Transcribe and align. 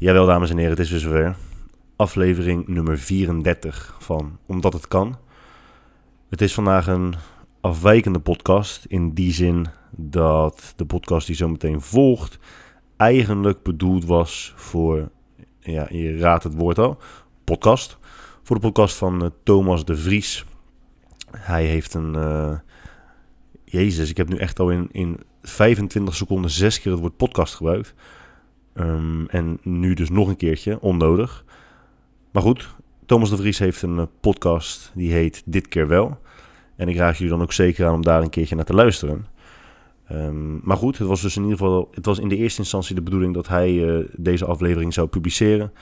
Jawel, 0.00 0.26
dames 0.26 0.50
en 0.50 0.56
heren, 0.56 0.72
het 0.72 0.80
is 0.80 0.90
weer 0.90 1.00
zover. 1.00 1.36
Aflevering 1.96 2.66
nummer 2.66 2.98
34 2.98 3.96
van 3.98 4.38
Omdat 4.46 4.72
het 4.72 4.88
kan. 4.88 5.18
Het 6.30 6.40
is 6.40 6.54
vandaag 6.54 6.86
een 6.86 7.14
afwijkende 7.60 8.18
podcast. 8.18 8.84
In 8.84 9.14
die 9.14 9.32
zin 9.32 9.66
dat 9.90 10.72
de 10.76 10.84
podcast 10.84 11.26
die 11.26 11.36
zo 11.36 11.48
meteen 11.48 11.80
volgt 11.80 12.38
eigenlijk 12.96 13.62
bedoeld 13.62 14.04
was 14.04 14.52
voor, 14.56 15.10
ja, 15.60 15.86
je 15.90 16.18
raadt 16.18 16.44
het 16.44 16.54
woord 16.54 16.78
al, 16.78 16.98
podcast. 17.44 17.98
Voor 18.42 18.56
de 18.56 18.62
podcast 18.62 18.96
van 18.96 19.22
eh, 19.22 19.30
Thomas 19.42 19.84
de 19.84 19.96
Vries. 19.96 20.44
Hij 21.30 21.64
heeft 21.64 21.94
een, 21.94 22.14
eh, 22.14 22.58
jezus, 23.64 24.10
ik 24.10 24.16
heb 24.16 24.28
nu 24.28 24.36
echt 24.36 24.58
al 24.60 24.70
in, 24.70 24.88
in 24.92 25.20
25 25.42 26.14
seconden 26.14 26.50
zes 26.50 26.80
keer 26.80 26.92
het 26.92 27.00
woord 27.00 27.16
podcast 27.16 27.54
gebruikt. 27.54 27.94
Ehm, 28.78 29.24
en 29.26 29.58
nu 29.62 29.94
dus 29.94 30.10
nog 30.10 30.28
een 30.28 30.36
keertje, 30.36 30.80
onnodig. 30.80 31.44
Maar 32.30 32.42
goed, 32.42 32.74
Thomas 33.06 33.30
de 33.30 33.36
Vries 33.36 33.58
heeft 33.58 33.82
een 33.82 33.98
eh, 33.98 34.04
podcast 34.20 34.92
die 34.94 35.12
heet 35.12 35.42
Dit 35.44 35.68
keer 35.68 35.88
wel. 35.88 36.18
En 36.76 36.88
ik 36.88 36.96
raad 36.96 37.16
jullie 37.16 37.32
dan 37.32 37.42
ook 37.42 37.52
zeker 37.52 37.86
aan 37.86 37.94
om 37.94 38.02
daar 38.02 38.22
een 38.22 38.30
keertje 38.30 38.54
naar 38.54 38.64
te 38.64 38.74
luisteren. 38.74 39.26
Ehm, 40.06 40.58
maar 40.62 40.76
goed, 40.76 40.98
het 40.98 41.08
was 41.08 41.20
dus 41.20 41.36
in 41.36 41.42
ieder 41.42 41.58
geval, 41.58 41.88
het 41.94 42.06
was 42.06 42.18
in 42.18 42.28
de 42.28 42.36
eerste 42.36 42.60
instantie 42.60 42.94
de 42.94 43.02
bedoeling 43.02 43.34
dat 43.34 43.48
hij 43.48 43.88
eh, 43.88 44.04
deze 44.16 44.44
aflevering 44.44 44.94
zou 44.94 45.06
publiceren. 45.06 45.72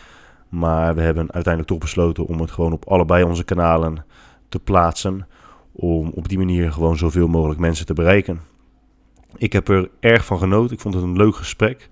Maar 0.48 0.95
we 0.95 1.01
hebben 1.01 1.32
uiteindelijk 1.32 1.73
toch 1.73 1.78
besloten 1.78 2.26
om 2.26 2.40
het 2.40 2.51
gewoon 2.51 2.73
op 2.73 2.88
allebei 2.88 3.24
onze 3.24 3.45
kanalen 3.45 4.04
te 4.48 4.59
plaatsen. 4.59 5.26
Om 5.73 6.10
op 6.15 6.28
die 6.28 6.38
manier 6.38 6.73
gewoon 6.73 6.96
zoveel 6.96 7.28
mogelijk 7.28 7.60
mensen 7.60 7.87
te 7.87 7.95
bereiken. 7.95 8.40
Ik 9.37 9.52
heb 9.52 9.68
er 9.68 9.90
erg 10.01 10.24
van 10.24 10.38
genoten. 10.38 10.74
Ik 10.74 10.80
vond 10.80 10.95
het 10.95 11.02
een 11.02 11.16
leuk 11.16 11.37
gesprek. 11.37 11.88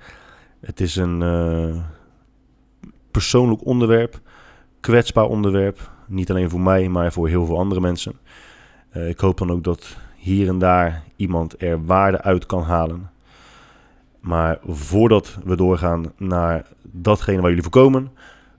Het 0.64 0.80
is 0.80 0.96
een 0.96 1.20
uh, 1.20 1.82
persoonlijk 3.10 3.64
onderwerp, 3.64 4.20
kwetsbaar 4.80 5.24
onderwerp. 5.24 5.90
Niet 6.07 6.30
alleen 6.30 6.51
voor 6.51 6.60
mij, 6.60 6.88
maar 6.88 7.12
voor 7.12 7.29
heel 7.29 7.46
veel 7.46 7.59
andere 7.59 7.80
mensen. 7.80 8.12
Uh, 8.96 9.09
ik 9.09 9.20
hoop 9.20 9.38
dan 9.38 9.51
ook 9.51 9.65
dat 9.65 9.96
hier 10.16 10.48
en 10.48 10.59
daar 10.59 11.02
iemand 11.16 11.62
er 11.62 11.85
waarde 11.85 12.23
uit 12.23 12.46
kan 12.46 12.62
halen. 12.62 13.10
Maar 14.20 14.59
voordat 14.66 15.38
we 15.45 15.57
doorgaan 15.57 16.12
naar 16.16 16.66
datgene 16.82 17.40
waar 17.40 17.48
jullie 17.48 17.62
voorkomen, 17.62 18.10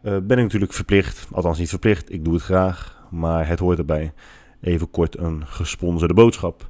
uh, 0.04 0.18
ben 0.24 0.38
ik 0.38 0.44
natuurlijk 0.44 0.74
verplicht, 0.74 1.28
althans 1.32 1.60
niet 1.60 1.70
verplicht, 1.70 2.12
ik 2.12 2.24
doe 2.24 2.34
het 2.34 2.44
graag, 2.44 3.08
maar 3.10 3.48
het 3.48 3.60
hoort 3.60 3.78
erbij. 3.78 4.14
Even 4.62 4.90
kort 4.90 5.18
een 5.18 5.48
gesponsorde 5.48 6.14
boodschap. 6.14 6.70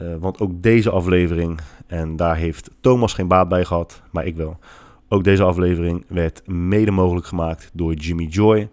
Uh, 0.00 0.14
want 0.18 0.40
ook 0.40 0.62
deze 0.62 0.90
aflevering, 0.90 1.60
en 1.86 2.16
daar 2.16 2.36
heeft 2.36 2.70
Thomas 2.80 3.14
geen 3.14 3.28
baat 3.28 3.48
bij 3.48 3.64
gehad, 3.64 4.02
maar 4.10 4.26
ik 4.26 4.36
wel. 4.36 4.58
Ook 5.08 5.24
deze 5.24 5.42
aflevering 5.42 6.04
werd 6.08 6.42
mede 6.46 6.90
mogelijk 6.90 7.26
gemaakt 7.26 7.70
door 7.72 7.94
Jimmy 7.94 8.24
Joy. 8.24 8.68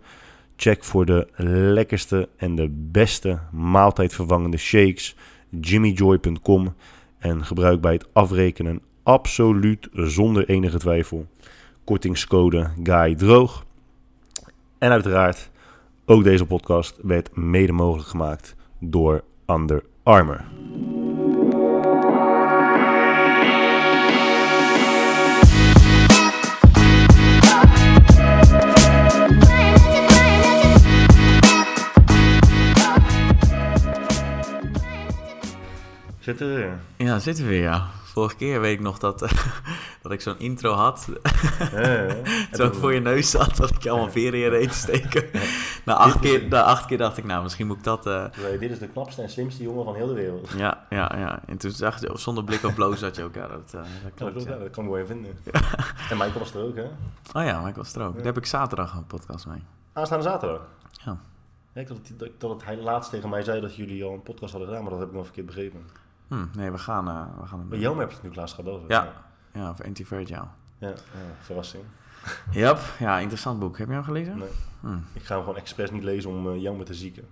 Check 0.56 0.84
voor 0.84 1.06
de 1.06 1.28
lekkerste 1.74 2.30
en 2.38 2.56
de 2.56 2.70
beste 2.92 3.40
maaltijdvervangende 3.52 4.58
shakes 4.58 5.16
jimmyjoy.com 5.50 6.74
en 7.18 7.46
gebruik 7.46 7.82
bij 7.82 7.94
het 7.94 8.08
afrekenen 8.14 8.82
absoluut 9.04 9.90
zonder 9.94 10.50
enige 10.50 10.78
twijfel 10.78 11.26
kortingscode 11.84 12.70
Guy 12.84 13.16
Droog. 13.16 13.66
En 14.78 14.92
uiteraard, 14.92 15.50
ook 16.06 16.24
deze 16.24 16.46
podcast 16.46 17.00
werd 17.02 17.36
mede 17.36 17.72
mogelijk 17.72 18.08
gemaakt 18.08 18.56
door 18.80 19.24
Under 19.46 19.84
Armour. 20.04 20.46
Zitten 36.26 36.48
we 36.48 36.54
weer? 36.54 36.80
Ja, 37.08 37.20
zitten 37.20 37.44
we 37.44 37.50
weer, 37.50 37.62
ja. 37.62 37.88
Vorige 38.04 38.36
keer 38.36 38.62
weet 38.62 38.74
ik 38.74 38.80
nog 38.80 39.00
dat, 39.00 39.22
uh, 39.22 39.30
dat 40.04 40.12
ik 40.12 40.22
zo'n 40.22 40.40
intro 40.40 40.72
had. 40.72 41.08
Ja, 42.52 42.64
ik 42.64 42.74
voor 42.74 42.94
je 42.94 43.00
neus 43.00 43.30
zat, 43.30 43.56
dat 43.56 43.70
ik 43.70 43.84
je 43.84 43.90
allemaal 43.90 44.12
veren 44.12 44.44
in 44.44 44.50
reet 44.50 44.72
te 44.72 44.78
steken. 44.78 45.30
na, 45.86 45.94
acht 45.94 46.20
keer, 46.20 46.48
na 46.48 46.64
acht 46.64 46.86
keer 46.86 46.98
dacht 46.98 47.18
ik, 47.18 47.24
nou, 47.24 47.44
misschien 47.44 47.68
moet 47.68 47.78
ik 47.78 47.84
dat... 47.84 48.08
Uh... 48.08 48.26
dit 48.60 48.72
is 48.72 48.80
de 48.80 48.88
knapste 48.88 49.22
en 49.22 49.30
slimste 49.30 49.64
jongen 49.64 49.84
van 49.84 49.96
heel 49.96 50.08
de 50.08 50.14
wereld. 50.14 50.50
Ja, 50.58 50.86
ja, 50.90 51.12
ja. 51.18 51.42
En 51.46 51.58
toen 51.58 51.72
zag 51.72 52.02
je, 52.02 52.12
zonder 52.14 52.44
blik 52.44 52.64
op 52.64 52.74
bloos, 52.74 53.00
dat 53.00 53.16
je 53.16 53.24
ook, 53.24 53.36
ja, 53.36 53.48
dat, 53.48 53.72
uh, 53.76 53.82
dat 54.04 54.12
klopt. 54.16 54.44
Ja, 54.44 54.58
dat 54.58 54.70
kan 54.70 54.84
ik 54.84 54.90
wel 54.90 55.00
even 55.00 55.08
vinden. 55.08 55.38
En 56.10 56.18
Michael 56.18 56.40
was 56.40 56.54
er 56.54 56.64
ook, 56.64 56.76
hè? 56.76 56.86
Oh 57.34 57.44
ja, 57.46 57.58
Michael 57.58 57.76
was 57.76 57.96
er 57.96 58.02
ook. 58.02 58.16
Daar 58.16 58.26
heb 58.26 58.38
ik 58.38 58.46
zaterdag 58.46 58.94
een 58.94 59.08
podcast 59.08 59.48
mee. 59.48 59.64
Aanstaande 59.94 60.24
zaterdag? 60.24 60.62
Ja. 60.92 61.18
Ik 61.74 61.88
dacht 61.88 62.20
dat, 62.20 62.30
dat, 62.38 62.64
hij 62.64 62.78
laatst 62.78 63.10
tegen 63.10 63.30
mij 63.30 63.44
zei 63.44 63.62
dat 63.62 63.76
jullie 63.76 64.04
al 64.04 64.14
een 64.14 64.24
podcast 64.24 64.52
hadden 64.52 64.70
gedaan, 64.70 64.84
maar 64.84 64.92
dat 64.92 65.00
heb 65.00 65.10
ik 65.10 65.16
nog 65.16 65.26
verkeerd 65.26 65.46
begrepen. 65.46 66.05
Hm, 66.28 66.46
nee, 66.56 66.72
we 66.72 66.78
gaan... 66.78 67.08
Uh, 67.08 67.40
we 67.40 67.48
gaan 67.48 67.70
Bij 67.70 67.80
heb 67.80 68.10
je 68.10 68.16
het 68.16 68.24
nu 68.24 68.34
laatst 68.34 68.56
gehad 68.56 68.72
over. 68.72 68.90
Ja, 68.90 69.12
ja 69.52 69.70
of 69.70 69.82
Anti-Fragile. 69.82 70.48
Ja, 70.78 70.88
ja, 70.88 70.96
verrassing. 71.42 71.84
Yep, 72.52 72.80
ja, 73.00 73.20
interessant 73.20 73.60
boek. 73.60 73.78
Heb 73.78 73.88
je 73.88 73.94
hem 73.94 74.04
gelezen? 74.04 74.38
Nee. 74.38 74.50
Hm. 74.80 74.98
Ik 75.14 75.24
ga 75.24 75.34
hem 75.34 75.44
gewoon 75.44 75.60
expres 75.60 75.92
niet 75.92 76.04
lezen 76.04 76.30
om 76.30 76.48
uh, 76.48 76.72
met 76.72 76.86
te 76.86 76.94
zieken. 76.94 77.28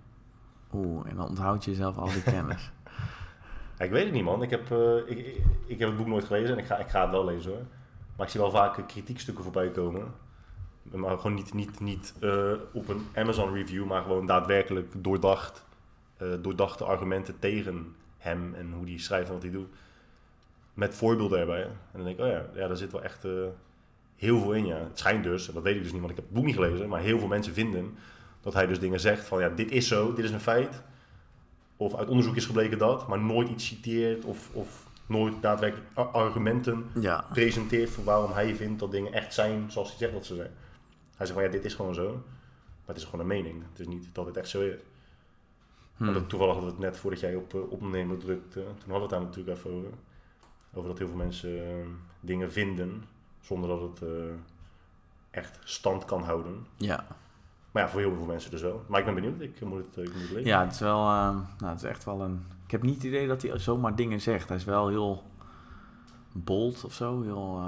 Oeh, 0.73 1.09
en 1.09 1.15
dan 1.15 1.27
onthoud 1.27 1.63
je 1.63 1.71
jezelf 1.71 1.97
al 1.97 2.07
die 2.07 2.23
kennis. 2.23 2.71
ja, 3.77 3.85
ik 3.85 3.91
weet 3.91 4.03
het 4.03 4.13
niet, 4.13 4.23
man. 4.23 4.41
Ik 4.41 4.49
heb, 4.49 4.71
uh, 4.71 4.97
ik, 4.97 5.17
ik, 5.17 5.41
ik, 5.65 5.79
heb 5.79 5.87
het 5.87 5.97
boek 5.97 6.07
nooit 6.07 6.25
gelezen 6.25 6.51
en 6.51 6.57
ik 6.57 6.65
ga, 6.65 6.77
ik 6.77 6.89
ga 6.89 7.01
het 7.01 7.11
wel 7.11 7.25
lezen, 7.25 7.51
hoor. 7.51 7.65
Maar 8.15 8.25
ik 8.25 8.31
zie 8.31 8.41
wel 8.41 8.51
vaak 8.51 8.87
kritiekstukken 8.87 9.43
voorbij 9.43 9.71
komen. 9.71 10.13
Maar 10.83 11.17
gewoon 11.17 11.33
niet, 11.33 11.53
niet, 11.53 11.79
niet 11.79 12.13
op 12.73 12.87
een 12.87 13.07
Amazon 13.15 13.53
review, 13.53 13.85
maar 13.85 14.01
gewoon 14.01 14.25
daadwerkelijk 14.25 14.93
doordacht, 14.97 15.65
doordachte 16.41 16.83
argumenten 16.83 17.39
tegen 17.39 17.95
hem 18.23 18.53
en 18.55 18.71
hoe 18.71 18.85
hij 18.85 18.99
schrijft 18.99 19.27
en 19.27 19.33
wat 19.33 19.43
hij 19.43 19.51
doet. 19.51 19.67
Met 20.73 20.95
voorbeelden 20.95 21.39
erbij. 21.39 21.61
En 21.63 21.77
dan 21.91 22.03
denk 22.03 22.17
ik, 22.17 22.25
oh 22.25 22.31
ja, 22.31 22.45
ja 22.53 22.67
daar 22.67 22.77
zit 22.77 22.91
wel 22.91 23.03
echt 23.03 23.25
uh, 23.25 23.45
heel 24.15 24.39
veel 24.39 24.53
in. 24.53 24.65
Ja. 24.65 24.77
Het 24.77 24.99
schijnt 24.99 25.23
dus, 25.23 25.45
dat 25.45 25.63
weet 25.63 25.75
ik 25.75 25.83
dus 25.83 25.91
niet, 25.91 26.01
want 26.01 26.11
ik 26.11 26.17
heb 26.17 26.25
het 26.25 26.35
boek 26.35 26.45
niet 26.45 26.55
gelezen, 26.55 26.89
maar 26.89 27.01
heel 27.01 27.19
veel 27.19 27.27
mensen 27.27 27.53
vinden 27.53 27.95
dat 28.41 28.53
hij 28.53 28.67
dus 28.67 28.79
dingen 28.79 28.99
zegt 28.99 29.25
van 29.25 29.39
ja, 29.39 29.49
dit 29.49 29.71
is 29.71 29.87
zo, 29.87 30.13
dit 30.13 30.25
is 30.25 30.31
een 30.31 30.39
feit. 30.39 30.81
Of 31.77 31.95
uit 31.95 32.09
onderzoek 32.09 32.35
is 32.35 32.45
gebleken 32.45 32.77
dat, 32.77 33.07
maar 33.07 33.19
nooit 33.19 33.49
iets 33.49 33.67
citeert 33.67 34.25
of, 34.25 34.49
of 34.53 34.83
nooit 35.05 35.41
daadwerkelijk 35.41 35.89
argumenten 35.95 36.85
ja. 36.99 37.25
presenteert 37.29 37.89
voor 37.89 38.03
waarom 38.03 38.31
hij 38.31 38.55
vindt 38.55 38.79
dat 38.79 38.91
dingen 38.91 39.13
echt 39.13 39.33
zijn 39.33 39.71
zoals 39.71 39.89
hij 39.89 39.97
zegt 39.97 40.13
dat 40.13 40.25
ze 40.25 40.35
zijn. 40.35 40.51
Hij 41.15 41.25
zegt 41.25 41.39
van 41.39 41.43
ja, 41.43 41.49
dit 41.49 41.65
is 41.65 41.73
gewoon 41.73 41.93
zo, 41.93 42.11
maar 42.11 42.95
het 42.95 42.97
is 42.97 43.03
gewoon 43.03 43.19
een 43.19 43.27
mening. 43.27 43.63
Het 43.71 43.79
is 43.79 43.87
niet 43.87 44.07
dat 44.11 44.25
het 44.25 44.37
echt 44.37 44.49
zo 44.49 44.61
is. 44.61 44.75
Hmm. 45.97 46.13
Dat, 46.13 46.29
toevallig 46.29 46.53
hadden 46.53 46.73
we 46.73 46.81
het 46.81 46.91
net 46.91 46.99
voordat 46.99 47.19
jij 47.19 47.35
op 47.35 47.53
uh, 47.53 47.71
opnemen 47.71 48.19
drukte. 48.19 48.59
Toen 48.63 48.91
hadden 48.91 48.95
we 48.95 49.01
het 49.01 49.09
daar 49.09 49.21
natuurlijk 49.21 49.57
even 49.57 49.71
over. 49.71 49.89
Over 50.73 50.89
dat 50.89 50.97
heel 50.97 51.07
veel 51.07 51.17
mensen 51.17 51.49
uh, 51.49 51.85
dingen 52.19 52.51
vinden 52.51 53.03
zonder 53.39 53.69
dat 53.69 53.81
het 53.81 54.09
uh, 54.09 54.09
echt 55.31 55.59
stand 55.63 56.05
kan 56.05 56.23
houden. 56.23 56.65
Ja. 56.77 57.05
Maar 57.71 57.83
ja, 57.83 57.89
voor 57.89 57.99
heel 57.99 58.15
veel 58.15 58.25
mensen 58.25 58.51
dus 58.51 58.61
wel. 58.61 58.83
Maar 58.87 58.99
ik 58.99 59.05
ben 59.05 59.15
benieuwd, 59.15 59.41
ik 59.41 59.61
moet 59.61 59.85
het, 59.85 60.07
ik 60.07 60.13
moet 60.13 60.21
het 60.21 60.31
lezen. 60.31 60.45
Ja, 60.45 60.63
het 60.63 60.73
is 60.73 60.79
wel, 60.79 61.03
nou, 61.03 61.45
het 61.57 61.83
is 61.83 61.89
echt 61.89 62.03
wel 62.03 62.21
een... 62.21 62.45
Ik 62.65 62.71
heb 62.71 62.81
niet 62.81 62.95
het 62.95 63.03
idee 63.03 63.27
dat 63.27 63.41
hij 63.41 63.57
zomaar 63.57 63.95
dingen 63.95 64.21
zegt. 64.21 64.47
Hij 64.47 64.57
is 64.57 64.63
wel 64.63 64.87
heel 64.87 65.23
bold 66.33 66.83
of 66.83 66.93
zo. 66.93 67.21
Heel, 67.21 67.61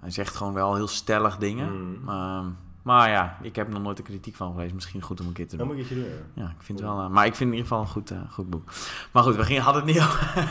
hij 0.00 0.10
zegt 0.10 0.34
gewoon 0.34 0.52
wel 0.52 0.74
heel 0.74 0.88
stellig 0.88 1.36
dingen. 1.36 1.72
Mm. 1.72 2.04
Maar 2.04 2.44
maar 2.82 3.10
ja, 3.10 3.36
ik 3.42 3.56
heb 3.56 3.68
nog 3.68 3.82
nooit 3.82 3.96
de 3.96 4.02
kritiek 4.02 4.36
van 4.36 4.52
gelezen. 4.52 4.74
Misschien 4.74 5.02
goed 5.02 5.20
om 5.20 5.26
een 5.26 5.32
keer 5.32 5.48
te 5.48 5.56
doen. 5.56 5.66
Dat 5.66 5.76
moet 5.76 5.88
je 5.88 5.94
doen, 5.94 6.04
ja. 6.34 6.44
ik 6.44 6.62
vind 6.62 6.80
wel, 6.80 7.00
uh, 7.00 7.08
maar 7.08 7.26
ik 7.26 7.34
vind 7.34 7.50
in 7.50 7.56
ieder 7.56 7.68
geval 7.68 7.80
een 7.84 7.90
goed, 7.90 8.10
uh, 8.10 8.18
goed 8.30 8.50
boek. 8.50 8.70
Maar 9.10 9.22
goed, 9.22 9.36
we 9.36 9.44
gingen, 9.44 9.62
hadden 9.62 9.82
het 9.82 9.94
niet 9.94 10.02
over, 10.02 10.46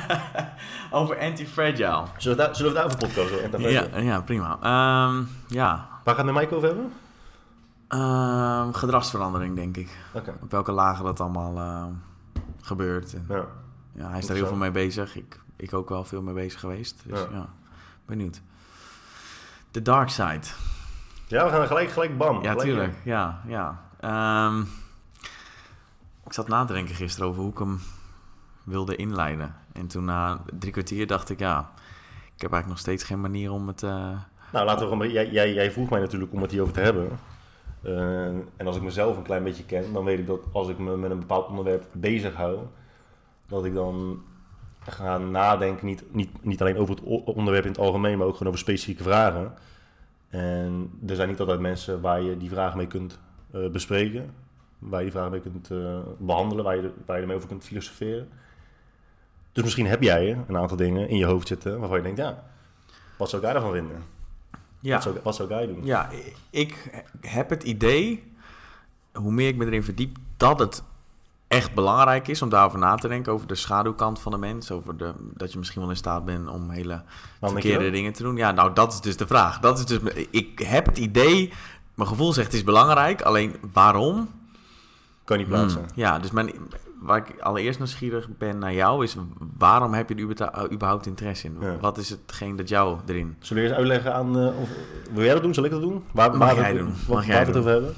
over 1.00 1.20
Anti-Fragile. 1.20 2.04
Zullen 2.18 2.38
we, 2.38 2.44
daar, 2.44 2.56
zullen 2.56 2.74
we 2.74 2.84
over 2.84 3.72
ja, 3.72 3.98
ja, 3.98 4.22
prima. 4.22 4.52
Um, 5.08 5.28
ja. 5.48 5.88
Waar 6.04 6.16
gaat 6.16 6.26
de 6.26 6.32
Mike 6.32 6.56
over 6.56 6.68
hebben? 6.68 6.92
Um, 7.90 8.74
gedragsverandering, 8.74 9.56
denk 9.56 9.78
ik. 9.78 9.98
Okay. 10.14 10.36
Op 10.42 10.52
welke 10.52 10.72
lagen 10.72 11.06
dat 11.06 11.20
allemaal 11.20 11.56
uh, 11.58 11.86
gebeurt. 12.62 13.14
En, 13.14 13.26
ja. 13.30 13.46
ja. 13.92 14.10
hij 14.10 14.20
is 14.20 14.28
daar 14.28 14.36
heel 14.36 14.48
veel 14.48 14.56
mee 14.56 14.72
bezig. 14.72 15.16
Ik, 15.16 15.40
ik 15.56 15.74
ook 15.74 15.90
wel 15.90 16.04
veel 16.04 16.22
mee 16.22 16.34
bezig 16.34 16.60
geweest. 16.60 17.04
Dus 17.06 17.20
ja, 17.20 17.28
ja 17.32 17.50
benieuwd. 18.10 18.42
The 19.72 19.82
Dark 19.82 20.10
Side. 20.10 20.48
Ja, 21.30 21.46
we 21.46 21.52
gaan 21.52 21.68
gelijk, 21.68 21.90
gelijk 21.90 22.18
bam. 22.18 22.36
Ja, 22.36 22.52
gelijk 22.52 22.60
tuurlijk. 22.60 22.94
Ja, 23.04 23.42
ja. 23.48 23.82
Um, 24.48 24.68
ik 26.26 26.34
zat 26.34 26.48
na 26.48 26.66
te 26.66 26.74
denken 26.74 26.96
gisteren 26.96 27.30
over 27.30 27.42
hoe 27.42 27.52
ik 27.52 27.58
hem 27.58 27.80
wilde 28.64 28.96
inleiden. 28.96 29.56
En 29.74 29.88
toen 29.88 30.06
na 30.06 30.42
drie 30.60 30.72
kwartier 30.72 31.08
dacht 31.08 31.30
ik, 31.30 31.40
ja, 31.40 31.60
ik 32.36 32.42
heb 32.42 32.52
eigenlijk 32.52 32.68
nog 32.68 32.80
steeds 32.80 33.04
geen 33.04 33.22
manier 33.22 33.52
om 33.52 33.68
het... 33.68 33.82
Uh... 33.82 33.92
Nou, 34.52 34.66
laten 34.66 34.90
we 34.90 34.92
gewoon... 34.92 35.12
Jij, 35.12 35.30
jij, 35.30 35.54
jij 35.54 35.72
vroeg 35.72 35.90
mij 35.90 36.00
natuurlijk 36.00 36.34
om 36.34 36.42
het 36.42 36.52
hierover 36.52 36.74
te 36.74 36.80
hebben. 36.80 37.20
Uh, 37.84 38.26
en 38.56 38.68
als 38.68 38.76
ik 38.76 38.82
mezelf 38.82 39.18
een 39.18 39.24
klein 39.24 39.44
beetje 39.44 39.66
ken, 39.66 39.94
dan 39.94 40.04
weet 40.04 40.20
ik 40.20 40.28
dat 40.28 40.40
als 40.52 40.68
ik 40.68 40.78
me 40.78 40.98
met 40.98 41.12
een 41.12 41.20
bepaald 41.20 41.48
onderwerp 41.48 41.84
bezig 41.92 42.36
hou, 42.36 42.60
dat 43.48 43.66
ik 43.66 43.74
dan 43.74 44.22
ga 44.80 45.18
nadenken, 45.18 45.86
niet, 45.86 46.04
niet, 46.14 46.46
niet 46.46 46.62
alleen 46.62 46.78
over 46.78 46.96
het 46.96 47.04
onderwerp 47.26 47.64
in 47.64 47.72
het 47.72 47.80
algemeen, 47.80 48.18
maar 48.18 48.28
ook 48.28 48.34
gewoon 48.34 48.48
over 48.48 48.60
specifieke 48.60 49.04
vragen. 49.04 49.54
En 50.30 50.92
er 51.08 51.16
zijn 51.16 51.30
niet 51.30 51.40
altijd 51.40 51.60
mensen 51.60 52.02
waar 52.02 52.22
je 52.22 52.38
die 52.38 52.50
vragen 52.50 52.78
mee 52.78 52.88
kunt 52.88 53.20
uh, 53.56 53.70
bespreken. 53.70 54.34
Waar 54.80 55.00
je 55.00 55.06
die 55.06 55.14
vragen 55.14 55.32
mee 55.32 55.42
kunt 55.42 55.70
uh, 55.70 56.00
behandelen, 56.18 56.64
waar 56.64 56.76
je, 56.76 56.92
waar 57.06 57.16
je 57.16 57.22
ermee 57.22 57.38
over 57.38 57.48
kunt 57.48 57.64
filosoferen. 57.64 58.30
Dus 59.52 59.64
misschien 59.64 59.88
heb 59.88 60.02
jij 60.02 60.44
een 60.48 60.58
aantal 60.58 60.78
dingen 60.78 61.10
in 61.10 61.18
je 61.18 61.26
hoofd 61.26 61.48
zitten 61.48 61.80
waarvan 61.80 61.98
je 61.98 62.04
denkt, 62.04 62.20
ja, 62.20 62.44
wat 63.18 63.30
zou 63.30 63.46
ik 63.46 63.52
daarvan 63.52 63.72
vinden? 63.72 64.04
Ja. 64.80 64.94
Wat, 64.94 65.04
zou, 65.04 65.18
wat 65.24 65.36
zou 65.36 65.50
jij 65.50 65.68
doen? 65.68 65.86
Ja, 65.86 66.10
ik 66.50 67.04
heb 67.22 67.50
het 67.50 67.64
idee, 67.64 68.24
hoe 69.14 69.32
meer 69.32 69.48
ik 69.48 69.56
me 69.56 69.66
erin 69.66 69.84
verdiep, 69.84 70.18
dat 70.38 70.60
het 70.60 70.84
echt 71.50 71.74
belangrijk 71.74 72.28
is 72.28 72.42
om 72.42 72.50
daarover 72.50 72.80
na 72.80 72.96
te 72.96 73.08
denken. 73.08 73.34
Over 73.34 73.48
de 73.48 73.56
schaduwkant 73.56 74.20
van 74.20 74.32
de 74.32 74.38
mens. 74.38 74.72
Over 74.72 74.98
de, 74.98 75.14
dat 75.20 75.52
je 75.52 75.58
misschien 75.58 75.82
wel 75.82 75.90
in 75.90 75.96
staat 75.96 76.26
bent 76.26 76.50
om 76.50 76.70
hele 76.70 77.02
verkeerde 77.42 77.90
dingen 77.90 78.14
te 78.14 78.24
doen. 78.24 78.36
Ja, 78.36 78.52
nou, 78.52 78.74
dat 78.74 78.94
is 78.94 79.02
dus 79.02 79.18
de 79.18 79.28
vraag. 79.28 79.60
Dat 79.60 79.80
is 79.80 79.86
dus, 79.86 80.00
ik 80.30 80.60
heb 80.60 80.86
het 80.86 80.98
idee, 80.98 81.54
mijn 81.96 82.10
gevoel 82.10 82.34
zegt 82.34 82.48
het 82.48 82.56
is 82.56 82.64
belangrijk. 82.64 83.22
Alleen 83.22 83.56
waarom? 83.74 84.30
Kan 85.24 85.38
niet 85.38 85.48
plaatsen. 85.48 85.80
Hmm, 85.80 85.90
ja, 85.96 86.20
dus 86.20 86.32
mijn, 86.32 86.52
waar 87.00 87.18
ik 87.18 87.40
allereerst 87.40 87.80
nieuwsgierig 87.80 88.28
ben 88.38 88.58
naar 88.58 88.74
jou 88.74 89.04
is... 89.04 89.16
waarom 89.58 89.94
heb 89.94 90.10
je 90.10 90.16
er 90.16 90.72
überhaupt 90.72 91.06
interesse 91.06 91.48
in? 91.48 91.80
Wat 91.82 91.98
is 91.98 92.10
hetgeen 92.10 92.56
dat 92.56 92.70
jou 92.70 92.98
erin... 93.06 93.36
Zullen 93.40 93.64
we 93.64 93.70
eerst 93.70 93.80
uitleggen 93.80 94.14
aan... 94.14 94.38
Uh, 94.38 94.62
of, 94.62 94.70
wil 95.12 95.24
jij 95.24 95.34
dat 95.34 95.44
doen? 95.44 95.54
Zal 95.54 95.64
ik 95.64 95.72
dat 95.72 95.82
doen? 95.82 96.04
Waar, 96.12 96.38
Mag 96.38 96.56
jij 96.56 96.74
doen. 96.74 96.94
Mag 97.08 97.26
jij 97.26 97.40
het 97.40 97.58
over 97.58 97.72
hebben? 97.72 97.96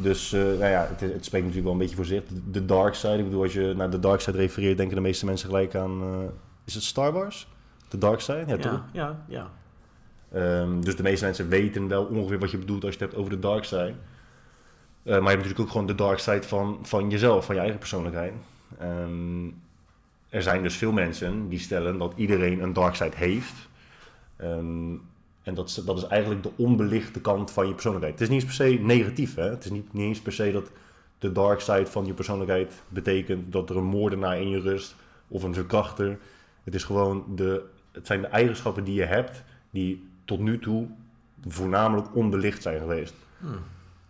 Dus 0.00 0.32
uh, 0.32 0.42
nou 0.42 0.64
ja, 0.64 0.86
het, 0.88 1.00
het, 1.00 1.24
spreekt 1.24 1.46
natuurlijk 1.46 1.64
wel 1.64 1.72
een 1.72 1.78
beetje 1.78 1.96
voor 1.96 2.04
zich. 2.04 2.22
De, 2.50 2.64
dark 2.64 2.94
side, 2.94 3.18
ik 3.18 3.24
bedoel, 3.24 3.42
als 3.42 3.52
je 3.52 3.74
naar 3.76 3.90
de 3.90 3.98
dark 3.98 4.20
side 4.20 4.36
refereert, 4.36 4.76
denken 4.76 4.96
de 4.96 5.02
meeste 5.02 5.24
mensen 5.24 5.48
gelijk 5.48 5.74
aan... 5.74 6.02
Uh, 6.02 6.28
is 6.64 6.74
het 6.74 6.82
Star 6.82 7.12
Wars? 7.12 7.48
De 7.88 7.98
dark 7.98 8.20
side? 8.20 8.44
Ja, 8.46 8.56
ja, 8.56 8.84
ja. 8.92 9.16
ja. 9.28 9.50
Um, 10.60 10.84
dus 10.84 10.96
de 10.96 11.02
meeste 11.02 11.24
mensen 11.24 11.48
weten 11.48 11.88
wel 11.88 12.04
ongeveer 12.04 12.38
wat 12.38 12.50
je 12.50 12.58
bedoelt 12.58 12.84
als 12.84 12.94
je 12.94 12.98
het 12.98 13.08
hebt 13.08 13.20
over 13.20 13.32
de 13.32 13.38
dark 13.38 13.64
side. 13.64 13.94
Uh, 13.94 13.94
maar 15.04 15.12
je 15.12 15.12
hebt 15.12 15.24
natuurlijk 15.24 15.60
ook 15.60 15.70
gewoon 15.70 15.86
de 15.86 15.94
dark 15.94 16.18
side 16.18 16.42
van, 16.42 16.78
van 16.82 17.10
jezelf, 17.10 17.44
van 17.44 17.54
je 17.54 17.60
eigen 17.60 17.78
persoonlijkheid. 17.78 18.32
Um, 18.82 19.62
er 20.28 20.42
zijn 20.42 20.62
dus 20.62 20.76
veel 20.76 20.92
mensen 20.92 21.48
die 21.48 21.58
stellen 21.58 21.98
dat 21.98 22.12
iedereen 22.16 22.62
een 22.62 22.72
dark 22.72 22.94
side 22.94 23.16
heeft. 23.16 23.68
Um, 24.42 25.02
en 25.48 25.54
dat 25.54 25.68
is, 25.68 25.74
dat 25.74 25.96
is 25.96 26.06
eigenlijk 26.06 26.42
de 26.42 26.50
onbelichte 26.56 27.20
kant 27.20 27.50
van 27.50 27.66
je 27.66 27.72
persoonlijkheid. 27.72 28.18
Het 28.18 28.28
is 28.28 28.34
niet 28.34 28.44
eens 28.44 28.56
per 28.56 28.66
se 28.66 28.78
negatief. 28.82 29.34
Hè? 29.34 29.50
Het 29.50 29.64
is 29.64 29.70
niet, 29.70 29.92
niet 29.92 30.04
eens 30.04 30.20
per 30.20 30.32
se 30.32 30.52
dat 30.52 30.70
de 31.18 31.32
dark 31.32 31.60
side 31.60 31.86
van 31.86 32.06
je 32.06 32.14
persoonlijkheid 32.14 32.82
betekent 32.88 33.52
dat 33.52 33.70
er 33.70 33.76
een 33.76 33.84
moordenaar 33.84 34.40
in 34.40 34.48
je 34.48 34.60
rust 34.60 34.94
of 35.28 35.42
een 35.42 35.54
verkrachter. 35.54 36.18
Het, 36.64 36.74
is 36.74 36.84
gewoon 36.84 37.24
de, 37.34 37.62
het 37.92 38.06
zijn 38.06 38.20
de 38.20 38.26
eigenschappen 38.26 38.84
die 38.84 38.94
je 38.94 39.04
hebt 39.04 39.42
die 39.70 40.08
tot 40.24 40.40
nu 40.40 40.58
toe 40.58 40.86
voornamelijk 41.46 42.14
onbelicht 42.14 42.62
zijn 42.62 42.80
geweest. 42.80 43.14
Hmm. 43.38 43.58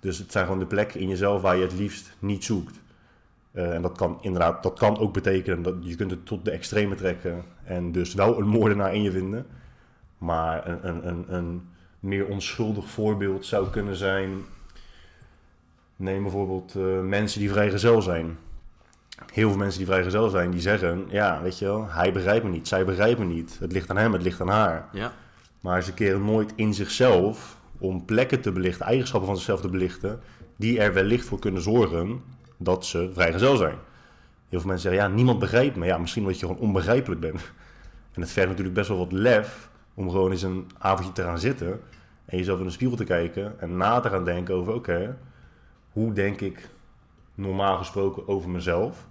Dus 0.00 0.18
het 0.18 0.32
zijn 0.32 0.44
gewoon 0.44 0.60
de 0.60 0.66
plekken 0.66 1.00
in 1.00 1.08
jezelf 1.08 1.42
waar 1.42 1.56
je 1.56 1.62
het 1.62 1.78
liefst 1.78 2.16
niet 2.18 2.44
zoekt. 2.44 2.80
Uh, 3.52 3.74
en 3.74 3.82
dat 3.82 3.96
kan 3.96 4.18
inderdaad, 4.20 4.62
dat 4.62 4.78
kan 4.78 4.98
ook 4.98 5.12
betekenen 5.12 5.62
dat 5.62 5.74
je 5.80 5.96
kunt 5.96 6.10
het 6.10 6.26
tot 6.26 6.44
de 6.44 6.50
extreme 6.50 6.94
trekken 6.94 7.44
en 7.64 7.92
dus 7.92 8.14
wel 8.14 8.38
een 8.38 8.48
moordenaar 8.48 8.94
in 8.94 9.02
je 9.02 9.10
vinden. 9.10 9.46
Maar 10.18 10.68
een, 10.68 10.88
een, 10.88 11.08
een, 11.08 11.34
een 11.34 11.68
meer 12.00 12.26
onschuldig 12.26 12.88
voorbeeld 12.88 13.46
zou 13.46 13.70
kunnen 13.70 13.96
zijn. 13.96 14.44
Neem 15.96 16.22
bijvoorbeeld 16.22 16.74
uh, 16.74 17.00
mensen 17.00 17.40
die 17.40 17.50
vrijgezel 17.50 18.02
zijn. 18.02 18.38
Heel 19.32 19.48
veel 19.48 19.58
mensen 19.58 19.78
die 19.78 19.86
vrijgezel 19.86 20.28
zijn, 20.28 20.50
die 20.50 20.60
zeggen: 20.60 21.06
Ja, 21.08 21.42
weet 21.42 21.58
je 21.58 21.64
wel, 21.64 21.86
hij 21.88 22.12
begrijpt 22.12 22.44
me 22.44 22.50
niet, 22.50 22.68
zij 22.68 22.84
begrijpt 22.84 23.18
me 23.18 23.24
niet. 23.24 23.56
Het 23.60 23.72
ligt 23.72 23.90
aan 23.90 23.96
hem, 23.96 24.12
het 24.12 24.22
ligt 24.22 24.40
aan 24.40 24.48
haar. 24.48 24.88
Ja. 24.92 25.12
Maar 25.60 25.82
ze 25.82 25.94
keren 25.94 26.24
nooit 26.24 26.52
in 26.56 26.74
zichzelf 26.74 27.56
om 27.78 28.04
plekken 28.04 28.40
te 28.40 28.52
belichten, 28.52 28.86
eigenschappen 28.86 29.28
van 29.28 29.36
zichzelf 29.36 29.60
te 29.60 29.68
belichten, 29.68 30.20
die 30.56 30.80
er 30.80 30.92
wellicht 30.92 31.24
voor 31.24 31.38
kunnen 31.38 31.62
zorgen 31.62 32.22
dat 32.56 32.86
ze 32.86 33.10
vrijgezel 33.12 33.56
zijn. 33.56 33.76
Heel 34.48 34.60
veel 34.60 34.68
mensen 34.68 34.90
zeggen: 34.90 35.08
Ja, 35.08 35.14
niemand 35.14 35.38
begrijpt 35.38 35.76
me. 35.76 35.86
Ja, 35.86 35.98
misschien 35.98 36.22
omdat 36.22 36.40
je 36.40 36.46
gewoon 36.46 36.62
onbegrijpelijk 36.62 37.20
bent. 37.20 37.40
En 38.12 38.24
het 38.24 38.32
vergt 38.32 38.48
natuurlijk 38.48 38.76
best 38.76 38.88
wel 38.88 38.98
wat 38.98 39.12
lef 39.12 39.68
om 39.98 40.10
gewoon 40.10 40.30
eens 40.30 40.42
een 40.42 40.66
avondje 40.78 41.12
te 41.12 41.22
gaan 41.22 41.38
zitten 41.38 41.80
en 42.24 42.38
jezelf 42.38 42.58
in 42.58 42.64
de 42.64 42.70
spiegel 42.70 42.96
te 42.96 43.04
kijken 43.04 43.60
en 43.60 43.76
na 43.76 44.00
te 44.00 44.08
gaan 44.08 44.24
denken 44.24 44.54
over: 44.54 44.72
oké, 44.72 45.16
hoe 45.92 46.12
denk 46.12 46.40
ik 46.40 46.68
normaal 47.34 47.76
gesproken 47.76 48.28
over 48.28 48.50
mezelf? 48.50 49.06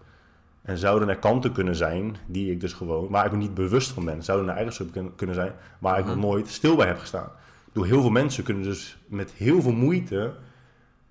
En 0.62 0.78
zouden 0.78 1.10
er 1.10 1.18
kanten 1.18 1.52
kunnen 1.52 1.76
zijn 1.76 2.16
die 2.26 2.52
ik 2.52 2.62
dus 2.62 2.74
gewoon, 2.74 3.10
waar 3.10 3.26
ik 3.26 3.32
me 3.32 3.38
niet 3.38 3.54
bewust 3.54 3.92
van 3.92 4.06
ben, 4.06 4.24
zouden 4.24 4.50
er 4.50 4.56
eigenschappen 4.56 5.16
kunnen 5.16 5.36
zijn 5.36 5.52
waar 5.80 6.00
ik 6.00 6.06
nog 6.06 6.16
mhm. 6.16 6.26
nooit 6.26 6.48
stil 6.48 6.76
bij 6.76 6.88
heb 6.88 7.00
gestaan. 7.00 7.32
Door 7.74 7.86
heel 7.86 8.02
veel 8.02 8.10
mensen 8.10 8.44
kunnen 8.44 8.64
dus 8.64 8.98
met 9.08 9.32
heel 9.32 9.62
veel 9.62 9.74
moeite 9.74 10.34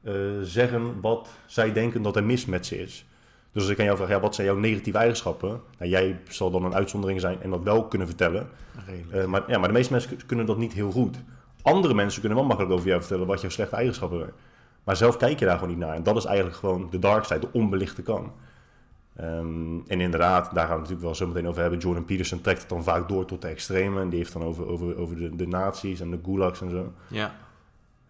uh, 0.02 0.12
zeggen 0.42 1.00
wat 1.00 1.28
zij 1.46 1.72
denken 1.72 2.02
dat 2.02 2.16
er 2.16 2.24
mis 2.24 2.46
met 2.46 2.66
ze 2.66 2.82
is. 2.82 3.06
Dus 3.56 3.64
als 3.64 3.72
ik 3.72 3.78
aan 3.78 3.84
jou 3.84 3.96
vraag, 3.96 4.08
ja, 4.08 4.20
wat 4.20 4.34
zijn 4.34 4.46
jouw 4.46 4.56
negatieve 4.56 4.98
eigenschappen? 4.98 5.60
Nou, 5.78 5.90
jij 5.90 6.20
zal 6.28 6.50
dan 6.50 6.64
een 6.64 6.74
uitzondering 6.74 7.20
zijn 7.20 7.42
en 7.42 7.50
dat 7.50 7.62
wel 7.62 7.84
kunnen 7.84 8.06
vertellen. 8.06 8.48
Uh, 9.14 9.24
maar, 9.24 9.44
ja, 9.46 9.58
maar 9.58 9.68
de 9.68 9.74
meeste 9.74 9.92
mensen 9.92 10.26
kunnen 10.26 10.46
dat 10.46 10.58
niet 10.58 10.72
heel 10.72 10.90
goed. 10.90 11.16
Andere 11.62 11.94
mensen 11.94 12.20
kunnen 12.20 12.38
wel 12.38 12.46
makkelijk 12.46 12.74
over 12.74 12.88
jou 12.88 13.00
vertellen 13.00 13.26
wat 13.26 13.40
jouw 13.40 13.50
slechte 13.50 13.76
eigenschappen 13.76 14.18
zijn. 14.18 14.30
Maar 14.84 14.96
zelf 14.96 15.16
kijk 15.16 15.38
je 15.38 15.44
daar 15.44 15.58
gewoon 15.58 15.68
niet 15.68 15.78
naar. 15.78 15.94
En 15.94 16.02
dat 16.02 16.16
is 16.16 16.24
eigenlijk 16.24 16.56
gewoon 16.56 16.88
de 16.90 16.98
dark 16.98 17.24
side, 17.24 17.38
de 17.38 17.52
onbelichte 17.52 18.02
kant. 18.02 18.28
Um, 19.20 19.84
en 19.86 20.00
inderdaad, 20.00 20.54
daar 20.54 20.66
gaan 20.66 20.74
we 20.74 20.80
natuurlijk 20.80 21.06
wel 21.06 21.14
zo 21.14 21.26
meteen 21.26 21.48
over 21.48 21.60
hebben. 21.60 21.78
Jordan 21.78 22.04
Peterson 22.04 22.40
trekt 22.40 22.60
het 22.60 22.68
dan 22.68 22.84
vaak 22.84 23.08
door 23.08 23.24
tot 23.24 23.42
de 23.42 23.48
extreme. 23.48 24.00
En 24.00 24.08
die 24.08 24.18
heeft 24.18 24.32
dan 24.32 24.42
over, 24.42 24.66
over, 24.68 24.98
over 24.98 25.16
de, 25.16 25.36
de 25.36 25.46
nazi's 25.46 26.00
en 26.00 26.10
de 26.10 26.18
gulags 26.24 26.60
en 26.60 26.70
zo. 26.70 26.92
Ja. 27.08 27.34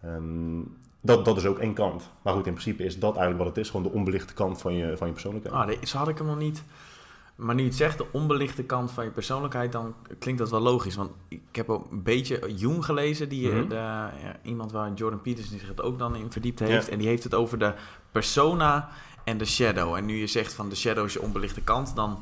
Um, 0.05 0.77
dat, 1.07 1.25
dat 1.25 1.37
is 1.37 1.45
ook 1.45 1.59
één 1.59 1.73
kant. 1.73 2.09
Maar 2.21 2.33
goed, 2.33 2.45
in 2.45 2.53
principe 2.53 2.83
is 2.83 2.99
dat 2.99 3.15
eigenlijk 3.15 3.37
wat 3.37 3.55
het 3.55 3.65
is. 3.65 3.69
Gewoon 3.71 3.85
de 3.85 3.97
onbelichte 3.97 4.33
kant 4.33 4.61
van 4.61 4.73
je, 4.73 4.97
van 4.97 5.07
je 5.07 5.13
persoonlijkheid. 5.13 5.55
Ah, 5.55 5.65
nee, 5.65 5.77
zo 5.83 5.97
had 5.97 6.07
ik 6.07 6.17
hem 6.17 6.27
nog 6.27 6.37
niet. 6.37 6.63
Maar 7.35 7.55
nu 7.55 7.61
je 7.61 7.67
het 7.67 7.77
zegt, 7.77 7.97
de 7.97 8.05
onbelichte 8.11 8.63
kant 8.63 8.91
van 8.91 9.03
je 9.03 9.09
persoonlijkheid, 9.09 9.71
dan 9.71 9.95
klinkt 10.19 10.39
dat 10.39 10.49
wel 10.49 10.59
logisch. 10.59 10.95
Want 10.95 11.11
ik 11.27 11.41
heb 11.51 11.69
ook 11.69 11.91
een 11.91 12.03
beetje 12.03 12.53
Jung 12.55 12.85
gelezen, 12.85 13.29
die, 13.29 13.49
mm 13.49 13.69
de, 13.69 13.75
ja, 13.75 14.39
iemand 14.41 14.71
waar 14.71 14.93
Jordan 14.93 15.21
Peterson 15.21 15.59
zich 15.59 15.67
het 15.67 15.81
ook 15.81 15.99
dan 15.99 16.15
in 16.15 16.31
verdiept 16.31 16.59
heeft. 16.59 16.89
En 16.89 16.97
die 16.97 17.07
heeft 17.07 17.23
het 17.23 17.33
over 17.33 17.59
de 17.59 17.73
persona 18.11 18.89
en 19.23 19.37
de 19.37 19.45
shadow. 19.45 19.95
En 19.95 20.05
nu 20.05 20.15
je 20.15 20.27
zegt 20.27 20.53
van 20.53 20.69
de 20.69 20.75
shadow 20.75 21.05
is 21.05 21.13
je 21.13 21.21
onbelichte 21.21 21.61
kant, 21.61 21.95
dan 21.95 22.19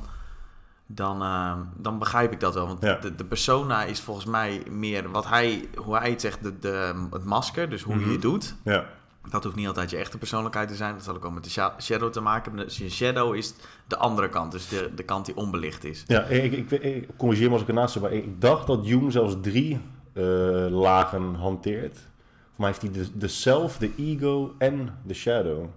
dan, 0.87 1.21
uh, 1.21 1.57
dan 1.77 1.99
begrijp 1.99 2.31
ik 2.31 2.39
dat 2.39 2.53
wel. 2.53 2.67
Want 2.67 2.81
de, 2.81 3.15
de, 3.15 3.25
persona 3.25 3.83
is 3.83 3.99
volgens 3.99 4.25
mij 4.25 4.63
meer 4.69 5.11
wat 5.11 5.27
hij, 5.27 5.69
hoe 5.75 5.97
hij 5.97 6.09
het 6.09 6.21
zegt, 6.21 6.43
de, 6.43 6.59
de, 6.59 7.07
het 7.11 7.23
masker, 7.23 7.69
dus 7.69 7.81
hoe 7.81 7.95
je 7.95 8.01
mhm. 8.01 8.11
het 8.11 8.21
doet. 8.21 8.55
Ja. 8.63 8.85
Dat 9.29 9.43
hoeft 9.43 9.55
niet 9.55 9.67
altijd 9.67 9.89
je 9.89 9.97
echte 9.97 10.17
persoonlijkheid 10.17 10.67
te 10.67 10.75
zijn. 10.75 10.93
Dat 10.93 11.03
zal 11.03 11.15
ook 11.15 11.21
wel 11.21 11.31
met 11.31 11.43
de 11.43 11.71
shadow 11.79 12.11
te 12.11 12.21
maken 12.21 12.43
hebben. 12.43 12.65
Dus 12.65 12.77
je 12.77 12.89
shadow 12.89 13.35
is 13.35 13.53
de 13.87 13.97
andere 13.97 14.29
kant, 14.29 14.51
dus 14.51 14.67
de, 14.67 14.91
de 14.95 15.03
kant 15.03 15.25
die 15.25 15.37
onbelicht 15.37 15.83
is. 15.83 16.03
Ja, 16.07 16.23
ik, 16.23 16.51
ik, 16.51 16.71
ik 16.71 17.09
corrigeer 17.17 17.47
me 17.47 17.53
als 17.53 17.61
ik 17.61 17.67
ernaast 17.67 17.99
maar 17.99 18.11
ik 18.11 18.41
dacht 18.41 18.67
dat 18.67 18.87
Jung 18.87 19.11
zelfs 19.11 19.35
drie 19.41 19.79
uh, 20.13 20.23
lagen 20.69 21.35
hanteert. 21.35 21.93
Voor 21.95 22.65
mij 22.65 22.67
heeft 22.67 22.81
hij 22.81 22.91
de, 22.91 23.17
de 23.17 23.27
self, 23.27 23.77
de 23.77 23.91
ego 23.97 24.53
en 24.57 24.97
de 25.03 25.13
shadow. 25.13 25.59
Maar 25.59 25.69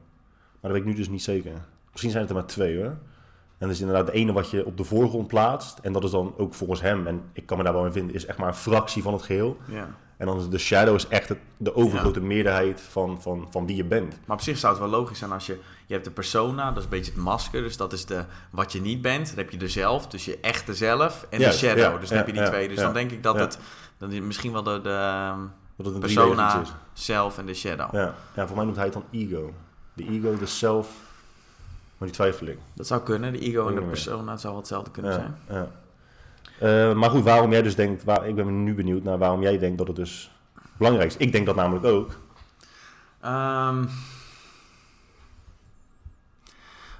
dat 0.60 0.70
weet 0.70 0.80
ik 0.80 0.86
nu 0.86 0.94
dus 0.94 1.08
niet 1.08 1.22
zeker. 1.22 1.52
Misschien 1.90 2.10
zijn 2.10 2.22
het 2.22 2.32
er 2.32 2.38
maar 2.38 2.46
twee 2.46 2.76
hoor. 2.76 2.96
En 3.58 3.66
dat 3.66 3.76
is 3.76 3.80
inderdaad 3.80 4.06
de 4.06 4.12
ene 4.12 4.32
wat 4.32 4.50
je 4.50 4.66
op 4.66 4.76
de 4.76 4.84
voorgrond 4.84 5.26
plaatst. 5.26 5.78
En 5.78 5.92
dat 5.92 6.04
is 6.04 6.10
dan 6.10 6.34
ook 6.36 6.54
volgens 6.54 6.80
hem, 6.80 7.06
en 7.06 7.22
ik 7.32 7.46
kan 7.46 7.58
me 7.58 7.64
daar 7.64 7.72
wel 7.72 7.86
in 7.86 7.92
vinden, 7.92 8.14
is 8.14 8.26
echt 8.26 8.38
maar 8.38 8.48
een 8.48 8.54
fractie 8.54 9.02
van 9.02 9.12
het 9.12 9.22
geheel. 9.22 9.56
Ja. 9.64 9.88
En 10.16 10.26
dan 10.26 10.38
is 10.38 10.48
de 10.48 10.58
shadow 10.58 10.94
is 10.94 11.08
echt 11.08 11.28
het, 11.28 11.38
de 11.56 11.74
overgrote 11.74 12.20
meerderheid 12.20 12.80
van, 12.80 13.22
van, 13.22 13.46
van 13.50 13.66
wie 13.66 13.76
je 13.76 13.84
bent. 13.84 14.18
Maar 14.24 14.36
op 14.36 14.42
zich 14.42 14.58
zou 14.58 14.72
het 14.72 14.82
wel 14.82 14.90
logisch 14.90 15.18
zijn 15.18 15.32
als 15.32 15.46
je... 15.46 15.58
Je 15.86 15.92
hebt 15.94 16.06
de 16.06 16.10
persona, 16.10 16.68
dat 16.68 16.76
is 16.76 16.84
een 16.84 16.90
beetje 16.90 17.12
het 17.12 17.20
masker. 17.20 17.62
Dus 17.62 17.76
dat 17.76 17.92
is 17.92 18.06
de, 18.06 18.24
wat 18.50 18.72
je 18.72 18.80
niet 18.80 19.02
bent. 19.02 19.26
Dan 19.26 19.36
heb 19.36 19.50
je 19.50 19.56
de 19.56 19.68
zelf, 19.68 20.06
dus 20.06 20.24
je 20.24 20.38
echte 20.40 20.74
zelf. 20.74 21.26
En 21.30 21.38
de 21.38 21.52
shadow, 21.52 22.00
dus 22.00 22.08
dan 22.08 22.18
heb 22.18 22.26
je 22.26 22.32
die 22.32 22.44
twee. 22.44 22.68
Dus 22.68 22.76
dan 22.76 22.92
denk 22.92 23.10
ik 23.10 23.22
dat 23.22 23.38
het... 23.38 23.58
Dan 23.98 24.12
is 24.12 24.20
misschien 24.20 24.52
wel 24.52 24.62
de, 24.62 24.80
de 25.76 25.98
persona, 25.98 26.62
zelf 26.92 27.38
en 27.38 27.46
de 27.46 27.54
shadow. 27.54 27.94
Ja. 27.94 28.14
ja, 28.34 28.46
voor 28.46 28.56
mij 28.56 28.64
noemt 28.64 28.76
hij 28.76 28.84
het 28.84 28.94
dan 28.94 29.04
ego. 29.10 29.52
De 29.94 30.08
ego, 30.08 30.36
de 30.36 30.46
self 30.46 30.88
maar 31.98 32.08
die 32.08 32.16
twijfel 32.16 32.46
ik. 32.46 32.58
Dat 32.74 32.86
zou 32.86 33.02
kunnen. 33.02 33.32
De 33.32 33.38
ego 33.38 33.68
en 33.68 33.74
de 33.74 33.82
persona 33.82 34.36
zou 34.36 34.56
hetzelfde 34.56 34.90
kunnen 34.90 35.12
zijn. 35.12 35.36
Ja. 35.48 35.70
Uh, 36.62 36.94
maar 36.94 37.10
goed, 37.10 37.22
waarom 37.22 37.50
jij 37.50 37.62
dus 37.62 37.74
denkt... 37.74 38.04
Waar, 38.04 38.28
ik 38.28 38.34
ben 38.34 38.64
nu 38.64 38.74
benieuwd 38.74 39.02
naar 39.02 39.18
waarom 39.18 39.42
jij 39.42 39.58
denkt 39.58 39.78
dat 39.78 39.86
het 39.86 39.96
dus 39.96 40.30
belangrijk 40.76 41.08
is. 41.08 41.16
Ik 41.16 41.32
denk 41.32 41.46
dat 41.46 41.56
namelijk 41.56 41.84
ook. 41.84 42.08
Um, 43.24 43.88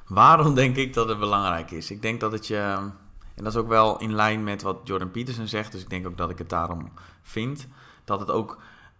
waarom 0.06 0.54
denk 0.54 0.76
ik 0.76 0.94
dat 0.94 1.08
het 1.08 1.18
belangrijk 1.18 1.70
is? 1.70 1.90
Ik 1.90 2.02
denk 2.02 2.20
dat 2.20 2.32
het 2.32 2.46
je... 2.46 2.76
En 3.34 3.44
dat 3.44 3.52
is 3.52 3.58
ook 3.58 3.68
wel 3.68 3.98
in 3.98 4.14
lijn 4.14 4.44
met 4.44 4.62
wat 4.62 4.80
Jordan 4.84 5.10
Peterson 5.10 5.46
zegt. 5.46 5.72
Dus 5.72 5.82
ik 5.82 5.90
denk 5.90 6.06
ook 6.06 6.16
dat 6.16 6.30
ik 6.30 6.38
het 6.38 6.48
daarom 6.48 6.92
vind. 7.22 7.66
Dat 8.04 8.20
het 8.20 8.30
ook 8.30 8.58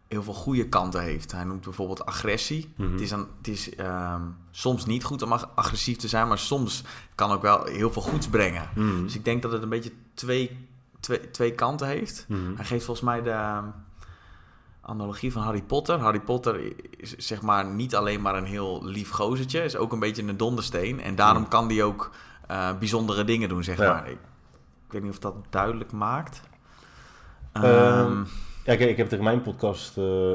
heel 0.09 0.23
veel 0.23 0.35
goede 0.35 0.69
kanten 0.69 1.03
heeft. 1.03 1.33
Hij 1.33 1.45
noemt 1.45 1.65
bijvoorbeeld 1.65 2.07
agressie. 2.07 2.73
Mhm. 2.77 2.93
Het 2.93 3.01
is, 3.01 3.11
een, 3.11 3.27
het 3.39 3.49
is 3.49 3.75
ehm, 3.75 4.23
soms 4.51 4.87
niet 4.87 5.05
goed 5.05 5.23
om 5.23 5.33
agressief 5.33 5.97
te 5.97 6.09
zijn, 6.09 6.29
maar 6.29 6.39
soms 6.39 6.83
kan 7.15 7.31
ook 7.31 7.43
wel 7.43 7.65
heel 7.65 7.91
veel 7.93 8.03
goeds 8.03 8.29
brengen. 8.29 8.69
Mhm. 8.75 9.03
Dus 9.03 9.15
ik 9.15 9.25
denk 9.25 9.43
dat 9.43 9.53
het 9.53 9.63
een 9.63 9.69
beetje 9.69 9.93
twee, 10.15 10.67
twee, 11.01 11.31
twee 11.31 11.53
kanten 11.53 11.87
heeft. 11.87 12.25
Mhm. 12.29 12.55
Hij 12.57 12.65
geeft 12.65 12.85
volgens 12.85 13.07
mij 13.07 13.23
de. 13.23 13.61
analogie 14.81 15.33
van 15.33 15.43
Harry 15.43 15.63
Potter. 15.63 15.99
Harry 16.01 16.21
Potter 16.21 16.61
is 16.97 17.17
zeg 17.17 17.43
maar 17.43 17.65
niet 17.67 17.95
alleen 17.95 18.21
maar 18.23 18.37
een 18.37 18.45
heel 18.45 18.85
lief 18.85 19.11
gozertje, 19.11 19.63
is 19.65 19.77
ook 19.77 19.93
een 19.93 19.99
beetje 19.99 20.23
een 20.23 20.37
dondersteen. 20.37 21.01
En 21.01 21.15
daarom 21.15 21.49
kan 21.49 21.69
die 21.69 21.83
ook 21.83 22.11
eh, 22.47 22.79
bijzondere 22.79 23.25
dingen 23.25 23.49
doen, 23.49 23.65
zeg 23.65 23.79
Ja. 23.79 23.93
maar. 23.93 24.09
Ik, 24.11 24.19
ik 24.87 24.93
weet 24.93 25.03
niet 25.03 25.11
of 25.11 25.19
dat 25.19 25.35
duidelijk 25.51 25.93
maakt. 25.93 26.41
Ehm, 27.53 27.65
Ehm, 27.65 28.25
Ja, 28.69 28.77
kijk, 28.77 28.91
ik 28.91 28.97
heb 28.97 29.09
tegen 29.09 29.25
mijn 29.25 29.43
podcast... 29.43 29.99
eh, 29.99 30.33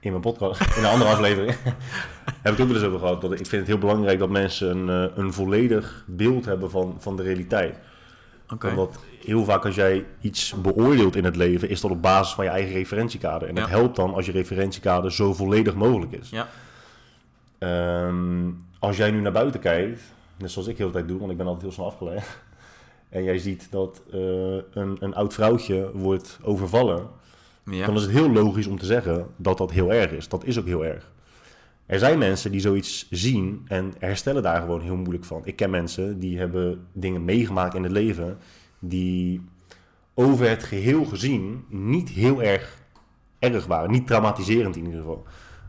in 0.00 0.10
mijn 0.10 0.20
podcast, 0.20 0.76
in 0.76 0.84
een 0.84 0.90
andere 0.90 1.10
aflevering... 1.10 1.56
heb 2.42 2.52
ik 2.52 2.58
het 2.58 2.60
ook 2.60 2.66
wel 2.66 2.76
eens 2.76 2.84
over 2.84 2.98
gehad. 2.98 3.20
Dat 3.20 3.32
ik 3.32 3.36
vind 3.36 3.50
het 3.50 3.66
heel 3.66 3.78
belangrijk 3.78 4.18
dat 4.18 4.28
mensen 4.28 4.76
een, 4.88 5.10
eh, 5.10 5.16
een 5.16 5.32
volledig 5.32 6.04
beeld 6.06 6.44
hebben 6.44 6.70
van, 6.70 6.96
van 6.98 7.16
de 7.16 7.22
realiteit. 7.22 7.78
Oké. 8.52 8.68
Omdat 8.68 8.98
heel 9.24 9.44
vaak 9.44 9.64
als 9.64 9.74
jij 9.74 10.04
iets 10.20 10.54
beoordeelt 10.62 11.16
in 11.16 11.24
het 11.24 11.36
leven... 11.36 11.68
is 11.68 11.80
dat 11.80 11.90
op 11.90 12.02
basis 12.02 12.34
van 12.34 12.44
je 12.44 12.50
eigen 12.50 12.72
referentiekader. 12.72 13.48
En 13.48 13.56
het 13.56 13.64
Ja. 13.64 13.70
helpt 13.70 13.96
dan 13.96 14.14
als 14.14 14.26
je 14.26 14.32
referentiekader 14.32 15.12
zo 15.12 15.34
volledig 15.34 15.74
mogelijk 15.74 16.12
is. 16.12 16.30
Ja. 16.30 16.48
Ehm, 17.58 18.50
als 18.78 18.96
jij 18.96 19.10
nu 19.10 19.20
naar 19.20 19.32
buiten 19.32 19.60
kijkt, 19.60 20.00
net 20.36 20.50
zoals 20.50 20.68
ik 20.68 20.78
heel 20.78 20.86
de 20.86 20.92
tijd 20.92 21.08
doe, 21.08 21.18
want 21.18 21.30
ik 21.30 21.36
ben 21.36 21.46
altijd 21.46 21.64
heel 21.64 21.72
snel 21.72 21.86
afgeleid. 21.86 22.38
En 23.08 23.24
jij 23.24 23.38
ziet 23.38 23.66
dat 23.70 24.02
eh, 24.12 24.18
een, 24.70 24.96
een 24.98 25.14
oud 25.14 25.34
vrouwtje 25.34 25.90
wordt 25.94 26.38
overvallen. 26.42 27.06
Ja. 27.70 27.86
Dan 27.86 27.94
is 27.94 28.02
het 28.02 28.10
heel 28.10 28.30
logisch 28.30 28.66
om 28.66 28.78
te 28.78 28.86
zeggen 28.86 29.26
dat 29.36 29.58
dat 29.58 29.70
heel 29.70 29.92
erg 29.92 30.10
is. 30.10 30.28
Dat 30.28 30.44
is 30.44 30.58
ook 30.58 30.66
heel 30.66 30.84
erg. 30.84 31.10
Er 31.86 31.98
zijn 31.98 32.18
mensen 32.18 32.50
die 32.50 32.60
zoiets 32.60 33.06
zien 33.10 33.64
en 33.66 33.92
herstellen 33.98 34.42
daar 34.42 34.60
gewoon 34.60 34.80
heel 34.80 34.96
moeilijk 34.96 35.24
van. 35.24 35.40
Ik 35.44 35.56
ken 35.56 35.70
mensen 35.70 36.18
die 36.18 36.38
hebben 36.38 36.86
dingen 36.92 37.24
meegemaakt 37.24 37.74
in 37.74 37.82
het 37.82 37.92
leven 37.92 38.38
die 38.78 39.40
over 40.14 40.48
het 40.48 40.64
geheel 40.64 41.04
gezien 41.04 41.64
niet 41.68 42.08
heel 42.08 42.42
erg 42.42 42.84
erg 43.38 43.66
waren. 43.66 43.90
Niet 43.90 44.06
traumatiserend 44.06 44.76
in 44.76 44.84
ieder 44.84 45.00
geval. 45.00 45.24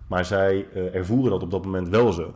Maar 0.08 0.26
zij 0.26 0.68
eh, 0.74 0.96
ervoeren 0.96 1.32
dat 1.32 1.44
op 1.44 1.52
dat 1.52 1.66
moment 1.66 1.90
wel 1.90 2.14
zo. 2.14 2.34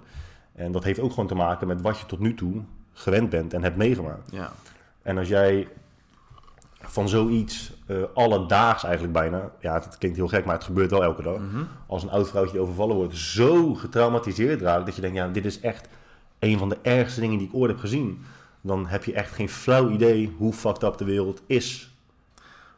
En 0.53 0.71
dat 0.71 0.83
heeft 0.83 0.99
ook 0.99 1.09
gewoon 1.09 1.27
te 1.27 1.35
maken 1.35 1.67
met 1.67 1.81
wat 1.81 1.99
je 1.99 2.05
tot 2.05 2.19
nu 2.19 2.33
toe 2.33 2.61
gewend 2.93 3.29
bent 3.29 3.53
en 3.53 3.63
hebt 3.63 3.77
meegemaakt. 3.77 4.31
ja. 4.31 4.51
En 5.01 5.17
als 5.17 5.27
jij 5.27 5.67
van 6.81 7.09
zoiets 7.09 7.73
eh 7.85 7.97
alledaags 8.13 8.83
eigenlijk 8.83 9.13
bijna, 9.13 9.51
ja, 9.59 9.73
het 9.73 9.97
klinkt 9.97 10.17
heel 10.17 10.27
gek, 10.27 10.45
maar 10.45 10.55
het 10.55 10.63
gebeurt 10.63 10.91
wel 10.91 11.03
elke 11.03 11.21
dag. 11.21 11.37
Mhm. 11.37 11.63
Als 11.87 12.03
een 12.03 12.09
oud 12.09 12.29
vrouwtje 12.29 12.51
die 12.51 12.61
overvallen 12.61 12.95
wordt, 12.95 13.15
zo 13.15 13.73
getraumatiseerd 13.73 14.61
raakt 14.61 14.85
dat 14.85 14.95
je 14.95 15.01
denkt, 15.01 15.15
ja, 15.17 15.27
dit 15.27 15.45
is 15.45 15.59
echt 15.59 15.87
een 16.39 16.57
van 16.57 16.69
de 16.69 16.77
ergste 16.81 17.19
dingen 17.19 17.37
die 17.37 17.47
ik 17.47 17.53
ooit 17.53 17.71
heb 17.71 17.79
gezien. 17.79 18.21
Dan 18.61 18.87
heb 18.87 19.03
je 19.03 19.13
echt 19.13 19.31
geen 19.31 19.49
flauw 19.49 19.89
idee 19.89 20.33
hoe 20.37 20.53
fucked 20.53 20.83
up 20.83 20.97
de 20.97 21.05
wereld 21.05 21.41
is. 21.45 21.95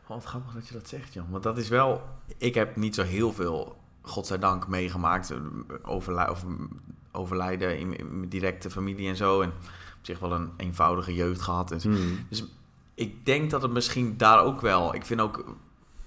Oh, 0.04 0.10
wat 0.10 0.24
grappig 0.24 0.54
dat 0.54 0.68
je 0.68 0.74
dat 0.74 0.88
zegt, 0.88 1.14
Jan. 1.14 1.26
Want 1.30 1.44
dat 1.44 1.58
is 1.58 1.70
wel... 1.70 2.02
Ik 2.38 2.54
heb 2.56 2.76
niet 2.76 2.96
zo 2.96 3.04
heel 3.04 3.34
veel, 3.34 3.76
godzijdank, 4.02 4.68
meegemaakt. 4.68 5.32
eh, 5.32 5.38
mm, 6.46 6.70
overlijden 7.12 7.80
in, 7.80 7.98
in 7.98 8.18
mijn 8.18 8.30
directe 8.30 8.70
familie 8.70 9.10
en 9.10 9.16
zo. 9.16 9.42
En 9.42 9.52
zich 10.06 10.20
wel 10.20 10.32
een 10.32 10.50
eenvoudige 10.58 11.14
jeugd 11.14 11.42
gehad. 11.42 11.72
En. 11.72 11.80
Hmm. 11.82 12.26
Dus 12.30 12.44
ik 12.96 13.26
denk 13.26 13.50
dat 13.52 13.62
het 13.62 13.72
misschien 13.72 14.18
daar 14.18 14.44
ook 14.44 14.62
wel... 14.62 14.96
Ik 14.96 15.06
vind 15.06 15.22
ook 15.22 15.56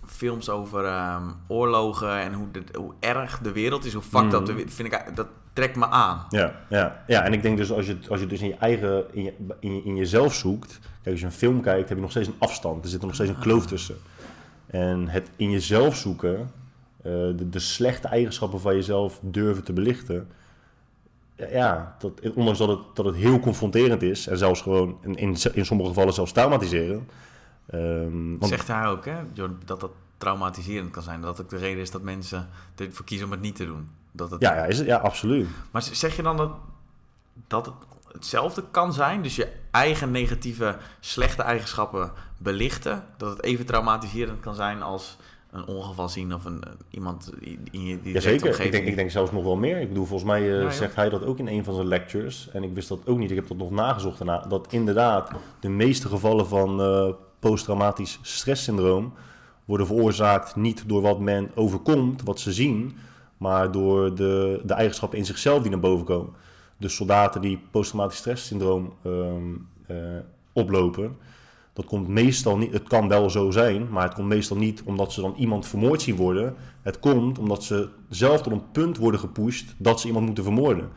films 0.07 0.49
over 0.49 0.85
ehm, 0.85 1.23
oorlogen 1.47 2.19
en 2.19 2.33
hoe, 2.33 2.51
de, 2.51 2.63
hoe 2.79 2.93
erg 3.01 3.39
de 3.39 3.53
wereld 3.53 3.85
is, 3.85 3.93
hoe 3.93 4.03
fucked 4.03 4.31
de 4.47 4.53
wereld... 4.53 4.73
Vind 4.75 4.93
ik, 4.93 5.11
dat 5.15 5.27
trekt 5.53 5.77
me 5.77 5.87
aan. 5.89 6.27
Ja, 6.31 6.55
ja, 6.69 7.05
ja, 7.07 7.23
en 7.23 7.33
ik 7.33 7.43
denk 7.43 7.57
dus 7.57 7.73
als 7.73 7.87
je, 7.87 7.99
als 8.09 8.21
je 8.21 8.27
dus 8.27 8.41
in 8.41 8.49
je 8.49 8.55
eigen, 8.55 9.15
in, 9.15 9.23
je, 9.23 9.33
in, 9.61 9.75
je- 9.75 9.83
in 9.85 9.97
jezelf 9.97 10.35
zoekt, 10.35 10.79
kijk 10.81 11.11
als 11.11 11.21
je 11.21 11.27
een 11.27 11.33
film 11.33 11.61
kijkt, 11.61 11.89
heb 11.89 11.97
je 11.97 12.03
nog 12.03 12.11
steeds 12.13 12.29
een 12.29 12.35
afstand. 12.39 12.85
Er 12.85 12.91
zit 12.91 13.01
er 13.01 13.07
nog 13.07 13.15
steeds 13.15 13.31
een 13.31 13.39
kloof 13.39 13.67
tussen. 13.67 13.97
En 14.67 15.09
het 15.09 15.31
in 15.37 15.51
jezelf 15.51 15.97
zoeken, 15.97 16.39
eh, 16.39 17.13
de, 17.13 17.49
de 17.51 17.59
slechte 17.59 18.09
eigenschappen 18.09 18.61
van 18.61 18.75
jezelf 18.75 19.19
durven 19.23 19.65
te 19.65 19.73
belichten, 19.73 20.29
ja, 21.37 21.97
dat, 21.99 22.21
ondanks 22.35 22.59
dat 22.59 22.69
het, 22.69 22.79
dat 22.95 23.05
het 23.05 23.15
heel 23.15 23.41
confronterend 23.41 24.03
is 24.03 24.27
en 24.27 24.39
zelfs 24.39 24.61
gewoon 24.63 24.99
in, 25.03 25.15
in, 25.15 25.37
in 25.53 25.67
sommige 25.67 25.89
gevallen 25.89 26.13
zelfs 26.15 26.33
traumatiserend. 26.33 27.11
ehm, 27.71 28.39
want- 28.39 28.47
Zegt 28.49 28.69
hij 28.69 28.87
ook, 28.87 29.05
hè, 29.05 29.17
dat 29.65 29.81
dat 29.81 29.91
traumatiserend 30.19 30.91
kan 30.91 31.03
zijn. 31.03 31.21
Dat 31.21 31.41
ook 31.41 31.49
de 31.51 31.57
reden 31.57 31.83
is 31.83 31.91
dat 31.91 32.03
mensen 32.03 32.49
ervoor 32.77 33.05
kiezen 33.05 33.27
om 33.27 33.33
het 33.33 33.41
niet 33.41 33.57
te 33.57 33.67
doen. 33.67 33.89
Dat 34.13 34.31
het 34.31 34.41
ja, 34.41 34.55
ja, 34.55 34.65
is 34.65 34.79
het, 34.79 34.87
ja, 34.87 34.97
absoluut. 34.97 35.49
Maar 35.71 35.83
zeg 35.83 36.17
je 36.17 36.23
dan 36.23 36.37
dat, 36.37 36.51
dat 37.47 37.67
het 37.67 37.75
hetzelfde 38.13 38.65
kan 38.71 38.93
zijn? 38.93 39.23
Dus 39.23 39.37
je 39.37 39.53
eigen 39.71 40.11
negatieve, 40.11 40.77
slechte 41.01 41.43
eigenschappen 41.43 42.13
belichten? 42.39 43.05
Dat 43.17 43.31
het 43.31 43.43
even 43.43 43.67
traumatiserend 43.67 44.41
kan 44.41 44.55
zijn 44.55 44.83
als 44.83 45.17
een 45.51 45.67
ongeval 45.67 46.09
zien 46.09 46.35
of 46.35 46.45
een, 46.45 46.63
iemand 46.91 47.33
in 47.71 47.85
je 47.87 48.01
directe 48.03 48.11
Jazeker, 48.11 48.61
ik 48.61 48.73
denk, 48.73 48.87
ik 48.87 48.97
denk 48.97 49.11
zelfs 49.11 49.33
nog 49.33 49.45
wel 49.45 49.57
meer. 49.57 49.81
Ik 49.81 49.89
bedoel, 49.89 50.05
volgens 50.05 50.31
mij 50.31 50.43
eh, 50.43 50.57
Ja, 50.57 50.61
ja. 50.61 50.71
zegt 50.71 50.95
hij 50.95 51.09
dat 51.09 51.25
ook 51.25 51.39
in 51.39 51.47
een 51.47 51.65
van 51.65 51.75
zijn 51.75 51.87
lectures. 51.87 52.49
En 52.53 52.63
ik 52.63 52.75
wist 52.75 52.89
dat 52.89 53.07
ook 53.07 53.19
niet, 53.19 53.31
ik 53.31 53.37
heb 53.37 53.49
dat 53.49 53.57
nog 53.57 53.71
nagezocht 53.71 54.19
daarna. 54.19 54.39
Dat 54.49 54.67
inderdaad 54.71 55.31
de 55.61 55.69
meeste 55.69 56.09
gevallen 56.09 56.47
van 56.47 56.81
eh, 56.81 57.09
posttraumatisch 57.39 58.19
stresssyndroom 58.23 59.13
worden 59.65 59.87
veroorzaakt 59.87 60.57
niet 60.57 60.85
door 60.87 61.03
wat 61.03 61.21
men 61.21 61.51
overkomt, 61.55 62.23
wat 62.23 62.41
ze 62.41 62.53
zien, 62.53 62.97
maar 63.37 63.73
door 63.73 64.15
de, 64.15 64.63
de 64.65 64.75
eigenschappen 64.75 65.19
in 65.19 65.27
zichzelf 65.27 65.63
die 65.63 65.71
naar 65.71 65.81
boven 65.81 66.07
komen. 66.07 66.33
Dus 66.79 66.95
soldaten 66.95 67.41
die 67.41 67.61
posttraumatisch 67.71 68.19
stresssyndroom 68.19 68.93
eh, 69.87 69.97
oplopen, 70.53 71.17
dat 71.77 71.85
komt 71.85 72.09
meestal 72.09 72.59
niet, 72.59 72.73
het 72.73 72.89
kan 72.89 73.09
wel 73.09 73.31
zo 73.31 73.51
zijn, 73.51 73.91
maar 73.91 74.05
het 74.05 74.15
komt 74.15 74.29
meestal 74.29 74.57
niet 74.57 74.83
omdat 74.85 75.13
ze 75.13 75.21
dan 75.21 75.35
iemand 75.37 75.67
vermoord 75.67 76.03
zien 76.03 76.17
worden. 76.17 76.55
Het 76.83 76.99
komt 76.99 77.39
omdat 77.39 77.65
ze 77.65 77.89
zelf 78.09 78.43
tot 78.43 78.53
een 78.53 78.71
punt 78.73 78.97
worden 78.97 79.21
gepusht 79.21 79.75
dat 79.79 80.01
ze 80.01 80.07
iemand 80.07 80.27
moeten 80.27 80.45
vermoorden. 80.45 80.89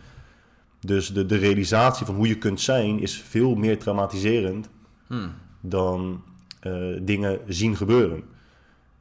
Dus 0.80 1.14
de, 1.14 1.26
de 1.26 1.38
realisatie 1.38 2.06
van 2.06 2.16
hoe 2.16 2.28
je 2.28 2.38
kunt 2.38 2.62
zijn 2.62 3.00
is 3.00 3.22
veel 3.22 3.56
meer 3.56 3.80
traumatiserend 3.80 4.70
Hmm. 5.10 5.34
dan 5.62 6.22
eh, 6.60 6.74
dingen 7.02 7.40
zien 7.48 7.76
gebeuren. 7.76 8.24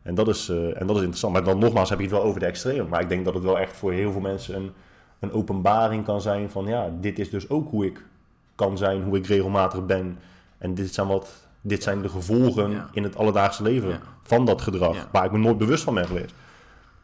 En 0.03 0.15
dat, 0.15 0.29
is, 0.29 0.49
eh, 0.49 0.81
en 0.81 0.87
dat 0.87 0.97
is 0.97 1.03
interessant. 1.03 1.33
Maar 1.33 1.45
dan 1.45 1.59
nogmaals 1.59 1.89
heb 1.89 1.99
je 1.99 2.05
het 2.05 2.15
wel 2.15 2.23
over 2.23 2.41
de 2.41 2.47
extreme. 2.47 2.89
Maar 2.89 3.01
ik 3.01 3.09
denk 3.09 3.25
dat 3.25 3.35
het 3.35 3.43
wel 3.43 3.59
echt 3.59 3.77
voor 3.77 3.93
heel 3.93 4.13
veel 4.13 4.21
mensen 4.21 4.57
een, 4.57 4.71
een 5.19 5.33
openbaring 5.33 6.05
kan 6.05 6.21
zijn 6.21 6.51
van 6.51 6.67
ja, 6.67 6.91
dit 7.01 7.19
is 7.19 7.31
dus 7.31 7.49
ook 7.49 7.71
hoe 7.71 7.87
ik 7.87 8.05
kan 8.55 8.79
zijn, 8.79 9.03
hoe 9.03 9.17
ik 9.17 9.27
regelmatig 9.27 9.87
ben. 9.87 10.19
En 10.59 10.75
dit 10.75 10.95
zijn, 10.95 11.07
wat, 11.07 11.48
dit 11.61 11.83
zijn 11.83 12.03
de 12.03 12.09
gevolgen 12.09 12.71
Ja. 12.71 12.88
in 12.93 13.03
het 13.03 13.17
alledaagse 13.17 13.62
leven 13.62 13.88
Ja. 13.88 14.00
van 14.23 14.45
dat 14.45 14.62
gedrag. 14.62 14.95
Ja. 14.95 15.09
Waar 15.12 15.25
ik 15.25 15.33
me 15.33 15.38
nooit 15.38 15.59
bewust 15.59 15.85
van 15.85 15.95
ben 15.95 16.07
geweest. 16.07 16.35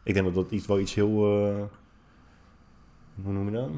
Ik 0.03 0.13
denk 0.13 0.25
dat 0.25 0.35
dat 0.35 0.51
iets, 0.51 0.65
wel 0.67 0.79
iets 0.79 0.93
heel. 0.93 1.09
eh, 1.09 1.61
hoe 3.23 3.33
noem 3.33 3.45
je 3.45 3.51
dat? 3.51 3.69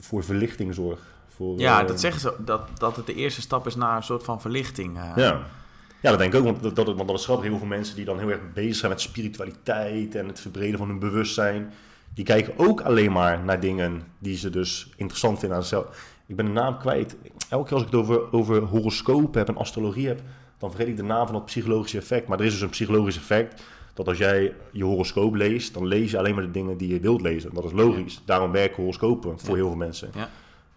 Voor 0.00 0.24
verlichting 0.24 0.74
zorgt. 0.74 1.02
Voor, 1.28 1.58
Ja, 1.58 1.80
eh, 1.82 1.86
dat 1.86 2.00
zeggen 2.00 2.20
ze, 2.20 2.34
dat, 2.44 2.60
dat 2.78 2.96
het 2.96 3.06
de 3.06 3.14
eerste 3.14 3.40
stap 3.40 3.66
is 3.66 3.74
naar 3.74 3.96
een 3.96 4.02
soort 4.02 4.24
van 4.24 4.40
verlichting. 4.40 4.96
eh. 4.98 5.12
Ja. 5.16 5.40
ja, 6.00 6.10
dat 6.10 6.18
denk 6.18 6.32
ik 6.32 6.38
ook. 6.38 6.44
Want 6.44 6.62
dat, 6.62 6.76
dat, 6.76 6.86
want 6.86 7.08
dat 7.08 7.18
is 7.18 7.24
grappig. 7.24 7.46
Heel 7.48 7.58
veel 7.58 7.66
mensen 7.66 7.96
die 7.96 8.04
dan 8.04 8.18
heel 8.18 8.30
erg 8.30 8.52
bezig 8.54 8.76
zijn 8.76 8.90
met 8.90 9.00
spiritualiteit 9.00 10.14
en 10.14 10.26
het 10.26 10.40
verbreden 10.40 10.78
van 10.78 10.88
hun 10.88 10.98
bewustzijn. 10.98 11.72
Die 12.14 12.24
kijken 12.24 12.52
ook 12.56 12.80
alleen 12.80 13.12
maar 13.12 13.44
naar 13.44 13.60
dingen 13.60 14.02
die 14.18 14.36
ze 14.36 14.50
dus 14.50 14.92
interessant 14.96 15.38
vinden 15.38 15.56
aan 15.56 15.64
zichzelf. 15.64 16.10
Ik 16.26 16.36
ben 16.36 16.44
de 16.44 16.50
naam 16.52 16.78
kwijt. 16.78 17.16
Elke 17.52 17.64
keer 17.68 17.74
als 17.76 17.82
ik 17.86 17.90
het 17.92 18.00
over, 18.00 18.32
over 18.32 18.62
horoscopen 18.62 19.38
heb 19.38 19.48
en 19.48 19.56
astrologie 19.56 20.06
heb, 20.08 20.20
dan 20.58 20.70
vergeet 20.70 20.88
ik 20.88 20.96
de 20.96 21.02
naam 21.02 21.24
van 21.26 21.34
dat 21.34 21.44
psychologische 21.44 21.98
effect. 21.98 22.28
Maar 22.28 22.38
er 22.38 22.44
is 22.44 22.52
dus 22.52 22.60
een 22.60 22.68
psychologisch 22.70 23.16
effect 23.16 23.62
dat 23.94 24.08
als 24.08 24.18
jij 24.18 24.54
je 24.70 24.84
horoscoop 24.84 25.34
leest, 25.34 25.74
dan 25.74 25.86
lees 25.86 26.10
je 26.10 26.18
alleen 26.18 26.34
maar 26.34 26.44
de 26.44 26.50
dingen 26.50 26.76
die 26.76 26.88
je 26.88 27.00
wilt 27.00 27.20
lezen. 27.20 27.54
Dat 27.54 27.64
is 27.64 27.72
logisch. 27.72 28.22
Daarom 28.24 28.50
werken 28.52 28.76
horoscopen 28.76 29.38
voor 29.38 29.48
Ja. 29.48 29.54
heel 29.54 29.66
veel 29.68 29.76
mensen. 29.76 30.08
Ja. 30.14 30.18
Want 30.18 30.28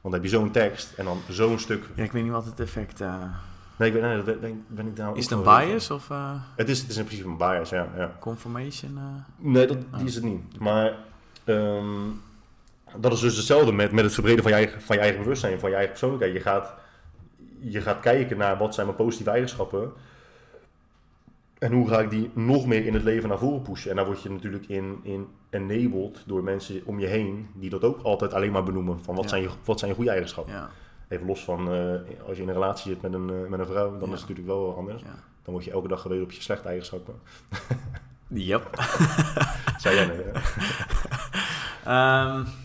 dan 0.01 0.13
heb 0.13 0.23
je 0.23 0.29
zo'n 0.29 0.51
tekst 0.51 0.93
en 0.97 1.05
dan 1.05 1.17
zo'n 1.29 1.59
stuk. 1.59 1.83
Ja, 1.95 2.03
ik 2.03 2.11
weet 2.11 2.23
niet 2.23 2.31
wat 2.31 2.45
het 2.45 2.59
effect... 2.59 3.01
eh, 3.01 3.13
Nee, 3.77 3.91
ik 3.93 4.01
ben, 4.01 4.23
nee, 4.25 4.35
ben, 4.37 4.63
ben 4.67 4.87
ik 4.87 4.97
nou 4.97 5.17
is 5.17 5.23
het 5.29 5.31
een 5.33 5.43
bias 5.43 5.91
of 5.91 6.09
eh, 6.09 6.31
Het 6.55 6.69
is, 6.69 6.79
het 6.81 6.89
is 6.89 6.97
in 6.97 7.03
principe 7.05 7.29
een 7.29 7.37
bias, 7.37 7.69
ja. 7.69 7.87
ja. 7.97 8.15
confirmation? 8.19 8.97
eh? 8.97 9.03
Nee, 9.37 9.67
dat, 9.67 9.77
die 9.97 10.05
is 10.05 10.15
het 10.15 10.23
niet. 10.23 10.59
Maar 10.59 10.93
ehm, 11.43 11.85
dat 12.99 13.13
is 13.13 13.19
dus 13.19 13.35
hetzelfde 13.37 13.71
met, 13.71 13.91
met 13.91 14.03
het 14.03 14.13
verbreden 14.13 14.43
van 14.43 14.51
je, 14.51 14.57
eigen, 14.57 14.81
van 14.81 14.95
je 14.95 15.01
eigen 15.01 15.21
bewustzijn, 15.21 15.59
van 15.59 15.69
je 15.69 15.75
eigen 15.75 15.91
persoonlijkheid. 15.91 16.33
Je 16.33 16.39
gaat, 16.41 16.73
je 17.59 17.81
gaat 17.81 17.99
kijken 17.99 18.37
naar 18.37 18.57
wat 18.57 18.73
zijn 18.73 18.85
mijn 18.85 18.97
positieve 18.97 19.31
eigenschappen 19.31 19.91
en 21.59 21.71
hoe 21.71 21.87
ga 21.87 21.99
ik 21.99 22.09
die 22.09 22.31
nog 22.33 22.65
meer 22.65 22.85
in 22.85 22.93
het 22.93 23.03
leven 23.03 23.29
naar 23.29 23.37
voren 23.37 23.61
pushen. 23.61 23.89
En 23.89 23.95
daar 23.95 24.05
word 24.05 24.21
je 24.21 24.29
natuurlijk 24.29 24.67
in, 24.67 24.99
in 25.03 25.27
enabled 25.49 26.23
door 26.25 26.43
mensen 26.43 26.81
om 26.85 26.99
je 26.99 27.07
heen 27.07 27.47
die 27.53 27.69
dat 27.69 27.83
ook 27.83 28.01
altijd 28.01 28.33
alleen 28.33 28.51
maar 28.51 28.63
benoemen. 28.63 29.03
Van 29.03 29.15
wat, 29.15 29.23
Ja. 29.23 29.29
zijn, 29.29 29.41
je, 29.41 29.49
wat 29.63 29.79
zijn 29.79 29.89
je 29.91 29.95
goede 29.97 30.11
eigenschappen? 30.11 30.53
Ja, 30.53 30.69
Even 31.07 31.25
los 31.25 31.43
van 31.43 31.59
eh, 31.73 32.27
als 32.27 32.35
je 32.37 32.41
in 32.43 32.47
een 32.47 32.53
relatie 32.53 32.91
zit 32.91 33.01
met 33.01 33.13
een, 33.13 33.29
eh, 33.29 33.49
met 33.49 33.59
een 33.59 33.65
vrouw, 33.65 33.89
dan 33.97 34.07
Ja. 34.09 34.13
is 34.15 34.19
het 34.21 34.29
natuurlijk 34.29 34.47
wel 34.47 34.75
anders. 34.77 35.01
Dan 35.43 35.53
word 35.53 35.63
je 35.65 35.71
elke 35.71 35.87
dag 35.87 36.01
gewezen 36.01 36.23
op 36.23 36.31
je 36.31 36.41
slechte 36.41 36.67
eigenschappen. 36.67 37.15
Yep. 38.27 38.69
Zei 39.81 39.95
jij 39.95 40.05
hè? 40.05 40.31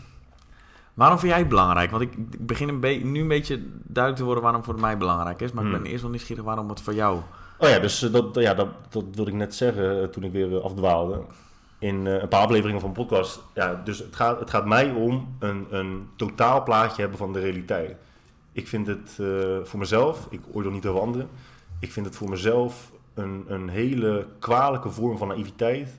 Waarom 0.95 1.19
vind 1.19 1.31
jij 1.31 1.41
het 1.41 1.49
belangrijk? 1.49 1.91
Want 1.91 2.03
ik 2.03 2.47
begin 2.47 2.69
een 2.69 3.11
nu 3.13 3.21
een 3.21 3.29
beetje 3.29 3.63
duidelijk 3.83 4.17
te 4.17 4.25
worden 4.25 4.43
waarom 4.43 4.61
het 4.61 4.71
voor 4.71 4.81
mij 4.81 4.99
belangrijk 4.99 5.41
is. 5.41 5.53
Maar 5.53 5.65
ik 5.65 5.71
ben 5.71 5.81
hmm. 5.81 5.89
eerst 5.89 6.03
wel 6.03 6.11
nieuwsgierig 6.11 6.45
waarom 6.45 6.69
het 6.69 6.81
voor 6.81 6.95
jou... 6.95 7.21
Oh 7.59 7.69
ja, 7.69 7.79
dus 7.79 7.99
dat, 7.99 8.35
ja, 8.35 8.55
dat, 8.55 8.69
dat 8.89 9.05
wilde 9.13 9.31
ik 9.31 9.37
net 9.37 9.55
zeggen 9.55 10.11
toen 10.11 10.25
ik 10.25 10.33
weer 10.33 10.61
afdwaalde 10.61 11.21
in 11.79 12.07
een 12.07 12.29
paar 12.29 12.43
afleveringen 12.43 12.81
van 12.81 12.93
podcast. 12.93 13.41
Ja, 13.55 13.81
dus 13.85 13.99
het 13.99 14.17
gaat, 14.17 14.41
het 14.41 14.51
gaat 14.51 14.67
mij 14.67 14.91
om 14.91 15.37
een, 15.39 15.67
een 15.71 16.09
totaal 16.17 16.63
plaatje 16.63 17.01
hebben 17.01 17.19
van 17.19 17.33
de 17.33 17.41
realiteit. 17.41 17.97
Ik 18.53 18.69
vind 18.69 18.87
het 18.87 19.19
voor 19.65 19.79
mezelf, 19.79 20.27
ik 20.31 20.41
oordeel 20.53 20.71
niet 20.71 20.87
over 20.87 21.01
anderen, 21.01 21.29
ik 21.79 21.93
vind 21.93 22.07
het 22.07 22.17
voor 22.17 22.29
mezelf 22.29 22.91
een, 23.15 23.45
een 23.49 23.69
hele 23.69 24.27
kwalijke 24.39 24.91
vorm 24.91 25.19
van 25.19 25.29
naïviteit. 25.29 25.99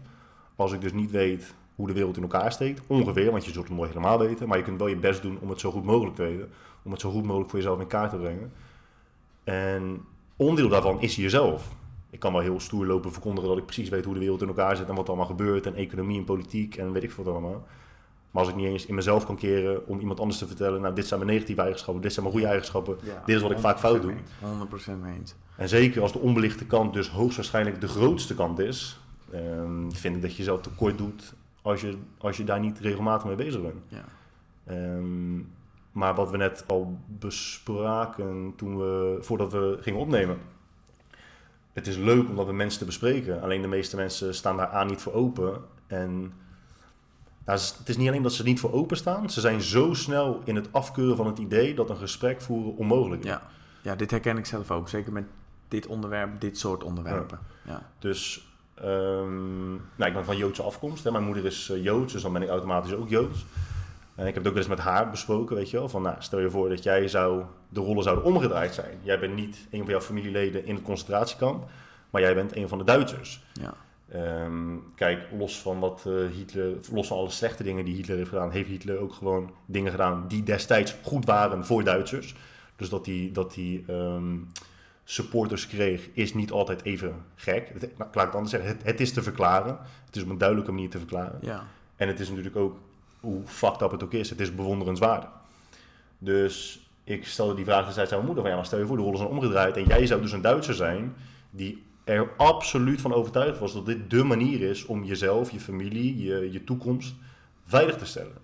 Als 0.55 0.71
ik 0.71 0.81
dus 0.81 0.93
niet 0.93 1.11
weet 1.11 1.53
hoe 1.81 1.89
de 1.89 1.95
wereld 1.95 2.17
in 2.17 2.21
elkaar 2.21 2.51
steekt. 2.51 2.81
Ongeveer, 2.87 3.31
want 3.31 3.45
je 3.45 3.51
zult 3.51 3.67
het 3.67 3.77
nooit 3.77 3.89
helemaal 3.89 4.19
weten. 4.19 4.47
Maar 4.47 4.57
je 4.57 4.63
kunt 4.63 4.79
wel 4.79 4.87
je 4.87 4.95
best 4.95 5.21
doen 5.21 5.37
om 5.41 5.49
het 5.49 5.59
zo 5.59 5.71
goed 5.71 5.83
mogelijk 5.83 6.15
te 6.15 6.21
weten. 6.21 6.49
Om 6.83 6.91
het 6.91 7.01
zo 7.01 7.11
goed 7.11 7.23
mogelijk 7.23 7.49
voor 7.49 7.59
jezelf 7.59 7.79
in 7.79 7.87
kaart 7.87 8.09
te 8.09 8.17
brengen. 8.17 8.51
En 9.43 10.01
onderdeel 10.35 10.69
daarvan 10.69 11.01
is 11.01 11.15
jezelf. 11.15 11.69
Ik 12.09 12.19
kan 12.19 12.33
wel 12.33 12.41
heel 12.41 12.59
stoer 12.59 12.85
lopen 12.85 13.11
verkondigen 13.11 13.49
dat 13.49 13.57
ik 13.57 13.65
precies 13.65 13.89
weet 13.89 14.05
hoe 14.05 14.13
de 14.13 14.19
wereld 14.19 14.41
in 14.41 14.47
elkaar 14.47 14.75
zit 14.75 14.89
en 14.89 14.95
wat 14.95 15.03
er 15.03 15.09
allemaal 15.09 15.25
gebeurt. 15.25 15.65
En 15.65 15.75
economie 15.75 16.17
en 16.17 16.23
politiek 16.23 16.75
en 16.75 16.91
weet 16.91 17.03
ik 17.03 17.11
wat 17.11 17.27
allemaal. 17.27 17.67
Maar 18.31 18.43
als 18.43 18.51
ik 18.51 18.57
niet 18.57 18.67
eens 18.67 18.85
in 18.85 18.95
mezelf 18.95 19.25
kan 19.25 19.35
keren 19.35 19.87
om 19.87 19.99
iemand 19.99 20.19
anders 20.19 20.39
te 20.39 20.47
vertellen, 20.47 20.81
nou 20.81 20.95
dit 20.95 21.07
zijn 21.07 21.19
mijn 21.19 21.31
negatieve 21.31 21.61
eigenschappen, 21.61 22.01
dit 22.01 22.13
zijn 22.13 22.25
mijn 22.25 22.37
goede 22.37 22.51
eigenschappen, 22.51 22.97
dit 23.25 23.35
is 23.35 23.41
wat 23.41 23.51
ik 23.51 23.59
vaak 23.59 23.79
fout 23.79 24.01
doe. 24.01 24.13
100% 24.13 24.15
mee 25.01 25.13
eens. 25.19 25.35
En 25.55 25.69
zeker 25.69 26.01
als 26.01 26.11
de 26.11 26.19
onbelichte 26.19 26.65
kant 26.65 26.93
dus 26.93 27.09
hoogstwaarschijnlijk 27.09 27.81
de 27.81 27.87
grootste 27.87 28.35
kant 28.35 28.59
is, 28.59 28.99
um, 29.33 29.95
vind 29.95 30.15
ik 30.15 30.21
dat 30.21 30.31
je 30.31 30.37
jezelf 30.37 30.61
tekort 30.61 30.97
doet 30.97 31.33
als 31.61 31.81
je, 31.81 31.97
als 32.17 32.37
je 32.37 32.43
daar 32.43 32.59
niet 32.59 32.79
regelmatig 32.79 33.27
mee 33.27 33.35
bezig 33.35 33.61
bent. 33.61 33.83
Ja. 33.87 34.05
Ehm, 34.63 35.37
maar 35.91 36.15
wat 36.15 36.31
we 36.31 36.37
net 36.37 36.63
al 36.67 36.97
bespraken 37.07 38.53
toen 38.55 38.77
we, 38.77 39.17
voordat 39.19 39.51
we 39.51 39.77
gingen 39.81 39.99
opnemen. 39.99 40.37
Het 41.73 41.87
is 41.87 41.97
leuk 41.97 42.29
om 42.29 42.35
dat 42.35 42.45
met 42.45 42.55
mensen 42.55 42.79
te 42.79 42.85
bespreken. 42.85 43.41
Alleen 43.41 43.61
de 43.61 43.67
meeste 43.67 43.95
mensen 43.95 44.35
staan 44.35 44.57
daar 44.57 44.67
aan 44.67 44.87
niet 44.87 45.01
voor 45.01 45.13
open. 45.13 45.61
En 45.87 46.33
nou, 47.45 47.59
het 47.59 47.89
is 47.89 47.97
niet 47.97 48.07
alleen 48.07 48.21
dat 48.21 48.33
ze 48.33 48.41
er 48.41 48.47
niet 48.47 48.59
voor 48.59 48.73
openstaan. 48.73 49.29
Ze 49.29 49.39
zijn 49.39 49.61
zo 49.61 49.93
snel 49.93 50.41
in 50.43 50.55
het 50.55 50.73
afkeuren 50.73 51.17
van 51.17 51.27
het 51.27 51.37
idee 51.37 51.75
dat 51.75 51.89
een 51.89 51.97
gesprek 51.97 52.41
voeren 52.41 52.77
onmogelijk 52.77 53.23
is. 53.23 53.29
Ja, 53.29 53.41
ja 53.81 53.95
dit 53.95 54.11
herken 54.11 54.37
ik 54.37 54.45
zelf 54.45 54.71
ook. 54.71 54.89
Zeker 54.89 55.11
met 55.11 55.25
dit 55.67 55.87
onderwerp, 55.87 56.41
dit 56.41 56.57
soort 56.57 56.83
onderwerpen. 56.83 57.39
Ja. 57.63 57.89
Dus 57.99 58.50
um, 58.83 59.71
nou, 59.95 60.09
ik 60.09 60.13
ben 60.13 60.25
van 60.25 60.37
Joodse 60.37 60.63
afkomst. 60.63 61.03
Hè. 61.03 61.11
Mijn 61.11 61.23
moeder 61.23 61.45
is 61.45 61.69
uh, 61.69 61.83
Joods, 61.83 62.13
dus 62.13 62.21
dan 62.21 62.33
ben 62.33 62.41
ik 62.41 62.49
automatisch 62.49 62.93
ook 62.93 63.09
Joods. 63.09 63.45
En 64.15 64.27
ik 64.27 64.33
heb 64.33 64.43
het 64.43 64.51
ook 64.51 64.57
eens 64.57 64.67
met 64.67 64.79
haar 64.79 65.09
besproken, 65.09 65.55
weet 65.55 65.69
je 65.69 65.77
wel. 65.77 65.89
Van, 65.89 66.01
nou, 66.01 66.15
stel 66.19 66.39
je 66.39 66.49
voor 66.49 66.69
dat 66.69 66.83
jij 66.83 67.07
zou, 67.07 67.43
de 67.69 67.79
rollen 67.79 68.03
zouden 68.03 68.25
omgedraaid 68.25 68.73
zijn. 68.73 68.97
Jij 69.01 69.19
bent 69.19 69.35
niet 69.35 69.67
een 69.71 69.79
van 69.79 69.89
jouw 69.89 70.01
familieleden 70.01 70.65
in 70.65 70.75
het 70.75 70.83
concentratiekamp, 70.83 71.69
maar 72.09 72.21
jij 72.21 72.35
bent 72.35 72.55
een 72.55 72.67
van 72.67 72.77
de 72.77 72.83
Duitsers. 72.83 73.43
Ja. 73.53 73.73
Um, 74.43 74.83
kijk, 74.95 75.27
los 75.37 75.59
van 75.59 75.79
wat 75.79 76.05
uh, 76.07 76.29
Hitler, 76.35 76.77
los 76.91 77.07
van 77.07 77.17
alle 77.17 77.29
slechte 77.29 77.63
dingen 77.63 77.85
die 77.85 77.95
Hitler 77.95 78.17
heeft 78.17 78.29
gedaan, 78.29 78.51
heeft 78.51 78.69
Hitler 78.69 78.99
ook 78.99 79.13
gewoon 79.13 79.51
dingen 79.65 79.91
gedaan 79.91 80.25
die 80.27 80.43
destijds 80.43 80.95
goed 81.03 81.25
waren 81.25 81.65
voor 81.65 81.83
Duitsers. 81.83 82.35
Dus 82.75 82.89
dat 82.89 83.05
hij, 83.05 83.29
dat 83.33 83.55
um, 83.87 84.47
supporters 85.11 85.67
kreeg, 85.67 86.09
is 86.13 86.33
niet 86.33 86.51
altijd 86.51 86.83
even 86.83 87.15
gek. 87.35 87.69
Het, 87.73 87.81
nou, 87.81 87.91
laat 87.97 88.09
ik 88.13 88.21
het 88.21 88.33
anders 88.33 88.51
zeggen, 88.51 88.69
het, 88.69 88.83
het, 88.83 88.99
is 88.99 89.13
te 89.13 89.23
verklaren. 89.23 89.77
Het 90.05 90.15
is 90.15 90.23
op 90.23 90.29
een 90.29 90.37
duidelijke 90.37 90.71
manier 90.71 90.89
te 90.89 90.97
verklaren. 90.97 91.39
Ja. 91.41 91.63
En 91.95 92.07
het 92.07 92.19
is 92.19 92.29
natuurlijk 92.29 92.55
ook, 92.55 92.77
hoe 93.19 93.41
fucked 93.45 93.81
up 93.81 93.91
het 93.91 94.03
ook 94.03 94.13
is, 94.13 94.29
het 94.29 94.39
is 94.39 94.55
bewonderenswaardig. 94.55 95.29
Dus 96.17 96.85
ik 97.03 97.25
stelde 97.25 97.55
die 97.55 97.65
vraag 97.65 97.85
destijds 97.85 98.11
aan 98.11 98.17
mijn 98.17 98.25
moeder 98.25 98.43
van, 98.43 98.51
ja, 98.51 98.57
maar 98.57 98.65
stel 98.65 98.79
je 98.79 98.85
voor, 98.85 98.97
de 98.97 99.03
rollen 99.03 99.17
zijn 99.17 99.29
omgedraaid 99.29 99.77
en 99.77 99.85
jij 99.85 100.05
zou 100.05 100.21
dus 100.21 100.31
een 100.31 100.41
Duitser 100.41 100.73
zijn 100.73 101.13
die 101.49 101.83
er 102.03 102.29
absoluut 102.37 103.01
van 103.01 103.13
overtuigd 103.13 103.59
was 103.59 103.73
dat 103.73 103.85
dit 103.85 104.09
de 104.09 104.23
manier 104.23 104.61
is 104.61 104.85
om 104.85 105.03
jezelf, 105.03 105.51
je 105.51 105.59
familie, 105.59 106.23
je, 106.23 106.51
je 106.51 106.63
toekomst 106.63 107.13
veilig 107.65 107.97
te 107.97 108.05
stellen. 108.05 108.37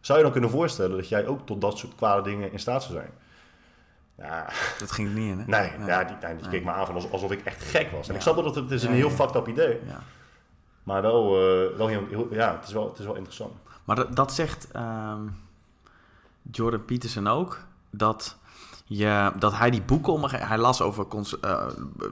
Zou 0.00 0.18
je 0.18 0.24
dan 0.24 0.32
kunnen 0.32 0.50
voorstellen 0.50 0.96
dat 0.96 1.08
jij 1.08 1.26
ook 1.26 1.46
tot 1.46 1.60
dat 1.60 1.78
soort 1.78 1.94
kwade 1.94 2.22
dingen 2.22 2.52
in 2.52 2.58
staat 2.58 2.82
zou 2.82 2.94
zijn? 2.94 3.10
Ja. 4.16 4.48
Dat 4.78 4.90
ging 4.90 5.14
niet 5.14 5.30
in, 5.30 5.38
hè? 5.38 5.44
Nee, 5.46 5.86
Ja, 5.86 6.04
die, 6.04 6.16
die 6.40 6.48
keek 6.48 6.64
me 6.64 6.70
aan 6.70 6.86
van 6.86 7.10
alsof 7.10 7.30
ik 7.30 7.44
echt 7.44 7.62
gek 7.62 7.90
was. 7.90 8.08
En 8.08 8.14
ik 8.14 8.20
snap 8.20 8.36
dat 8.36 8.54
het, 8.54 8.70
is 8.70 8.82
een 8.82 8.92
heel 8.92 9.10
fucked 9.10 9.34
up 9.34 9.48
idee. 9.48 9.80
Ja. 9.86 10.02
Maar 10.82 11.02
wel, 11.02 11.24
uh, 11.24 11.76
wel 11.76 11.86
heel, 11.86 12.28
ja, 12.30 12.54
het 12.56 12.66
is 12.66 12.72
wel, 12.72 12.88
het 12.88 12.98
is 12.98 13.04
wel 13.04 13.14
interessant. 13.14 13.52
Maar 13.84 13.96
dat, 13.96 14.16
dat 14.16 14.32
zegt 14.32 14.68
um, 14.76 15.36
Jordan 16.50 16.84
Peterson 16.84 17.26
ook, 17.26 17.58
dat 17.90 18.36
je, 18.84 19.32
dat 19.38 19.56
hij 19.56 19.70
die 19.70 19.82
boeken 19.82 20.12
om 20.12 20.24
Hij 20.24 20.58
las 20.58 20.82
over 20.82 21.06
uh, 21.44 21.66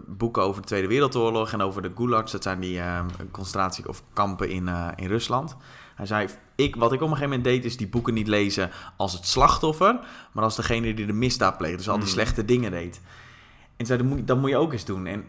boeken 0.06 0.42
over 0.42 0.60
de 0.60 0.66
Tweede 0.66 0.88
Wereldoorlog 0.88 1.52
en 1.52 1.60
over 1.60 1.82
de 1.82 1.92
gulags. 1.96 2.32
Dat 2.32 2.42
zijn 2.42 2.60
die 2.60 2.78
uh, 2.78 3.00
concentratie- 3.30 3.88
of 3.88 4.02
kampen 4.12 4.50
in, 4.50 4.66
uh, 4.66 4.88
in 4.96 5.06
Rusland. 5.06 5.56
Hij 5.94 6.06
zei, 6.06 6.28
ik, 6.62 6.76
wat 6.76 6.92
ik 6.92 7.00
op 7.00 7.10
een 7.10 7.16
gegeven 7.16 7.36
moment 7.36 7.44
deed, 7.44 7.64
is 7.64 7.76
die 7.76 7.88
boeken 7.88 8.14
niet 8.14 8.26
lezen 8.26 8.70
als 8.96 9.12
het 9.12 9.26
slachtoffer, 9.26 9.98
maar 10.32 10.44
als 10.44 10.56
degene 10.56 10.94
die 10.94 11.06
de 11.06 11.12
misdaad 11.12 11.56
pleegde. 11.56 11.76
Dus 11.76 11.88
al 11.88 11.94
die 11.94 12.04
hmm. 12.04 12.12
slechte 12.12 12.44
dingen 12.44 12.70
deed. 12.70 13.00
En 13.76 13.86
zei, 13.86 13.98
dat 13.98 14.08
moet, 14.08 14.26
dat 14.26 14.38
moet 14.38 14.50
je 14.50 14.56
ook 14.56 14.72
eens 14.72 14.84
doen. 14.84 15.06
En 15.06 15.24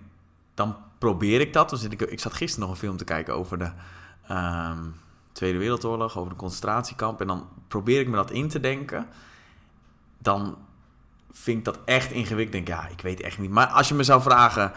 dan 0.53 0.75
probeer 0.97 1.41
ik 1.41 1.53
dat. 1.53 1.69
Dus 1.69 1.83
ik, 1.83 2.01
ik 2.01 2.19
zat 2.19 2.33
gisteren 2.33 2.67
nog 2.67 2.75
een 2.75 2.81
film 2.81 2.97
te 2.97 3.03
kijken 3.03 3.35
over 3.35 3.57
de 3.57 3.71
um, 4.31 4.95
Tweede 5.31 5.57
Wereldoorlog, 5.57 6.17
over 6.17 6.31
de 6.31 6.37
concentratiekamp. 6.37 7.21
En 7.21 7.27
dan 7.27 7.47
probeer 7.67 7.99
ik 7.99 8.07
me 8.07 8.15
dat 8.15 8.31
in 8.31 8.49
te 8.49 8.59
denken. 8.59 9.07
Dan 10.17 10.57
vind 11.31 11.57
ik 11.57 11.65
dat 11.65 11.79
echt 11.85 12.11
ingewikkeld. 12.11 12.65
Denk, 12.65 12.67
ja, 12.67 12.87
ik 12.87 13.01
weet 13.01 13.21
echt 13.21 13.39
niet. 13.39 13.49
Maar 13.49 13.67
als 13.67 13.87
je 13.87 13.93
me 13.93 14.03
zou 14.03 14.21
vragen, 14.21 14.71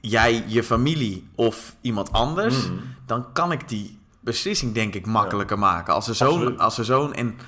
jij, 0.00 0.44
je 0.46 0.62
familie 0.62 1.28
of 1.34 1.76
iemand 1.80 2.12
anders, 2.12 2.66
hmm. 2.66 2.80
dan 3.06 3.32
kan 3.32 3.52
ik 3.52 3.68
die 3.68 3.98
beslissing 4.20 4.74
denk 4.74 4.94
ik 4.94 5.06
makkelijker 5.06 5.58
maken. 5.58 5.94
Als 5.94 6.08
er 6.08 6.14
zo'n... 6.14 6.58
Als 6.58 6.78
er 6.78 6.84
zo'n 6.84 7.14
en, 7.14 7.38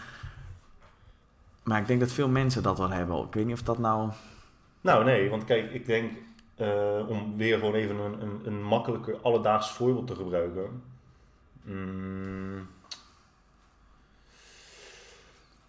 maar 1.63 1.81
ik 1.81 1.87
denk 1.87 2.01
dat 2.01 2.13
veel 2.13 2.29
mensen 2.29 2.63
dat 2.63 2.79
wel 2.79 2.91
hebben. 2.91 3.25
Ik 3.25 3.35
weet 3.35 3.47
niet 3.47 3.55
of 3.55 3.63
dat 3.63 3.79
nou... 3.79 4.11
Nou, 4.81 5.05
nee, 5.05 5.31
want 5.31 5.45
kijk, 5.45 5.73
ik 5.73 5.87
denk... 5.87 6.13
Uh, 6.59 7.09
om 7.09 7.37
weer 7.37 7.59
gewoon 7.59 7.75
even 7.75 7.97
een, 7.97 8.23
een, 8.23 8.41
een 8.45 8.63
makkelijker 8.63 9.17
alledaags 9.23 9.71
voorbeeld 9.71 10.07
te 10.07 10.15
gebruiken. 10.15 10.83
Mm. 11.63 12.69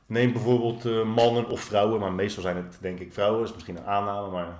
Neem 0.06 0.32
bijvoorbeeld 0.32 0.86
uh, 0.86 1.04
mannen 1.04 1.48
of 1.48 1.62
vrouwen, 1.62 2.00
maar 2.00 2.12
meestal 2.12 2.44
zijn 2.44 2.56
het 2.56 2.78
denk 2.82 3.00
ik 3.00 3.13
vrouwen, 3.13 3.44
is 3.44 3.54
misschien 3.54 3.78
een 3.78 3.86
aanname, 3.86 4.32
maar 4.32 4.60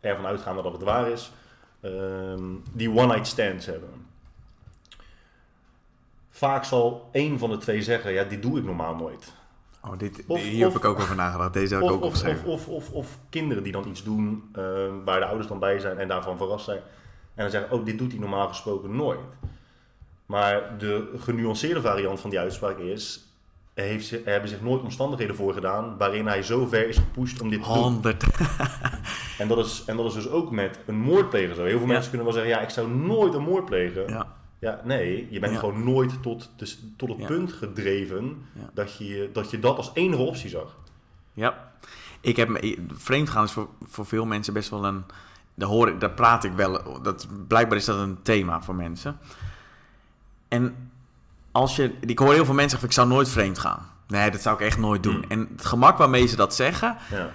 ervan 0.00 0.26
uitgaande 0.26 0.62
dat 0.62 0.72
het 0.72 0.82
waar 0.82 1.08
is, 1.08 1.32
uh, 1.80 2.34
die 2.72 2.90
one-night 2.90 3.26
stands 3.26 3.66
hebben. 3.66 4.05
Vaak 6.36 6.64
zal 6.64 7.08
één 7.12 7.38
van 7.38 7.50
de 7.50 7.56
twee 7.56 7.82
zeggen, 7.82 8.12
ja, 8.12 8.24
dit 8.24 8.42
doe 8.42 8.58
ik 8.58 8.64
normaal 8.64 8.94
nooit. 8.94 9.32
Oh, 9.82 9.98
dit, 9.98 10.24
hier 10.26 10.66
heb 10.66 10.76
ik 10.76 10.84
ook 10.84 10.98
over 10.98 11.16
nagedacht. 11.16 11.52
Deze 11.52 11.74
heb 11.74 11.82
ik 11.82 11.90
ook 11.90 12.02
opgeschreven. 12.02 12.44
Of, 12.44 12.68
of, 12.68 12.90
of, 12.90 13.18
kinderen 13.30 13.62
die 13.62 13.72
dan 13.72 13.88
iets 13.88 14.04
doen 14.04 14.50
uh, 14.58 14.62
waar 15.04 15.20
de 15.20 15.26
ouders 15.26 15.48
dan 15.48 15.58
bij 15.58 15.78
zijn 15.78 15.98
en 15.98 16.08
daarvan 16.08 16.36
verrast 16.36 16.64
zijn. 16.64 16.78
En 17.34 17.42
dan 17.42 17.50
zeggen, 17.50 17.72
oh, 17.72 17.84
dit 17.84 17.98
doet 17.98 18.10
hij 18.10 18.20
normaal 18.20 18.48
gesproken 18.48 18.96
nooit. 18.96 19.18
Maar 20.26 20.78
de 20.78 21.12
genuanceerde 21.18 21.80
variant 21.80 22.20
van 22.20 22.30
die 22.30 22.38
uitspraak 22.38 22.78
is... 22.78 23.20
Heeft, 23.74 24.10
er 24.10 24.20
hebben 24.24 24.50
zich 24.50 24.62
nooit 24.62 24.82
omstandigheden 24.82 25.36
voorgedaan 25.36 25.96
waarin 25.98 26.26
hij 26.26 26.42
zo 26.42 26.66
ver 26.66 26.88
is 26.88 26.96
gepusht 26.96 27.40
om 27.40 27.50
dit 27.50 27.62
te 27.62 27.72
doen. 27.72 28.02
en, 29.38 29.48
dat 29.48 29.66
is, 29.66 29.82
en 29.86 29.96
dat 29.96 30.06
is 30.06 30.14
dus 30.14 30.28
ook 30.28 30.50
met 30.50 30.78
een 30.86 30.98
moordpleger 30.98 31.54
zo. 31.54 31.64
Heel 31.64 31.78
veel 31.78 31.86
mensen 31.86 32.08
kunnen 32.08 32.26
wel 32.26 32.36
zeggen, 32.36 32.52
ja, 32.52 32.60
ik 32.60 32.70
zou 32.70 32.88
nooit 32.90 33.34
een 33.34 33.42
moord 33.42 33.64
plegen. 33.64 34.08
Ja. 34.08 34.26
Ja, 34.58 34.80
nee, 34.84 35.28
je 35.30 35.38
bent 35.38 35.58
gewoon 35.58 35.84
nooit 35.84 36.22
tot, 36.22 36.50
tot 36.96 37.08
het 37.08 37.26
punt 37.26 37.52
gedreven 37.52 38.46
dat, 38.74 38.96
je, 38.96 39.30
dat 39.32 39.50
je 39.50 39.58
dat 39.58 39.76
als 39.76 39.90
enige 39.94 40.22
optie 40.22 40.50
zag. 40.50 40.76
Ja, 41.32 41.72
ik 42.20 42.36
heb 42.36 42.60
vreemd 42.92 43.30
gaan 43.30 43.44
is 43.44 43.52
voor, 43.52 43.68
voor 43.82 44.06
veel 44.06 44.26
mensen 44.26 44.52
best 44.52 44.68
wel 44.68 44.84
een. 44.84 45.04
Daar, 45.54 45.68
hoor 45.68 45.88
ik, 45.88 46.00
daar 46.00 46.10
praat 46.10 46.44
ik 46.44 46.52
wel. 46.52 47.02
Dat, 47.02 47.28
blijkbaar 47.48 47.78
is 47.78 47.84
dat 47.84 47.98
een 47.98 48.22
thema 48.22 48.62
voor 48.62 48.74
mensen. 48.74 49.18
En 50.48 50.90
als 51.52 51.76
je. 51.76 51.94
Ik 52.00 52.18
hoor 52.18 52.32
heel 52.32 52.44
veel 52.44 52.54
mensen 52.54 52.70
zeggen: 52.70 52.88
ik 52.88 52.94
zou 52.94 53.08
nooit 53.08 53.28
vreemd 53.28 53.58
gaan. 53.58 53.90
Nee, 54.06 54.30
dat 54.30 54.40
zou 54.40 54.54
ik 54.54 54.66
echt 54.66 54.78
nooit 54.78 55.02
doen. 55.02 55.14
Hmm. 55.14 55.30
En 55.30 55.48
het 55.52 55.64
gemak 55.64 55.98
waarmee 55.98 56.26
ze 56.26 56.36
dat 56.36 56.54
zeggen. 56.54 56.96
Ja. 57.10 57.30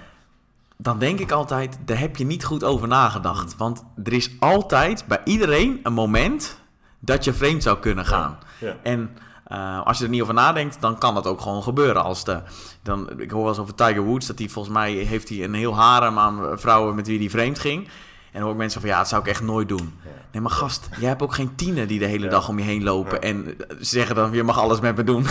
Dan 0.76 0.98
denk 0.98 1.18
ik 1.18 1.30
altijd, 1.30 1.78
daar 1.84 1.98
heb 1.98 2.16
je 2.16 2.24
niet 2.24 2.44
goed 2.44 2.64
over 2.64 2.88
nagedacht. 2.88 3.48
Hmm. 3.48 3.58
Want 3.58 3.84
er 4.04 4.12
is 4.12 4.30
altijd 4.38 5.04
bij 5.06 5.20
iedereen 5.24 5.80
een 5.82 5.92
moment 5.92 6.61
dat 7.04 7.24
je 7.24 7.32
vreemd 7.32 7.62
zou 7.62 7.78
kunnen 7.78 8.06
gaan. 8.06 8.38
En 8.82 9.16
uh, 9.52 9.86
als 9.86 9.98
je 9.98 10.04
er 10.04 10.10
niet 10.10 10.22
over 10.22 10.34
nadenkt, 10.34 10.80
dan 10.80 10.98
kan 10.98 11.14
dat 11.14 11.26
ook 11.26 11.40
gewoon 11.40 11.62
gebeuren. 11.62 12.02
Als 12.02 12.24
de, 12.24 12.40
dan, 12.82 13.20
ik 13.20 13.30
hoor 13.30 13.40
wel 13.40 13.48
eens 13.48 13.58
over 13.58 13.74
Tiger 13.74 14.02
Woods, 14.02 14.26
dat 14.26 14.38
hij 14.38 14.48
volgens 14.48 14.74
mij 14.74 14.92
heeft 14.92 15.28
hij 15.28 15.44
een 15.44 15.54
heel 15.54 15.74
harem 15.74 16.18
aan 16.18 16.58
vrouwen 16.58 16.94
met 16.94 17.06
wie 17.06 17.18
hij 17.18 17.30
vreemd 17.30 17.58
ging. 17.58 17.84
En 17.86 18.38
dan 18.38 18.42
hoor 18.42 18.50
ik 18.50 18.56
mensen 18.58 18.80
van, 18.80 18.90
ja, 18.90 18.98
dat 18.98 19.08
zou 19.08 19.22
ik 19.22 19.28
echt 19.28 19.42
nooit 19.42 19.68
doen. 19.68 19.94
Nee, 20.32 20.42
maar 20.42 20.50
gast, 20.50 20.88
jij 20.98 21.08
hebt 21.08 21.22
ook 21.22 21.34
geen 21.34 21.54
tienen 21.54 21.88
die 21.88 21.98
de 21.98 22.06
hele 22.06 22.28
dag 22.28 22.48
om 22.48 22.58
je 22.58 22.64
heen 22.64 22.82
lopen 22.82 23.22
en 23.22 23.56
zeggen 23.78 24.14
dan, 24.14 24.32
je 24.32 24.42
mag 24.42 24.58
alles 24.58 24.80
met 24.80 24.96
me 24.96 25.04
doen. 25.04 25.26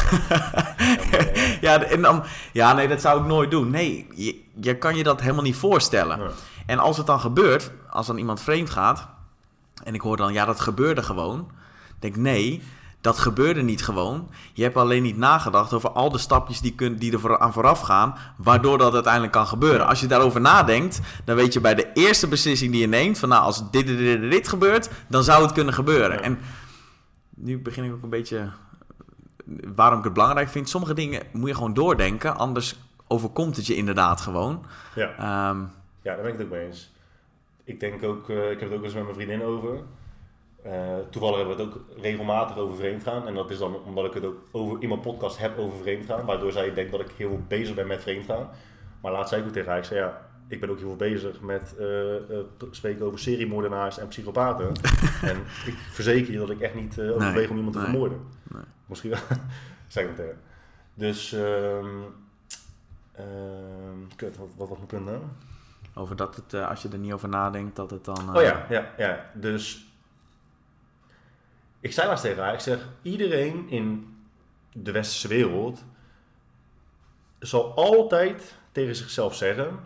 ja, 1.62 1.84
en 1.84 2.02
dan, 2.02 2.24
ja, 2.54 2.74
nee, 2.74 2.88
dat 2.88 3.02
zou 3.02 3.20
ik 3.20 3.26
nooit 3.26 3.52
doen. 3.52 3.70
Nee, 3.70 4.08
je, 4.16 4.42
je 4.60 4.78
kan 4.78 4.96
je 4.96 5.04
dat 5.04 5.22
helemaal 5.22 5.44
niet 5.44 5.56
voorstellen. 5.56 6.32
En 6.66 6.80
als 6.80 6.98
het 6.98 7.06
dan 7.06 7.20
gebeurt, 7.20 7.72
als 7.90 8.08
dan 8.08 8.18
iemand 8.18 8.42
vreemd 8.42 8.70
gaat... 8.70 9.08
en 9.84 9.94
ik 9.94 10.02
hoor 10.02 10.18
dan, 10.18 10.34
ja, 10.34 10.46
dat 10.46 10.60
gebeurde 10.60 11.04
gewoon... 11.04 11.52
denk 12.02 12.16
nee, 12.16 12.62
dat 13.02 13.18
gebeurde 13.18 13.62
niet 13.62 13.84
gewoon. 13.84 14.30
Je 14.54 14.64
hebt 14.64 14.76
alleen 14.76 15.04
niet 15.04 15.18
nagedacht 15.18 15.74
over 15.74 15.92
al 15.92 16.12
de 16.12 16.18
stapjes 16.18 16.62
die, 16.62 16.76
kun, 16.76 16.96
die 16.96 17.14
er 17.14 17.20
voor, 17.20 17.40
aan 17.40 17.54
vooraf 17.54 17.80
gaan, 17.80 18.16
waardoor 18.38 18.78
dat 18.78 18.94
uiteindelijk 18.94 19.34
kan 19.34 19.48
gebeuren. 19.48 19.88
Als 19.88 20.00
je 20.00 20.08
daarover 20.08 20.42
nadenkt, 20.42 21.00
dan 21.26 21.36
weet 21.36 21.54
je 21.54 21.62
bij 21.62 21.76
de 21.76 21.92
eerste 21.94 22.28
beslissing 22.28 22.72
die 22.72 22.82
je 22.82 22.88
neemt, 22.88 23.20
van 23.20 23.30
nou, 23.30 23.44
als 23.44 23.72
dit, 23.72 23.88
dit, 23.88 23.98
dit, 23.98 24.32
dit 24.32 24.48
gebeurt, 24.48 24.90
dan 25.08 25.24
zou 25.24 25.44
het 25.44 25.52
kunnen 25.52 25.74
gebeuren. 25.74 26.24
En 26.24 26.40
nu 27.30 27.60
begin 27.60 27.84
ik 27.84 27.94
ook 27.94 28.04
een 28.04 28.10
beetje, 28.10 28.52
waarom 29.76 29.98
ik 29.98 30.04
het 30.04 30.14
belangrijk 30.14 30.50
vind, 30.50 30.70
sommige 30.70 30.94
dingen 30.94 31.24
moet 31.32 31.50
je 31.50 31.56
gewoon 31.56 31.74
doordenken, 31.74 32.38
anders 32.38 32.80
overkomt 33.08 33.56
het 33.56 33.68
je 33.68 33.76
inderdaad 33.76 34.22
gewoon. 34.22 34.66
Ja, 34.96 35.50
um, 35.50 35.70
ja 36.02 36.14
daar 36.14 36.22
ben 36.22 36.32
ik 36.32 36.38
het 36.38 36.42
ook 36.42 36.52
mee 36.52 36.66
eens. 36.66 36.92
Ik 37.64 37.80
denk 37.80 38.04
ook, 38.04 38.30
uh, 38.30 38.52
ik 38.52 38.60
heb 38.60 38.70
het 38.70 38.78
ook 38.78 38.84
eens 38.84 38.94
met 38.94 39.04
mijn 39.04 39.16
vriendin 39.16 39.44
over. 39.44 39.80
Uh, 40.66 40.74
toevallig 41.10 41.38
hebben 41.38 41.58
we 41.58 41.64
het 41.64 41.74
ook 41.74 41.82
regelmatig 42.02 42.58
over 42.58 42.76
vreemdgaan. 42.76 43.28
En 43.28 43.34
dat 43.34 43.50
is 43.50 43.58
dan 43.58 43.84
omdat 43.84 44.06
ik 44.06 44.14
het 44.14 44.26
ook 44.26 44.38
over, 44.52 44.82
in 44.82 44.88
mijn 44.88 45.00
podcast 45.00 45.38
heb 45.38 45.58
over 45.58 45.78
vreemdgaan. 45.78 46.26
Waardoor 46.26 46.52
zij 46.52 46.74
denkt 46.74 46.92
dat 46.92 47.00
ik 47.00 47.12
heel 47.18 47.30
veel 47.30 47.44
bezig 47.48 47.76
ben 47.76 47.88
met 47.88 48.02
vreemdgaan. 48.02 48.50
Maar 49.02 49.12
laat 49.12 49.30
zij 49.30 49.44
ook 49.44 49.52
tegen 49.52 49.70
haar. 49.70 49.78
Ik 49.78 49.84
zei 49.84 50.00
ja, 50.00 50.30
ik 50.48 50.60
ben 50.60 50.70
ook 50.70 50.78
heel 50.78 50.88
veel 50.88 50.96
bezig 50.96 51.42
met 51.42 51.76
uh, 51.80 52.14
uh, 52.14 52.38
spreken 52.72 53.06
over 53.06 53.20
seriemoordenaars 53.20 53.98
en 53.98 54.08
psychopaten. 54.08 54.72
en 55.32 55.38
ik 55.66 55.76
verzeker 55.92 56.32
je 56.32 56.40
dat 56.40 56.50
ik 56.50 56.60
echt 56.60 56.76
niet 56.76 56.98
uh, 56.98 57.16
overweeg 57.16 57.36
nee, 57.36 57.50
om 57.50 57.56
iemand 57.56 57.74
te 57.74 57.82
nee, 57.82 57.90
vermoorden. 57.90 58.20
Nee. 58.44 58.64
Misschien 58.86 59.10
wel. 59.10 59.20
zeg 59.88 60.04
ik 60.04 60.16
tegen. 60.16 60.40
Dus, 60.94 61.32
um, 61.32 62.14
kut, 64.16 64.38
wat, 64.38 64.48
wat 64.58 64.70
was 64.70 64.78
mijn 64.78 64.90
punt 64.90 65.06
nou? 65.06 65.20
Over 65.96 66.16
dat 66.16 66.36
het, 66.36 66.54
als 66.54 66.82
je 66.82 66.90
er 66.90 66.98
niet 66.98 67.14
over 67.14 67.30
nadenkt, 67.30 67.76
dat 67.76 67.92
het 67.92 68.06
dan... 68.06 68.36
oh 68.38 68.42
ja, 68.42 68.66
ja, 68.70 68.92
ja. 68.98 69.26
Dus 69.34 69.91
ik 71.82 71.94
zei 71.94 72.08
laatst 72.08 72.24
tegen 72.24 72.44
haar, 72.44 72.54
ik 72.54 72.60
zeg, 72.60 72.88
iedereen 73.02 73.70
in 73.70 74.16
de 74.74 74.92
westerse 74.92 75.28
wereld 75.28 75.84
zal 77.40 77.76
altijd 77.76 78.56
tegen 78.72 78.96
zichzelf 78.96 79.36
zeggen, 79.36 79.80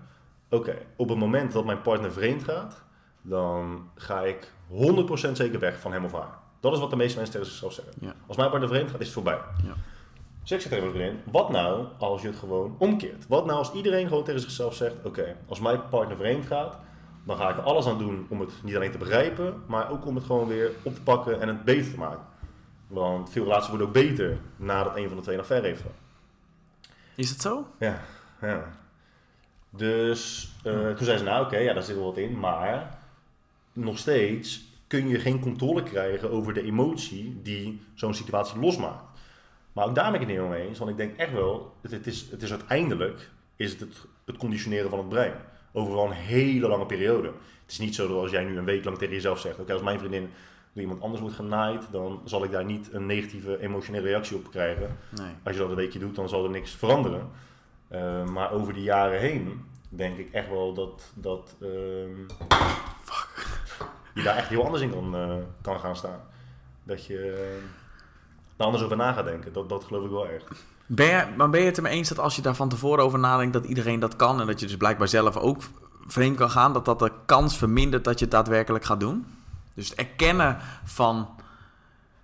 oké, 0.49 0.77
op 0.95 1.10
het 1.10 1.17
moment 1.17 1.51
dat 1.51 1.65
mijn 1.65 1.81
partner 1.81 2.12
vreemd 2.12 2.43
gaat, 2.43 2.84
dan 3.21 3.89
ga 3.95 4.21
ik 4.21 4.51
100% 4.71 5.31
zeker 5.31 5.60
weg 5.60 5.79
van 5.79 5.91
hem 5.91 6.05
of 6.05 6.12
haar. 6.12 6.38
Dat 6.60 6.73
is 6.73 6.79
wat 6.79 6.89
de 6.89 6.95
meeste 6.95 7.15
mensen 7.15 7.34
tegen 7.34 7.49
zichzelf 7.49 7.73
zeggen. 7.73 7.93
Ja. 7.99 8.15
Als 8.27 8.38
mijn 8.38 8.49
partner 8.49 8.69
vreemd 8.69 8.89
gaat, 8.89 8.99
is 8.99 9.05
het 9.05 9.15
voorbij. 9.15 9.39
Ja. 9.63 9.73
Dus 10.41 10.51
ik 10.51 10.62
zeg 10.62 10.71
tegen 10.71 10.79
mijn 10.79 10.95
vriendin, 10.95 11.21
wat 11.31 11.49
nou 11.49 11.86
als 11.97 12.21
je 12.21 12.27
het 12.27 12.38
gewoon 12.38 12.75
omkeert? 12.77 13.27
Wat 13.27 13.45
nou 13.45 13.58
als 13.58 13.71
iedereen 13.71 14.08
gewoon 14.08 14.23
tegen 14.23 14.41
zichzelf 14.41 14.75
zegt, 14.75 14.95
oké, 15.03 15.36
als 15.47 15.60
mijn 15.60 15.89
partner 15.89 16.17
vreemd 16.17 16.45
gaat, 16.45 16.79
dan 17.25 17.38
ga 17.38 17.49
ik 17.49 17.57
er 17.57 17.63
alles 17.63 17.85
aan 17.85 17.97
doen 17.97 18.25
om 18.29 18.39
het 18.39 18.51
niet 18.63 18.75
alleen 18.75 18.91
te 18.91 18.97
begrijpen, 18.97 19.63
maar 19.67 19.91
ook 19.91 20.05
om 20.05 20.15
het 20.15 20.25
gewoon 20.25 20.47
weer 20.47 20.71
op 20.83 20.95
te 20.95 21.01
pakken 21.01 21.41
en 21.41 21.47
het 21.47 21.63
beter 21.63 21.91
te 21.91 21.97
maken. 21.97 22.25
Want 22.88 23.29
veel 23.29 23.43
relaties 23.43 23.69
worden 23.69 23.88
ook 23.88 23.93
beter 23.93 24.38
nadat 24.55 24.95
een 24.95 25.07
van 25.07 25.17
de 25.17 25.23
twee 25.23 25.35
naar 25.35 25.45
ver 25.45 25.63
heeft 25.63 25.81
gehad. 25.81 25.97
Is 27.15 27.29
het 27.29 27.41
zo? 27.41 27.67
Ja, 27.79 28.01
ja. 28.41 28.71
Dus 29.69 30.51
uh, 30.65 30.89
toen 30.89 31.05
zei 31.05 31.17
ze, 31.17 31.23
nou 31.23 31.45
oké, 31.45 31.57
ja, 31.57 31.73
daar 31.73 31.83
zit 31.83 31.95
wel 31.95 32.05
wat 32.05 32.17
in, 32.17 32.39
maar 32.39 32.99
nog 33.73 33.97
steeds 33.97 34.65
kun 34.88 35.07
je 35.07 35.19
geen 35.19 35.39
controle 35.39 35.83
krijgen 35.83 36.31
over 36.31 36.53
de 36.53 36.63
emotie 36.63 37.39
die 37.41 37.81
zo'n 37.93 38.13
situatie 38.13 38.59
losmaakt. 38.59 39.03
Maar 39.73 39.85
ook 39.85 39.95
daar 39.95 40.11
ben 40.11 40.21
ik 40.21 40.27
het 40.27 40.38
niet 40.38 40.49
mee 40.49 40.67
eens, 40.67 40.79
want 40.79 40.91
ik 40.91 40.97
denk 40.97 41.17
echt 41.17 41.31
wel, 41.31 41.75
het, 41.81 41.91
het, 41.91 42.07
is, 42.07 42.27
het 42.31 42.43
is 42.43 42.51
uiteindelijk 42.51 43.29
is 43.55 43.71
het, 43.71 43.79
het, 43.79 44.05
het 44.25 44.38
conditioneren 44.38 44.89
van 44.89 44.99
het 44.99 45.09
brein 45.09 45.33
over 45.75 45.99
een 45.99 46.11
hele 46.11 46.67
lange 46.67 46.85
periode. 46.85 47.27
Het 47.27 47.71
is 47.71 47.79
niet 47.79 47.95
zo 47.95 48.07
dat 48.07 48.17
als 48.17 48.31
jij 48.31 48.43
nu 48.43 48.57
een 48.57 48.65
week 48.65 48.83
lang 48.83 48.97
tegen 48.97 49.13
jezelf 49.13 49.39
zegt: 49.39 49.59
Oké, 49.59 49.73
als 49.73 49.81
mijn 49.81 49.99
vriendin 49.99 50.29
door 50.73 50.83
iemand 50.83 51.01
anders 51.01 51.21
wordt 51.21 51.35
genaaid, 51.35 51.88
dan 51.91 52.21
zal 52.25 52.43
ik 52.43 52.51
daar 52.51 52.65
niet 52.65 52.93
een 52.93 53.05
negatieve 53.05 53.61
emotionele 53.61 54.07
reactie 54.07 54.38
op 54.38 54.49
krijgen. 54.49 54.97
Nee. 55.09 55.31
Als 55.43 55.55
je 55.55 55.61
dat 55.61 55.69
een 55.69 55.75
weekje 55.75 55.99
doet, 55.99 56.15
dan 56.15 56.29
zal 56.29 56.43
er 56.43 56.49
niks 56.49 56.71
veranderen. 56.71 57.29
Uh, 57.91 58.25
maar 58.25 58.51
over 58.51 58.73
de 58.73 58.81
jaren 58.81 59.19
heen 59.19 59.65
denk 59.89 60.17
ik 60.17 60.31
echt 60.31 60.49
wel 60.49 60.73
dat, 60.73 61.11
dat 61.13 61.55
uh, 61.59 61.69
Fuck. 63.03 63.47
je 64.13 64.23
daar 64.23 64.35
echt 64.35 64.49
heel 64.49 64.65
anders 64.65 64.83
in 64.83 64.91
kan, 64.91 65.15
uh, 65.15 65.35
kan 65.61 65.79
gaan 65.79 65.95
staan. 65.95 66.19
Dat 66.83 67.05
je 67.05 67.17
er 68.57 68.65
anders 68.65 68.83
over 68.83 68.97
na 68.97 69.13
gaat 69.13 69.25
denken. 69.25 69.53
Dat, 69.53 69.69
dat 69.69 69.83
geloof 69.83 70.03
ik 70.05 70.11
wel 70.11 70.27
echt. 70.27 70.65
Ben 70.85 71.07
je, 71.07 71.25
maar 71.37 71.49
ben 71.49 71.59
je 71.59 71.65
het 71.65 71.77
ermee 71.77 71.93
eens 71.93 72.09
dat 72.09 72.19
als 72.19 72.35
je 72.35 72.41
daar 72.41 72.55
van 72.55 72.69
tevoren 72.69 73.03
over 73.03 73.19
nadenkt 73.19 73.53
dat 73.53 73.65
iedereen 73.65 73.99
dat 73.99 74.15
kan 74.15 74.41
en 74.41 74.47
dat 74.47 74.59
je 74.59 74.65
dus 74.65 74.77
blijkbaar 74.77 75.07
zelf 75.07 75.37
ook 75.37 75.61
vreemd 76.07 76.37
kan 76.37 76.49
gaan, 76.49 76.73
dat 76.73 76.85
dat 76.85 76.99
de 76.99 77.11
kans 77.25 77.57
vermindert 77.57 78.03
dat 78.03 78.19
je 78.19 78.25
het 78.25 78.33
daadwerkelijk 78.33 78.85
gaat 78.85 78.99
doen? 78.99 79.25
Dus 79.73 79.89
het 79.89 79.97
erkennen 79.97 80.57
van 80.83 81.29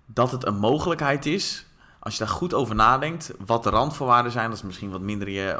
dat 0.06 0.30
het 0.30 0.46
een 0.46 0.58
mogelijkheid 0.58 1.26
is, 1.26 1.66
als 1.98 2.12
je 2.12 2.24
daar 2.24 2.34
goed 2.34 2.54
over 2.54 2.74
nadenkt, 2.74 3.32
wat 3.46 3.62
de 3.62 3.70
randvoorwaarden 3.70 4.32
zijn, 4.32 4.48
dat 4.48 4.56
is 4.58 4.62
misschien 4.64 4.90
wat 4.90 5.00
minder, 5.00 5.28
je, 5.28 5.58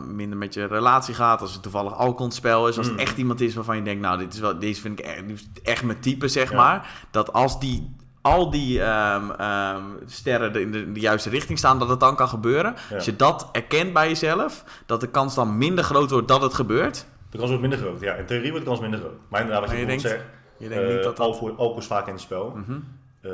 um, 0.00 0.14
minder 0.14 0.38
met 0.38 0.54
je 0.54 0.64
relatie 0.64 1.14
gaat, 1.14 1.40
als 1.40 1.52
het 1.52 1.62
toevallig 1.62 1.94
alcoholspel 1.94 2.68
is, 2.68 2.76
als 2.78 2.86
het 2.86 2.94
mm. 2.94 3.02
echt 3.02 3.16
iemand 3.16 3.40
is 3.40 3.54
waarvan 3.54 3.76
je 3.76 3.82
denkt, 3.82 4.02
nou, 4.02 4.18
dit 4.18 4.34
is 4.34 4.40
wel, 4.40 4.58
deze 4.58 4.80
vind 4.80 4.98
ik 4.98 5.04
echt, 5.04 5.22
echt 5.62 5.82
mijn 5.82 6.00
type, 6.00 6.28
zeg 6.28 6.52
maar, 6.52 7.06
dat 7.10 7.32
als 7.32 7.60
die 7.60 7.96
al 8.22 8.50
die 8.50 8.80
um, 8.80 9.30
um, 9.40 9.98
sterren 10.06 10.54
in 10.54 10.72
de, 10.72 10.80
in 10.80 10.94
de, 10.94 11.00
juiste 11.00 11.30
richting 11.30 11.58
staan, 11.58 11.78
dat 11.78 11.88
het 11.88 12.00
dan 12.00 12.16
kan 12.16 12.28
gebeuren. 12.28 12.74
Als 12.94 13.04
je 13.04 13.16
dat 13.16 13.48
erkent 13.52 13.92
bij 13.92 14.08
jezelf, 14.08 14.64
dat 14.86 15.00
de 15.00 15.08
kans 15.08 15.34
dan 15.34 15.58
minder 15.58 15.84
groot 15.84 16.10
wordt 16.10 16.28
dat 16.28 16.42
het 16.42 16.54
gebeurt. 16.54 17.06
De 17.30 17.36
kans 17.38 17.50
wordt 17.50 17.66
minder 17.66 17.80
groot, 17.80 18.00
ja. 18.00 18.14
In 18.14 18.26
theorie 18.26 18.50
wordt 18.50 18.64
de 18.64 18.70
kans 18.70 18.82
minder 18.82 19.00
groot. 19.00 19.18
Maar 19.28 19.40
inderdaad, 19.40 19.64
wat 19.64 19.74
je, 19.74 19.80
je 19.80 19.86
denkt, 19.86 20.02
zegt, 20.02 20.24
je 20.56 20.68
denkt 20.68 20.88
niet 20.88 20.96
eh, 20.96 21.02
dat 21.02 21.20
alcohol, 21.20 21.48
alcohol 21.48 21.78
is 21.78 21.86
vaak 21.86 22.06
in 22.06 22.12
het 22.12 22.22
spel. 22.22 22.52
Mm 22.56 22.64
-hmm. 22.66 22.84
uh, 23.20 23.32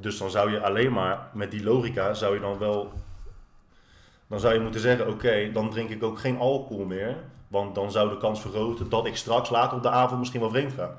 dus 0.00 0.18
dan 0.18 0.30
zou 0.30 0.50
je 0.50 0.60
alleen 0.60 0.92
maar, 0.92 1.18
met 1.32 1.50
die 1.50 1.64
logica, 1.64 2.14
zou 2.14 2.34
je 2.34 2.40
dan 2.40 2.58
wel... 2.58 2.92
Dan 4.26 4.40
zou 4.40 4.54
je 4.54 4.60
moeten 4.60 4.80
zeggen, 4.80 5.06
oké, 5.06 5.14
okay, 5.14 5.52
dan 5.52 5.70
drink 5.70 5.90
ik 5.90 6.02
ook 6.02 6.18
geen 6.18 6.38
alcohol 6.38 6.84
meer. 6.84 7.16
Want 7.48 7.74
dan 7.74 7.90
zou 7.90 8.08
de 8.08 8.16
kans 8.16 8.40
vergroten 8.40 8.88
dat 8.88 9.06
ik 9.06 9.16
straks 9.16 9.50
later 9.50 9.76
op 9.76 9.82
de 9.82 9.90
avond 9.90 10.18
misschien 10.18 10.40
wel 10.40 10.50
vreemd 10.50 10.72
ga. 10.72 10.96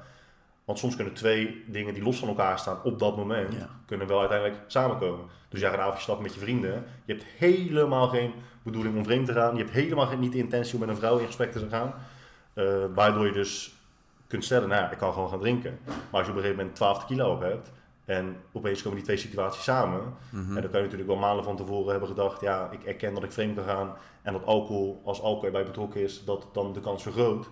Want 0.65 0.79
soms 0.79 0.95
kunnen 0.95 1.13
twee 1.13 1.63
dingen 1.67 1.93
die 1.93 2.03
los 2.03 2.19
van 2.19 2.27
elkaar 2.27 2.59
staan 2.59 2.83
op 2.83 2.99
dat 2.99 3.17
moment, 3.17 3.55
kunnen 3.85 4.07
wel 4.07 4.19
uiteindelijk 4.19 4.59
samenkomen. 4.67 5.25
Dus 5.49 5.59
jij 5.59 5.69
gaat 5.69 5.77
een 5.77 5.83
avondje 5.83 6.03
stappen 6.03 6.25
met 6.25 6.33
je 6.33 6.39
vrienden. 6.39 6.85
Je 7.05 7.13
hebt 7.13 7.25
helemaal 7.37 8.07
geen 8.07 8.33
bedoeling 8.63 8.95
om 8.95 9.03
vreemd 9.03 9.25
te 9.25 9.33
gaan. 9.33 9.55
Je 9.55 9.61
hebt 9.61 9.73
helemaal 9.73 10.17
niet 10.17 10.31
de 10.31 10.37
intentie 10.37 10.73
om 10.73 10.79
met 10.79 10.89
een 10.89 10.95
vrouw 10.95 11.17
in 11.17 11.25
gesprek 11.25 11.51
te 11.51 11.69
gaan. 11.69 11.93
Uh, 12.53 12.85
waardoor 12.93 13.25
je 13.25 13.31
dus 13.31 13.75
kunt 14.27 14.43
stellen, 14.43 14.69
nou 14.69 14.81
ja, 14.81 14.91
ik 14.91 14.97
kan 14.97 15.13
gewoon 15.13 15.29
gaan 15.29 15.39
drinken. 15.39 15.79
Maar 15.85 15.95
als 16.11 16.25
je 16.25 16.31
op 16.31 16.37
een 16.37 16.41
gegeven 16.41 16.57
moment 16.57 16.75
12 16.75 17.05
kilo 17.05 17.33
op 17.33 17.41
hebt 17.41 17.71
en 18.05 18.35
opeens 18.51 18.81
komen 18.81 18.97
die 18.97 19.05
twee 19.05 19.17
situaties 19.17 19.63
samen. 19.63 20.13
Mhm. 20.29 20.55
En 20.55 20.61
dan 20.61 20.71
kan 20.71 20.79
je 20.79 20.85
natuurlijk 20.85 21.09
wel 21.09 21.19
maanden 21.19 21.43
van 21.43 21.55
tevoren 21.55 21.91
hebben 21.91 22.09
gedacht, 22.09 22.41
ja, 22.41 22.69
ik 22.71 22.83
erken 22.83 23.13
dat 23.13 23.23
ik 23.23 23.31
vreemd 23.31 23.55
kan 23.55 23.65
gaan. 23.65 23.95
En 24.21 24.33
dat 24.33 24.45
alcohol, 24.45 25.01
als 25.05 25.21
alcohol 25.21 25.45
erbij 25.45 25.63
betrokken 25.63 26.01
is, 26.01 26.23
dat 26.23 26.47
dan 26.53 26.73
de 26.73 26.79
kans 26.79 27.03
vergroot. 27.03 27.49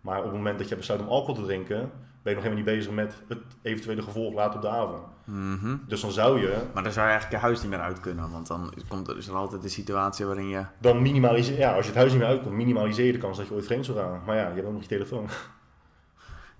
Maar 0.00 0.18
op 0.18 0.24
het 0.24 0.32
moment 0.32 0.58
dat 0.58 0.68
je 0.68 0.76
besluit 0.76 1.00
om 1.00 1.08
alcohol 1.08 1.34
te 1.34 1.42
drinken, 1.42 1.90
ben 2.22 2.32
je 2.32 2.38
nog 2.38 2.42
helemaal 2.42 2.64
niet 2.64 2.74
bezig 2.74 2.92
met 2.92 3.22
het 3.28 3.38
eventuele 3.62 4.02
gevolg 4.02 4.34
later 4.34 4.54
op 4.54 4.62
de 4.62 4.68
avond. 4.68 5.02
Mhm. 5.24 5.76
Dus 5.86 6.00
dan 6.00 6.10
zou 6.10 6.40
je... 6.40 6.56
Maar 6.74 6.82
dan 6.82 6.92
zou 6.92 7.06
je 7.06 7.12
eigenlijk 7.12 7.42
je 7.42 7.48
huis 7.48 7.60
niet 7.60 7.70
meer 7.70 7.80
uit 7.80 8.00
kunnen, 8.00 8.30
want 8.30 8.46
dan 8.46 8.72
komt 8.88 9.08
er 9.08 9.14
dus 9.14 9.30
altijd 9.30 9.62
de 9.62 9.68
situatie 9.68 10.26
waarin 10.26 10.48
je... 10.48 10.64
Dan 10.78 11.02
minimaliseer 11.02 11.58
ja, 11.58 11.74
als 11.74 11.84
je 11.84 11.90
het 11.90 11.98
huis 11.98 12.10
niet 12.10 12.20
meer 12.20 12.30
uitkomt, 12.30 12.54
minimaliseer 12.54 13.06
je 13.06 13.12
de 13.12 13.18
kans 13.18 13.36
dat 13.36 13.46
je 13.46 13.54
ooit 13.54 13.64
vreemd 13.64 13.84
zou 13.84 13.98
gaan. 13.98 14.22
Maar 14.26 14.36
ja, 14.36 14.48
je 14.48 14.54
hebt 14.54 14.66
ook 14.66 14.72
nog 14.72 14.82
je 14.82 14.88
telefoon. 14.88 15.24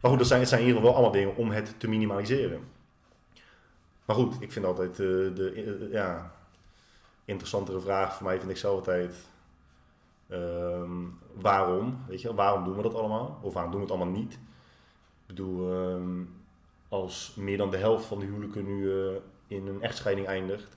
Maar 0.00 0.10
goed, 0.10 0.18
dat 0.18 0.26
zijn, 0.26 0.40
het 0.40 0.48
zijn 0.48 0.60
in 0.60 0.66
ieder 0.66 0.80
geval 0.80 0.94
wel 0.94 1.04
allemaal 1.04 1.22
dingen 1.22 1.36
om 1.36 1.50
het 1.50 1.74
te 1.80 1.88
minimaliseren. 1.88 2.60
Maar 4.04 4.16
goed, 4.16 4.36
ik 4.40 4.52
vind 4.52 4.64
altijd 4.64 4.90
uh, 4.90 5.34
de 5.34 5.78
uh, 5.80 5.92
ja, 5.92 6.32
interessantere 7.24 7.80
vraag 7.80 8.14
voor 8.14 8.26
mij 8.26 8.38
vind 8.38 8.50
ik 8.50 8.56
zelf 8.56 8.76
altijd... 8.76 9.14
Um, 10.28 11.18
waarom? 11.34 11.98
Weet 12.08 12.20
je, 12.20 12.34
waarom 12.34 12.64
doen 12.64 12.76
we 12.76 12.82
dat 12.82 12.94
allemaal? 12.94 13.38
Of 13.42 13.52
waarom 13.52 13.72
doen 13.72 13.80
we 13.80 13.86
het 13.86 13.96
allemaal 13.96 14.14
niet? 14.20 14.38
Bedoel, 15.34 15.72
ehm, 15.72 16.24
als 16.88 17.34
meer 17.36 17.56
dan 17.56 17.70
de 17.70 17.76
helft 17.76 18.04
van 18.04 18.18
de 18.18 18.24
huwelijken 18.24 18.64
nu 18.64 18.82
uh, 18.82 19.12
in 19.46 19.66
een 19.66 19.82
echtscheiding 19.82 20.26
eindigt 20.26 20.76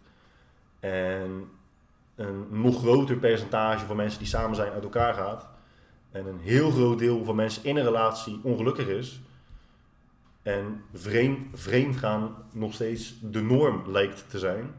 en 0.79 1.49
een 2.15 2.45
nog 2.49 2.77
groter 2.77 3.17
percentage 3.17 3.85
van 3.85 3.95
mensen 3.95 4.19
die 4.19 4.27
samen 4.27 4.55
zijn 4.55 4.71
uit 4.71 4.83
elkaar 4.83 5.13
gaat 5.13 5.47
en 6.11 6.25
een 6.25 6.39
heel 6.39 6.71
groot 6.71 6.99
deel 6.99 7.23
van 7.23 7.35
mensen 7.35 7.63
in 7.63 7.75
een 7.75 7.83
relatie 7.83 8.39
ongelukkig 8.43 8.87
is 8.87 9.21
en 10.41 10.83
vreemd, 10.93 11.59
vreemd 11.59 11.95
gaan 11.95 12.35
nog 12.51 12.73
steeds 12.73 13.15
de 13.21 13.41
norm 13.41 13.83
lijkt 13.87 14.29
te 14.29 14.39
zijn, 14.39 14.73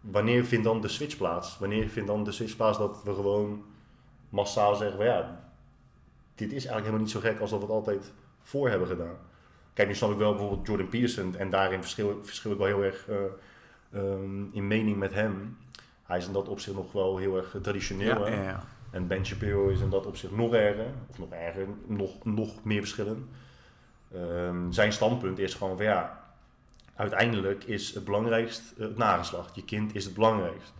wanneer 0.00 0.44
vindt 0.44 0.64
dan 0.64 0.80
de 0.80 0.88
switch 0.88 1.16
plaats? 1.16 1.58
Wanneer 1.58 1.88
vindt 1.88 2.08
dan 2.08 2.24
de 2.24 2.32
switch 2.32 2.56
plaats 2.56 2.78
dat 2.78 3.02
we 3.04 3.14
gewoon 3.14 3.64
massaal 4.28 4.74
zeggen, 4.74 5.04
ja, 5.04 5.39
dit 6.40 6.52
is 6.52 6.66
eigenlijk 6.66 6.84
helemaal 6.84 7.04
niet 7.04 7.10
zo 7.10 7.20
gek 7.20 7.40
als 7.40 7.50
dat 7.50 7.58
we 7.58 7.64
het 7.64 7.74
altijd 7.74 8.12
voor 8.42 8.68
hebben 8.68 8.88
gedaan. 8.88 9.16
Kijk, 9.72 9.88
nu 9.88 9.94
snap 9.94 10.10
ik 10.10 10.18
wel 10.18 10.30
bijvoorbeeld 10.30 10.66
Jordan 10.66 10.88
Peterson 10.88 11.36
en 11.36 11.50
daarin 11.50 11.80
verschil, 11.80 12.20
verschil 12.22 12.52
ik 12.52 12.58
wel 12.58 12.66
heel 12.66 12.84
erg 12.84 13.08
uh, 13.08 13.16
um, 14.02 14.50
in 14.52 14.66
mening 14.66 14.96
met 14.96 15.14
hem. 15.14 15.56
hij 16.02 16.18
is 16.18 16.26
in 16.26 16.32
dat 16.32 16.48
opzicht 16.48 16.76
nog 16.76 16.92
wel 16.92 17.16
heel 17.16 17.36
erg 17.36 17.56
traditioneel. 17.62 18.26
Ja, 18.26 18.34
ja, 18.34 18.42
ja. 18.42 18.64
En 18.90 19.06
Ben 19.06 19.26
Shapiro 19.26 19.68
is 19.68 19.80
in 19.80 19.90
dat 19.90 20.06
opzicht 20.06 20.36
nog 20.36 20.54
erger, 20.54 20.86
of 21.10 21.18
nog 21.18 21.30
erger, 21.30 21.66
nog, 21.86 22.24
nog 22.24 22.64
meer 22.64 22.80
verschillen. 22.80 23.28
Ehm, 24.14 24.70
zijn 24.70 24.92
standpunt 24.92 25.38
is 25.38 25.54
gewoon 25.54 25.76
van 25.76 25.86
ja, 25.86 26.24
uiteindelijk 26.94 27.64
is 27.64 27.94
het 27.94 28.04
belangrijkst 28.04 28.72
eh, 28.72 28.78
het 28.78 28.96
nageslacht. 28.96 29.54
Je 29.54 29.64
kind 29.64 29.94
is 29.94 30.04
het 30.04 30.14
belangrijkst. 30.14 30.72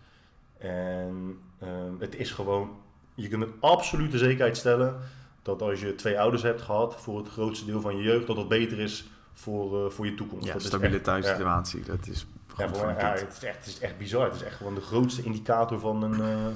En 0.58 1.38
ehm, 1.58 1.92
het 1.98 2.16
is 2.16 2.30
gewoon, 2.30 2.70
je 3.14 3.28
kunt 3.28 3.40
met 3.40 3.60
absolute 3.60 4.18
zekerheid 4.18 4.56
stellen 4.56 5.00
dat 5.42 5.62
als 5.62 5.80
je 5.80 5.94
twee 5.94 6.20
ouders 6.20 6.42
hebt 6.42 6.60
gehad 6.62 6.96
voor 6.96 7.18
het 7.18 7.28
grootste 7.28 7.64
deel 7.64 7.80
van 7.80 7.96
je 7.96 8.02
jeugd, 8.02 8.26
dat 8.26 8.36
dat 8.36 8.48
beter 8.48 8.78
is 8.78 9.04
voor, 9.32 9.84
eh, 9.84 9.90
voor 9.90 10.06
je 10.06 10.14
toekomst. 10.14 10.46
ja 10.46 10.52
dat 10.52 10.60
is 10.60 10.66
stabiele 10.66 10.96
ja. 10.96 11.02
thuissituatie, 11.02 11.82
dat 11.82 12.06
is 12.06 12.26
Ja, 12.56 12.68
voor 12.68 12.88
het, 12.88 13.28
is 13.32 13.44
echt, 13.44 13.56
het 13.56 13.66
is 13.66 13.78
echt 13.78 13.98
bizar. 13.98 14.24
Het 14.24 14.34
is 14.34 14.42
echt 14.42 14.56
gewoon 14.56 14.74
de 14.74 14.80
grootste 14.80 15.22
indicator 15.22 15.78
van 15.80 16.02
een, 16.02 16.20
eh, 16.20 16.46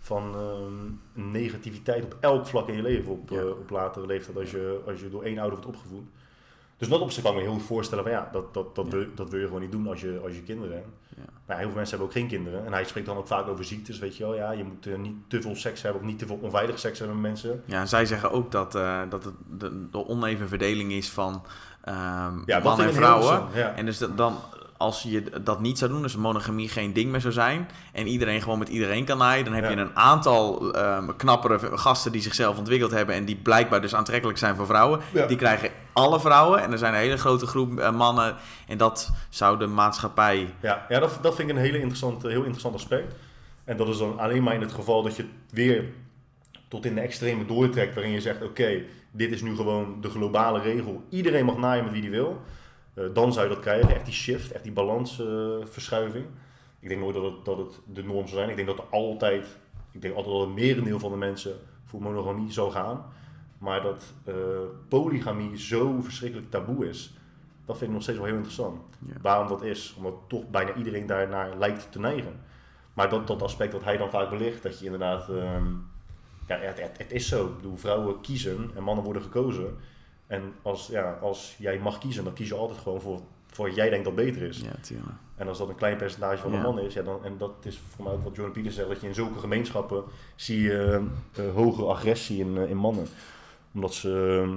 van, 0.00 0.34
ehm, 0.34 1.30
negativiteit 1.30 2.04
op 2.04 2.16
elk 2.20 2.46
vlak 2.46 2.68
in 2.68 2.76
je 2.76 2.82
leven 2.82 3.12
op, 3.12 3.30
Ja. 3.30 3.40
eh, 3.40 3.48
op 3.48 3.70
latere 3.70 4.06
leeftijd 4.06 4.36
als 4.36 4.50
je, 4.50 4.80
als 4.86 5.00
je 5.00 5.10
door 5.10 5.22
één 5.22 5.38
ouder 5.38 5.58
wordt 5.58 5.76
opgevoed. 5.76 6.04
Dus 6.76 6.88
dat 6.88 7.00
op 7.00 7.10
zich 7.10 7.22
kan 7.22 7.32
ik 7.32 7.38
me 7.38 7.44
heel 7.44 7.52
goed 7.52 7.62
voorstellen 7.62 8.04
van 8.04 8.12
ja, 8.12 8.28
dat, 8.32 8.54
dat, 8.54 8.74
dat. 8.74 8.88
Wil, 8.88 9.06
dat 9.14 9.30
wil 9.30 9.40
je 9.40 9.46
gewoon 9.46 9.60
niet 9.60 9.72
doen 9.72 9.86
als 9.88 10.00
je, 10.00 10.20
als 10.24 10.34
je 10.34 10.42
kinderen 10.42 10.74
hebt. 10.76 10.88
Ja. 11.16 11.22
Maar 11.46 11.56
heel 11.56 11.66
veel 11.66 11.76
mensen 11.76 11.98
hebben 11.98 12.06
ook 12.16 12.20
geen 12.20 12.28
kinderen. 12.28 12.66
En 12.66 12.72
hij 12.72 12.84
spreekt 12.84 13.06
dan 13.06 13.16
ook 13.16 13.26
vaak 13.26 13.46
over 13.48 13.64
ziektes, 13.64 13.98
weet 13.98 14.16
je 14.16 14.24
wel. 14.24 14.34
Ja, 14.34 14.50
je 14.50 14.64
moet 14.64 14.86
eh, 14.86 14.98
niet 14.98 15.14
te 15.28 15.42
veel 15.42 15.56
seks 15.56 15.82
hebben 15.82 16.00
of 16.00 16.06
niet 16.06 16.18
te 16.18 16.26
veel 16.26 16.38
onveilige 16.42 16.78
seks 16.78 16.98
hebben 16.98 17.20
met 17.20 17.30
mensen. 17.30 17.62
Ja, 17.64 17.80
en 17.80 17.88
zij 17.88 18.06
zeggen 18.06 18.30
ook 18.30 18.52
dat, 18.52 18.74
eh, 18.74 19.00
dat 19.08 19.24
het 19.24 19.34
de, 19.58 19.88
de 19.90 20.08
oneven 20.08 20.48
verdeling 20.48 20.92
is 20.92 21.10
van 21.10 21.42
ehm 21.80 22.42
Ja, 22.46 22.58
mannen 22.58 22.86
en 22.86 22.94
vrouwen. 22.94 23.46
Ja. 23.54 23.74
En 23.74 23.86
dus 23.86 23.98
dat, 23.98 24.16
dan, 24.16 24.38
als 24.80 25.02
je 25.02 25.22
dat 25.42 25.60
niet 25.60 25.78
zou 25.78 25.90
doen, 25.90 26.02
dus 26.02 26.16
monogamie 26.16 26.68
geen 26.68 26.92
ding 26.92 27.10
meer 27.10 27.20
zou 27.20 27.32
zijn, 27.32 27.68
en 27.92 28.06
iedereen 28.06 28.42
gewoon 28.42 28.58
met 28.58 28.68
iedereen 28.68 29.04
kan 29.04 29.18
naaien, 29.18 29.44
dan 29.44 29.54
heb 29.54 29.64
Ja. 29.64 29.70
je 29.70 29.76
een 29.76 29.96
aantal 29.96 30.72
ehm, 30.74 31.16
knappere 31.16 31.76
gasten 31.78 32.12
die 32.12 32.22
zichzelf 32.22 32.58
ontwikkeld 32.58 32.90
hebben 32.90 33.14
en 33.14 33.24
die 33.24 33.36
blijkbaar 33.36 33.80
dus 33.80 33.94
aantrekkelijk 33.94 34.38
zijn 34.38 34.56
voor 34.56 34.66
vrouwen. 34.66 35.00
Ja. 35.12 35.26
Die 35.26 35.36
krijgen 35.36 35.70
alle 35.92 36.20
vrouwen 36.20 36.62
en 36.62 36.72
er 36.72 36.78
zijn 36.78 36.94
een 36.94 37.00
hele 37.00 37.16
grote 37.16 37.46
groep 37.46 37.78
eh, 37.78 37.92
mannen 37.92 38.36
en 38.68 38.78
dat 38.78 39.10
zou 39.28 39.58
de 39.58 39.66
maatschappij... 39.66 40.54
Ja, 40.60 40.86
ja 40.88 40.98
dat, 40.98 41.18
dat 41.22 41.34
vind 41.34 41.48
ik 41.50 41.56
een 41.56 41.62
hele 41.62 41.78
interessant, 41.78 42.22
heel 42.22 42.42
interessant 42.42 42.74
aspect. 42.74 43.14
En 43.64 43.76
dat 43.76 43.88
is 43.88 43.98
dan 43.98 44.18
alleen 44.18 44.42
maar 44.42 44.54
in 44.54 44.60
het 44.60 44.72
geval 44.72 45.02
dat 45.02 45.16
je 45.16 45.22
het 45.22 45.30
weer 45.52 45.84
tot 46.68 46.84
in 46.84 46.94
de 46.94 47.00
extreme 47.00 47.46
doortrekt, 47.46 47.94
waarin 47.94 48.12
je 48.12 48.20
zegt: 48.20 48.42
Oké, 48.42 48.82
dit 49.10 49.30
is 49.32 49.42
nu 49.42 49.56
gewoon 49.56 49.96
de 50.00 50.10
globale 50.10 50.60
regel. 50.60 51.02
Iedereen 51.08 51.44
mag 51.44 51.56
naaien 51.56 51.84
met 51.84 51.92
wie 51.92 52.00
die 52.02 52.10
wil. 52.10 52.40
Eh, 52.94 53.04
dan 53.12 53.32
zou 53.32 53.48
je 53.48 53.54
dat 53.54 53.62
krijgen, 53.62 53.94
echt 53.94 54.04
die 54.04 54.14
shift, 54.14 54.52
echt 54.52 54.64
die 54.64 54.72
balansverschuiving. 54.72 56.24
ik 56.80 56.88
denk 56.88 57.00
nooit 57.00 57.14
dat 57.14 57.24
het, 57.24 57.44
dat 57.44 57.58
het 57.58 57.80
de 57.92 58.02
norm 58.02 58.26
zou 58.26 58.38
zijn. 58.38 58.48
Ik 58.48 58.56
denk 58.56 58.68
dat 58.68 58.78
er 58.78 58.90
altijd, 58.90 59.46
ik 59.90 60.02
denk 60.02 60.14
altijd 60.14 60.34
dat 60.34 60.46
het 60.46 60.54
merendeel 60.54 60.98
van 60.98 61.10
de 61.10 61.16
mensen 61.16 61.56
voor 61.84 62.02
monogamie 62.02 62.52
zou 62.52 62.70
gaan. 62.70 63.04
Maar 63.58 63.82
dat 63.82 64.04
eh, 64.24 64.34
polygamie 64.88 65.58
zo 65.58 66.00
verschrikkelijk 66.00 66.50
taboe 66.50 66.88
is, 66.88 67.14
dat 67.64 67.76
vind 67.76 67.88
ik 67.90 67.94
nog 67.94 68.02
steeds 68.02 68.18
wel 68.18 68.26
heel 68.26 68.36
interessant. 68.36 68.80
Ja. 68.98 69.14
Waarom 69.22 69.48
dat 69.48 69.62
is, 69.62 69.94
omdat 69.96 70.14
toch 70.26 70.50
bijna 70.50 70.74
iedereen 70.74 71.06
daarnaar 71.06 71.58
lijkt 71.58 71.92
te 71.92 72.00
neigen. 72.00 72.40
Maar 72.94 73.08
dat, 73.08 73.26
dat 73.26 73.42
aspect 73.42 73.72
dat 73.72 73.84
hij 73.84 73.96
dan 73.96 74.10
vaak 74.10 74.30
belicht, 74.30 74.62
dat 74.62 74.78
je 74.78 74.84
inderdaad, 74.84 75.28
ehm, 75.28 75.66
ja, 76.46 76.58
het, 76.58 76.80
het, 76.80 76.98
het 76.98 77.12
is 77.12 77.28
zo. 77.28 77.46
Ik 77.46 77.56
bedoel, 77.56 77.76
vrouwen 77.76 78.20
kiezen 78.20 78.70
en 78.74 78.82
mannen 78.82 79.04
worden 79.04 79.22
gekozen. 79.22 79.76
En 80.30 80.52
als, 80.62 80.86
ja, 80.86 81.12
als 81.20 81.54
jij 81.58 81.78
mag 81.78 81.98
kiezen, 81.98 82.24
dan 82.24 82.32
kies 82.32 82.48
je 82.48 82.54
altijd 82.54 82.78
gewoon 82.78 83.00
voor, 83.00 83.20
voor 83.46 83.66
wat 83.66 83.74
jij 83.76 83.88
denkt 83.90 84.04
dat 84.04 84.14
beter 84.14 84.42
is. 84.42 84.58
Ja, 84.60 84.72
tuurlijk. 84.80 85.10
En 85.36 85.48
als 85.48 85.58
dat 85.58 85.68
een 85.68 85.74
klein 85.74 85.96
percentage 85.96 86.42
van 86.42 86.50
de 86.50 86.56
Ja. 86.56 86.62
mannen 86.62 86.84
is, 86.84 86.94
ja, 86.94 87.02
dan, 87.02 87.24
en 87.24 87.38
dat 87.38 87.52
is 87.62 87.80
voor 87.94 88.04
mij 88.04 88.12
ook 88.14 88.24
wat 88.24 88.34
Jordan 88.36 88.52
Peterson 88.54 88.76
zegt, 88.78 88.88
dat 88.88 89.00
je 89.00 89.06
in 89.08 89.14
zulke 89.14 89.38
gemeenschappen 89.38 90.04
zie 90.36 90.60
je 90.62 91.06
eh, 91.36 91.44
hogere 91.54 91.86
agressie 91.86 92.38
in, 92.40 92.56
eh, 92.58 92.70
in 92.70 92.76
mannen. 92.76 93.06
Omdat 93.74 93.94
ze 93.94 94.42
eh, 94.48 94.54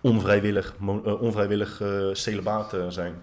onvrijwillig, 0.00 0.74
eh, 1.04 1.22
onvrijwillig 1.22 1.80
eh 1.80 2.08
celibaat 2.12 2.72
eh, 2.74 2.88
zijn. 2.88 3.14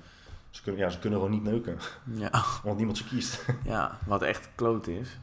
Ze 0.49 0.61
kunnen, 0.61 0.81
ja, 0.81 0.89
ze 0.89 0.99
kunnen 0.99 1.19
gewoon 1.19 1.33
niet 1.35 1.43
neuken, 1.43 1.77
Ja, 2.13 2.31
want 2.63 2.77
niemand 2.77 2.97
ze 2.97 3.07
kiest. 3.07 3.45
ja, 3.65 3.97
wat 4.05 4.21
echt 4.21 4.49
kloot 4.55 4.87
is. 4.87 5.17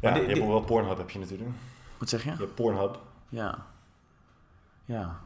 Ja, 0.00 0.10
dit- 0.12 0.20
je 0.22 0.26
hebt 0.26 0.34
dit- 0.34 0.42
ook 0.42 0.48
wel 0.48 0.60
Pornhub 0.60 0.96
heb 0.98 1.10
je 1.10 1.18
natuurlijk. 1.18 1.50
Wat 1.98 2.08
zeg 2.08 2.24
je? 2.24 2.30
Je 2.30 2.36
hebt 2.36 2.54
Pornhub. 2.54 2.98
Ja. 3.28 3.66
Ja. 4.84 5.20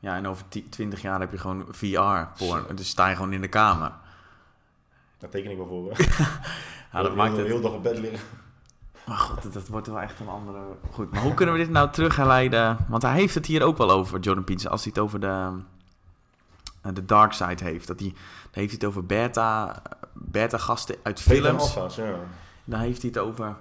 Ja, 0.00 0.16
en 0.16 0.26
over 0.26 0.48
10, 0.48 0.68
20 0.68 1.02
jaar 1.02 1.20
heb 1.20 1.32
je 1.32 1.38
gewoon 1.38 1.66
VR-porn. 1.70 2.76
Dus 2.76 2.88
sta 2.88 3.08
je 3.08 3.16
gewoon 3.16 3.32
in 3.32 3.40
de 3.40 3.48
kamer. 3.48 3.92
Daar 5.18 5.30
teken 5.30 5.50
ik 5.50 5.56
wel 5.56 5.66
voor. 5.66 5.96
Ja, 6.92 7.02
dat 7.02 7.14
maakt 7.14 7.36
het... 7.36 7.46
hele 7.46 7.60
dag 7.60 7.72
op 7.72 7.82
bed 7.82 7.98
liggen. 7.98 8.20
Maar 9.06 9.16
god, 9.16 9.42
dat, 9.42 9.52
dat 9.52 9.68
wordt 9.68 9.86
wel 9.86 10.00
echt 10.00 10.20
een 10.20 10.28
andere... 10.28 10.58
Goed, 10.90 11.10
maar 11.10 11.22
hoe 11.22 11.34
kunnen 11.34 11.54
we 11.54 11.60
dit 11.60 11.70
nou 11.70 11.90
terugleiden? 11.90 12.78
Want 12.88 13.02
hij 13.02 13.12
heeft 13.12 13.34
het 13.34 13.46
hier 13.46 13.62
ook 13.62 13.76
wel 13.76 13.90
over, 13.90 14.20
Jordan 14.20 14.44
Peterson, 14.44 14.70
als 14.70 14.84
hij 14.84 14.92
het 14.94 15.02
over 15.02 15.20
de, 15.20 15.50
eh, 16.82 16.94
de 16.94 17.04
dark 17.04 17.32
side 17.32 17.64
heeft. 17.64 17.86
Dat 17.86 18.00
hij, 18.00 18.08
dan 18.08 18.50
heeft 18.50 18.70
hij 18.70 18.78
het 18.80 18.84
over 18.84 19.06
beta, 19.06 19.82
beta-gasten 20.12 20.96
uit 21.02 21.24
Beta 21.28 21.34
en 21.34 21.42
films. 21.42 21.62
alfa's, 21.62 21.96
ja. 21.96 22.14
Dan 22.64 22.80
heeft 22.80 23.02
hij 23.02 23.10
het 23.14 23.20
over 23.20 23.56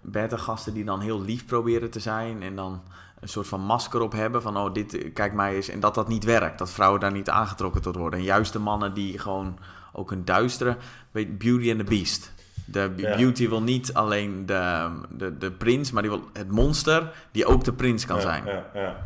beta-gasten 0.00 0.74
die 0.74 0.84
dan 0.84 1.00
heel 1.00 1.20
lief 1.20 1.46
proberen 1.46 1.90
te 1.90 2.00
zijn. 2.00 2.42
En 2.42 2.56
dan 2.56 2.82
een 3.20 3.28
soort 3.28 3.46
van 3.46 3.60
masker 3.60 4.00
op 4.00 4.12
hebben. 4.12 4.42
Van, 4.42 4.56
oh, 4.56 4.72
dit, 4.72 5.12
kijk 5.12 5.32
mij 5.32 5.54
eens. 5.54 5.68
En 5.68 5.80
dat 5.80 5.94
dat 5.94 6.08
niet 6.08 6.24
werkt. 6.24 6.58
Dat 6.58 6.70
vrouwen 6.70 7.00
daar 7.00 7.12
niet 7.12 7.30
aangetrokken 7.30 7.82
tot 7.82 7.96
worden. 7.96 8.18
En 8.18 8.24
juist 8.24 8.52
de 8.52 8.58
mannen 8.58 8.94
die 8.94 9.18
gewoon 9.18 9.58
ook 9.92 10.10
een 10.10 10.24
duistere... 10.24 10.76
Weet, 11.10 11.38
Beauty 11.38 11.70
and 11.70 11.78
the 11.78 11.84
Beast. 11.84 12.32
De 12.64 12.92
Ja. 12.96 13.16
beauty 13.16 13.48
wil 13.48 13.62
niet 13.62 13.94
alleen 13.94 14.46
de, 14.46 14.90
de, 15.10 15.38
de 15.38 15.50
prins, 15.50 15.90
maar 15.90 16.02
die 16.02 16.10
wil 16.10 16.22
het 16.32 16.50
monster 16.50 17.12
die 17.30 17.46
ook 17.46 17.64
de 17.64 17.72
prins 17.72 18.06
kan 18.06 18.16
ja, 18.16 18.22
zijn. 18.22 18.44
Ja, 18.44 18.66
ja. 18.74 19.02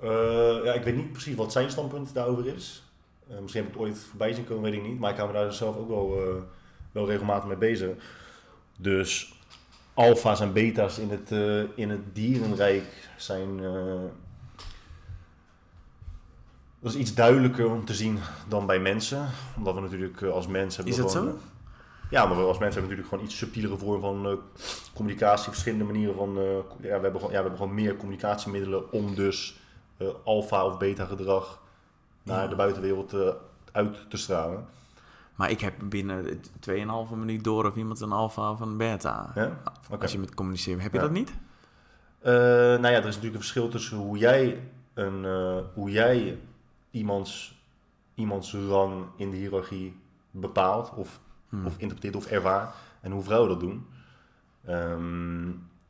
Eh, 0.00 0.64
ja, 0.64 0.72
ik 0.72 0.84
weet 0.84 0.96
niet 0.96 1.12
precies 1.12 1.34
wat 1.34 1.52
zijn 1.52 1.70
standpunt 1.70 2.14
daarover 2.14 2.46
is. 2.46 2.82
Eh, 3.30 3.38
misschien 3.40 3.62
heb 3.62 3.72
ik 3.72 3.78
het 3.78 3.88
ooit 3.88 3.98
voorbij 4.08 4.32
zien 4.32 4.46
komen, 4.46 4.62
weet 4.62 4.80
ik 4.80 4.86
niet. 4.86 4.98
Maar 4.98 5.10
ik 5.10 5.16
hou 5.16 5.32
me 5.32 5.38
daar 5.38 5.52
zelf 5.52 5.76
ook 5.76 5.88
wel, 5.88 6.16
eh, 6.16 6.42
wel 6.92 7.06
regelmatig 7.06 7.48
mee 7.48 7.56
bezig. 7.56 7.90
Dus 8.78 9.34
alfa's 9.96 10.40
en 10.40 10.52
beta's 10.52 10.98
in 10.98 11.10
het, 11.10 11.32
eh, 11.32 11.78
in 11.78 11.90
het 11.90 12.14
dierenrijk 12.14 13.08
zijn... 13.16 13.64
eh, 13.64 14.00
dat 16.80 16.92
is 16.94 17.00
iets 17.00 17.14
duidelijker 17.14 17.70
om 17.70 17.84
te 17.84 17.94
zien 17.94 18.18
dan 18.48 18.66
bij 18.66 18.78
mensen. 18.78 19.28
Omdat 19.56 19.74
we 19.74 19.80
natuurlijk 19.80 20.20
eh, 20.20 20.30
als 20.30 20.46
mensen... 20.46 20.84
hebben 20.84 21.04
Is 21.04 21.12
dat 21.12 21.22
gewoon, 21.22 21.38
zo? 21.40 21.46
Ja, 22.10 22.26
maar 22.26 22.36
we 22.36 22.42
als 22.42 22.58
mensen 22.58 22.80
hebben 22.80 22.82
natuurlijk 22.82 23.08
gewoon 23.08 23.24
iets 23.24 23.36
subtielere 23.36 23.76
vorm 23.76 24.00
van 24.00 24.40
communicatie, 24.94 25.48
verschillende 25.50 25.84
manieren 25.84 26.14
van. 26.14 26.34
ja, 26.34 26.68
we 26.80 26.88
hebben 26.88 27.12
gewoon, 27.12 27.30
ja, 27.30 27.36
we 27.36 27.48
hebben 27.48 27.56
gewoon 27.56 27.74
meer 27.74 27.96
communicatiemiddelen 27.96 28.92
om 28.92 29.14
dus 29.14 29.60
alfa 30.24 30.66
of 30.66 30.78
beta 30.78 31.04
gedrag 31.04 31.62
naar 32.22 32.42
Ja. 32.42 32.48
de 32.48 32.54
buitenwereld 32.56 33.14
uit 33.72 34.10
te 34.10 34.16
stralen. 34.16 34.66
Maar 35.36 35.50
ik 35.50 35.60
heb 35.60 35.74
binnen 35.84 36.40
2,5 36.60 37.14
minuut 37.16 37.44
door 37.44 37.66
of 37.66 37.76
iemand 37.76 38.00
een 38.00 38.12
alfa 38.12 38.50
of 38.50 38.60
een 38.60 38.76
beta. 38.76 39.30
Ja? 39.34 39.60
Oké. 39.90 40.02
Als 40.02 40.12
je 40.12 40.18
met 40.18 40.34
communiceert. 40.34 40.82
Heb 40.82 40.92
je 40.92 40.98
Ja. 40.98 41.04
dat 41.04 41.12
niet? 41.12 41.34
Eh, 42.20 42.32
nou 42.32 42.80
ja, 42.88 42.92
er 42.92 42.96
is 42.98 43.04
natuurlijk 43.04 43.34
een 43.34 43.40
verschil 43.40 43.68
tussen 43.68 43.96
hoe 43.96 44.18
jij, 44.18 44.60
een, 44.94 45.24
eh, 45.24 45.56
hoe 45.74 45.90
jij 45.90 46.38
iemands, 46.90 47.60
iemands 48.14 48.54
rang 48.54 49.04
in 49.16 49.30
de 49.30 49.36
hiërarchie 49.36 50.00
bepaalt 50.30 50.92
of, 50.94 51.20
Hmm. 51.48 51.66
of 51.66 51.74
interpreteert 51.78 52.16
of 52.16 52.26
ervaart 52.30 52.74
en 53.00 53.10
hoe 53.12 53.22
vrouwen 53.22 53.48
dat 53.48 53.60
doen. 53.60 53.86
Ehm, 54.64 55.46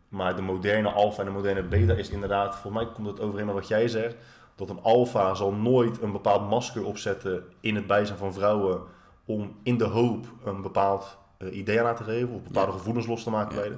maar 0.09 0.37
de 0.37 0.43
moderne 0.43 0.89
alfa 0.89 1.19
en 1.21 1.25
de 1.27 1.33
moderne 1.33 1.63
beta 1.63 1.93
is 1.93 2.09
inderdaad, 2.11 2.57
volgens 2.57 2.83
mij 2.85 2.93
komt 2.93 3.07
het 3.07 3.21
overeen 3.21 3.47
met 3.47 3.55
wat 3.55 3.69
jij 3.69 3.89
zegt, 3.89 4.17
dat 4.55 4.71
een 4.71 4.83
alfa 4.83 5.35
zal 5.35 5.53
nooit 5.53 6.03
een 6.03 6.13
bepaald 6.13 6.49
masker 6.49 6.85
opzetten 6.85 7.45
in 7.61 7.75
het 7.75 7.87
bijzijn 7.87 8.19
van 8.19 8.33
vrouwen 8.33 8.81
om 9.27 9.57
in 9.63 9.79
de 9.79 9.85
hoop 9.85 10.27
een 10.45 10.63
bepaald 10.63 11.17
eh, 11.39 11.57
idee 11.57 11.83
aan 11.83 11.97
te 11.97 12.05
geven 12.05 12.35
of 12.35 12.43
bepaalde 12.43 12.73
Ja. 12.73 12.79
gevoelens 12.79 13.07
los 13.07 13.23
te 13.23 13.31
maken 13.31 13.55
bij 13.57 13.69
de. 13.69 13.77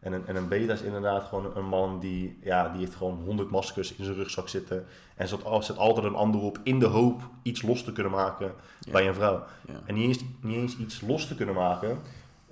En 0.00 0.12
een, 0.12 0.26
en 0.26 0.36
een 0.36 0.48
beta 0.48 0.72
is 0.72 0.82
inderdaad 0.82 1.22
gewoon 1.24 1.56
een 1.56 1.64
man 1.68 2.00
die, 2.00 2.38
ja, 2.42 2.68
die 2.68 2.80
heeft 2.80 2.94
gewoon 2.94 3.18
honderd 3.24 3.50
maskers 3.50 3.94
in 3.94 4.04
zijn 4.04 4.16
rugzak 4.16 4.48
zitten. 4.48 4.86
En 5.14 5.28
zet, 5.28 5.40
zet 5.60 5.76
altijd 5.76 6.06
een 6.06 6.14
ander 6.14 6.40
op 6.40 6.58
in 6.62 6.78
de 6.78 6.86
hoop 6.86 7.22
iets 7.42 7.62
los 7.62 7.82
te 7.84 7.92
kunnen 7.92 8.12
maken 8.12 8.52
Ja. 8.80 8.92
bij 8.92 9.08
een 9.08 9.14
vrouw. 9.14 9.44
Ja. 9.66 9.80
En 9.84 9.94
niet 9.94 10.06
eens, 10.06 10.24
niet 10.40 10.56
eens 10.56 10.76
iets 10.76 11.00
los 11.00 11.26
te 11.26 11.34
kunnen 11.34 11.54
maken 11.54 11.98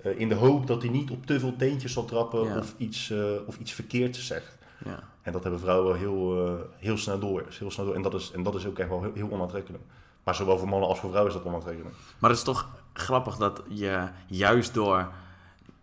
eh, 0.03 0.18
in 0.20 0.29
de 0.29 0.35
hoop 0.35 0.66
dat 0.66 0.83
hij 0.83 0.90
niet 0.90 1.11
op 1.11 1.27
te 1.27 1.40
veel 1.40 1.57
teentjes 1.57 1.92
zal 1.92 2.05
trappen 2.05 2.44
Ja. 2.44 2.59
of, 2.59 2.75
iets, 2.77 3.11
eh, 3.11 3.18
of 3.46 3.59
iets 3.59 3.72
verkeerds 3.72 4.27
zegt. 4.27 4.59
Ja. 4.85 5.03
En 5.22 5.33
dat 5.33 5.42
hebben 5.42 5.61
vrouwen 5.61 5.99
heel, 5.99 6.38
heel 6.77 6.99
snel 6.99 7.18
door. 7.18 7.44
Heel 7.59 7.70
snel 7.70 7.87
door. 7.87 7.94
En, 7.94 8.03
dat 8.03 8.14
is, 8.14 8.31
en 8.35 8.42
dat 8.42 8.55
is 8.55 8.66
ook 8.66 8.79
echt 8.79 8.88
wel 8.88 9.03
heel, 9.03 9.12
heel 9.14 9.31
onaantrekkelijk. 9.31 9.83
Maar 10.27 10.35
zowel 10.35 10.59
voor 10.59 10.69
mannen 10.69 10.89
als 10.89 10.99
voor 10.99 11.09
vrouwen 11.09 11.35
is 11.35 11.39
dat 11.39 11.49
onaantrekkelijk. 11.49 11.95
Maar 12.19 12.31
het 12.31 12.39
is 12.39 12.45
toch 12.45 12.69
grappig 12.93 13.37
dat 13.37 13.62
je 13.69 14.09
juist 14.27 14.75
door 14.75 15.09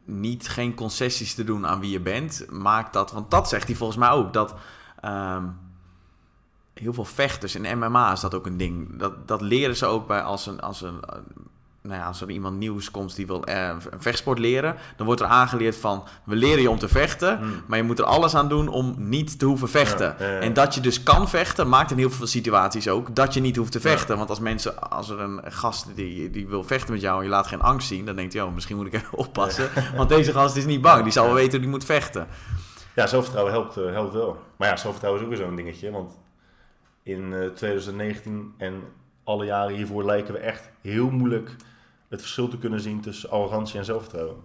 niet 0.03 0.49
geen 0.49 0.73
concessies 0.73 1.35
te 1.35 1.43
doen 1.43 1.67
aan 1.67 1.79
wie 1.79 1.91
je 1.91 1.99
bent, 1.99 2.45
maakt 2.49 2.93
dat. 2.93 3.11
Want 3.11 3.31
dat 3.31 3.49
zegt 3.49 3.67
hij 3.67 3.75
volgens 3.75 3.99
mij 3.99 4.09
ook. 4.09 4.33
Dat 4.33 4.53
ehm, 5.01 5.47
heel 6.73 6.93
veel 6.93 7.05
vechters 7.05 7.55
in 7.55 7.77
MMA 7.77 8.11
is 8.11 8.19
dat 8.19 8.33
ook 8.33 8.45
een 8.45 8.57
ding. 8.57 8.99
Dat, 8.99 9.27
dat 9.27 9.41
leren 9.41 9.75
ze 9.75 9.85
ook 9.85 10.07
bij 10.07 10.21
als 10.21 10.45
een, 10.45 10.59
als 10.59 10.81
een, 10.81 10.99
nou 11.83 11.99
ja, 11.99 12.05
als 12.07 12.21
er 12.21 12.29
iemand 12.29 12.57
nieuws 12.57 12.91
komt 12.91 13.15
die 13.15 13.27
wil 13.27 13.43
eh, 13.43 13.67
een 13.67 14.01
vechtsport 14.01 14.39
leren, 14.39 14.75
dan 14.95 15.05
wordt 15.05 15.21
er 15.21 15.27
aangeleerd 15.27 15.75
van 15.75 16.03
we 16.23 16.35
leren 16.35 16.61
je 16.61 16.69
om 16.69 16.79
te 16.79 16.87
vechten, 16.87 17.37
Hmm. 17.37 17.63
maar 17.67 17.77
je 17.77 17.83
moet 17.83 17.99
er 17.99 18.05
alles 18.05 18.35
aan 18.35 18.49
doen 18.49 18.67
om 18.67 18.95
niet 18.97 19.39
te 19.39 19.45
hoeven 19.45 19.69
vechten. 19.69 20.15
Ja, 20.19 20.25
ja, 20.25 20.31
ja. 20.31 20.39
En 20.39 20.53
dat 20.53 20.75
je 20.75 20.81
dus 20.81 21.03
kan 21.03 21.29
vechten, 21.29 21.69
maakt 21.69 21.91
in 21.91 21.97
heel 21.97 22.09
veel 22.09 22.27
situaties 22.27 22.89
ook 22.89 23.15
dat 23.15 23.33
je 23.33 23.39
niet 23.39 23.55
hoeft 23.55 23.71
te 23.71 23.79
vechten. 23.79 24.17
Want 24.17 24.29
als 24.29 24.39
mensen, 24.39 24.89
als 24.89 25.09
er 25.09 25.19
een 25.19 25.41
gast 25.43 25.95
die, 25.95 26.29
die 26.29 26.47
wil 26.47 26.63
vechten 26.63 26.93
met 26.93 27.01
jou 27.01 27.17
en 27.17 27.23
je 27.23 27.29
laat 27.29 27.47
geen 27.47 27.61
angst 27.61 27.87
zien, 27.87 28.05
dan 28.05 28.15
denkt 28.15 28.33
hij, 28.33 28.41
oh, 28.41 28.53
misschien 28.53 28.75
moet 28.75 28.85
ik 28.85 28.93
even 28.93 29.17
oppassen. 29.17 29.69
Want 29.95 30.09
deze 30.09 30.31
gast 30.31 30.55
is 30.55 30.65
niet 30.65 30.81
bang, 30.81 31.03
die 31.03 31.11
zal 31.11 31.25
wel 31.25 31.33
weten 31.33 31.51
hoe 31.51 31.59
die 31.59 31.69
moet 31.69 31.85
vechten. 31.85 32.27
Ja, 32.95 33.07
zelfvertrouwen 33.07 33.53
helpt, 33.53 33.77
eh, 33.77 33.91
helpt 33.91 34.13
wel. 34.13 34.37
Maar 34.57 34.67
ja, 34.67 34.77
zelfvertrouwen 34.77 35.21
is 35.21 35.27
ook 35.29 35.35
weer 35.37 35.45
zo'n 35.45 35.55
dingetje. 35.55 35.91
Want 35.91 36.11
in 37.03 37.33
eh, 37.33 37.47
2019 37.47 38.53
en 38.57 38.81
alle 39.23 39.45
jaren 39.45 39.75
hiervoor 39.75 40.03
lijken 40.05 40.33
we 40.33 40.39
echt 40.39 40.69
heel 40.81 41.09
moeilijk 41.09 41.55
het 42.13 42.21
verschil 42.21 42.47
te 42.47 42.57
kunnen 42.57 42.79
zien 42.81 43.01
tussen 43.01 43.29
arrogantie 43.29 43.79
en 43.79 43.85
zelfvertrouwen. 43.85 44.35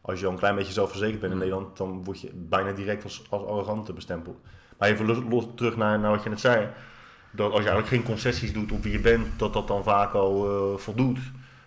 Als 0.00 0.20
je 0.20 0.26
al 0.26 0.32
een 0.32 0.38
klein 0.38 0.54
beetje 0.54 0.72
zelfverzekerd 0.72 1.20
bent 1.20 1.32
in 1.32 1.38
Mm. 1.38 1.44
Nederland, 1.44 1.76
dan 1.76 2.04
word 2.04 2.20
je 2.20 2.30
bijna 2.34 2.72
direct 2.72 3.04
als, 3.04 3.22
als 3.30 3.42
arrogant 3.42 3.94
bestempeld. 3.94 4.38
Maar 4.78 4.88
even 4.88 5.06
los, 5.06 5.18
los- 5.28 5.48
terug 5.54 5.76
naar, 5.76 5.98
naar 5.98 6.10
wat 6.10 6.22
je 6.22 6.28
net 6.28 6.40
zei. 6.40 6.68
Dat 7.30 7.52
als 7.52 7.62
je 7.62 7.68
eigenlijk 7.70 7.88
geen 7.88 8.12
concessies 8.12 8.52
doet 8.52 8.72
op 8.72 8.82
wie 8.82 8.92
je 8.92 9.00
bent, 9.00 9.26
dat 9.38 9.52
dat 9.52 9.68
dan 9.68 9.82
vaak 9.82 10.12
al 10.12 10.48
eh, 10.72 10.78
voldoet. 10.78 11.18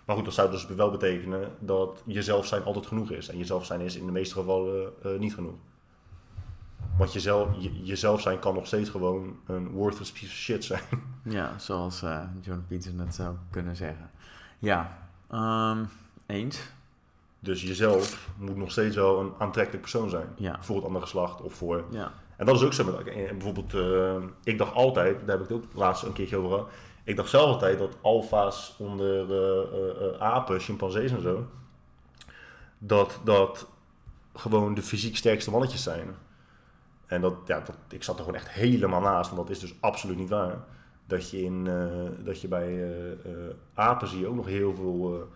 Maar 0.04 0.16
goed, 0.16 0.24
dat 0.24 0.34
zou 0.34 0.50
dus 0.50 0.66
wel 0.66 0.90
betekenen 0.90 1.50
dat 1.58 2.02
jezelf 2.06 2.46
zijn 2.46 2.64
altijd 2.64 2.86
genoeg 2.86 3.10
is. 3.10 3.28
En 3.28 3.38
jezelf 3.38 3.64
zijn 3.66 3.80
is 3.80 3.96
in 3.96 4.06
de 4.06 4.12
meeste 4.12 4.34
gevallen 4.34 4.92
eh, 5.02 5.18
niet 5.18 5.34
genoeg. 5.34 5.54
Want 6.98 7.12
jezelf, 7.12 7.48
je, 7.58 7.82
jezelf 7.82 8.20
zijn 8.20 8.38
kan 8.38 8.54
nog 8.54 8.66
steeds 8.66 8.90
gewoon 8.90 9.36
een 9.46 9.68
worthless 9.68 10.12
piece 10.12 10.26
of 10.26 10.32
shit 10.32 10.64
zijn. 10.64 10.82
Ja, 11.24 11.58
zoals 11.58 12.02
eh 12.02 12.20
John 12.40 12.64
Peters 12.68 12.94
net 12.94 13.14
zou 13.14 13.36
kunnen 13.50 13.76
zeggen. 13.76 14.10
Ja, 14.58 15.03
ehm, 15.34 15.84
eens. 16.26 16.60
Dus 17.38 17.62
jezelf 17.62 18.28
moet 18.36 18.56
nog 18.56 18.70
steeds 18.70 18.96
wel 18.96 19.20
een 19.20 19.32
aantrekkelijk 19.38 19.82
persoon 19.82 20.10
zijn. 20.10 20.28
Ja. 20.36 20.56
Voor 20.60 20.76
het 20.76 20.84
andere 20.84 21.04
geslacht 21.04 21.40
of 21.40 21.54
voor... 21.54 21.84
Ja, 21.90 22.12
En 22.36 22.46
dat 22.46 22.54
is 22.54 22.62
ook 22.62 22.72
zo 22.72 22.84
met... 22.84 23.04
Bijvoorbeeld, 23.04 23.74
eh, 23.74 24.22
ik 24.44 24.58
dacht 24.58 24.74
altijd, 24.74 25.18
daar 25.26 25.36
heb 25.36 25.44
ik 25.44 25.48
het 25.48 25.56
ook 25.56 25.74
laatst 25.74 26.02
een 26.02 26.12
keertje 26.12 26.36
over 26.36 26.50
gehad. 26.50 26.68
Ik 27.04 27.16
dacht 27.16 27.30
zelf 27.30 27.46
altijd 27.46 27.78
dat 27.78 27.96
alfa's 28.00 28.74
onder 28.78 29.30
eh, 29.30 29.78
eh, 29.78 30.14
eh, 30.14 30.20
apen, 30.20 30.60
chimpansees 30.60 31.10
en 31.10 31.22
zo... 31.22 31.46
Dat 32.78 33.20
dat 33.24 33.66
gewoon 34.34 34.74
de 34.74 34.82
fysiek 34.82 35.16
sterkste 35.16 35.50
mannetjes 35.50 35.82
zijn. 35.82 36.16
En 37.06 37.20
dat, 37.20 37.34
ja, 37.46 37.60
dat, 37.60 37.76
ik 37.88 38.02
zat 38.02 38.14
er 38.14 38.24
gewoon 38.24 38.38
echt 38.38 38.50
helemaal 38.50 39.00
naast, 39.00 39.30
want 39.30 39.42
dat 39.42 39.56
is 39.56 39.62
dus 39.62 39.74
absoluut 39.80 40.16
niet 40.16 40.28
waar. 40.28 40.64
Dat 41.06 41.30
je, 41.30 41.42
in, 41.42 41.66
eh, 41.66 42.24
dat 42.24 42.40
je 42.40 42.48
bij 42.48 42.82
eh, 42.92 43.30
apen 43.74 44.08
zie 44.08 44.18
je 44.18 44.26
ook 44.26 44.34
nog 44.34 44.46
heel 44.46 44.74
veel 44.74 45.28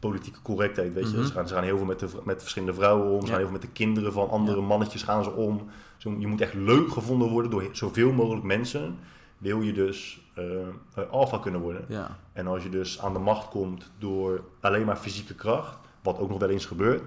politieke 0.00 0.42
correctheid, 0.42 0.92
weet 0.94 1.10
je. 1.10 1.16
Mhm. 1.16 1.26
ze, 1.26 1.32
gaan, 1.32 1.48
ze 1.48 1.54
gaan 1.54 1.62
heel 1.64 1.76
veel 1.76 1.86
met, 1.86 1.98
de, 1.98 2.08
met 2.24 2.40
verschillende 2.40 2.74
vrouwen 2.74 3.10
om, 3.10 3.20
ze 3.20 3.26
Ja. 3.26 3.26
gaan 3.26 3.36
heel 3.38 3.48
veel 3.50 3.58
met 3.58 3.62
de 3.66 3.72
kinderen 3.72 4.12
van 4.12 4.28
andere 4.30 4.60
Ja. 4.60 4.66
mannetjes 4.66 5.02
gaan 5.02 5.24
ze 5.24 5.30
om. 5.30 5.60
Zo, 5.96 6.14
je 6.18 6.26
moet 6.26 6.40
echt 6.40 6.54
leuk 6.54 6.90
gevonden 6.92 7.28
worden 7.28 7.50
door 7.50 7.68
zoveel 7.72 8.12
mogelijk 8.12 8.44
mensen. 8.44 8.98
Wil 9.38 9.60
je 9.60 9.72
dus 9.72 10.20
alfa 11.10 11.38
kunnen 11.38 11.60
worden. 11.60 11.84
ja. 11.88 12.18
En 12.32 12.46
als 12.46 12.62
je 12.62 12.68
dus 12.68 13.00
aan 13.00 13.12
de 13.12 13.18
macht 13.18 13.48
komt 13.48 13.90
door 13.98 14.44
alleen 14.60 14.86
maar 14.86 14.96
fysieke 14.96 15.34
kracht, 15.34 15.78
wat 16.02 16.18
ook 16.18 16.28
nog 16.28 16.38
wel 16.38 16.48
eens 16.48 16.66
gebeurt, 16.66 17.02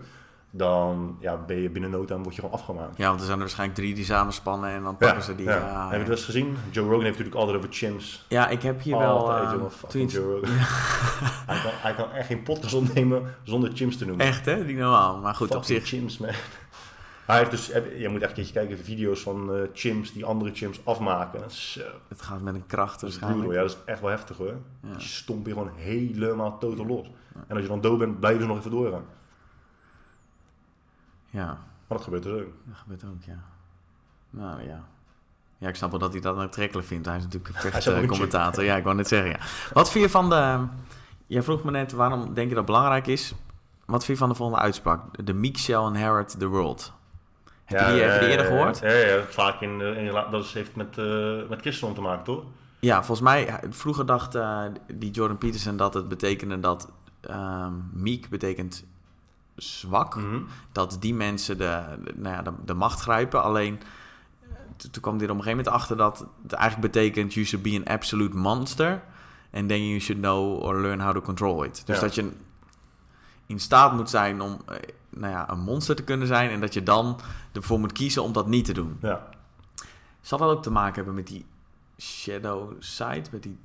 dan 0.58 1.18
ja, 1.20 1.38
ben 1.38 1.62
je 1.62 1.70
binnen 1.70 1.90
no 1.90 2.06
time 2.06 2.24
word 2.24 2.36
je 2.36 2.42
gewoon 2.42 2.60
afgemaakt. 2.60 2.98
ja 2.98 3.08
want 3.08 3.20
er 3.20 3.26
zijn 3.26 3.38
er 3.38 3.44
waarschijnlijk 3.44 3.80
drie 3.80 3.94
die 3.96 4.06
samenspannen 4.06 4.70
en 4.70 4.84
dan 4.84 4.98
pakken 4.98 5.24
ze 5.24 5.36
die. 5.36 5.46
Ja, 5.46 5.88
Heb 5.90 6.00
je 6.00 6.08
wel 6.08 6.16
eens 6.16 6.26
gezien? 6.26 6.58
Joe 6.72 6.86
Rogan 6.86 7.04
heeft 7.04 7.18
natuurlijk 7.18 7.36
altijd 7.36 7.58
over 7.58 7.70
chimps. 7.72 8.26
Ja, 8.30 8.48
ik 8.48 8.62
heb 8.62 8.82
hier 8.82 8.98
wel... 8.98 9.30
Altijd, 9.30 9.96
eh, 9.96 10.08
Joe 10.08 10.34
Rogan. 10.34 10.50
hij, 11.52 11.62
kan, 11.62 11.72
hij 11.74 11.94
kan 11.94 12.12
echt 12.12 12.28
geen 12.28 12.44
podcast 12.44 12.74
opnemen 12.74 13.36
zonder 13.44 13.72
chimps 13.74 13.98
te 13.98 14.06
noemen. 14.06 14.26
Echt, 14.26 14.46
hè? 14.46 14.66
Die 14.66 14.76
normaal. 14.76 15.18
Maar 15.18 15.36
goed, 15.36 15.56
op 15.56 15.64
zich... 15.64 15.86
chimps, 15.86 16.18
man. 16.18 16.30
Hij 17.26 17.38
heeft 17.38 17.52
dus, 17.52 17.68
je 17.98 18.10
moet 18.10 18.22
echt 18.22 18.30
een 18.30 18.36
keertje 18.36 18.54
kijken, 18.54 18.78
video's 18.78 19.22
van 19.22 19.54
eh, 19.54 19.62
chimps 19.74 20.14
die 20.14 20.26
andere 20.26 20.52
chimps 20.54 20.80
afmaken. 20.84 21.52
Zo, 21.52 21.82
Het 22.08 22.22
gaat 22.22 22.42
met 22.42 22.56
een 22.56 22.66
kracht 22.66 23.00
dat 23.00 23.10
is 23.10 23.20
waarschijnlijk. 23.20 23.54
Ja, 23.54 23.62
dat 23.62 23.70
is 23.70 23.78
echt 23.86 24.02
wel 24.02 24.10
heftig 24.10 24.38
hoor. 24.38 24.56
Je 24.98 25.04
stomp 25.04 25.46
je 25.46 25.54
gewoon 25.54 25.72
helemaal 25.76 26.58
totaal 26.58 26.86
los. 26.86 27.08
En 27.48 27.56
als 27.56 27.62
je 27.62 27.68
dan 27.68 27.82
dood 27.82 28.00
bent, 28.00 28.20
blijven 28.20 28.42
ze 28.42 28.48
nog 28.48 28.58
even 28.58 28.72
doorgaan. 28.72 29.04
Ja, 31.36 31.46
Maar 31.46 31.98
dat 31.98 32.02
gebeurt 32.02 32.24
dus 32.24 32.42
ook. 32.42 32.52
dat 32.66 32.78
gebeurt 32.78 33.04
ook, 33.04 33.24
ja. 33.24 33.44
Nou 34.30 34.64
ja. 34.64 34.84
Ja, 35.58 35.68
ik 35.68 35.76
snap 35.76 35.90
wel 35.92 36.00
dat 36.00 36.12
hij 36.12 36.22
dat 36.22 36.38
aantrekkelijk 36.38 36.88
vindt. 36.88 37.06
Hij 37.06 37.18
is 37.18 37.24
natuurlijk 37.24 37.56
een 37.56 37.72
vechtcommentator. 37.72 38.64
Ja, 38.64 38.76
ik 38.76 38.84
wou 38.84 38.96
net 38.96 39.08
zeggen, 39.08 39.30
ja. 39.30 39.38
Wat 39.74 39.92
vind 39.92 40.04
je 40.04 40.10
van 40.10 40.30
de... 40.30 40.66
Jij 41.28 41.44
vroeg 41.44 41.64
me 41.64 41.72
net, 41.72 41.92
waarom 41.92 42.34
denk 42.34 42.50
je 42.50 42.56
dat 42.56 42.66
belangrijk 42.66 43.08
is? 43.08 43.34
Wat 43.86 44.06
vind 44.06 44.18
je 44.18 44.24
van 44.24 44.30
de 44.30 44.36
volgende 44.36 44.62
uitspraak? 44.62 45.02
The 45.24 45.34
meek 45.34 45.58
shall 45.58 45.88
inherit 45.88 46.40
the 46.40 46.48
world. 46.48 46.94
Heb 47.64 47.80
je 47.80 47.94
die, 47.94 48.02
heb 48.02 48.14
je 48.14 48.20
die 48.20 48.30
eerder 48.30 48.46
gehoord? 48.46 48.80
Ja, 48.80 48.92
ja, 48.92 49.16
ja, 49.16 49.24
vaak 49.24 49.62
in, 49.62 49.82
eh, 49.82 49.98
in 49.98 50.14
dat 50.32 50.48
heeft 50.48 50.76
met, 50.76 50.98
eh 50.98 51.50
met 51.50 51.62
christendom 51.62 51.96
te 51.96 52.02
maken, 52.02 52.24
toch? 52.24 52.44
Ja, 52.80 52.96
volgens 52.96 53.22
mij, 53.22 53.60
vroeger 53.70 54.06
dacht 54.06 54.36
eh, 54.36 54.64
die 54.94 55.12
Jordan 55.12 55.38
Peterson 55.38 55.78
dat 55.78 55.94
het 55.94 56.08
betekende 56.08 56.60
dat 56.60 56.92
ehm 57.22 57.74
meek 57.92 58.30
betekent 58.30 58.86
zwak. 59.56 60.16
Mhm. 60.16 60.40
Dat 60.72 60.98
die 61.00 61.14
mensen 61.14 61.58
de, 61.58 61.84
de- 62.04 62.14
nou 62.16 62.36
ja, 62.36 62.42
de, 62.42 62.52
de 62.66 62.74
macht 62.74 63.00
grijpen. 63.02 63.44
Alleen, 63.44 63.80
eh, 64.42 64.48
to- 64.78 64.90
toen 64.90 65.02
kwam 65.02 65.16
er 65.16 65.22
op 65.24 65.30
een 65.30 65.44
gegeven 65.44 65.58
moment 65.58 65.68
achter 65.76 65.98
dat 65.98 66.26
het 66.44 66.54
eigenlijk 66.54 66.92
betekent 66.94 67.34
you 67.34 67.46
should 67.46 67.66
be 67.66 67.84
an 67.86 67.94
absolute 67.96 68.38
monster. 68.38 69.04
And 69.54 69.68
then 69.70 69.88
you 69.88 70.00
should 70.00 70.22
know 70.22 70.62
or 70.64 70.82
learn 70.82 71.00
how 71.02 71.14
to 71.14 71.22
control 71.22 71.64
it. 71.64 71.84
Dus 71.86 71.96
Ja. 71.96 72.02
dat 72.02 72.16
je 72.16 72.32
in 73.46 73.60
staat 73.60 73.94
moet 73.94 74.10
zijn 74.10 74.42
om 74.42 74.62
eh, 74.66 74.76
nou 75.10 75.32
ja, 75.34 75.50
een 75.50 75.60
monster 75.60 75.96
te 75.96 76.04
kunnen 76.04 76.28
zijn. 76.28 76.50
En 76.50 76.60
dat 76.62 76.74
je 76.74 76.84
dan 76.84 77.20
ervoor 77.52 77.80
moet 77.80 77.92
kiezen 77.92 78.24
om 78.24 78.34
dat 78.34 78.48
niet 78.48 78.66
te 78.66 78.74
doen. 78.74 78.98
Ja. 79.02 79.30
Zal 80.22 80.38
dat 80.38 80.50
ook 80.50 80.64
te 80.64 80.72
maken 80.72 80.96
hebben 80.96 81.14
met 81.14 81.28
die 81.28 81.46
shadow 81.98 82.72
side, 82.80 83.24
met 83.32 83.44
die 83.44 83.58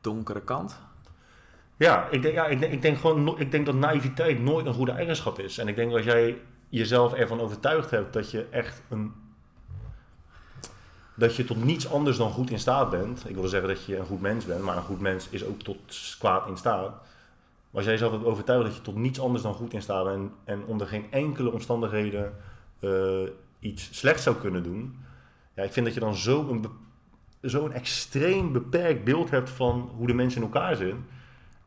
donkere 0.00 0.40
kant? 0.40 0.78
Ja, 1.76 2.08
ik 2.10 2.22
denk, 2.22 2.34
ja 2.34 2.46
ik, 2.46 2.60
ik, 2.60 2.82
denk 2.82 2.98
gewoon, 2.98 3.38
ik 3.38 3.50
denk 3.50 3.66
dat 3.66 3.74
naïviteit 3.74 4.40
nooit 4.40 4.66
een 4.66 4.74
goede 4.74 4.92
eigenschap 4.92 5.38
is. 5.38 5.58
En 5.58 5.68
ik 5.68 5.76
denk 5.76 5.92
als 5.92 6.04
jij 6.04 6.38
jezelf 6.68 7.12
ervan 7.12 7.40
overtuigd 7.40 7.90
hebt 7.90 8.12
dat 8.12 8.30
je 8.30 8.46
echt 8.50 8.82
een. 8.88 9.12
dat 11.14 11.36
je 11.36 11.44
tot 11.44 11.64
niets 11.64 11.90
anders 11.90 12.16
dan 12.16 12.30
goed 12.30 12.50
in 12.50 12.58
staat 12.58 12.90
bent. 12.90 13.28
Ik 13.28 13.34
wil 13.34 13.48
zeggen 13.48 13.68
dat 13.68 13.84
je 13.84 13.96
een 13.96 14.06
goed 14.06 14.20
mens 14.20 14.44
bent, 14.44 14.62
maar 14.62 14.76
een 14.76 14.82
goed 14.82 15.00
mens 15.00 15.28
is 15.28 15.44
ook 15.44 15.60
tot 15.60 16.16
kwaad 16.18 16.48
in 16.48 16.56
staat. 16.56 16.90
Maar 16.90 17.80
als 17.80 17.84
jij 17.84 17.92
jezelf 17.92 18.12
hebt 18.12 18.24
overtuigd 18.24 18.64
dat 18.64 18.76
je 18.76 18.82
tot 18.82 18.96
niets 18.96 19.20
anders 19.20 19.42
dan 19.42 19.54
goed 19.54 19.72
in 19.72 19.82
staat 19.82 20.04
bent 20.04 20.32
en, 20.44 20.64
onder 20.64 20.86
geen 20.86 21.06
enkele 21.10 21.52
omstandigheden 21.52 22.34
eh, 22.80 23.22
iets 23.58 23.88
slechts 23.98 24.22
zou 24.22 24.36
kunnen 24.36 24.62
doen. 24.62 24.96
Ja, 25.54 25.62
ik 25.62 25.72
vind 25.72 25.86
dat 25.86 25.94
je 25.94 26.00
dan 26.00 26.14
zo 26.14 26.48
een, 26.48 26.66
zo'n 27.40 27.72
extreem 27.72 28.52
beperkt 28.52 29.04
beeld 29.04 29.30
hebt 29.30 29.50
van 29.50 29.90
hoe 29.96 30.06
de 30.06 30.14
mensen 30.14 30.40
in 30.42 30.46
elkaar 30.46 30.76
zitten. 30.76 31.04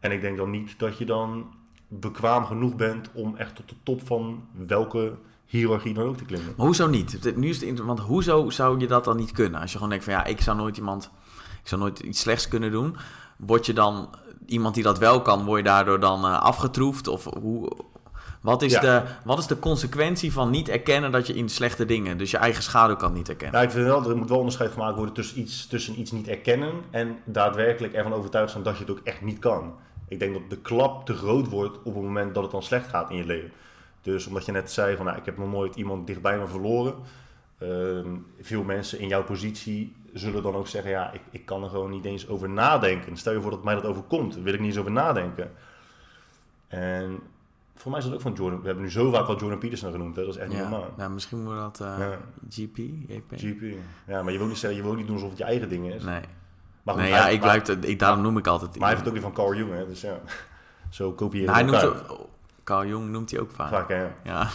En 0.06 0.12
ik 0.12 0.22
denk 0.22 0.38
dan 0.38 0.50
niet 0.50 0.80
dat 0.80 0.98
je 0.98 1.06
dan 1.06 1.46
bekwaam 1.88 2.46
genoeg 2.46 2.76
bent 2.76 3.10
om 3.14 3.36
echt 3.36 3.56
tot 3.56 3.70
de 3.70 3.76
top 3.84 4.08
van 4.08 4.44
welke 4.52 5.14
hiërarchie 5.46 5.94
dan 5.94 6.04
ook 6.06 6.18
te 6.18 6.26
klimmen. 6.26 6.54
Maar 6.58 6.66
hoezo 6.66 6.88
niet? 6.88 7.36
Nu 7.36 7.50
is 7.50 7.62
het 7.62 7.80
want 7.80 8.00
hoezo 8.00 8.50
zou 8.50 8.80
je 8.80 8.88
dat 8.88 9.04
dan 9.04 9.18
niet 9.18 9.32
kunnen? 9.32 9.62
Als 9.62 9.70
je 9.72 9.76
gewoon 9.76 9.90
denkt 9.90 10.06
van 10.06 10.14
ja, 10.14 10.24
ik 10.26 10.42
zou 10.42 10.58
nooit 10.58 10.78
iemand, 10.78 11.12
ik 11.62 11.68
zou 11.68 11.82
nooit 11.82 12.00
iets 12.00 12.20
slechts 12.20 12.48
kunnen 12.48 12.72
doen. 12.72 12.96
Word 13.38 13.66
je 13.66 13.74
dan 13.74 14.10
iemand 14.46 14.76
die 14.76 14.84
dat 14.84 14.98
wel 14.98 15.22
kan, 15.22 15.46
word 15.46 15.58
je 15.58 15.64
daardoor 15.64 16.00
dan 16.00 16.26
eh, 16.26 16.42
afgetroefd? 16.42 17.08
Of 17.08 17.24
hoe, 17.40 17.72
wat, 18.42 18.62
is 18.62 18.72
Ja. 18.72 18.80
de, 18.80 19.02
wat 19.24 19.40
is 19.40 19.48
de 19.48 19.60
consequentie 19.60 20.32
van 20.34 20.50
niet 20.50 20.70
erkennen 20.70 21.12
dat 21.12 21.28
je 21.28 21.34
in 21.36 21.50
slechte 21.50 21.86
dingen, 21.86 22.18
dus 22.18 22.32
je 22.32 22.38
eigen 22.38 22.64
schaduw 22.64 22.96
kan 22.96 23.14
niet 23.14 23.30
erkennen? 23.30 23.54
Nou, 23.56 23.66
ik 23.66 23.72
vind 23.72 23.86
wel, 23.86 24.10
er 24.10 24.18
moet 24.18 24.30
wel 24.30 24.38
onderscheid 24.38 24.72
gemaakt 24.72 24.96
worden 24.96 25.14
tussen 25.14 25.40
iets, 25.40 25.68
tussen 25.68 26.00
iets 26.00 26.12
niet 26.12 26.28
erkennen 26.28 26.72
en 26.92 27.18
daadwerkelijk 27.24 27.94
ervan 27.94 28.14
overtuigd 28.14 28.52
zijn 28.52 28.64
dat 28.64 28.74
je 28.78 28.82
het 28.82 28.92
ook 28.92 29.02
echt 29.04 29.22
niet 29.22 29.40
kan. 29.40 29.74
Ik 30.08 30.20
denk 30.20 30.34
dat 30.34 30.50
de 30.50 30.58
klap 30.58 31.06
te 31.06 31.14
groot 31.14 31.48
wordt 31.50 31.78
op 31.78 31.94
het 31.94 32.04
moment 32.04 32.34
dat 32.34 32.44
het 32.44 32.52
dan 32.52 32.64
slecht 32.64 32.88
gaat 32.88 33.10
in 33.10 33.16
je 33.16 33.26
leven. 33.26 33.52
Dus 34.02 34.28
omdat 34.28 34.46
je 34.46 34.52
net 34.52 34.72
zei 34.72 34.96
van 34.96 35.06
nou, 35.06 35.18
ik 35.18 35.26
heb 35.26 35.38
nog 35.38 35.52
nooit 35.52 35.76
iemand 35.76 36.08
dichtbij 36.08 36.38
me 36.40 36.48
verloren. 36.48 36.94
Ehm, 37.58 38.08
veel 38.42 38.64
mensen 38.64 39.00
in 39.00 39.08
jouw 39.08 39.24
positie 39.24 39.96
zullen 40.14 40.44
dan 40.44 40.56
ook 40.56 40.68
zeggen, 40.68 40.92
ja, 40.92 41.12
ik, 41.12 41.22
ik 41.32 41.46
kan 41.46 41.64
er 41.64 41.70
gewoon 41.70 41.90
niet 41.92 42.06
eens 42.06 42.28
over 42.28 42.50
nadenken. 42.50 43.18
Stel 43.18 43.34
je 43.34 43.42
voor 43.42 43.52
dat 43.52 43.64
mij 43.64 43.76
dat 43.76 43.86
overkomt, 43.86 44.36
wil 44.36 44.54
ik 44.54 44.60
niet 44.60 44.70
eens 44.70 44.78
over 44.80 44.92
nadenken. 44.92 45.52
En 46.68 47.20
voor 47.76 47.92
mij 47.92 48.00
is 48.00 48.06
dat 48.06 48.14
ook 48.16 48.22
van 48.22 48.34
Jordan. 48.34 48.60
We 48.60 48.66
hebben 48.66 48.84
nu 48.84 48.92
zo 48.92 49.12
vaak 49.12 49.28
al 49.28 49.38
Jordan 49.40 49.60
Peterson 49.60 49.92
genoemd, 49.92 50.16
hè? 50.16 50.26
dat 50.26 50.34
is 50.36 50.40
echt 50.40 50.50
niet 50.50 50.58
normaal. 50.60 50.94
nou, 50.98 51.12
misschien 51.12 51.44
moet 51.44 51.56
dat 51.56 51.82
eh, 51.82 51.96
Ja. 52.00 52.18
GP? 52.50 52.78
GP. 53.32 53.64
Ja, 54.08 54.24
maar 54.24 54.32
je 54.32 54.38
wil 54.38 54.48
niet 54.48 54.58
zeggen, 54.58 54.80
je 54.80 54.86
wil 54.86 54.96
niet 54.96 55.06
doen 55.08 55.16
alsof 55.16 55.30
het 55.30 55.38
je 55.38 55.44
eigen 55.44 55.70
ding 55.70 55.94
is. 55.94 56.04
Nee, 56.04 56.22
Maar 56.86 56.96
nee 56.96 57.10
ja, 57.10 57.28
ik 57.28 57.42
maar- 57.42 57.62
blijf, 57.62 57.80
ik, 57.80 58.00
daarom 58.00 58.22
noem 58.22 58.38
ik 58.38 58.48
altijd. 58.48 58.72
Maar 58.72 58.80
hij 58.80 58.90
heeft 58.90 59.00
het 59.00 59.08
ook 59.08 59.14
weer 59.14 59.24
van 59.24 59.34
Carl 59.34 59.56
Jung, 59.56 59.72
hè? 59.74 59.88
dus 59.88 60.02
ja. 60.02 60.18
Zo 60.90 61.12
kopiëren 61.12 61.54
Nou, 61.54 61.58
hij 61.58 61.82
noemt 61.82 62.10
ook, 62.10 62.28
Carl 62.64 62.86
Jung 62.86 63.10
noemt 63.10 63.32
hij 63.32 63.40
ook 63.40 63.52
vaak. 63.52 63.70
Vaak, 63.70 63.90
hè. 63.90 64.06
Ja. 64.24 64.48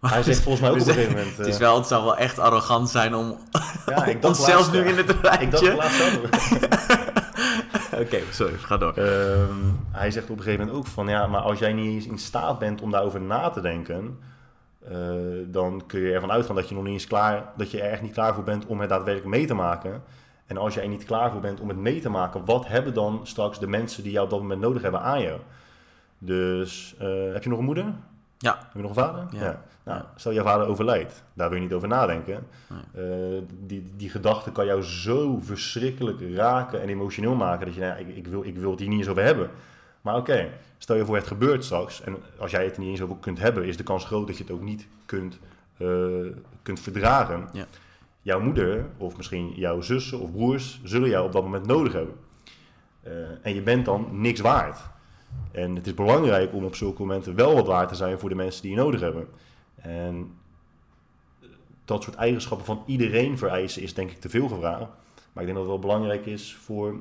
Hij 0.00 0.22
zegt 0.22 0.40
volgens 0.42 0.60
mij 0.60 0.70
ook 0.70 0.76
We 0.76 0.82
op 0.82 0.88
een 0.88 0.94
gegeven 0.94 1.16
moment... 1.16 1.36
Het, 1.36 1.46
is 1.46 1.54
eh, 1.54 1.60
wel, 1.60 1.76
het 1.76 1.86
zou 1.86 2.04
wel 2.04 2.16
echt 2.16 2.38
arrogant 2.38 2.90
zijn 2.90 3.14
om 3.14 3.38
ja, 3.86 4.04
ik 4.04 4.22
dacht 4.22 4.36
zelfs 4.36 4.70
nu 4.70 4.78
in 4.78 4.96
het 4.96 5.10
Ik 5.10 5.22
dacht 5.22 5.36
rijtje... 5.36 5.74
laatst 5.74 6.16
ook. 6.16 6.24
Oké, 8.00 8.18
sorry, 8.30 8.54
ga 8.58 8.76
door. 8.76 8.92
Ehm, 8.94 9.54
hij 9.90 10.10
zegt 10.10 10.30
op 10.30 10.36
een 10.36 10.42
gegeven 10.42 10.66
moment 10.66 10.86
ook 10.86 10.92
van 10.92 11.08
ja, 11.08 11.26
maar 11.26 11.40
als 11.40 11.58
jij 11.58 11.72
niet 11.72 11.94
eens 11.94 12.06
in 12.06 12.18
staat 12.18 12.58
bent 12.58 12.80
om 12.80 12.90
daarover 12.90 13.20
na 13.20 13.50
te 13.50 13.60
denken, 13.60 14.18
uh, 14.92 14.96
dan 15.46 15.82
kun 15.86 16.00
je 16.00 16.12
ervan 16.12 16.30
uitgaan 16.32 16.56
dat 16.56 16.68
je 16.68 16.74
nog 16.74 16.84
niet 16.84 16.92
eens 16.92 17.06
klaar, 17.06 17.44
dat 17.56 17.70
je 17.70 17.80
er 17.80 17.90
echt 17.90 18.02
niet 18.02 18.12
klaar 18.12 18.34
voor 18.34 18.44
bent 18.44 18.66
om 18.66 18.80
het 18.80 18.88
daadwerkelijk 18.88 19.36
mee 19.36 19.46
te 19.46 19.54
maken. 19.54 20.02
En 20.50 20.56
als 20.56 20.74
jij 20.74 20.88
niet 20.88 21.04
klaar 21.04 21.30
voor 21.30 21.40
bent 21.40 21.60
om 21.60 21.68
het 21.68 21.76
mee 21.76 22.00
te 22.00 22.08
maken, 22.08 22.44
wat 22.44 22.66
hebben 22.66 22.94
dan 22.94 23.20
straks 23.22 23.58
de 23.58 23.66
mensen 23.66 24.02
die 24.02 24.12
jou 24.12 24.24
op 24.24 24.30
dat 24.30 24.40
moment 24.40 24.60
nodig 24.60 24.82
hebben 24.82 25.00
aan 25.00 25.20
je? 25.20 25.36
Dus 26.18 26.94
uh, 27.02 27.32
heb 27.32 27.42
je 27.42 27.48
nog 27.48 27.58
een 27.58 27.64
moeder? 27.64 27.84
Ja. 28.38 28.58
Heb 28.58 28.72
je 28.72 28.80
nog 28.80 28.88
een 28.88 29.02
vader? 29.02 29.26
Ja. 29.30 29.62
Nou, 29.82 30.02
stel 30.16 30.32
je 30.32 30.42
vader 30.42 30.66
overlijdt, 30.66 31.22
daar 31.32 31.48
wil 31.48 31.58
je 31.58 31.64
niet 31.64 31.72
over 31.72 31.88
nadenken. 31.88 32.46
Uh, 32.96 33.04
die, 33.66 33.90
die 33.96 34.10
gedachte 34.10 34.52
kan 34.52 34.66
jou 34.66 34.82
zo 34.82 35.38
verschrikkelijk 35.40 36.20
raken 36.34 36.82
en 36.82 36.88
emotioneel 36.88 37.34
maken 37.34 37.66
dat 37.66 37.74
je, 37.74 37.80
nou, 37.80 37.98
ik, 37.98 38.16
ik, 38.16 38.26
wil, 38.26 38.44
ik 38.44 38.56
wil 38.56 38.70
het 38.70 38.80
hier 38.80 38.88
niet 38.88 38.98
eens 38.98 39.08
over 39.08 39.22
hebben. 39.22 39.50
Maar 40.00 40.16
oké, 40.16 40.48
stel 40.78 40.96
je 40.96 41.04
voor 41.04 41.16
het 41.16 41.26
gebeurt 41.26 41.64
straks 41.64 42.02
en 42.02 42.16
als 42.38 42.50
jij 42.50 42.64
het 42.64 42.78
niet 42.78 42.88
eens 42.88 43.02
over 43.02 43.16
kunt 43.20 43.38
hebben, 43.38 43.64
is 43.64 43.76
de 43.76 43.82
kans 43.82 44.04
groot 44.04 44.26
dat 44.26 44.36
je 44.36 44.42
het 44.42 44.52
ook 44.52 44.62
niet 44.62 44.86
kunt, 45.06 45.38
uh, 45.78 46.26
kunt 46.62 46.80
verdragen. 46.80 47.48
Ja. 47.52 47.66
Jouw 48.22 48.40
moeder 48.40 48.86
of 48.96 49.16
misschien 49.16 49.52
jouw 49.54 49.80
zussen 49.80 50.20
of 50.20 50.32
broers 50.32 50.80
zullen 50.84 51.08
jou 51.08 51.26
op 51.26 51.32
dat 51.32 51.42
moment 51.42 51.66
nodig 51.66 51.92
hebben. 51.92 52.14
Uh, 53.06 53.12
en 53.42 53.54
je 53.54 53.62
bent 53.62 53.84
dan 53.84 54.08
niks 54.10 54.40
waard. 54.40 54.80
En 55.52 55.76
het 55.76 55.86
is 55.86 55.94
belangrijk 55.94 56.54
om 56.54 56.64
op 56.64 56.74
zulke 56.74 57.00
momenten 57.00 57.34
wel 57.34 57.54
wat 57.54 57.66
waard 57.66 57.88
te 57.88 57.94
zijn 57.94 58.18
voor 58.18 58.28
de 58.28 58.34
mensen 58.34 58.62
die 58.62 58.70
je 58.70 58.76
nodig 58.76 59.00
hebben. 59.00 59.28
En 59.76 60.34
dat 61.84 62.02
soort 62.02 62.16
eigenschappen 62.16 62.66
van 62.66 62.82
iedereen 62.86 63.38
vereisen 63.38 63.82
is 63.82 63.94
denk 63.94 64.10
ik 64.10 64.20
te 64.20 64.28
veel 64.28 64.48
gevraagd. 64.48 64.90
Maar 65.32 65.44
ik 65.44 65.54
denk 65.54 65.54
dat 65.54 65.58
het 65.58 65.66
wel 65.66 65.78
belangrijk 65.78 66.26
is 66.26 66.54
voor, 66.54 66.94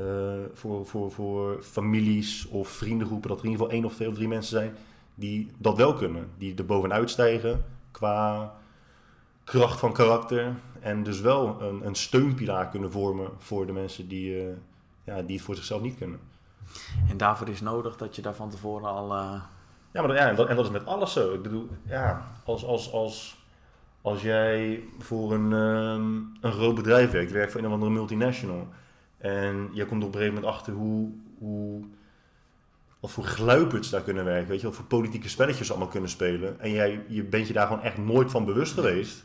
uh, 0.00 0.04
voor, 0.52 0.86
voor, 0.86 1.12
voor 1.12 1.62
families 1.62 2.46
of 2.46 2.68
vriendengroepen, 2.68 3.28
dat 3.28 3.38
er 3.38 3.44
in 3.44 3.50
ieder 3.50 3.66
geval 3.66 3.78
één 3.78 3.90
of 3.90 3.94
twee 3.94 4.08
of 4.08 4.14
drie 4.14 4.28
mensen 4.28 4.58
zijn 4.58 4.74
die 5.14 5.50
dat 5.58 5.76
wel 5.76 5.94
kunnen. 5.94 6.28
Die 6.38 6.54
er 6.54 6.66
bovenuit 6.66 7.10
stijgen 7.10 7.64
qua 7.90 8.54
kracht 9.44 9.78
van 9.78 9.92
karakter. 9.92 10.54
En 10.80 11.02
dus 11.02 11.20
wel 11.20 11.62
een, 11.62 11.86
een 11.86 11.94
steunpilaar 11.94 12.68
kunnen 12.68 12.92
vormen 12.92 13.30
voor 13.38 13.66
de 13.66 13.72
mensen 13.72 14.08
die, 14.08 14.46
uh, 14.46 14.52
ja, 15.04 15.22
die 15.22 15.36
het 15.36 15.44
voor 15.44 15.54
zichzelf 15.54 15.82
niet 15.82 15.96
kunnen. 15.96 16.20
En 17.08 17.16
daarvoor 17.16 17.48
is 17.48 17.60
nodig 17.60 17.96
dat 17.96 18.16
je 18.16 18.22
daar 18.22 18.34
van 18.34 18.50
tevoren 18.50 18.88
al. 18.88 19.16
Uh... 19.16 19.42
Ja, 19.92 20.00
maar 20.00 20.08
dat, 20.08 20.16
ja, 20.16 20.28
en, 20.28 20.36
dat, 20.36 20.48
en 20.48 20.56
dat 20.56 20.64
is 20.64 20.70
met 20.70 20.86
alles 20.86 21.12
zo. 21.12 21.34
Ik 21.34 21.42
bedoel, 21.42 21.68
ja, 21.86 22.30
als, 22.44 22.64
als, 22.64 22.92
als, 22.92 23.44
als 24.02 24.22
jij 24.22 24.82
voor 24.98 25.32
een, 25.32 25.52
um, 25.52 26.32
een 26.40 26.52
groot 26.52 26.74
bedrijf 26.74 27.10
werkt, 27.10 27.32
werkt 27.32 27.52
voor 27.52 27.60
een 27.60 27.66
of 27.66 27.72
andere 27.72 27.90
multinational. 27.90 28.68
En 29.18 29.70
je 29.72 29.86
komt 29.86 30.04
op 30.04 30.08
een 30.08 30.18
gegeven 30.18 30.34
moment 30.34 30.52
achter 30.52 30.72
hoe, 30.72 31.10
hoe, 31.38 31.84
wat 33.00 33.10
voor 33.10 33.24
gluiperts 33.24 33.90
daar 33.90 34.02
kunnen 34.02 34.24
werken. 34.24 34.48
Weet 34.48 34.60
je, 34.60 34.66
wat 34.66 34.76
voor 34.76 34.84
politieke 34.84 35.28
spelletjes 35.28 35.70
allemaal 35.70 35.88
kunnen 35.88 36.10
spelen. 36.10 36.60
En 36.60 36.70
jij 36.70 37.04
je 37.08 37.24
bent 37.24 37.46
je 37.46 37.52
daar 37.52 37.66
gewoon 37.66 37.82
echt 37.82 37.98
nooit 37.98 38.30
van 38.30 38.44
bewust 38.44 38.72
geweest 38.72 39.24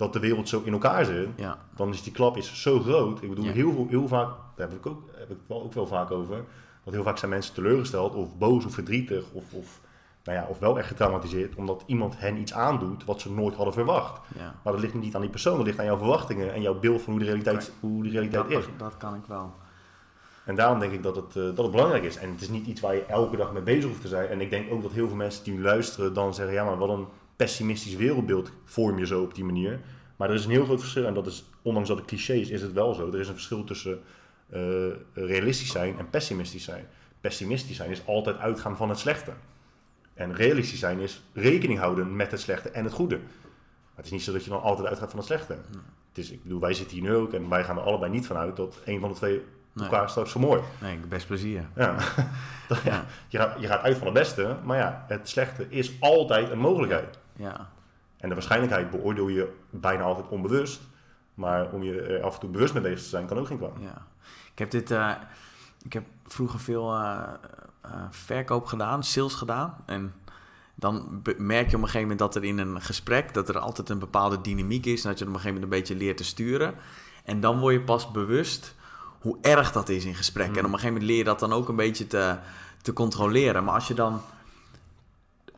dat 0.00 0.12
de 0.12 0.18
wereld 0.18 0.48
zo 0.48 0.62
in 0.64 0.72
elkaar 0.72 1.04
zit. 1.04 1.28
Ja. 1.36 1.58
Dan 1.76 1.88
is 1.88 2.02
die 2.02 2.12
klap 2.12 2.36
is 2.36 2.62
zo 2.62 2.80
groot. 2.80 3.22
Ik 3.22 3.28
bedoel, 3.28 3.44
ja. 3.44 3.52
heel, 3.52 3.86
heel 3.88 4.08
vaak, 4.08 4.28
daar 4.56 4.68
heb 4.68 4.78
ik, 4.78 4.86
ook, 4.86 5.02
heb 5.16 5.30
ik 5.30 5.36
wel, 5.46 5.62
ook 5.62 5.72
wel 5.72 5.86
vaak 5.86 6.10
over. 6.10 6.44
Dat 6.84 6.94
heel 6.94 7.02
vaak 7.02 7.18
zijn 7.18 7.30
mensen 7.30 7.54
teleurgesteld 7.54 8.14
of 8.14 8.38
boos 8.38 8.64
of 8.64 8.74
verdrietig 8.74 9.24
of, 9.32 9.52
of, 9.52 9.80
nou 10.24 10.38
ja, 10.38 10.46
of 10.48 10.58
wel 10.58 10.78
echt 10.78 10.88
getraumatiseerd. 10.88 11.54
Omdat 11.54 11.82
iemand 11.86 12.18
hen 12.18 12.36
iets 12.36 12.52
aandoet 12.52 13.04
wat 13.04 13.20
ze 13.20 13.32
nooit 13.32 13.54
hadden 13.54 13.74
verwacht. 13.74 14.20
Ja. 14.38 14.54
Maar 14.62 14.72
dat 14.72 14.82
ligt 14.82 14.94
niet 14.94 15.14
aan 15.14 15.20
die 15.20 15.30
persoon, 15.30 15.56
dat 15.56 15.66
ligt 15.66 15.78
aan 15.78 15.84
jouw 15.84 15.98
verwachtingen 15.98 16.52
en 16.52 16.62
jouw 16.62 16.78
beeld 16.78 17.02
van 17.02 17.12
hoe 17.12 17.22
de 17.22 17.28
realiteit, 17.28 17.72
hoe 17.80 18.02
de 18.02 18.10
realiteit 18.10 18.48
dat, 18.50 18.58
is. 18.58 18.64
Dat 18.76 18.96
kan 18.96 19.14
ik 19.14 19.24
wel. 19.26 19.52
En 20.44 20.54
daarom 20.54 20.78
denk 20.78 20.92
ik 20.92 21.02
dat 21.02 21.16
het, 21.16 21.36
uh, 21.36 21.44
dat 21.44 21.56
het 21.58 21.70
belangrijk 21.70 22.04
is. 22.04 22.16
En 22.16 22.30
het 22.30 22.40
is 22.40 22.48
niet 22.48 22.66
iets 22.66 22.80
waar 22.80 22.94
je 22.94 23.04
elke 23.04 23.36
dag 23.36 23.52
mee 23.52 23.62
bezig 23.62 23.84
hoeft 23.84 24.00
te 24.00 24.08
zijn. 24.08 24.28
En 24.28 24.40
ik 24.40 24.50
denk 24.50 24.72
ook 24.72 24.82
dat 24.82 24.92
heel 24.92 25.08
veel 25.08 25.16
mensen 25.16 25.44
die 25.44 25.52
nu 25.52 25.62
luisteren 25.62 26.14
dan 26.14 26.34
zeggen... 26.34 26.54
ja, 26.54 26.64
maar 26.64 26.78
wat 26.78 26.88
een 26.88 27.06
pessimistisch 27.40 27.94
wereldbeeld 27.94 28.52
vorm 28.64 28.98
je 28.98 29.06
zo 29.06 29.22
op 29.22 29.34
die 29.34 29.44
manier. 29.44 29.80
Maar 30.16 30.28
er 30.28 30.34
is 30.34 30.44
een 30.44 30.50
heel 30.50 30.64
groot 30.64 30.80
verschil. 30.80 31.06
En 31.06 31.14
dat 31.14 31.26
is, 31.26 31.44
ondanks 31.62 31.88
dat 31.88 31.98
het 31.98 32.06
cliché 32.06 32.32
is, 32.32 32.48
is 32.48 32.62
het 32.62 32.72
wel 32.72 32.94
zo. 32.94 33.08
Er 33.12 33.20
is 33.20 33.28
een 33.28 33.34
verschil 33.34 33.64
tussen 33.64 34.00
uh, 34.54 34.60
realistisch 35.12 35.70
zijn 35.70 35.98
en 35.98 36.10
pessimistisch 36.10 36.64
zijn. 36.64 36.86
Pessimistisch 37.20 37.76
zijn 37.76 37.90
is 37.90 38.06
altijd 38.06 38.38
uitgaan 38.38 38.76
van 38.76 38.88
het 38.88 38.98
slechte. 38.98 39.32
En 40.14 40.34
realistisch 40.34 40.78
zijn 40.78 40.98
is 40.98 41.22
rekening 41.32 41.78
houden 41.78 42.16
met 42.16 42.30
het 42.30 42.40
slechte 42.40 42.70
en 42.70 42.84
het 42.84 42.92
goede. 42.92 43.16
Maar 43.16 43.96
het 43.96 44.04
is 44.04 44.10
niet 44.10 44.22
zo 44.22 44.32
dat 44.32 44.44
je 44.44 44.50
dan 44.50 44.62
altijd 44.62 44.88
uitgaat 44.88 45.10
van 45.10 45.18
het 45.18 45.28
slechte. 45.28 45.52
Nee. 45.52 45.82
Het 46.08 46.18
is, 46.18 46.30
ik 46.30 46.42
bedoel, 46.42 46.60
wij 46.60 46.74
zitten 46.74 46.96
hier 46.96 47.08
nu 47.08 47.14
ook 47.14 47.32
en 47.32 47.48
wij 47.48 47.64
gaan 47.64 47.76
er 47.76 47.82
allebei 47.82 48.12
niet 48.12 48.26
vanuit 48.26 48.56
dat 48.56 48.80
een 48.84 49.00
van 49.00 49.08
de 49.08 49.14
twee 49.14 49.42
elkaar 49.76 50.10
straks 50.10 50.30
vermoordt. 50.30 50.66
Nee, 50.80 50.96
best 50.96 51.26
plezier. 51.26 51.68
Ja. 51.76 51.96
ja. 52.84 53.04
Je, 53.28 53.38
gaat, 53.38 53.60
je 53.60 53.66
gaat 53.66 53.82
uit 53.82 53.96
van 53.96 54.06
het 54.06 54.14
beste, 54.14 54.56
maar 54.64 54.78
ja, 54.78 55.04
het 55.08 55.28
slechte 55.28 55.66
is 55.68 55.92
altijd 56.00 56.50
een 56.50 56.58
mogelijkheid. 56.58 57.18
Ja. 57.40 57.68
En 58.16 58.28
de 58.28 58.34
waarschijnlijkheid 58.34 58.90
beoordeel 58.90 59.28
je 59.28 59.52
bijna 59.70 60.02
altijd 60.02 60.28
onbewust. 60.28 60.80
Maar 61.34 61.70
om 61.70 61.82
je 61.82 62.00
er 62.00 62.22
af 62.22 62.34
en 62.34 62.40
toe 62.40 62.50
bewust 62.50 62.74
mee 62.74 62.82
bezig 62.82 63.02
te 63.02 63.08
zijn, 63.08 63.26
kan 63.26 63.38
ook 63.38 63.46
geen 63.46 63.58
kwaad. 63.58 63.76
Ja. 63.80 64.06
Ik 64.52 64.58
heb 64.58 64.70
dit... 64.70 64.90
Uh, 64.90 65.14
ik 65.84 65.92
heb 65.92 66.04
vroeger 66.26 66.60
veel 66.60 66.94
uh, 66.94 67.22
uh, 67.86 67.92
verkoop 68.10 68.66
gedaan, 68.66 69.04
sales 69.04 69.34
gedaan. 69.34 69.76
En 69.86 70.14
dan 70.74 71.22
merk 71.36 71.70
je 71.70 71.76
op 71.76 71.82
een 71.82 71.88
gegeven 71.88 72.00
moment 72.00 72.18
dat 72.18 72.34
er 72.34 72.44
in 72.44 72.58
een 72.58 72.80
gesprek... 72.80 73.34
dat 73.34 73.48
er 73.48 73.58
altijd 73.58 73.88
een 73.88 73.98
bepaalde 73.98 74.40
dynamiek 74.40 74.86
is... 74.86 75.04
en 75.04 75.10
dat 75.10 75.18
je 75.18 75.24
op 75.24 75.30
een 75.30 75.40
gegeven 75.40 75.60
moment 75.60 75.72
een 75.72 75.78
beetje 75.78 76.04
leert 76.04 76.16
te 76.16 76.24
sturen. 76.24 76.74
En 77.24 77.40
dan 77.40 77.58
word 77.58 77.74
je 77.74 77.80
pas 77.80 78.10
bewust 78.10 78.74
hoe 79.20 79.38
erg 79.40 79.72
dat 79.72 79.88
is 79.88 80.04
in 80.04 80.14
gesprekken. 80.14 80.52
Mm. 80.52 80.58
En 80.58 80.66
op 80.66 80.72
een 80.72 80.78
gegeven 80.78 81.00
moment 81.00 81.10
leer 81.10 81.18
je 81.18 81.30
dat 81.30 81.40
dan 81.40 81.52
ook 81.52 81.68
een 81.68 81.76
beetje 81.76 82.06
te, 82.06 82.36
te 82.82 82.92
controleren. 82.92 83.64
Maar 83.64 83.74
als 83.74 83.88
je 83.88 83.94
dan 83.94 84.20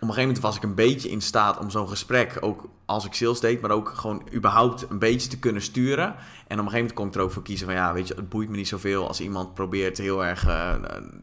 op 0.02 0.08
een 0.08 0.14
gegeven 0.14 0.34
moment 0.34 0.40
was 0.40 0.56
ik 0.56 0.62
een 0.62 0.74
beetje 0.74 1.10
in 1.10 1.20
staat 1.20 1.58
om 1.58 1.70
zo'n 1.70 1.88
gesprek, 1.88 2.36
ook 2.40 2.68
als 2.86 3.04
ik 3.04 3.14
sales 3.14 3.40
deed, 3.40 3.60
maar 3.60 3.70
ook 3.70 3.88
gewoon 3.94 4.22
überhaupt 4.34 4.86
een 4.90 4.98
beetje 4.98 5.28
te 5.28 5.38
kunnen 5.38 5.62
sturen. 5.62 6.06
En 6.06 6.14
op 6.14 6.16
een 6.48 6.56
gegeven 6.56 6.76
moment 6.76 6.92
kon 6.92 7.06
ik 7.06 7.14
er 7.14 7.20
ook 7.20 7.30
voor 7.30 7.42
kiezen 7.42 7.66
van 7.66 7.76
ja, 7.76 7.92
weet 7.92 8.08
je, 8.08 8.14
het 8.14 8.28
boeit 8.28 8.48
me 8.48 8.56
niet 8.56 8.68
zoveel 8.68 9.08
als 9.08 9.20
iemand 9.20 9.54
probeert 9.54 9.98
heel 9.98 10.24
erg 10.24 10.46
uh, 10.46 10.74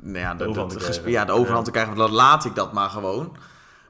nou 0.02 0.18
ja, 0.18 0.36
de, 0.36 0.48
overhand, 0.48 0.80
te, 0.80 1.02
de, 1.04 1.10
ja, 1.10 1.26
de 1.26 1.32
overhand 1.32 1.66
te 1.66 1.72
krijgen. 1.72 1.96
Dan 1.96 2.12
laat 2.12 2.46
ik 2.46 2.56
dat 2.56 2.74
maar 2.74 2.90
gewoon. 2.90 3.36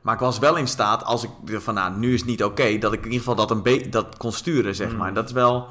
Maar 0.02 0.14
ik 0.14 0.20
was 0.20 0.40
wel 0.40 0.56
in 0.56 0.68
staat, 0.68 1.04
als 1.04 1.24
ik 1.24 1.62
van 1.62 1.74
nou, 1.74 1.98
nu 1.98 2.14
is 2.14 2.20
het 2.20 2.30
niet 2.30 2.44
oké, 2.44 2.62
okay, 2.62 2.80
dat 2.80 2.94
ik 2.94 3.00
in 3.00 3.12
ieder 3.12 3.20
geval 3.20 3.48
dat, 3.48 3.52
een 3.52 3.92
dat 3.92 4.18
kon 4.18 4.32
sturen, 4.32 4.76
zeg 4.76 4.96
maar. 4.96 5.10
Mm. 5.10 5.16
Dat 5.16 5.26
is 5.26 5.32
wel 5.32 5.68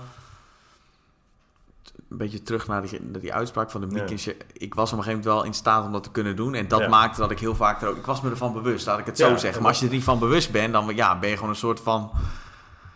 een 2.11 2.17
beetje 2.17 2.43
terug 2.43 2.67
naar 2.67 2.83
die, 2.83 3.01
naar 3.03 3.21
die 3.21 3.33
uitspraak 3.33 3.71
van 3.71 3.81
de 3.81 3.87
Miekins. 3.87 4.25
Ja. 4.25 4.33
Ik 4.53 4.75
was 4.75 4.93
op 4.93 4.99
een 4.99 5.05
gegeven 5.05 5.25
moment 5.25 5.25
wel 5.25 5.45
in 5.45 5.55
staat 5.55 5.85
om 5.85 5.93
dat 5.93 6.03
te 6.03 6.11
kunnen 6.11 6.37
doen. 6.37 6.55
En 6.55 6.69
dat 6.69 6.81
ja. 6.81 6.89
maakte 6.89 7.21
dat 7.21 7.31
ik 7.31 7.39
heel 7.39 7.55
vaak 7.55 7.83
er 7.83 7.89
ook... 7.89 7.97
Ik 7.97 8.07
was 8.07 8.21
me 8.21 8.31
ervan 8.31 8.53
bewust, 8.53 8.87
laat 8.87 8.99
ik 8.99 9.07
het 9.07 9.19
zo 9.19 9.37
zeggen. 9.37 9.63
Maar 9.63 9.71
als 9.71 9.81
je 9.81 9.87
er 9.87 9.93
niet 9.93 10.05
van 10.05 10.19
bewust 10.19 10.51
bent, 10.51 10.73
dan 10.73 10.95
ja, 10.95 11.19
ben 11.19 11.29
je 11.29 11.35
gewoon 11.35 11.51
een 11.51 11.57
soort 11.57 11.81
van... 11.81 12.11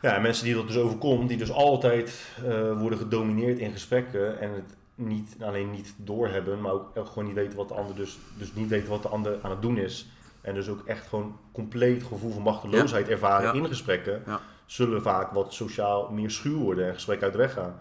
Ja, 0.02 0.14
en 0.14 0.22
mensen 0.22 0.44
die 0.44 0.54
dat 0.54 0.66
dus 0.66 0.76
overkomt, 0.76 1.28
die 1.28 1.38
dus 1.38 1.52
altijd 1.52 2.32
uh, 2.46 2.78
worden 2.78 2.98
gedomineerd 2.98 3.58
in 3.58 3.72
gesprekken... 3.72 4.40
en 4.40 4.50
het 4.50 4.76
niet 4.94 5.36
alleen 5.40 5.70
niet 5.70 5.94
doorhebben, 5.96 6.60
maar 6.60 6.72
ook 6.72 7.06
gewoon 7.06 7.24
niet 7.24 7.34
weten 7.34 7.56
wat 7.56 7.68
de 7.68 7.74
ander 7.74 7.96
dus... 7.96 8.18
dus 8.38 8.54
niet 8.54 8.68
weten 8.68 8.88
wat 8.88 9.02
de 9.02 9.08
ander 9.08 9.38
aan 9.42 9.50
het 9.50 9.62
doen 9.62 9.78
is. 9.78 10.08
En 10.40 10.54
dus 10.54 10.68
ook 10.68 10.86
echt 10.86 11.08
gewoon 11.08 11.36
compleet 11.52 12.02
gevoel 12.02 12.32
van 12.32 12.42
machteloosheid 12.42 13.08
ervaren 13.08 13.54
in 13.54 13.66
gesprekken... 13.66 14.22
zullen 14.66 15.02
vaak 15.02 15.30
wat 15.30 15.54
sociaal 15.54 16.10
meer 16.10 16.30
schuw 16.30 16.58
worden 16.58 16.86
en 16.86 16.94
gesprekken 16.94 17.24
uit 17.24 17.34
de 17.34 17.42
weg 17.42 17.52
gaan 17.52 17.74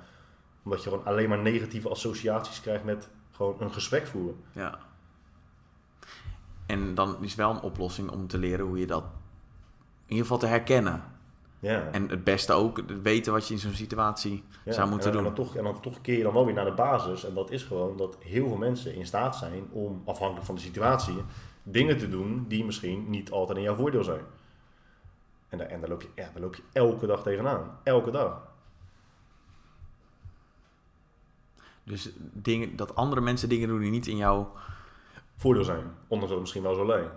omdat 0.63 0.83
je 0.83 0.89
gewoon 0.89 1.05
alleen 1.05 1.29
maar 1.29 1.39
negatieve 1.41 1.89
associaties 1.89 2.61
krijgt 2.61 2.83
met 2.83 3.09
gewoon 3.31 3.55
een 3.59 3.73
gesprek 3.73 4.07
voeren. 4.07 4.35
Ja. 4.51 4.79
En 6.65 6.95
dan 6.95 7.23
is 7.23 7.35
wel 7.35 7.49
een 7.49 7.61
oplossing 7.61 8.09
om 8.09 8.27
te 8.27 8.37
leren 8.37 8.65
hoe 8.65 8.79
je 8.79 8.87
dat 8.87 9.03
in 10.05 10.17
ieder 10.17 10.23
geval 10.23 10.37
te 10.37 10.45
herkennen. 10.45 11.03
Ja. 11.59 11.87
En 11.91 12.09
het 12.09 12.23
beste 12.23 12.53
ook 12.53 12.81
weten 13.01 13.33
wat 13.33 13.47
je 13.47 13.53
in 13.53 13.59
zo'n 13.59 13.73
situatie 13.73 14.43
ja. 14.65 14.71
zou 14.71 14.89
moeten 14.89 15.07
en, 15.07 15.17
doen. 15.17 15.25
En 15.25 15.35
dan, 15.35 15.45
toch, 15.45 15.55
en 15.55 15.63
dan 15.63 15.79
toch 15.79 16.01
keer 16.01 16.17
je 16.17 16.23
dan 16.23 16.33
wel 16.33 16.45
weer 16.45 16.53
naar 16.53 16.65
de 16.65 16.71
basis. 16.71 17.25
En 17.25 17.33
dat 17.33 17.51
is 17.51 17.63
gewoon 17.63 17.97
dat 17.97 18.17
heel 18.19 18.47
veel 18.47 18.57
mensen 18.57 18.95
in 18.95 19.05
staat 19.05 19.35
zijn 19.35 19.63
om, 19.71 20.01
afhankelijk 20.05 20.45
van 20.45 20.55
de 20.55 20.61
situatie, 20.61 21.15
dingen 21.63 21.97
te 21.97 22.09
doen 22.09 22.45
die 22.47 22.65
misschien 22.65 23.09
niet 23.09 23.31
altijd 23.31 23.57
in 23.57 23.63
jouw 23.63 23.75
voordeel 23.75 24.03
zijn. 24.03 24.23
En 25.49 25.57
daar, 25.57 25.67
en 25.67 25.79
daar, 25.79 25.89
loop, 25.89 26.01
je, 26.01 26.07
ja, 26.15 26.29
daar 26.33 26.41
loop 26.41 26.55
je 26.55 26.63
elke 26.73 27.05
dag 27.05 27.23
tegenaan. 27.23 27.79
Elke 27.83 28.11
dag. 28.11 28.50
Dus 31.83 32.09
dingen, 32.17 32.75
dat 32.75 32.95
andere 32.95 33.21
mensen 33.21 33.49
dingen 33.49 33.67
doen 33.67 33.79
die 33.79 33.91
niet 33.91 34.07
in 34.07 34.17
jouw 34.17 34.51
voordeel 35.37 35.63
zijn. 35.63 35.83
Ondanks 36.07 36.19
dat 36.19 36.29
het 36.29 36.39
misschien 36.39 36.63
wel 36.63 36.75
zo 36.75 36.85
lijkt. 36.85 37.09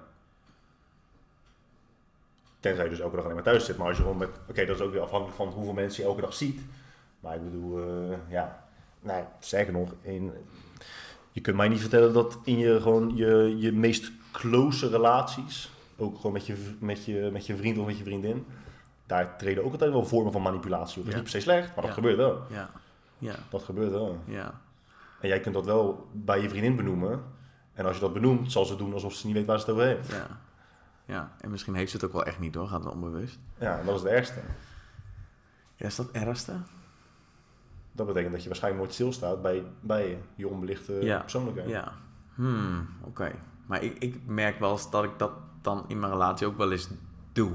Tenzij 2.60 2.84
je 2.84 2.90
dus 2.90 3.00
elke 3.00 3.14
dag 3.14 3.24
alleen 3.24 3.36
maar 3.36 3.44
thuis 3.44 3.64
zit. 3.64 3.76
Maar 3.76 3.86
als 3.86 3.96
je 3.96 4.02
gewoon 4.02 4.18
met... 4.18 4.28
Oké, 4.28 4.50
okay, 4.50 4.64
dat 4.64 4.76
is 4.76 4.82
ook 4.82 4.92
weer 4.92 5.00
afhankelijk 5.00 5.36
van 5.36 5.48
hoeveel 5.48 5.72
mensen 5.72 6.02
je 6.02 6.08
elke 6.08 6.20
dag 6.20 6.34
ziet. 6.34 6.60
Maar 7.20 7.34
ik 7.34 7.44
bedoel, 7.44 7.78
uh, 7.78 8.16
ja... 8.28 8.64
Nee, 9.00 9.22
zeker 9.38 9.72
nog, 9.72 9.92
in, 10.02 10.32
je 11.32 11.40
kunt 11.40 11.56
mij 11.56 11.68
niet 11.68 11.80
vertellen 11.80 12.12
dat 12.12 12.38
in 12.44 12.58
je, 12.58 12.80
gewoon 12.80 13.16
je, 13.16 13.56
je 13.58 13.72
meest 13.72 14.12
close 14.32 14.88
relaties... 14.88 15.72
Ook 15.96 16.16
gewoon 16.16 16.32
met 16.32 16.46
je, 16.46 16.74
met, 16.78 17.04
je, 17.04 17.28
met 17.32 17.46
je 17.46 17.56
vriend 17.56 17.78
of 17.78 17.86
met 17.86 17.98
je 17.98 18.04
vriendin... 18.04 18.46
Daar 19.06 19.38
treden 19.38 19.64
ook 19.64 19.72
altijd 19.72 19.90
wel 19.90 20.04
vormen 20.04 20.32
van 20.32 20.42
manipulatie 20.42 20.98
op. 20.98 21.04
Dat 21.04 21.06
is 21.06 21.12
ja. 21.12 21.16
niet 21.16 21.30
per 21.30 21.40
se 21.40 21.40
slecht, 21.40 21.66
maar 21.66 21.84
dat 21.84 21.86
ja. 21.86 21.92
gebeurt 21.92 22.16
wel. 22.16 22.42
Ja. 22.50 22.70
Ja. 23.18 23.34
Dat 23.50 23.62
gebeurt 23.62 23.90
wel. 23.90 24.20
Ja. 24.26 24.60
En 25.20 25.28
jij 25.28 25.40
kunt 25.40 25.54
dat 25.54 25.64
wel 25.64 26.08
bij 26.12 26.42
je 26.42 26.48
vriendin 26.48 26.76
benoemen. 26.76 27.22
En 27.74 27.84
als 27.86 27.94
je 27.94 28.00
dat 28.00 28.12
benoemt, 28.12 28.52
zal 28.52 28.64
ze 28.64 28.76
doen 28.76 28.92
alsof 28.92 29.12
ze 29.14 29.26
niet 29.26 29.34
weet 29.36 29.46
waar 29.46 29.58
ze 29.60 29.64
het 29.64 29.74
over 29.74 29.86
heeft. 29.86 30.10
Ja. 30.10 30.26
ja, 31.04 31.32
en 31.40 31.50
misschien 31.50 31.74
heeft 31.74 31.90
ze 31.90 31.96
het 31.96 32.06
ook 32.06 32.12
wel 32.12 32.24
echt 32.24 32.38
niet 32.38 32.54
hoor, 32.54 32.66
gaat 32.68 32.84
het 32.84 32.92
onbewust. 32.92 33.38
Ja, 33.58 33.78
en 33.78 33.86
dat 33.86 33.94
is 33.94 34.00
het 34.02 34.10
ergste. 34.10 34.40
Ja, 35.76 35.86
is 35.86 35.96
dat 35.96 36.06
het 36.06 36.14
ergste? 36.16 36.52
Dat 37.92 38.06
betekent 38.06 38.32
dat 38.32 38.40
je 38.42 38.48
waarschijnlijk 38.48 38.82
nooit 38.84 38.94
stilstaat 38.94 39.42
bij, 39.42 39.64
bij 39.80 40.18
je 40.34 40.48
onbelichte 40.48 40.92
Ja. 40.92 41.18
persoonlijkheid. 41.20 41.68
Ja. 41.68 41.92
Hmm, 42.34 42.88
oké. 43.00 43.32
Maar 43.66 43.82
ik, 43.82 43.98
ik 43.98 44.20
merk 44.26 44.58
wel 44.58 44.72
eens 44.72 44.90
dat 44.90 45.04
ik 45.04 45.18
dat 45.18 45.32
dan 45.60 45.84
in 45.88 45.98
mijn 46.00 46.12
relatie 46.12 46.46
ook 46.46 46.56
wel 46.56 46.72
eens 46.72 46.88
doe. 47.32 47.52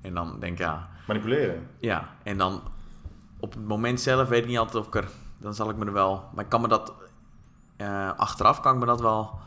En 0.00 0.14
dan 0.14 0.40
denk 0.40 0.52
ik, 0.52 0.58
ja, 0.58 0.88
Manipuleren. 1.06 1.66
ja. 1.78 2.08
En 2.22 2.38
dan 2.38 2.62
op 3.42 3.52
het 3.54 3.66
moment 3.66 4.00
zelf 4.00 4.28
weet 4.28 4.42
ik 4.42 4.48
niet 4.48 4.58
altijd 4.58 4.76
of 4.76 4.86
ik 4.86 4.94
er... 4.94 5.08
Dan 5.38 5.54
zal 5.54 5.70
ik 5.70 5.76
me 5.76 5.84
er 5.86 5.92
wel... 5.92 6.28
Maar 6.34 6.44
ik 6.44 6.50
kan 6.50 6.60
me 6.60 6.68
dat... 6.68 6.92
eh, 7.76 8.10
achteraf 8.16 8.60
kan 8.60 8.74
ik 8.74 8.80
me 8.80 8.86
dat 8.86 9.00
wel... 9.00 9.38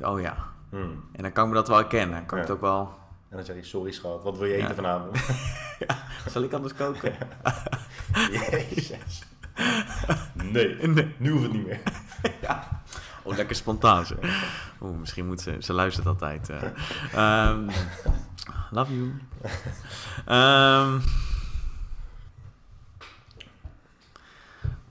Oh 0.00 0.20
ja. 0.20 0.34
Hmm. 0.70 1.04
En 1.12 1.22
dan 1.22 1.32
kan 1.32 1.44
ik 1.44 1.50
me 1.50 1.56
dat 1.56 1.68
wel 1.68 1.76
herkennen. 1.76 2.16
Dan 2.16 2.26
kan 2.26 2.38
ik 2.38 2.44
Ja. 2.44 2.50
het 2.50 2.56
ook 2.62 2.66
wel... 2.70 2.94
En 3.28 3.36
dan 3.36 3.46
zeg 3.46 3.56
je, 3.56 3.62
sorry 3.64 3.92
schat, 3.92 4.22
wat 4.22 4.38
wil 4.38 4.46
je 4.48 4.54
eten 4.54 4.68
Ja. 4.68 4.74
vanavond? 4.74 5.18
Zal 6.26 6.42
ik 6.42 6.52
anders 6.52 6.74
koken? 6.74 7.14
Jezus. 8.32 9.22
Nee, 10.32 10.76
Nee. 10.88 11.14
nu 11.18 11.30
hoeft 11.30 11.42
het 11.42 11.52
niet 11.52 11.66
meer. 11.66 11.80
Oh, 13.22 13.36
lekker 13.36 13.56
spontaan. 13.56 14.04
Oeh, 14.80 14.98
misschien 14.98 15.26
moet 15.26 15.40
ze... 15.40 15.56
Ze 15.60 15.72
luistert 15.72 16.06
altijd. 16.06 16.48
eh. 16.50 16.62
Ehm, 17.14 17.68
love 18.70 18.96
you. 18.96 19.12
Ehm, 20.26 20.98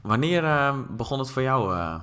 wanneer 0.02 0.44
eh, 0.44 0.78
begon 0.90 1.20
het 1.20 1.32
voor 1.32 1.42
jou... 1.42 1.76
eh, 1.76 1.96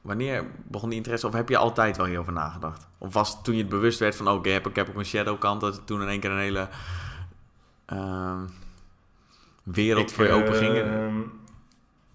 wanneer 0.00 0.44
begon 0.64 0.88
die 0.88 0.98
interesse? 0.98 1.26
Of 1.26 1.32
heb 1.32 1.48
je 1.48 1.56
altijd 1.56 1.96
wel 1.96 2.06
hierover 2.06 2.32
nagedacht? 2.32 2.86
Of 2.98 3.14
was 3.14 3.32
het 3.32 3.44
toen 3.44 3.54
je 3.54 3.60
het 3.60 3.70
bewust 3.70 3.98
werd 3.98 4.16
van... 4.16 4.28
Oké, 4.28 4.48
heb, 4.50 4.66
ik 4.66 4.76
heb 4.76 4.88
ook 4.88 4.96
een 4.96 5.04
shadow 5.04 5.38
kant. 5.38 5.60
Dat 5.60 5.76
het 5.76 5.86
toen 5.86 6.02
in 6.02 6.08
één 6.08 6.20
keer 6.20 6.30
een 6.30 6.38
hele... 6.38 6.68
ehm, 7.86 8.38
wereld 9.62 10.12
voor 10.12 10.24
je 10.24 10.32
open 10.32 10.54
ging? 10.54 10.76
ehm, 10.76 11.20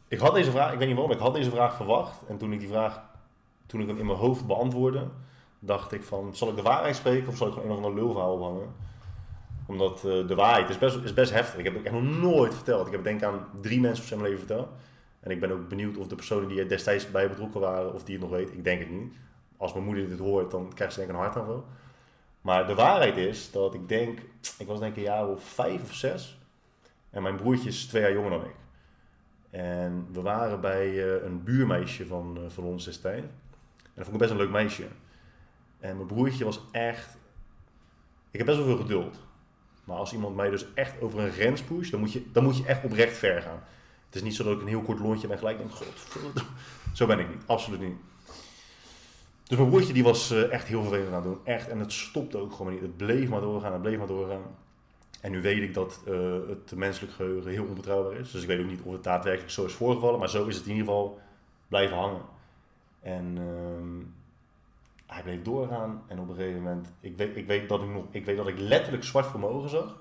ik 0.08 0.20
had 0.20 0.34
deze 0.34 0.52
vraag, 0.52 0.72
ik 0.72 0.78
weet 0.78 0.88
niet 0.88 0.98
waarom, 0.98 1.16
ik 1.16 1.22
had 1.22 1.34
deze 1.34 1.50
vraag 1.52 1.76
verwacht. 1.76 2.22
En 2.28 2.38
toen 2.38 2.54
ik 2.54 2.60
die 2.60 2.68
vraag, 2.70 3.02
toen 3.66 3.82
ik 3.82 3.88
hem 3.88 3.98
in 3.98 4.06
mijn 4.06 4.18
hoofd 4.18 4.48
beantwoordde, 4.48 5.08
dacht 5.60 5.92
ik 5.92 6.04
van, 6.04 6.36
zal 6.36 6.50
ik 6.50 6.56
de 6.56 6.62
waarheid 6.62 6.96
spreken 6.96 7.28
of 7.28 7.38
zal 7.38 7.48
ik 7.48 7.54
gewoon 7.54 7.70
een 7.70 7.78
of 7.78 7.84
ander 7.84 8.02
lulverhaal 8.04 8.34
ophangen? 8.34 8.74
Omdat 9.66 9.96
eh, 9.98 10.28
de 10.28 10.36
waarheid 10.36 10.70
is 10.70 10.78
best, 10.78 10.98
is 11.04 11.14
best 11.14 11.32
heftig. 11.32 11.60
Ik 11.60 11.66
heb 11.66 11.74
het 11.74 11.84
echt 11.84 11.94
nog 11.94 12.18
nooit 12.18 12.54
verteld. 12.54 12.86
Ik 12.86 12.92
heb 12.92 13.06
het 13.06 13.20
denk 13.20 13.34
aan 13.34 13.46
drie 13.62 13.80
mensen 13.80 14.04
op 14.04 14.10
zijn 14.10 14.22
leven 14.22 14.38
verteld. 14.38 14.68
En 15.22 15.32
ik 15.32 15.40
ben 15.40 15.52
ook 15.52 15.68
benieuwd 15.68 15.98
of 15.98 16.08
de 16.08 16.16
personen 16.16 16.50
die 16.50 16.60
er 16.60 16.70
destijds 16.70 17.12
bij 17.12 17.30
betrokken 17.30 17.60
waren, 17.60 17.94
of 17.94 18.04
die 18.04 18.16
het 18.16 18.24
nog 18.24 18.34
weten. 18.34 18.56
Ik 18.56 18.64
denk 18.64 18.80
het 18.80 18.90
niet. 18.90 19.14
Als 19.58 19.74
mijn 19.74 19.86
moeder 19.86 20.10
dit 20.10 20.20
hoort, 20.20 20.52
dan 20.52 20.74
krijgt 20.74 20.94
ze 20.94 21.00
denk 21.00 21.12
ik 21.12 21.18
een 21.18 21.24
hartaanval. 21.24 21.66
Maar 22.42 22.68
de 22.68 22.76
waarheid 22.76 23.18
is 23.18 23.52
dat 23.52 23.74
ik 23.74 23.90
denk, 23.90 24.20
ik 24.58 24.68
was 24.68 24.80
denk 24.80 24.92
ik 24.92 24.98
een 24.98 25.04
jaar 25.04 25.28
of 25.28 25.44
vijf 25.44 25.82
of 25.82 25.94
zes. 25.94 26.40
En 27.10 27.22
mijn 27.22 27.36
broertje 27.36 27.70
is 27.70 27.86
twee 27.86 28.02
jaar 28.02 28.14
jonger 28.14 28.30
dan 28.30 28.46
ik. 28.46 28.56
En 29.50 30.08
we 30.12 30.22
waren 30.22 30.62
bij 30.62 30.88
eh, 30.88 31.24
een 31.24 31.44
buurmeisje 31.44 32.06
van, 32.06 32.38
eh, 32.38 32.50
van 32.50 32.64
ons 32.64 32.86
destijds. 32.86 33.26
En 33.84 33.92
dat 33.94 34.04
vond 34.06 34.14
ik 34.14 34.20
best 34.20 34.32
een 34.32 34.38
leuk 34.38 34.50
meisje. 34.50 34.88
En 35.80 35.96
mijn 35.96 36.08
broertje 36.08 36.46
was 36.46 36.62
echt... 36.72 37.18
Ik 38.32 38.38
heb 38.38 38.46
best 38.46 38.58
wel 38.58 38.68
veel 38.68 38.78
geduld. 38.78 39.18
Maar 39.84 39.98
als 39.98 40.14
iemand 40.14 40.36
mij 40.36 40.50
dus 40.50 40.74
echt 40.74 41.02
over 41.02 41.20
een 41.20 41.32
grens 41.32 41.62
pusht, 41.62 41.92
dan 41.92 42.00
moet 42.00 42.12
je, 42.12 42.32
dan 42.32 42.44
moet 42.44 42.58
je 42.58 42.66
echt 42.66 42.84
oprecht 42.84 43.18
ver 43.18 43.42
gaan. 43.42 43.64
Het 44.12 44.20
is 44.20 44.26
niet 44.28 44.36
zo 44.36 44.43
dat 44.43 44.53
ik 44.53 44.62
een 44.62 44.68
heel 44.68 44.82
kort 44.82 44.99
lontje 44.99 45.28
ben 45.28 45.32
en 45.32 45.38
gelijk 45.38 45.57
denk, 45.57 45.72
god, 45.72 46.45
zo 46.93 47.05
ben 47.05 47.20
ik 47.20 47.30
niet. 47.30 47.43
Absoluut 47.45 47.80
niet. 47.80 47.95
Dus 49.43 49.57
mijn 49.57 49.70
broertje 49.70 49.93
die 49.93 50.03
was 50.03 50.32
eh, 50.32 50.51
echt 50.51 50.68
heel 50.68 50.82
vervelend 50.82 51.07
aan 51.07 51.14
het 51.14 51.24
doen. 51.24 51.39
Echt. 51.43 51.68
En 51.68 51.80
het 51.80 51.93
stopte 51.93 52.38
ook 52.38 52.53
gewoon 52.53 52.72
niet. 52.72 52.82
Het 52.82 52.97
bleef 52.97 53.30
maar 53.30 53.41
doorgaan, 53.41 53.74
het 53.74 53.82
bleef 53.82 53.97
maar 53.97 54.07
doorgaan. 54.07 54.41
En 55.22 55.32
nu 55.32 55.41
weet 55.41 55.62
ik 55.62 55.74
dat 55.74 56.01
eh, 56.07 56.34
het 56.47 56.76
menselijk 56.76 57.14
geheugen 57.14 57.51
heel 57.51 57.66
onbetrouwbaar 57.66 58.20
is. 58.20 58.32
Dus 58.32 58.41
ik 58.41 58.47
weet 58.47 58.59
ook 58.59 58.70
niet 58.70 58.82
of 58.84 58.93
het 58.93 59.03
daadwerkelijk 59.03 59.51
zo 59.51 59.66
is 59.66 59.74
voorgevallen. 59.74 60.20
Maar 60.20 60.30
zo 60.30 60.45
is 60.45 60.55
het 60.55 60.66
in 60.66 60.72
ieder 60.72 60.86
geval 60.86 61.20
blijven 61.68 61.97
hangen. 61.97 62.22
En 63.01 63.38
ehm, 63.38 63.99
hij 65.05 65.24
bleef 65.24 65.41
doorgaan. 65.41 66.03
En 66.07 66.20
op 66.20 66.30
een 66.30 66.36
gegeven 66.36 66.62
moment, 66.62 66.91
ik 66.99 67.18
weet, 67.18 67.36
ik, 67.36 67.47
weet 67.47 67.70
dat 67.70 67.82
ik, 67.82 67.89
nog, 67.89 68.05
ik 68.12 68.26
weet 68.26 68.38
dat 68.38 68.47
ik 68.47 68.59
letterlijk 68.59 69.03
zwart 69.03 69.26
voor 69.26 69.39
mijn 69.39 69.51
ogen 69.51 69.70
zag. 69.70 69.99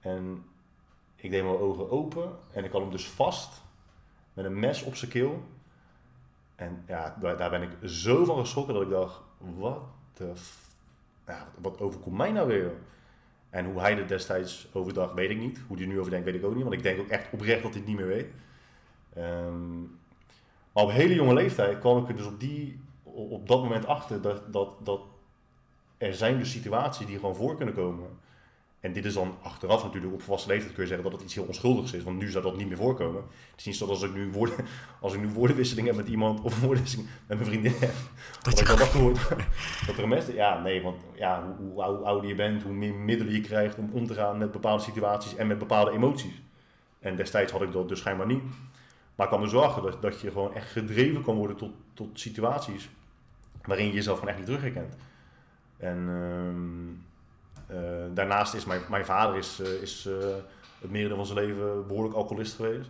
En 0.00 0.44
ik 1.16 1.30
deed 1.30 1.42
mijn 1.42 1.56
ogen 1.56 1.90
open. 1.90 2.38
En 2.52 2.64
ik 2.64 2.72
had 2.72 2.80
hem 2.80 2.90
dus 2.90 3.08
vast. 3.08 3.62
Met 4.32 4.44
een 4.44 4.58
mes 4.58 4.82
op 4.82 4.94
zijn 4.94 5.10
keel. 5.10 5.42
En 6.54 6.84
ja, 6.86 7.16
daar, 7.20 7.36
daar 7.36 7.50
ben 7.50 7.62
ik 7.62 7.70
zo 7.88 8.24
van 8.24 8.38
geschrokken 8.38 8.74
dat 8.74 8.82
ik 8.82 8.90
dacht, 8.90 9.20
wat 9.38 9.82
Ja, 11.26 11.48
wat 11.58 11.80
overkomt 11.80 12.16
mij 12.16 12.32
nou 12.32 12.46
weer? 12.46 12.72
En 13.50 13.64
hoe 13.64 13.80
hij 13.80 13.98
er 13.98 14.08
destijds 14.08 14.68
over 14.72 14.92
dacht, 14.92 15.14
weet 15.14 15.30
ik 15.30 15.38
niet. 15.38 15.60
Hoe 15.66 15.76
hij 15.76 15.86
nu 15.86 15.98
over 15.98 16.10
denkt, 16.10 16.26
weet 16.26 16.34
ik 16.34 16.44
ook 16.44 16.54
niet. 16.54 16.62
Want 16.62 16.74
ik 16.74 16.82
denk 16.82 17.00
ook 17.00 17.08
echt 17.08 17.32
oprecht 17.32 17.62
dat 17.62 17.70
hij 17.70 17.80
het 17.80 17.88
niet 17.88 17.98
meer 17.98 18.06
weet. 18.06 18.28
Ehm, 19.14 19.80
maar 20.72 20.84
op 20.84 20.90
hele 20.90 21.14
jonge 21.14 21.34
leeftijd 21.34 21.78
kwam 21.78 22.02
ik 22.02 22.08
er 22.08 22.16
dus 22.16 22.26
op, 22.26 22.40
die, 22.40 22.80
op 23.02 23.48
dat 23.48 23.62
moment 23.62 23.86
achter 23.86 24.20
dat, 24.20 24.52
dat, 24.52 24.68
dat 24.84 25.00
er 25.98 26.14
zijn 26.14 26.38
dus 26.38 26.50
situaties 26.50 27.06
die 27.06 27.18
gewoon 27.18 27.36
voor 27.36 27.56
kunnen 27.56 27.74
komen. 27.74 28.08
En 28.86 28.92
dit 28.92 29.04
is 29.04 29.14
dan 29.14 29.34
achteraf 29.42 29.82
natuurlijk 29.82 30.14
op 30.14 30.22
volwassen 30.22 30.50
leeftijd 30.50 30.72
kun 30.74 30.82
je 30.82 30.88
zeggen 30.88 31.10
dat 31.10 31.18
het 31.18 31.22
iets 31.22 31.34
heel 31.34 31.44
onschuldigs 31.44 31.92
is. 31.92 32.02
Want 32.02 32.18
nu 32.18 32.30
zou 32.30 32.44
dat 32.44 32.56
niet 32.56 32.68
meer 32.68 32.76
voorkomen. 32.76 33.22
Het 33.50 33.58
is 33.58 33.64
niet 33.64 33.76
zo 33.76 33.86
dat 33.86 33.94
als 33.94 34.04
ik 34.04 34.14
nu, 34.14 34.30
woorden, 34.30 34.56
als 35.00 35.14
ik 35.14 35.20
nu 35.20 35.28
woordenwisseling 35.28 35.86
heb 35.86 35.96
met 35.96 36.08
iemand 36.08 36.40
of 36.40 36.60
woordenwisseling 36.60 37.08
met 37.26 37.38
mijn 37.38 37.50
vriendin 37.50 37.72
heb. 37.80 37.94
Dat 38.42 38.60
ik 38.60 38.66
dan 38.66 38.78
wakker 38.78 39.00
word. 39.00 39.28
Dat 39.86 39.96
er 39.96 40.02
een 40.02 40.08
mes... 40.08 40.26
Ja, 40.26 40.62
nee, 40.62 40.82
want 40.82 40.96
ja, 41.14 41.44
hoe, 41.44 41.54
hoe, 41.56 41.84
hoe 41.84 42.04
ouder 42.04 42.28
je 42.28 42.34
bent, 42.34 42.62
hoe 42.62 42.72
meer 42.72 42.94
middelen 42.94 43.32
je 43.32 43.40
krijgt 43.40 43.78
om 43.78 43.90
om 43.92 44.06
te 44.06 44.14
gaan 44.14 44.38
met 44.38 44.52
bepaalde 44.52 44.82
situaties 44.82 45.36
en 45.36 45.46
met 45.46 45.58
bepaalde 45.58 45.90
emoties. 45.90 46.42
En 46.98 47.16
destijds 47.16 47.52
had 47.52 47.62
ik 47.62 47.72
dat 47.72 47.88
dus 47.88 47.98
schijnbaar 47.98 48.26
niet. 48.26 48.42
Maar 49.14 49.26
ik 49.26 49.32
kwam 49.32 49.42
er 49.42 49.48
zo 49.48 49.60
achter 49.60 49.82
dat, 49.82 50.02
dat 50.02 50.20
je 50.20 50.30
gewoon 50.30 50.54
echt 50.54 50.70
gedreven 50.70 51.22
kan 51.22 51.36
worden 51.36 51.56
tot, 51.56 51.72
tot 51.94 52.20
situaties 52.20 52.88
waarin 53.64 53.86
je 53.86 53.92
jezelf 53.92 54.18
gewoon 54.18 54.34
echt 54.34 54.38
niet 54.38 54.48
terugherkent. 54.48 54.96
En 55.76 55.98
ehm, 56.08 56.88
eh, 56.88 57.15
daarnaast 58.14 58.54
is 58.54 58.64
mijn, 58.64 58.80
mijn 58.90 59.04
vader 59.04 59.36
is, 59.36 59.60
eh, 59.60 59.82
is 59.82 60.06
eh, 60.06 60.14
het 60.80 60.90
merendeel 60.90 61.16
van 61.16 61.26
zijn 61.26 61.38
leven 61.38 61.86
behoorlijk 61.86 62.14
alcoholist 62.14 62.54
geweest. 62.56 62.88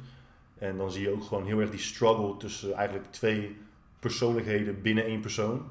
En 0.58 0.76
dan 0.76 0.90
zie 0.90 1.02
je 1.02 1.12
ook 1.12 1.22
gewoon 1.24 1.44
heel 1.44 1.60
erg 1.60 1.70
die 1.70 1.78
struggle 1.80 2.36
tussen 2.36 2.72
eigenlijk 2.74 3.10
twee 3.12 3.58
persoonlijkheden 3.98 4.82
binnen 4.82 5.04
één 5.04 5.20
persoon. 5.20 5.66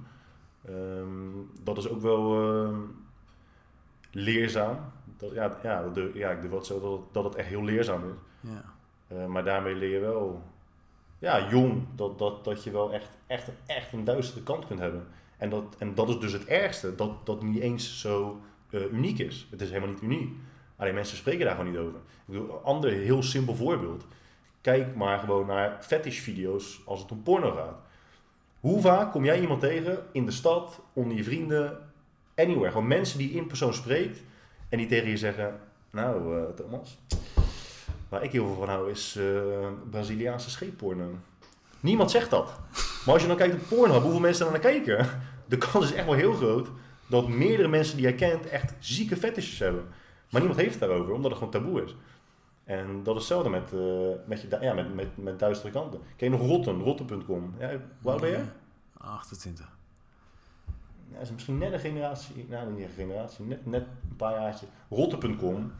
Ehm, 0.65 1.29
dat 1.63 1.77
is 1.77 1.89
ook 1.89 2.01
wel 2.01 2.41
ehm, 2.53 2.79
leerzaam. 4.11 4.77
Dat, 5.17 5.31
ja, 5.33 5.57
ja, 5.63 5.83
ja, 6.13 6.29
ik 6.31 6.39
durf 6.41 6.51
wel 6.51 6.63
zeggen 6.63 6.89
dat, 6.89 6.99
het- 6.99 7.13
dat 7.13 7.23
het 7.23 7.35
echt 7.35 7.47
heel 7.47 7.63
leerzaam 7.63 8.03
is. 8.09 8.49
Ja. 8.51 8.63
Eh, 9.07 9.25
maar 9.25 9.43
daarmee 9.43 9.75
leer 9.75 9.89
je 9.89 9.99
wel, 9.99 10.43
ja, 11.19 11.49
jong, 11.49 11.83
dat, 11.95 12.19
dat, 12.19 12.43
dat 12.43 12.63
je 12.63 12.71
wel 12.71 12.93
echt, 12.93 13.09
echt, 13.27 13.49
echt 13.65 13.93
een 13.93 14.03
duistere 14.03 14.43
kant 14.43 14.65
kunt 14.67 14.79
hebben. 14.79 15.07
En 15.37 15.49
dat, 15.49 15.75
en 15.77 15.95
dat 15.95 16.09
is 16.09 16.19
dus 16.19 16.31
het 16.33 16.45
ergste, 16.45 16.95
dat 16.95 17.25
dat 17.25 17.43
niet 17.43 17.59
eens 17.61 17.99
zo 17.99 18.39
eh, 18.69 18.91
uniek 18.91 19.19
is. 19.19 19.47
Het 19.49 19.61
is 19.61 19.67
helemaal 19.69 19.89
niet 19.89 20.01
uniek. 20.01 20.33
Alleen 20.75 20.93
mensen 20.93 21.17
spreken 21.17 21.45
daar 21.45 21.55
gewoon 21.55 21.71
niet 21.71 21.79
over. 21.79 21.95
Ik 21.95 22.25
bedoel, 22.25 22.49
een 22.49 22.63
ander 22.63 22.91
heel 22.91 23.23
simpel 23.23 23.55
voorbeeld. 23.55 24.05
Kijk 24.61 24.95
maar 24.95 25.19
gewoon 25.19 25.47
naar 25.47 25.77
fetish-video's 25.81 26.81
als 26.85 27.01
het 27.01 27.11
om 27.11 27.23
porno 27.23 27.51
gaat. 27.51 27.79
Hoe 28.59 28.81
vaak 28.81 29.11
kom 29.11 29.25
jij 29.25 29.41
iemand 29.41 29.59
tegen 29.59 30.05
in 30.11 30.25
de 30.25 30.31
stad, 30.31 30.81
onder 30.93 31.17
je 31.17 31.23
vrienden, 31.23 31.77
anywhere? 32.35 32.71
Gewoon 32.71 32.87
mensen 32.87 33.17
die 33.17 33.31
in 33.31 33.47
persoon 33.47 33.73
spreekt 33.73 34.21
en 34.69 34.77
die 34.77 34.87
tegen 34.87 35.09
je 35.09 35.17
zeggen: 35.17 35.59
Nou, 35.89 36.37
eh, 36.37 36.43
Thomas, 36.55 36.97
waar 38.09 38.23
ik 38.23 38.31
heel 38.31 38.45
veel 38.45 38.55
van 38.55 38.69
hou 38.69 38.91
is 38.91 39.15
eh, 39.15 39.67
Braziliaanse 39.89 40.49
scheepporno. 40.49 41.09
Niemand 41.79 42.11
zegt 42.11 42.29
dat. 42.29 42.59
Maar 43.05 43.13
als 43.13 43.21
je 43.21 43.27
dan 43.27 43.37
kijkt 43.37 43.53
op 43.55 43.67
Pornhub, 43.67 44.01
hoeveel 44.01 44.19
mensen 44.19 44.45
er 44.45 44.51
naar 44.51 44.61
kijken, 44.61 45.07
de 45.49 45.57
kans 45.57 45.85
is 45.85 45.93
echt 45.93 46.05
wel 46.05 46.15
heel 46.15 46.33
groot 46.33 46.67
dat 47.07 47.27
meerdere 47.27 47.67
mensen 47.67 47.95
die 47.95 48.05
jij 48.05 48.15
kent 48.15 48.47
echt 48.47 48.73
zieke 48.79 49.17
fetishes 49.17 49.59
hebben. 49.59 49.85
Maar 50.29 50.41
niemand 50.41 50.59
heeft 50.59 50.79
het 50.79 50.89
daarover, 50.89 51.13
omdat 51.13 51.31
het 51.31 51.39
gewoon 51.39 51.53
taboe 51.53 51.83
is. 51.83 51.95
En 52.63 53.03
dat 53.03 53.15
is 53.15 53.19
hetzelfde 53.19 53.49
met, 53.49 53.73
eh, 53.73 54.27
met, 54.27 54.41
je, 54.41 54.57
ja, 54.61 54.73
met, 54.73 54.95
met, 54.95 55.17
met 55.17 55.39
duistere 55.39 55.71
kanten. 55.71 55.99
Ken 56.15 56.31
je 56.31 56.37
nog 56.37 56.47
Rotten, 56.47 56.79
rotten.com? 56.79 57.55
Ja, 57.59 57.69
hoe 58.01 58.11
oud 58.11 58.21
ben 58.21 58.29
je? 58.29 58.43
28. 58.97 59.73
Ja, 61.11 61.19
is 61.19 61.31
misschien 61.31 61.57
net 61.57 61.73
een 61.73 61.79
generatie, 61.79 62.45
nou 62.49 62.71
niet 62.71 62.83
een 62.83 62.89
generatie, 62.95 63.45
net, 63.45 63.65
net 63.65 63.81
een 63.81 64.15
paar 64.15 64.31
jaartje. 64.31 64.65
Rotten.com 64.89 65.73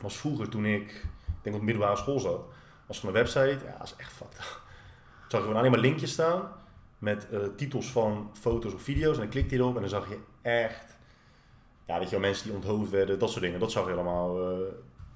was 0.00 0.16
vroeger 0.16 0.48
toen 0.48 0.64
ik, 0.64 0.90
ik 1.26 1.42
denk 1.42 1.54
op 1.54 1.60
de 1.60 1.66
middelbare 1.66 1.96
school 1.96 2.18
zat, 2.18 2.40
was 2.86 2.98
van 2.98 3.08
een 3.08 3.14
website, 3.14 3.58
ja, 3.64 3.78
dat 3.78 3.86
is 3.86 3.94
echt 3.96 4.12
fucked 4.12 4.38
up. 4.38 4.62
Zag 5.28 5.40
je 5.40 5.46
gewoon 5.46 5.56
alleen 5.56 5.70
maar 5.70 5.80
linkjes 5.80 6.12
staan 6.12 6.48
met 6.98 7.28
eh, 7.30 7.40
titels 7.56 7.90
van 7.90 8.30
foto's 8.32 8.74
of 8.74 8.82
video's 8.82 9.14
en 9.14 9.20
dan 9.20 9.30
klikte 9.30 9.54
je 9.54 9.60
erop 9.60 9.74
en 9.74 9.80
dan 9.80 9.90
zag 9.90 10.08
je 10.08 10.18
echt, 10.44 10.96
ja 11.86 11.98
weet 11.98 12.10
je 12.10 12.16
wel, 12.18 12.28
mensen 12.28 12.46
die 12.46 12.54
onthoofd 12.54 12.90
werden, 12.90 13.18
dat 13.18 13.30
soort 13.30 13.42
dingen. 13.42 13.60
Dat 13.60 13.72
zag 13.72 13.86
je 13.86 13.92
allemaal. 13.92 14.50
eh, 14.50 14.58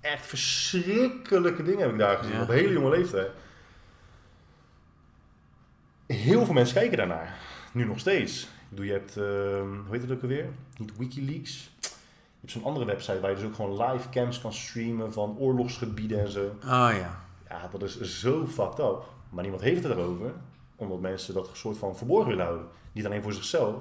echt 0.01 0.26
verschrikkelijke 0.26 1.62
dingen 1.62 1.81
heb 1.81 1.91
ik 1.91 1.99
daar 1.99 2.16
gezien, 2.18 2.35
Ja. 2.37 2.43
op 2.43 2.49
hele 2.49 2.72
jonge 2.72 2.91
leeftijd. 2.91 3.31
heel 6.07 6.45
veel 6.45 6.55
mensen 6.55 6.74
kijken 6.76 6.97
daarnaar. 6.97 7.37
Nu 7.72 7.85
nog 7.85 7.99
steeds. 7.99 8.43
Ik 8.43 8.49
bedoel, 8.68 8.85
je 8.85 8.93
hebt, 8.93 9.16
ehm, 9.16 9.74
hoe 9.87 9.91
heet 9.93 10.03
het 10.03 10.11
ook 10.11 10.22
alweer? 10.22 10.47
Niet 10.79 10.97
Wikileaks. 10.97 11.70
Je 11.81 11.89
hebt 12.41 12.53
zo'n 12.53 12.64
andere 12.64 12.85
website 12.87 13.20
waar 13.20 13.31
je 13.31 13.37
dus 13.37 13.45
ook 13.45 13.55
gewoon 13.55 13.83
live 13.91 14.09
cams 14.09 14.41
kan 14.41 14.53
streamen 14.53 15.12
van 15.12 15.37
oorlogsgebieden 15.39 16.20
en 16.20 16.29
zo. 16.31 16.45
Oh 16.64 16.91
ja. 16.93 17.20
Ja, 17.49 17.68
dat 17.72 17.83
is 17.83 18.20
zo 18.20 18.47
fucked 18.47 18.79
up. 18.79 19.03
Maar 19.31 19.43
niemand 19.43 19.62
heeft 19.62 19.83
het 19.83 19.93
erover. 19.93 20.33
Omdat 20.76 21.01
mensen 21.01 21.35
dat 21.35 21.51
soort 21.53 21.79
van 21.79 21.97
verborgen 21.97 22.29
willen 22.29 22.45
houden. 22.45 22.66
Niet 22.93 23.07
alleen 23.07 23.22
voor 23.22 23.33
zichzelf, 23.33 23.74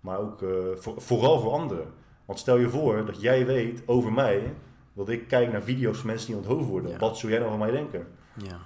maar 0.00 0.18
ook 0.18 0.42
eh, 0.42 0.48
voor, 0.74 1.00
vooral 1.00 1.40
voor 1.40 1.52
anderen. 1.52 1.92
Want 2.24 2.38
stel 2.38 2.56
je 2.56 2.68
voor 2.68 3.06
dat 3.06 3.20
jij 3.20 3.46
weet 3.46 3.82
over 3.86 4.12
mij, 4.12 4.54
dat 4.92 5.08
ik 5.08 5.28
kijk 5.28 5.52
naar 5.52 5.62
video's 5.62 5.98
van 5.98 6.06
mensen 6.06 6.26
die 6.26 6.36
onthoofd 6.36 6.68
worden. 6.68 6.90
Ja. 6.90 6.98
Wat 6.98 7.18
zou 7.18 7.32
jij 7.32 7.40
nou 7.40 7.50
van 7.50 7.60
mij 7.60 7.70
denken? 7.70 8.06
Ja. 8.34 8.60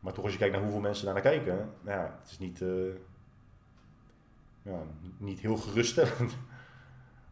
Maar 0.00 0.12
toch 0.12 0.24
als 0.24 0.32
je 0.32 0.38
kijkt 0.38 0.54
naar 0.54 0.62
hoeveel 0.62 0.80
mensen 0.80 1.04
daar 1.04 1.14
naar 1.14 1.22
kijken, 1.22 1.70
nou 1.80 1.98
ja, 1.98 2.18
het 2.20 2.30
is 2.30 2.38
niet, 2.38 2.62
eh, 2.62 2.68
ja, 4.62 4.82
niet 5.16 5.40
heel 5.40 5.56
geruststellend. 5.56 6.36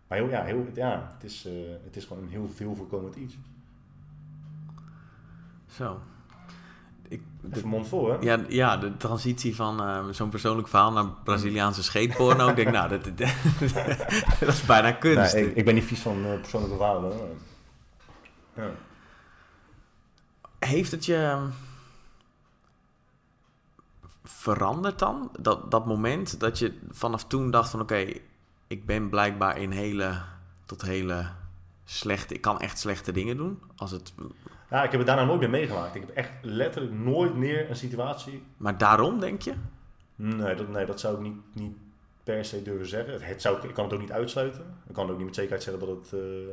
Maar 0.08 0.20
heel, 0.20 0.30
ja, 0.30 0.42
heel, 0.42 0.66
ja 0.74 1.12
het, 1.14 1.24
is, 1.24 1.46
eh, 1.46 1.52
het 1.84 1.96
is 1.96 2.04
gewoon 2.04 2.22
een 2.22 2.28
heel 2.28 2.48
veel 2.48 2.74
voorkomend 2.74 3.16
iets. 3.16 3.38
Zo. 5.66 6.00
Ik, 7.44 7.50
de- 7.52 7.56
Even 7.56 7.68
mond 7.68 7.88
vol, 7.88 8.08
hè? 8.10 8.16
ja, 8.20 8.38
ja, 8.48 8.76
de 8.76 8.96
transitie 8.96 9.56
van 9.56 9.80
eh, 9.82 10.04
zo'n 10.10 10.28
persoonlijk 10.28 10.68
verhaal 10.68 10.92
naar 10.92 11.04
Braziliaanse 11.24 11.82
scheetporno. 11.82 12.48
ik 12.48 12.56
denk, 12.56 12.70
nou, 12.70 12.88
dat, 12.88 13.04
dat, 13.04 13.16
dat 14.40 14.48
is 14.48 14.64
bijna 14.64 14.92
kunst. 14.92 15.34
Nee, 15.34 15.50
ik, 15.50 15.56
ik 15.56 15.64
ben 15.64 15.74
niet 15.74 15.84
vies 15.84 16.00
van 16.00 16.24
eh, 16.24 16.40
persoonlijke 16.40 16.76
verhalen. 16.76 17.12
Ja. 18.56 18.70
Heeft 20.58 20.90
het 20.90 21.04
je 21.04 21.46
veranderd 24.24 24.98
dan? 24.98 25.30
Dat, 25.40 25.70
dat 25.70 25.86
moment 25.86 26.40
dat 26.40 26.58
je 26.58 26.78
vanaf 26.90 27.24
toen 27.24 27.50
dacht 27.50 27.70
van 27.70 27.80
oké, 27.80 28.06
ik 28.66 28.86
ben 28.86 29.08
blijkbaar 29.08 29.58
in 29.58 29.70
hele 29.70 30.22
tot 30.66 30.82
hele 30.82 31.26
slechte, 31.84 32.34
ik 32.34 32.40
kan 32.40 32.60
echt 32.60 32.78
slechte 32.78 33.12
dingen 33.12 33.36
doen. 33.36 33.58
Als 33.76 33.90
het, 33.90 34.12
ja, 34.72 34.82
ik 34.84 34.90
heb 34.90 35.00
het 35.00 35.06
daarna 35.06 35.24
nooit 35.24 35.40
meer 35.40 35.50
meegemaakt. 35.50 35.94
Ik 35.94 36.00
heb 36.00 36.16
echt 36.16 36.30
letterlijk 36.40 36.94
nooit 36.94 37.34
meer 37.34 37.70
een 37.70 37.76
situatie. 37.76 38.42
maar 38.56 38.78
daarom 38.78 39.20
denk 39.20 39.42
je? 39.42 39.54
Nee, 40.16 40.54
dat, 40.54 40.68
nee, 40.68 40.86
dat 40.86 41.00
zou 41.00 41.14
ik 41.14 41.20
niet, 41.20 41.36
niet 41.52 41.76
per 42.24 42.44
se 42.44 42.62
durven 42.62 42.86
zeggen. 42.86 43.12
Het, 43.12 43.26
het 43.26 43.42
zou, 43.42 43.68
ik 43.68 43.74
kan 43.74 43.84
het 43.84 43.94
ook 43.94 44.00
niet 44.00 44.12
uitsluiten. 44.12 44.64
Ik 44.88 44.94
kan 44.94 45.10
ook 45.10 45.16
niet 45.16 45.26
met 45.26 45.34
zekerheid 45.34 45.62
zeggen 45.62 45.86
dat 45.86 45.96
het, 45.96 46.12
eh, 46.12 46.48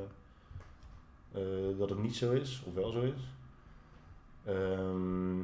eh, 1.42 1.78
dat 1.78 1.90
het 1.90 2.02
niet 2.02 2.16
zo 2.16 2.32
is, 2.32 2.64
of 2.66 2.74
wel 2.74 2.92
zo 2.92 3.02
is. 3.02 3.34
Ehm, 4.46 5.40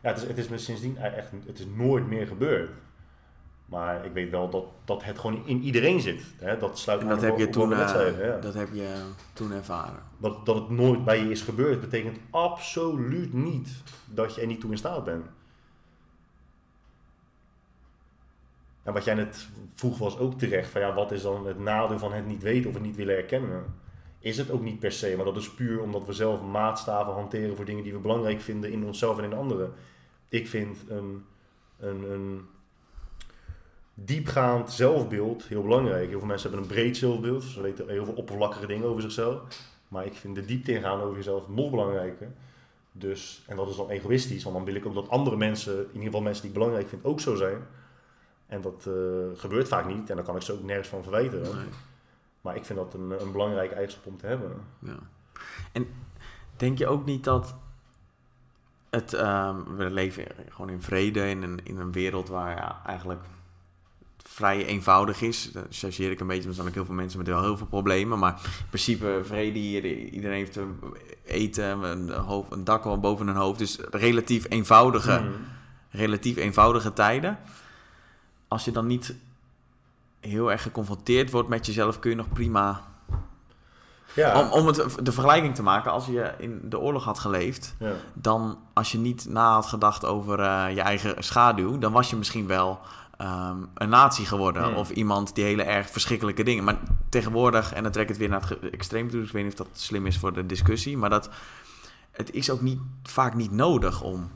ja, 0.00 0.08
het 0.08 0.16
is, 0.16 0.28
het 0.28 0.38
is 0.38 0.48
me 0.48 0.58
sindsdien 0.58 0.96
echt, 0.96 1.30
het 1.46 1.58
is 1.58 1.66
nooit 1.66 2.06
meer 2.06 2.26
gebeurd. 2.26 2.70
Maar 3.72 4.04
ik 4.04 4.12
weet 4.12 4.30
wel 4.30 4.50
dat, 4.50 4.64
dat 4.84 5.04
het 5.04 5.18
gewoon 5.18 5.46
in 5.46 5.62
iedereen 5.62 6.00
zit. 6.00 6.22
Hè? 6.38 6.58
Dat 6.58 6.78
sluit 6.78 7.00
En 7.00 7.06
aan 7.08 7.14
dat 7.14 7.22
op- 7.22 7.24
heb 7.28 7.38
je 7.38 7.46
op 7.46 7.52
toen, 7.52 7.72
eh, 7.72 8.18
ja. 8.26 8.38
dat 8.38 8.54
heb 8.54 8.68
je 8.72 8.94
toen 9.32 9.52
ervaren. 9.52 10.02
Dat, 10.18 10.46
dat 10.46 10.54
het 10.54 10.70
nooit 10.70 11.04
bij 11.04 11.18
je 11.18 11.30
is 11.30 11.42
gebeurd, 11.42 11.80
betekent 11.80 12.18
absoluut 12.30 13.32
niet 13.32 13.68
dat 14.06 14.34
je 14.34 14.40
er 14.40 14.46
niet 14.46 14.60
toe 14.60 14.70
in 14.70 14.78
staat 14.78 15.04
bent. 15.04 15.26
En 18.82 18.92
wat 18.92 19.04
jij 19.04 19.14
net 19.14 19.48
vroeg 19.74 19.98
was 19.98 20.18
ook 20.18 20.38
terecht, 20.38 20.70
van 20.70 20.80
ja, 20.80 20.94
wat 20.94 21.12
is 21.12 21.22
dan 21.22 21.46
het 21.46 21.58
nadeel 21.58 21.98
van 21.98 22.12
het 22.12 22.26
niet 22.26 22.42
weten 22.42 22.68
of 22.68 22.74
het 22.74 22.82
niet 22.84 22.96
willen 22.96 23.16
erkennen? 23.16 23.64
Is 24.18 24.36
het 24.38 24.50
ook 24.50 24.62
niet 24.62 24.78
per 24.78 24.92
se, 24.92 25.14
maar 25.16 25.24
dat 25.24 25.36
is 25.36 25.50
puur 25.54 25.80
omdat 25.82 26.04
we 26.06 26.12
zelf 26.12 26.42
maatstaven 26.42 27.12
hanteren 27.12 27.56
voor 27.56 27.64
dingen 27.64 27.82
die 27.82 27.92
we 27.92 27.98
belangrijk 27.98 28.40
vinden 28.40 28.72
in 28.72 28.84
onszelf 28.84 29.18
en 29.18 29.24
in 29.24 29.32
anderen. 29.34 29.72
Ik 30.28 30.48
vind 30.48 30.78
een, 30.88 31.24
een, 31.78 32.10
een 32.12 32.46
diepgaand 33.94 34.72
zelfbeeld 34.72 35.44
heel 35.44 35.62
belangrijk. 35.62 36.08
Heel 36.08 36.18
veel 36.18 36.28
mensen 36.28 36.50
hebben 36.50 36.68
een 36.68 36.74
breed 36.74 36.96
zelfbeeld, 36.96 37.42
ze 37.42 37.62
weten 37.62 37.88
heel 37.88 38.04
veel 38.04 38.14
oppervlakkige 38.14 38.66
dingen 38.66 38.86
over 38.86 39.02
zichzelf. 39.02 39.40
Maar 39.88 40.06
ik 40.06 40.14
vind 40.14 40.34
de 40.34 40.44
diepte 40.44 40.72
ingaan 40.72 41.00
over 41.00 41.16
jezelf 41.16 41.48
nog 41.48 41.70
belangrijker. 41.70 42.32
Dus, 42.92 43.42
en 43.46 43.56
dat 43.56 43.68
is 43.68 43.76
dan 43.76 43.90
egoïstisch, 43.90 44.42
want 44.42 44.56
dan 44.56 44.64
wil 44.64 44.74
ik 44.74 44.86
ook 44.86 44.94
dat 44.94 45.08
andere 45.08 45.36
mensen, 45.36 45.78
in 45.78 45.86
ieder 45.86 46.02
geval 46.02 46.20
mensen 46.20 46.42
die 46.42 46.50
ik 46.50 46.58
belangrijk 46.58 46.88
vind, 46.88 47.04
ook 47.04 47.20
zo 47.20 47.34
zijn. 47.34 47.66
En 48.46 48.60
dat 48.60 48.86
eh, 48.86 49.40
gebeurt 49.40 49.68
vaak 49.68 49.86
niet 49.86 50.10
en 50.10 50.16
dan 50.16 50.24
kan 50.24 50.36
ik 50.36 50.42
ze 50.42 50.52
ook 50.52 50.62
nergens 50.62 50.88
van 50.88 51.02
verwijten. 51.02 51.40
Nee. 51.40 51.66
Maar 52.40 52.56
ik 52.56 52.64
vind 52.64 52.78
dat 52.78 52.94
een, 52.94 53.20
een 53.20 53.32
belangrijke 53.32 53.74
eigenschap 53.74 54.06
om 54.06 54.16
te 54.16 54.26
hebben. 54.26 54.50
Ja. 54.78 54.98
En 55.72 55.86
denk 56.56 56.78
je 56.78 56.86
ook 56.86 57.04
niet 57.04 57.24
dat 57.24 57.54
het, 58.90 59.12
ehm, 59.12 59.76
we 59.76 59.90
leven 59.90 60.26
gewoon 60.48 60.70
in 60.70 60.82
vrede 60.82 61.28
in 61.28 61.42
een, 61.42 61.60
in 61.64 61.78
een 61.78 61.92
wereld 61.92 62.28
waar 62.28 62.56
ja, 62.56 62.82
eigenlijk 62.86 63.24
vrij 64.28 64.66
eenvoudig 64.66 65.22
is. 65.22 65.50
Dan 65.52 65.64
chargeer 65.70 66.10
ik 66.10 66.20
een 66.20 66.26
beetje, 66.26 66.48
er 66.48 66.54
zijn 66.54 66.66
ook 66.68 66.74
heel 66.74 66.84
veel 66.84 66.94
mensen 66.94 67.18
met 67.18 67.26
wel 67.28 67.42
heel 67.42 67.56
veel 67.56 67.66
problemen. 67.66 68.18
Maar 68.18 68.32
in 68.44 68.66
principe 68.68 69.20
vrede 69.24 69.58
hier, 69.58 69.84
iedereen 69.84 70.36
heeft 70.36 70.56
een 70.56 70.78
eten, 71.24 71.82
een, 71.82 72.10
hoofd, 72.10 72.52
een 72.52 72.64
dak 72.64 73.00
boven 73.00 73.26
hun 73.26 73.36
hoofd. 73.36 73.58
Dus 73.58 73.78
relatief 73.90 74.46
eenvoudige, 74.48 75.20
Mhm. 75.20 75.30
relatief 75.90 76.36
eenvoudige 76.36 76.92
tijden. 76.92 77.38
Als 78.48 78.64
je 78.64 78.70
dan 78.72 78.86
niet 78.86 79.14
heel 80.20 80.50
erg 80.50 80.62
geconfronteerd 80.62 81.30
wordt 81.30 81.48
met 81.48 81.66
jezelf, 81.66 81.98
kun 81.98 82.10
je 82.10 82.16
nog 82.16 82.28
prima 82.32 82.82
Ja, 84.14 84.40
om, 84.40 84.50
om 84.50 84.66
het, 84.66 84.96
de 85.02 85.12
vergelijking 85.12 85.54
te 85.54 85.62
maken, 85.62 85.92
als 85.92 86.06
je 86.06 86.32
in 86.38 86.60
de 86.64 86.78
oorlog 86.78 87.04
had 87.04 87.18
geleefd, 87.18 87.74
ja. 87.78 87.92
dan 88.14 88.58
als 88.72 88.92
je 88.92 88.98
niet 88.98 89.26
na 89.28 89.52
had 89.52 89.66
gedacht 89.66 90.04
over 90.04 90.40
eh, 90.40 90.74
je 90.74 90.80
eigen 90.80 91.24
schaduw, 91.24 91.78
dan 91.78 91.92
was 91.92 92.10
je 92.10 92.16
misschien 92.16 92.46
wel 92.46 92.80
ehm, 93.22 93.56
een 93.74 93.88
nazi 93.88 94.24
geworden. 94.24 94.62
Hmm. 94.64 94.74
Of 94.74 94.90
iemand 94.90 95.34
die 95.34 95.44
hele 95.44 95.62
erg 95.62 95.90
verschrikkelijke 95.90 96.42
dingen. 96.42 96.64
Maar 96.64 96.78
tegenwoordig, 97.08 97.72
en 97.72 97.82
dan 97.82 97.92
trek 97.92 98.02
ik 98.02 98.08
het 98.08 98.18
weer 98.18 98.28
naar 98.28 98.48
het 98.48 98.70
extreem 98.70 99.08
toe, 99.10 99.18
dus 99.18 99.28
ik 99.28 99.34
weet 99.34 99.44
niet 99.44 99.60
of 99.60 99.66
dat 99.66 99.78
slim 99.78 100.06
is 100.06 100.18
voor 100.18 100.32
de 100.32 100.46
discussie, 100.46 100.96
maar 100.96 101.10
dat 101.10 101.28
het 102.10 102.32
is 102.32 102.50
ook 102.50 102.60
niet, 102.60 102.78
vaak 103.02 103.34
niet 103.34 103.50
nodig 103.52 104.02
om 104.02 104.30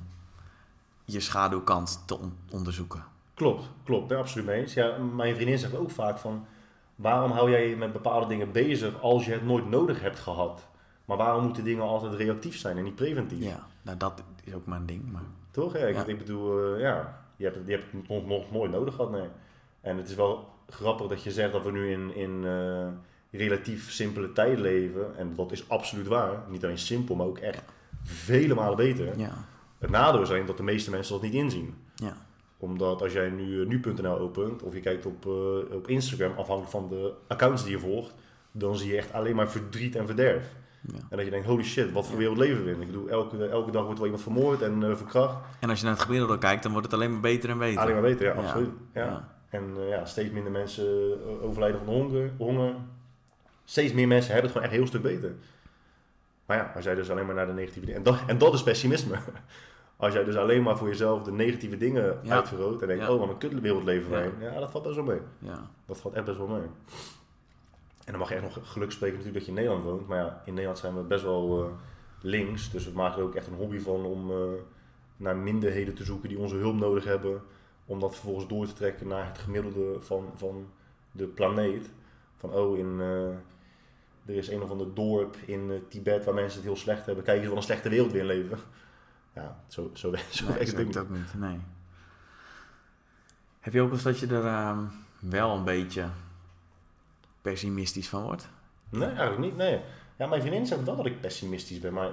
je 1.05 1.20
schaduwkant 1.20 2.03
te 2.07 2.18
on- 2.18 2.37
onderzoeken. 2.51 3.05
Klopt, 3.34 3.70
klopt. 3.84 4.09
Daar 4.09 4.18
absoluut 4.18 4.47
mee 4.47 4.61
eens. 4.61 4.74
Ja, 4.74 4.97
mijn 5.14 5.34
vriendin 5.34 5.59
zegt 5.59 5.76
ook 5.76 5.91
vaak 5.91 6.18
van... 6.18 6.47
Waarom 6.95 7.30
hou 7.30 7.51
jij 7.51 7.68
je 7.68 7.76
met 7.76 7.93
bepaalde 7.93 8.26
dingen 8.26 8.53
bezig 8.53 9.01
als 9.03 9.24
je 9.24 9.32
het 9.32 9.45
nooit 9.45 9.70
nodig 9.70 10.01
hebt 10.01 10.18
gehad? 10.18 10.66
Maar 11.05 11.16
waarom 11.16 11.45
moeten 11.45 11.64
dingen 11.64 11.82
altijd 11.84 12.14
reactief 12.14 12.59
zijn 12.59 12.76
en 12.76 12.84
niet 12.84 12.95
preventief? 12.95 13.43
Ja, 13.43 13.66
nou 13.82 13.97
dat 13.97 14.22
is 14.45 14.55
ook 14.55 14.66
mijn 14.66 14.87
ding. 14.87 15.12
Maar... 15.12 15.22
Toch? 15.51 15.72
Ja, 15.78 15.87
ik, 15.87 15.95
Ja. 15.95 16.05
ik 16.05 16.18
bedoel, 16.18 16.74
eh, 16.74 16.80
ja, 16.80 17.20
je 17.37 17.45
hebt, 17.45 17.57
het, 17.57 17.66
je 17.66 17.72
hebt 17.72 17.84
het 17.93 18.09
nog, 18.09 18.26
nog 18.26 18.51
nooit 18.53 18.70
nodig 18.70 18.95
gehad, 18.95 19.11
nee. 19.11 19.28
En 19.80 19.97
het 19.97 20.09
is 20.09 20.14
wel 20.14 20.49
grappig 20.68 21.07
dat 21.07 21.22
je 21.22 21.30
zegt 21.30 21.53
dat 21.53 21.64
we 21.64 21.70
nu 21.72 21.91
in, 21.91 22.14
in 22.14 22.45
eh, 22.45 22.87
relatief 23.30 23.91
simpele 23.91 24.32
tijden 24.32 24.61
leven. 24.61 25.16
En 25.16 25.34
dat 25.34 25.53
is 25.53 25.68
absoluut 25.68 26.07
waar. 26.07 26.43
Niet 26.49 26.64
alleen 26.64 26.78
simpel, 26.78 27.14
maar 27.14 27.26
ook 27.26 27.39
echt 27.39 27.62
vele 28.03 28.55
malen 28.55 28.76
beter. 28.76 29.18
Ja, 29.18 29.45
Het 29.78 29.91
nadeel 29.91 30.22
is 30.22 30.28
alleen 30.30 30.47
dat 30.47 30.57
de 30.57 30.62
meeste 30.62 30.91
mensen 30.91 31.12
dat 31.12 31.22
niet 31.22 31.34
inzien. 31.34 31.74
ja, 31.95 32.16
Omdat 32.59 33.03
als 33.03 33.12
jij 33.12 33.30
nu 33.30 33.61
eh, 33.62 33.66
nu.nl 33.68 34.18
opent 34.18 34.62
of 34.62 34.74
je 34.74 34.80
kijkt 34.80 35.07
op, 35.07 35.26
eh, 35.26 35.76
op 35.76 35.89
Instagram, 35.89 36.30
afhankelijk 36.30 36.70
van 36.70 36.89
de 36.89 37.12
accounts 37.26 37.62
die 37.62 37.72
je 37.72 37.78
volgt, 37.78 38.14
dan 38.53 38.76
zie 38.76 38.91
je 38.91 38.97
echt 38.97 39.12
alleen 39.12 39.37
maar 39.37 39.51
verdriet 39.51 39.97
en 39.97 40.07
verderf. 40.07 40.55
Ja. 40.93 40.99
En 41.11 41.16
dat 41.16 41.24
je 41.24 41.30
denkt, 41.30 41.47
holy 41.47 41.64
shit, 41.64 41.93
wat 41.93 42.07
voor 42.07 42.16
wereld 42.16 42.37
leven 42.39 42.64
we 42.64 42.70
in? 42.70 42.80
Ik 42.80 42.87
bedoel, 42.87 43.09
elke, 43.09 43.47
elke 43.49 43.70
dag 43.70 43.82
wordt 43.82 43.97
wel 43.99 44.05
iemand 44.09 44.22
vermoord 44.24 44.62
en 44.62 44.82
eh, 44.82 44.97
verkracht. 44.97 45.37
En 45.61 45.68
als 45.70 45.78
je 45.78 45.84
naar 45.84 45.95
het 45.95 46.03
gemiddelde 46.05 46.39
kijkt, 46.39 46.62
dan 46.62 46.72
wordt 46.72 46.87
het 46.87 46.97
alleen 46.97 47.12
maar 47.12 47.20
beter 47.20 47.51
en 47.51 47.59
beter. 47.59 47.80
Alleen 47.80 47.93
maar 47.93 48.03
beter, 48.03 48.26
ja, 48.26 48.32
Ja. 48.34 48.41
absoluut. 48.41 48.70
Ja. 48.95 49.34
En 49.51 49.70
eh, 49.76 49.89
ja, 49.89 50.05
steeds 50.05 50.30
minder 50.32 50.53
mensen 50.53 50.87
eh, 50.87 51.45
overlijden 51.45 51.80
van 51.84 51.95
honger, 51.95 52.30
honger. 52.39 52.74
Steeds 53.64 53.93
meer 53.93 54.07
mensen 54.09 54.32
hebben 54.32 54.51
het 54.51 54.59
gewoon 54.59 54.66
echt 54.66 54.72
een 54.76 54.78
heel 54.93 55.01
stuk 55.01 55.20
beter. 55.20 55.34
Maar 56.47 56.57
ja, 56.57 56.72
als 56.74 56.84
jij 56.84 56.95
dus 56.95 57.11
alleen 57.11 57.26
maar 57.26 57.34
naar 57.34 57.47
de 57.47 57.53
negatieve 57.53 57.87
dingen... 57.87 58.05
En 58.05 58.12
dat, 58.12 58.18
en 58.26 58.39
dat 58.39 58.55
is 58.55 58.62
pessimisme. 58.62 59.16
Als 59.99 60.12
jij 60.14 60.24
dus 60.24 60.37
alleen 60.37 60.62
maar 60.62 60.76
voor 60.76 60.89
jezelf 60.89 61.22
de 61.22 61.32
negatieve 61.32 61.76
dingen 61.76 62.18
Ja. 62.22 62.34
uitvergroot 62.34 62.80
en 62.82 62.89
denkt, 62.89 63.03
Ja. 63.05 63.12
oh, 63.12 63.18
wat 63.20 63.28
een 63.28 63.39
kutwereld 63.39 63.84
leven 63.84 64.11
wij 64.11 64.30
Ja. 64.41 64.53
Ja, 64.53 64.61
dat 64.61 64.70
valt 64.70 64.84
best 64.84 64.97
wel 64.97 65.05
mee. 65.05 65.20
Ja. 65.39 65.70
Dat 65.87 65.99
valt 66.01 66.14
echt 66.14 66.24
best 66.24 66.39
wel 66.39 66.47
mee. 66.47 66.66
En 68.07 68.12
dan 68.12 68.20
mag 68.20 68.28
je 68.28 68.34
echt 68.34 68.57
nog 68.57 68.70
geluk 68.72 68.90
spreken 68.90 69.16
natuurlijk 69.16 69.44
dat 69.44 69.54
je 69.54 69.61
in 69.61 69.66
Nederland 69.66 69.84
woont. 69.84 70.09
Maar 70.09 70.18
ja, 70.18 70.42
in 70.44 70.52
Nederland 70.52 70.78
zijn 70.78 70.94
we 70.94 71.02
best 71.02 71.22
wel 71.22 71.64
eh, 71.64 71.70
links. 72.20 72.70
Dus 72.70 72.84
we 72.84 72.92
maken 72.94 73.18
er 73.18 73.24
ook 73.24 73.34
echt 73.34 73.46
een 73.46 73.54
hobby 73.54 73.78
van 73.78 74.04
om 74.04 74.30
eh, 74.30 74.36
naar 75.16 75.36
minderheden 75.36 75.94
te 75.94 76.04
zoeken 76.04 76.28
die 76.28 76.38
onze 76.38 76.57
hulp 76.57 76.76
nodig 76.76 77.04
hebben. 77.04 77.42
Om 77.84 78.00
dat 78.00 78.14
vervolgens 78.14 78.46
door 78.48 78.66
te 78.66 78.72
trekken 78.72 79.09
naar 79.09 79.26
het 79.26 79.38
gemiddelde 79.38 79.96
van, 80.00 80.32
van 80.34 80.68
de 81.12 81.26
planeet. 81.26 81.90
Van 82.36 82.52
oh, 82.52 82.78
in, 82.78 82.96
eh, 83.00 83.28
er 84.26 84.34
is 84.34 84.48
een 84.48 84.62
of 84.62 84.70
ander 84.70 84.94
dorp 84.94 85.36
in 85.46 85.84
Tibet 85.88 86.24
waar 86.24 86.34
mensen 86.34 86.59
het 86.59 86.66
heel 86.66 86.76
slecht 86.76 87.07
hebben. 87.07 87.24
Kijk 87.24 87.38
eens 87.38 87.48
wat 87.48 87.57
een 87.57 87.62
slechte 87.62 87.88
wereld 87.88 88.12
weer 88.12 88.20
in 88.20 88.26
leven. 88.26 88.59
Ja, 89.34 89.61
zo, 89.66 89.90
zo, 89.92 90.14
zo 90.30 90.46
Nee, 90.46 90.54
werkt 90.54 90.70
het 90.70 90.76
het 90.76 90.86
niet. 90.86 90.98
ook 90.98 91.11
niet. 91.11 91.34
Nee. 91.34 91.59
Heb 93.61 93.72
je 93.72 93.80
ook 93.80 93.92
eens 93.92 94.02
dat 94.02 94.18
je 94.18 94.26
er 94.26 94.46
ehm, 94.46 94.78
wel 95.18 95.57
een 95.57 95.64
beetje 95.64 96.09
pessimistisch 97.51 98.09
van 98.09 98.22
wordt? 98.22 98.49
Nee, 98.88 99.09
eigenlijk 99.09 99.38
niet. 99.38 99.57
Nee. 99.57 99.80
Ja, 100.16 100.26
mijn 100.26 100.40
vriendin 100.40 100.66
zegt 100.66 100.84
wel 100.84 100.97
dat 100.97 101.07
ik 101.07 101.20
pessimistisch 101.20 101.80
ben, 101.80 101.92
maar 101.92 102.12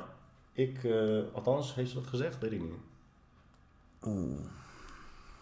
ik, 0.53 0.83
eh, 0.83 1.19
althans, 1.33 1.75
heeft 1.75 1.89
ze 1.89 1.95
dat 1.95 2.07
gezegd? 2.07 2.39
Weet 2.39 2.51
ik 2.51 2.61
niet. 2.61 2.79
Oeh. 4.03 4.39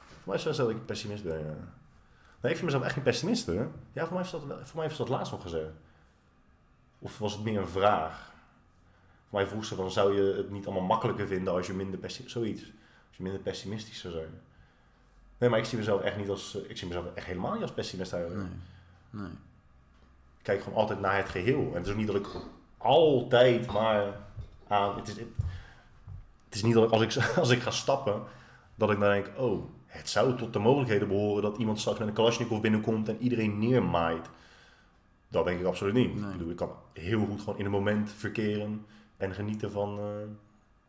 Voor 0.06 0.34
mij 0.34 0.36
is 0.36 0.44
het 0.44 0.58
wel 0.58 0.66
zo 0.66 0.72
dat 0.72 0.82
ik 0.82 0.86
pessimist 0.86 1.24
ben, 1.24 1.39
ja. 1.39 1.56
Nee, 2.42 2.52
ik 2.52 2.58
vind 2.58 2.64
mezelf 2.64 2.84
echt 2.84 2.94
geen 2.94 3.04
pessimist, 3.04 3.46
hè. 3.46 3.68
Ja, 3.94 4.06
voor 4.06 4.14
mij 4.14 4.22
is 4.24 4.32
dat, 4.32 4.42
voor 4.64 4.80
mij 4.80 4.86
is 4.86 4.98
dat 4.98 5.10
laatst 5.10 5.32
nog 5.32 5.42
gezegd. 5.42 5.72
Of 7.00 7.18
was 7.18 7.34
het 7.34 7.44
meer 7.44 7.60
een 7.60 7.68
vraag? 7.68 8.34
Voor 9.30 9.39
mij 9.39 9.48
vroeg 9.48 9.66
ze 9.66 9.76
van, 9.76 9.92
zou 9.92 10.16
je 10.16 10.34
het 10.38 10.52
niet 10.52 10.66
allemaal 10.66 10.84
makkelijker 10.84 11.28
vinden 11.28 11.54
als 11.54 11.68
je 11.68 11.74
minder 11.74 12.00
pessimistisch... 12.00 12.42
Zoiets. 12.42 12.62
Als 13.08 13.18
je 13.18 13.24
minder 13.24 13.42
pessimistisch 13.42 14.00
zou 14.00 14.14
zijn. 14.14 14.42
Nee, 15.38 15.50
maar 15.50 15.60
ik 15.60 15.66
zie 15.66 15.78
mezelf 15.78 16.02
echt 16.02 16.18
niet 16.18 16.30
als... 16.30 16.56
Ik 16.56 16.78
zie 16.78 16.88
mezelf 16.88 17.06
echt 17.14 17.26
helemaal 17.26 17.54
niet 17.54 17.62
als 17.62 17.74
pessimist 17.74 18.14
eigenlijk. 18.14 18.50
Nee. 19.12 19.22
nee. 19.22 19.32
Ik 20.42 20.48
kijk 20.48 20.64
gewoon 20.64 20.80
altijd 20.80 21.00
naar 21.00 21.18
het 21.18 21.30
geheel. 21.30 21.68
En 21.68 21.74
het 21.74 21.86
is 21.86 21.92
ook 21.92 21.98
niet 21.98 22.08
dat 22.08 22.16
ik 22.16 22.28
altijd 22.78 23.72
maar 23.72 24.20
aan... 24.68 24.96
Het 24.96 25.08
is, 25.08 25.16
het, 26.46 26.56
is 26.56 26.64
niet 26.64 26.74
dat 26.74 26.84
ik 26.84 26.92
als, 26.92 27.02
ik 27.02 27.26
als 27.38 27.50
ik 27.50 27.62
ga 27.62 27.72
stappen, 27.72 28.24
dat 28.76 28.92
ik 28.92 29.00
dan 29.00 29.10
denk... 29.10 29.32
Oh, 29.38 29.64
het 29.86 30.10
zou 30.10 30.38
tot 30.38 30.54
de 30.54 30.60
mogelijkheden 30.60 31.08
behoren 31.08 31.42
dat 31.42 31.58
iemand 31.58 31.80
straks 31.80 32.00
met 32.00 32.08
een 32.08 32.14
Kalashnikov 32.14 32.62
binnenkomt 32.62 33.10
en 33.10 33.18
iedereen 33.20 33.60
neermaait. 33.60 34.30
Dat 35.28 35.46
denk 35.46 35.60
ik 35.60 35.66
absoluut 35.66 35.94
niet. 35.94 36.16
Ik 36.16 36.32
bedoel, 36.32 36.50
ik 36.50 36.56
kan 36.56 36.72
heel 36.94 37.26
goed 37.26 37.39
gewoon 37.39 37.60
in 37.60 37.66
een 37.66 37.72
moment 37.72 38.12
verkeren 38.12 38.86
en 39.18 39.34
genieten 39.34 39.72
van 39.72 40.00
uh, 40.00 40.06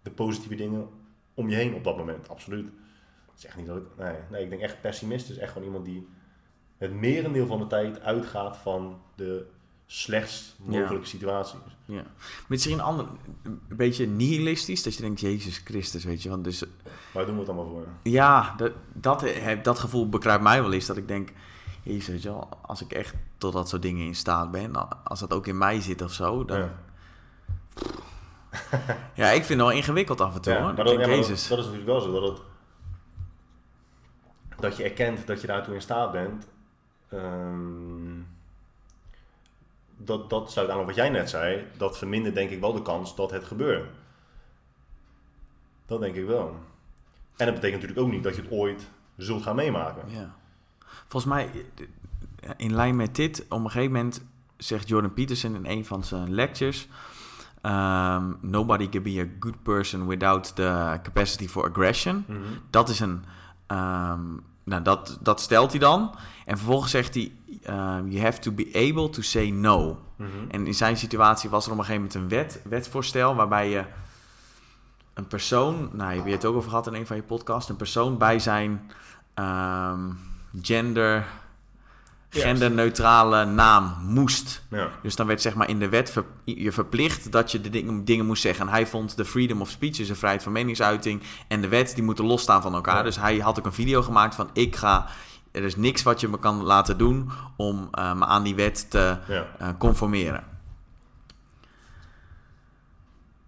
de 0.02 0.10
positieve 0.10 0.54
dingen 0.54 0.88
om 1.34 1.48
je 1.48 1.56
heen 1.56 1.74
op 1.74 1.84
dat 1.84 1.96
moment. 1.96 2.28
Absoluut. 2.28 2.70
Het 3.30 3.38
is 3.38 3.46
echt 3.46 3.56
niet 3.56 3.66
dat 3.66 3.76
ik. 3.76 3.82
Nee, 3.98 4.16
nee, 4.30 4.42
ik 4.42 4.50
denk 4.50 4.62
echt 4.62 4.80
pessimist 4.80 5.30
is 5.30 5.38
echt 5.38 5.52
gewoon 5.52 5.66
iemand 5.66 5.84
die 5.84 6.08
het 6.82 6.94
merendeel 7.00 7.46
van 7.46 7.58
de 7.58 7.66
tijd 7.66 8.00
uitgaat 8.00 8.56
van 8.56 9.00
de 9.14 9.46
slechtst 9.86 10.54
mogelijke 10.58 11.06
situaties. 11.06 11.58
Ja. 11.84 12.02
Misschien 12.48 12.72
een 12.72 12.80
ander, 12.80 13.06
een 13.42 13.76
beetje 13.76 14.06
nihilistisch, 14.06 14.82
dat 14.82 14.94
je 14.94 15.02
denkt, 15.02 15.20
Jezus 15.20 15.58
Christus, 15.64 16.04
weet 16.04 16.22
je. 16.22 16.28
Want 16.28 16.44
dus, 16.44 16.64
Waar 17.12 17.24
doen 17.24 17.34
we 17.34 17.40
het 17.40 17.48
allemaal 17.48 17.72
voor? 17.72 17.86
Ja, 18.02 18.54
dat, 18.56 18.72
dat, 18.92 19.24
dat 19.62 19.78
gevoel 19.78 20.08
bekruipt 20.08 20.42
mij 20.42 20.62
wel 20.62 20.72
eens, 20.72 20.86
dat 20.86 20.96
ik 20.96 21.08
denk, 21.08 21.32
Jezus, 21.82 22.06
weet 22.06 22.22
je 22.22 22.28
wel, 22.28 22.48
als 22.62 22.82
ik 22.82 22.92
echt 22.92 23.14
tot 23.38 23.52
dat 23.52 23.68
soort 23.68 23.82
dingen 23.82 24.06
in 24.06 24.14
staat 24.14 24.50
ben, 24.50 25.04
als 25.04 25.20
dat 25.20 25.32
ook 25.32 25.46
in 25.46 25.58
mij 25.58 25.80
zit 25.80 26.02
of 26.02 26.12
zo, 26.12 26.44
dan... 26.44 26.58
Ja. 26.58 26.70
ja, 29.22 29.28
ik 29.28 29.44
vind 29.44 29.48
het 29.48 29.68
wel 29.68 29.70
ingewikkeld 29.70 30.20
af 30.20 30.34
en 30.34 30.40
toe. 30.40 30.52
Ja, 30.52 30.60
maar 30.60 30.74
dat, 30.74 30.90
ja. 30.90 30.96
Dat, 30.96 31.08
dat, 31.08 31.28
is 31.28 31.48
natuurlijk 31.48 31.84
wel 31.84 32.00
zo, 32.00 32.12
dat, 32.12 32.22
het, 32.22 32.40
dat 34.60 34.76
je 34.76 34.82
erkent 34.82 35.26
dat 35.26 35.40
je 35.40 35.46
daartoe 35.46 35.74
in 35.74 35.80
staat 35.80 36.12
bent. 36.12 36.46
Um, 37.12 38.26
dat, 39.96 40.30
dat 40.30 40.50
sluit 40.50 40.70
aan 40.70 40.78
op 40.78 40.86
wat 40.86 40.94
jij 40.94 41.10
net 41.10 41.30
zei. 41.30 41.66
Dat 41.76 41.98
vermindert 41.98 42.34
denk 42.34 42.50
ik 42.50 42.60
wel 42.60 42.72
de 42.72 42.82
kans 42.82 43.16
dat 43.16 43.30
het 43.30 43.44
gebeurt. 43.44 43.90
Dat 45.86 46.00
denk 46.00 46.14
ik 46.14 46.26
wel. 46.26 46.56
En 47.36 47.46
dat 47.46 47.54
betekent 47.54 47.80
natuurlijk 47.80 48.06
ook 48.06 48.12
niet 48.12 48.22
dat 48.22 48.36
je 48.36 48.42
het 48.42 48.50
ooit 48.50 48.88
zult 49.16 49.42
gaan 49.42 49.56
meemaken. 49.56 50.02
Ja. 50.10 50.34
Volgens 51.08 51.32
mij, 51.32 51.50
in 52.56 52.74
lijn 52.74 52.96
met 52.96 53.14
dit, 53.14 53.44
op 53.48 53.58
een 53.58 53.70
gegeven 53.70 53.92
moment 53.92 54.22
zegt 54.56 54.88
Jordan 54.88 55.14
Peterson 55.14 55.54
in 55.54 55.66
een 55.66 55.84
van 55.84 56.04
zijn 56.04 56.34
lectures... 56.34 56.88
Um, 57.66 58.38
nobody 58.40 58.88
can 58.88 59.02
be 59.02 59.20
a 59.20 59.36
good 59.40 59.62
person 59.62 60.06
without 60.06 60.56
the 60.56 60.98
capacity 61.02 61.48
for 61.48 61.68
aggression. 61.68 62.24
Mhm. 62.28 62.40
Dat 62.70 62.88
is 62.88 63.00
een... 63.00 63.24
Um, 63.66 64.44
nou, 64.64 64.82
dat, 64.82 65.18
dat 65.20 65.40
stelt 65.40 65.70
hij 65.70 65.80
dan. 65.80 66.14
En 66.44 66.56
vervolgens 66.56 66.90
zegt 66.90 67.14
hij: 67.14 67.32
um, 67.68 68.08
You 68.08 68.20
have 68.20 68.38
to 68.38 68.52
be 68.52 68.70
able 68.74 69.10
to 69.10 69.22
say 69.22 69.50
no. 69.50 69.98
Mhm. 70.16 70.28
En 70.50 70.66
in 70.66 70.74
zijn 70.74 70.96
situatie 70.96 71.50
was 71.50 71.66
er 71.66 71.72
op 71.72 71.78
een 71.78 71.84
gegeven 71.84 72.08
moment 72.08 72.32
een 72.32 72.38
wet, 72.38 72.60
wetvoorstel 72.64 73.34
waarbij 73.34 73.70
je 73.70 73.84
een 75.14 75.26
persoon, 75.26 75.90
nou, 75.92 76.12
je 76.12 76.20
hebt 76.20 76.32
het 76.32 76.44
ook 76.44 76.56
over 76.56 76.70
gehad 76.70 76.86
in 76.86 76.94
een 76.94 77.06
van 77.06 77.16
je 77.16 77.22
podcasts, 77.22 77.70
een 77.70 77.76
persoon 77.76 78.18
bij 78.18 78.38
zijn 78.38 78.90
um, 79.34 80.18
gender 80.62 81.26
genderneutrale 82.40 83.44
naam 83.44 83.96
moest. 84.00 84.62
Ja. 84.70 84.88
Dus 85.02 85.16
dan 85.16 85.26
werd 85.26 85.42
zeg 85.42 85.54
maar 85.54 85.68
in 85.68 85.78
de 85.78 85.88
wet 85.88 86.16
je 86.44 86.72
verplicht 86.72 87.32
dat 87.32 87.52
je 87.52 87.60
de 87.60 87.70
dingen, 87.70 88.04
dingen 88.04 88.26
moest 88.26 88.42
zeggen. 88.42 88.66
En 88.66 88.72
hij 88.72 88.86
vond 88.86 89.16
de 89.16 89.24
freedom 89.24 89.60
of 89.60 89.70
speech, 89.70 89.96
dus 89.96 90.08
de 90.08 90.14
vrijheid 90.14 90.42
van 90.42 90.52
meningsuiting, 90.52 91.22
en 91.48 91.60
de 91.60 91.68
wet, 91.68 91.94
die 91.94 92.04
moeten 92.04 92.24
losstaan 92.24 92.62
van 92.62 92.74
elkaar. 92.74 93.04
Dus 93.04 93.16
hij 93.16 93.38
had 93.38 93.58
ook 93.58 93.66
een 93.66 93.72
video 93.72 94.02
gemaakt 94.02 94.34
van 94.34 94.50
ik 94.52 94.76
ga... 94.76 95.06
Er 95.50 95.62
is 95.62 95.76
niks 95.76 96.02
wat 96.02 96.20
je 96.20 96.28
me 96.28 96.38
kan 96.38 96.62
laten 96.62 96.98
doen 96.98 97.30
om 97.56 97.88
uh, 97.98 98.14
me 98.14 98.24
aan 98.24 98.42
die 98.42 98.54
wet 98.54 98.90
te 98.90 99.16
uh, 99.28 99.68
conformeren. 99.78 100.44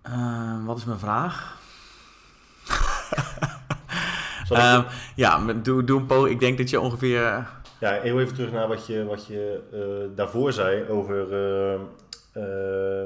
Uh, 0.08 0.64
wat 0.64 0.78
is 0.78 0.84
mijn 0.84 0.98
vraag? 0.98 1.56
ja, 5.14 5.38
doe, 5.38 5.84
doe 5.84 6.00
een 6.00 6.06
poging. 6.06 6.34
Ik 6.34 6.40
denk 6.40 6.58
dat 6.58 6.70
je 6.70 6.80
ongeveer 6.80 7.46
ja, 7.84 8.00
heel 8.00 8.20
even 8.20 8.34
terug 8.34 8.52
naar 8.52 8.68
wat 8.68 8.86
je, 8.86 9.04
wat 9.04 9.26
je 9.26 9.60
uh, 9.72 10.16
daarvoor 10.16 10.52
zei 10.52 10.88
over. 10.88 11.32
Uh, 11.32 11.80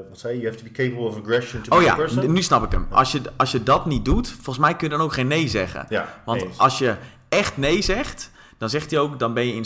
wat 0.09 0.19
zei 0.19 0.33
je? 0.33 0.39
You 0.39 0.51
have 0.51 0.63
to 0.63 0.71
be 0.71 0.83
capable 0.83 1.07
of 1.07 1.17
aggression 1.17 1.61
to 1.61 1.71
oh, 1.71 1.77
be 1.77 1.85
ja, 1.85 1.91
a 1.91 1.95
person. 1.95 2.31
nu 2.31 2.41
snap 2.41 2.63
ik 2.63 2.71
hem. 2.71 2.87
Als 2.89 3.11
je, 3.11 3.21
als 3.37 3.51
je 3.51 3.63
dat 3.63 3.85
niet 3.85 4.05
doet, 4.05 4.29
volgens 4.29 4.57
mij 4.57 4.75
kun 4.75 4.89
je 4.89 4.95
dan 4.95 5.03
ook 5.03 5.13
geen 5.13 5.27
nee 5.27 5.47
zeggen. 5.47 5.85
Ja, 5.89 6.21
Want 6.25 6.45
als 6.57 6.77
je 6.77 6.95
echt 7.29 7.57
nee 7.57 7.81
zegt, 7.81 8.31
dan 8.57 8.69
zegt 8.69 8.91
hij 8.91 8.99
ook, 8.99 9.19
dan 9.19 9.33
ben 9.33 9.45
je, 9.45 9.53
in, 9.53 9.65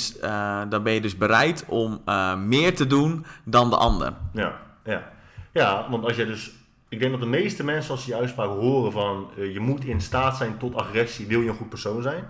dan 0.70 0.84
ben 0.84 0.94
je 0.94 1.02
dus 1.02 1.18
bereid 1.18 1.66
om 1.68 2.02
meer 2.48 2.76
te 2.76 2.88
doen 2.88 3.26
dan 3.44 3.70
de 3.70 3.76
ander. 3.76 4.14
Ja, 4.34 4.60
ja. 4.84 5.12
ja, 5.52 5.88
want 5.90 6.06
als 6.06 6.16
je 6.16 6.26
dus. 6.26 6.52
Ik 6.90 7.00
denk 7.00 7.12
dat 7.12 7.22
de 7.22 7.28
meeste 7.28 7.64
mensen, 7.64 7.92
als 7.92 8.04
ze 8.04 8.10
je 8.10 8.16
uitspraak 8.16 8.50
horen 8.50 8.92
van 8.92 9.30
je 9.36 9.60
moet 9.60 9.86
in 9.86 10.02
staat 10.02 10.38
zijn 10.38 10.58
tot 10.58 10.76
agressie, 10.76 11.28
wil 11.28 11.42
je 11.42 11.50
een 11.50 11.56
goed 11.56 11.70
persoon 11.70 12.02
zijn. 12.02 12.24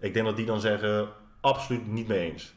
Ik 0.00 0.14
denk 0.14 0.26
dat 0.26 0.36
die 0.36 0.46
dan 0.46 0.60
zeggen, 0.60 1.08
absoluut 1.44 1.86
niet 1.86 2.08
mee 2.08 2.30
eens. 2.30 2.54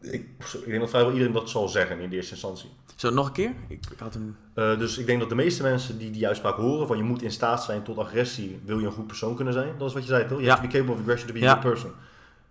Ik, 0.00 0.26
ik 0.40 0.66
denk 0.66 0.80
dat 0.80 0.90
vrijwel 0.90 1.12
iedereen 1.12 1.32
dat 1.32 1.50
zal 1.50 1.68
zeggen 1.68 2.00
in 2.00 2.10
de 2.10 2.16
eerste 2.16 2.32
instantie. 2.32 2.70
Zo, 2.96 3.10
nog 3.10 3.26
een 3.26 3.32
keer? 3.32 3.54
Ik, 3.68 3.86
ik 3.92 3.98
had 3.98 4.14
een... 4.14 4.36
Uh, 4.54 4.78
dus 4.78 4.98
ik 4.98 5.06
denk 5.06 5.20
dat 5.20 5.28
de 5.28 5.34
meeste 5.34 5.62
mensen 5.62 5.98
die 5.98 6.10
die 6.10 6.26
uitspraak 6.26 6.56
horen 6.56 6.86
van 6.86 6.96
je 6.96 7.02
moet 7.02 7.22
in 7.22 7.30
staat 7.30 7.64
zijn 7.64 7.82
tot 7.82 7.98
agressie, 7.98 8.60
wil 8.64 8.78
je 8.78 8.86
een 8.86 8.92
goed 8.92 9.06
persoon 9.06 9.34
kunnen 9.34 9.54
zijn. 9.54 9.78
Dat 9.78 9.88
is 9.88 9.94
wat 9.94 10.02
je 10.02 10.08
zei 10.08 10.26
toch? 10.26 10.38
Je 10.38 10.44
ja. 10.44 10.50
have 10.50 10.62
to 10.62 10.68
be 10.68 10.74
capable 10.74 10.94
of 10.94 11.00
aggression 11.00 11.28
to 11.28 11.40
be 11.40 11.48
a 11.48 11.52
good 11.52 11.62
person. 11.62 11.90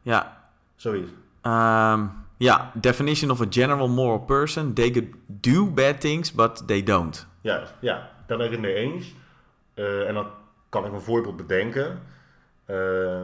Ja. 0.02 0.50
Zoiets. 0.76 1.12
Um, 1.42 2.12
ja, 2.38 2.72
definition 2.74 3.32
of 3.32 3.42
a 3.42 3.46
general 3.50 3.88
moral 3.88 4.20
person. 4.20 4.74
They 4.74 4.92
could 4.92 5.14
do 5.26 5.72
bad 5.72 6.02
things, 6.02 6.34
but 6.34 6.68
they 6.68 6.84
don't. 6.84 7.28
Ja, 7.42 7.64
ja 7.80 8.10
daar 8.28 8.38
ben 8.38 8.46
ik 8.46 8.52
het 8.52 8.62
mee 8.62 8.74
eens. 8.74 9.14
Uh, 9.76 10.08
en 10.08 10.14
dan 10.14 10.28
kan 10.70 10.86
ik 10.86 10.92
een 10.92 11.02
voorbeeld 11.02 11.38
bedenken. 11.38 12.02
Uh, 12.70 13.22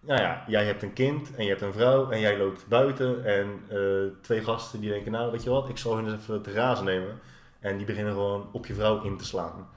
nou 0.00 0.20
ja, 0.20 0.44
jij 0.46 0.64
hebt 0.64 0.82
een 0.82 0.92
kind 0.92 1.34
en 1.34 1.42
je 1.42 1.48
hebt 1.48 1.62
een 1.62 1.72
vrouw 1.72 2.10
en 2.10 2.20
jij 2.20 2.38
loopt 2.38 2.68
buiten 2.68 3.24
en 3.24 3.60
uh, 3.72 4.12
twee 4.20 4.42
gasten 4.42 4.80
die 4.80 4.90
denken, 4.90 5.12
nou 5.12 5.30
weet 5.30 5.42
je 5.42 5.50
wat, 5.50 5.68
ik 5.68 5.78
zal 5.78 5.96
hun 5.96 6.04
eens 6.04 6.22
even 6.22 6.42
te 6.42 6.52
razen 6.52 6.84
nemen. 6.84 7.18
En 7.58 7.76
die 7.76 7.86
beginnen 7.86 8.12
gewoon 8.12 8.48
op 8.52 8.66
je 8.66 8.74
vrouw 8.74 9.02
in 9.02 9.16
te 9.16 9.24
slaan. 9.24 9.68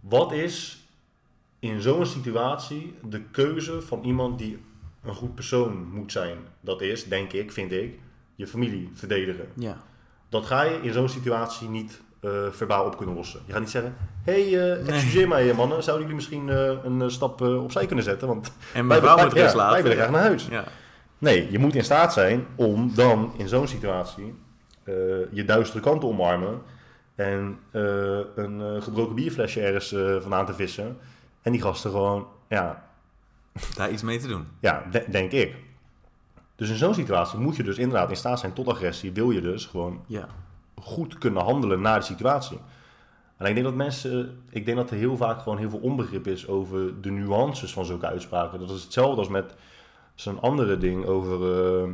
Wat 0.00 0.32
is 0.32 0.86
in 1.58 1.80
zo'n 1.80 2.06
situatie 2.06 2.94
de 3.02 3.22
keuze 3.22 3.82
van 3.82 4.02
iemand 4.04 4.38
die 4.38 4.64
een 5.02 5.14
goed 5.14 5.34
persoon 5.34 5.90
moet 5.90 6.12
zijn? 6.12 6.38
Dat 6.60 6.80
is, 6.80 7.04
denk 7.04 7.32
ik, 7.32 7.52
vind 7.52 7.72
ik, 7.72 7.98
je 8.34 8.46
familie 8.46 8.90
verdedigen. 8.92 9.48
Ja. 9.54 9.82
Dat 10.28 10.46
ga 10.46 10.62
je 10.62 10.80
in 10.82 10.92
zo'n 10.92 11.08
situatie 11.08 11.68
niet 11.68 12.00
uh, 12.22 12.46
verbaal 12.50 12.84
op 12.84 12.96
kunnen 12.96 13.14
lossen. 13.14 13.40
Je 13.46 13.52
gaat 13.52 13.60
niet 13.60 13.70
zeggen, 13.70 13.94
hé, 14.24 14.32
hey, 14.32 14.78
uh, 14.78 14.88
excuseer 14.88 15.28
mij 15.28 15.54
mannen, 15.54 15.82
zouden 15.82 16.06
jullie 16.06 16.20
misschien 16.20 16.48
uh, 16.48 16.84
een 16.84 17.10
stap 17.10 17.40
opzij 17.40 17.86
kunnen 17.86 18.04
zetten? 18.04 18.28
Want 18.28 18.52
en 18.74 18.88
wij, 18.88 19.00
wij, 19.00 19.24
moet 19.24 19.34
ja, 19.34 19.70
wij 19.70 19.82
willen 19.82 19.96
graag 19.96 20.10
naar 20.10 20.20
huis. 20.20 20.46
Ja. 20.50 20.64
Nee, 21.18 21.50
je 21.50 21.58
moet 21.58 21.74
in 21.74 21.84
staat 21.84 22.12
zijn 22.12 22.46
om 22.54 22.94
dan 22.94 23.32
in 23.36 23.48
zo'n 23.48 23.68
situatie 23.68 24.34
je 25.30 25.44
duistere 25.46 25.82
kant 25.82 26.00
te 26.00 26.06
omarmen 26.06 26.62
en 27.14 27.58
een 28.34 28.82
gebroken 28.82 29.14
bierflesje 29.14 29.60
ergens 29.60 29.94
vandaan 30.20 30.46
te 30.46 30.54
vissen 30.54 30.98
en 31.42 31.52
die 31.52 31.60
gasten 31.60 31.90
gewoon, 31.90 32.26
ja... 32.48 32.84
Daar 33.74 33.90
iets 33.90 34.02
mee 34.02 34.18
te 34.18 34.28
doen. 34.28 34.46
Ja, 34.60 34.84
de 34.90 35.04
denk 35.08 35.32
ik. 35.32 35.54
Dus 36.56 36.68
in 36.70 36.76
zo'n 36.76 36.94
situatie 36.94 37.38
moet 37.38 37.56
je 37.56 37.62
dus 37.62 37.78
inderdaad 37.78 38.10
in 38.10 38.16
staat 38.16 38.40
zijn 38.40 38.52
tot 38.52 38.68
agressie, 38.68 39.12
wil 39.12 39.30
je 39.30 39.40
dus 39.40 39.66
gewoon... 39.66 40.04
Ja 40.06 40.28
goed 40.82 41.18
kunnen 41.18 41.42
handelen 41.42 41.80
naar 41.80 41.98
de 41.98 42.04
situatie. 42.04 42.58
En 43.36 43.48
ik 43.48 43.54
denk 43.54 43.66
dat 43.66 43.74
mensen, 43.74 44.42
ik 44.50 44.64
denk 44.64 44.76
dat 44.76 44.90
er 44.90 44.96
heel 44.96 45.16
vaak 45.16 45.42
gewoon 45.42 45.58
heel 45.58 45.70
veel 45.70 45.78
onbegrip 45.78 46.26
is 46.26 46.48
over 46.48 47.00
de 47.00 47.10
nuances 47.10 47.72
van 47.72 47.84
zulke 47.84 48.06
uitspraken. 48.06 48.58
Dat 48.58 48.70
is 48.70 48.82
hetzelfde 48.82 49.18
als 49.18 49.28
met 49.28 49.54
zo'n 50.14 50.40
andere 50.40 50.78
ding 50.78 51.06
over, 51.06 51.38
uh, 51.82 51.90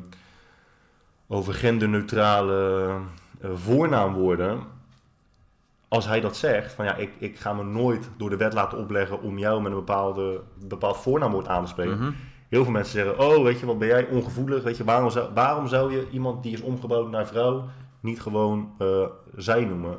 over 1.27 1.55
genderneutrale 1.55 2.89
uh, 3.45 3.51
voornaamwoorden. 3.55 4.61
Als 5.89 6.07
hij 6.07 6.21
dat 6.21 6.37
zegt, 6.37 6.73
van 6.73 6.85
ja, 6.85 6.95
ik, 6.95 7.11
ik 7.19 7.39
ga 7.39 7.53
me 7.53 7.65
nooit 7.65 8.11
door 8.17 8.31
de 8.31 8.37
wet 8.37 8.53
laten 8.53 8.79
opleggen 8.79 9.23
om 9.23 9.39
jou 9.39 9.63
met 9.63 9.73
een 9.73 9.79
bepaalde, 9.79 10.41
bepaald 10.65 10.97
voornaamwoord 10.97 11.49
aan 11.49 11.65
te 11.65 11.71
spreken. 11.71 11.99
Mhm. 11.99 12.11
Heel 12.49 12.63
veel 12.63 12.73
mensen 12.73 12.93
zeggen, 12.93 13.19
oh 13.19 13.43
weet 13.43 13.61
je, 13.61 13.67
wat 13.67 13.79
ben 13.79 13.89
jij 13.89 14.07
ongevoelig, 14.07 14.63
weet 14.63 14.77
je, 14.77 14.85
waarom 14.85 15.11
zou, 15.11 15.35
waarom 15.35 15.69
zou 15.69 15.93
je 15.93 16.11
iemand 16.11 16.43
die 16.43 16.53
is 16.53 16.61
omgebouwd 16.61 17.11
naar 17.11 17.27
vrouw 17.27 17.65
niet 18.01 18.21
gewoon 18.21 18.73
uh, 18.79 19.07
zij 19.37 19.65
noemen. 19.65 19.97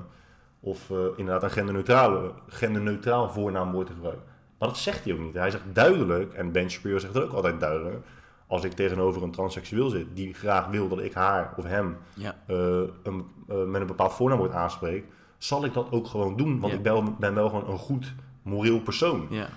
Of 0.59 0.89
uh, 0.89 0.97
inderdaad 1.15 1.43
een 1.43 1.49
genderneutrale, 1.51 2.31
genderneutraal 2.47 3.29
voornaamwoord 3.29 3.87
te 3.87 3.93
gebruiken. 3.93 4.23
Maar 4.57 4.67
dat 4.67 4.77
zegt 4.77 5.03
hij 5.03 5.13
ook 5.13 5.19
niet. 5.19 5.33
Hij 5.33 5.51
zegt 5.51 5.63
duidelijk, 5.73 6.33
en 6.33 6.51
Ben 6.51 6.69
Shapiro 6.71 6.97
zegt 6.97 7.13
het 7.13 7.23
ook 7.23 7.33
altijd 7.33 7.59
duidelijk, 7.59 8.05
als 8.47 8.63
ik 8.63 8.71
tegenover 8.71 9.23
een 9.23 9.31
transseksueel 9.31 9.89
zit 9.89 10.07
die 10.13 10.33
graag 10.33 10.67
wil 10.67 10.87
dat 10.87 10.99
ik 10.99 11.13
haar 11.13 11.53
of 11.57 11.63
hem 11.63 11.97
Ja. 12.13 12.35
eh, 12.47 12.55
een, 13.03 13.25
eh, 13.47 13.63
met 13.63 13.81
een 13.81 13.87
bepaald 13.87 14.13
voornaamwoord 14.13 14.51
aanspreek, 14.53 15.05
zal 15.37 15.65
ik 15.65 15.73
dat 15.73 15.91
ook 15.91 16.07
gewoon 16.07 16.37
doen. 16.37 16.59
Want 16.59 16.71
Ja. 16.71 16.77
ik 16.77 16.83
ben, 16.83 17.15
ben 17.19 17.33
wel 17.33 17.49
gewoon 17.49 17.69
een 17.69 17.77
goed 17.77 18.13
moreel 18.41 18.79
persoon. 18.81 19.27
Ja. 19.29 19.47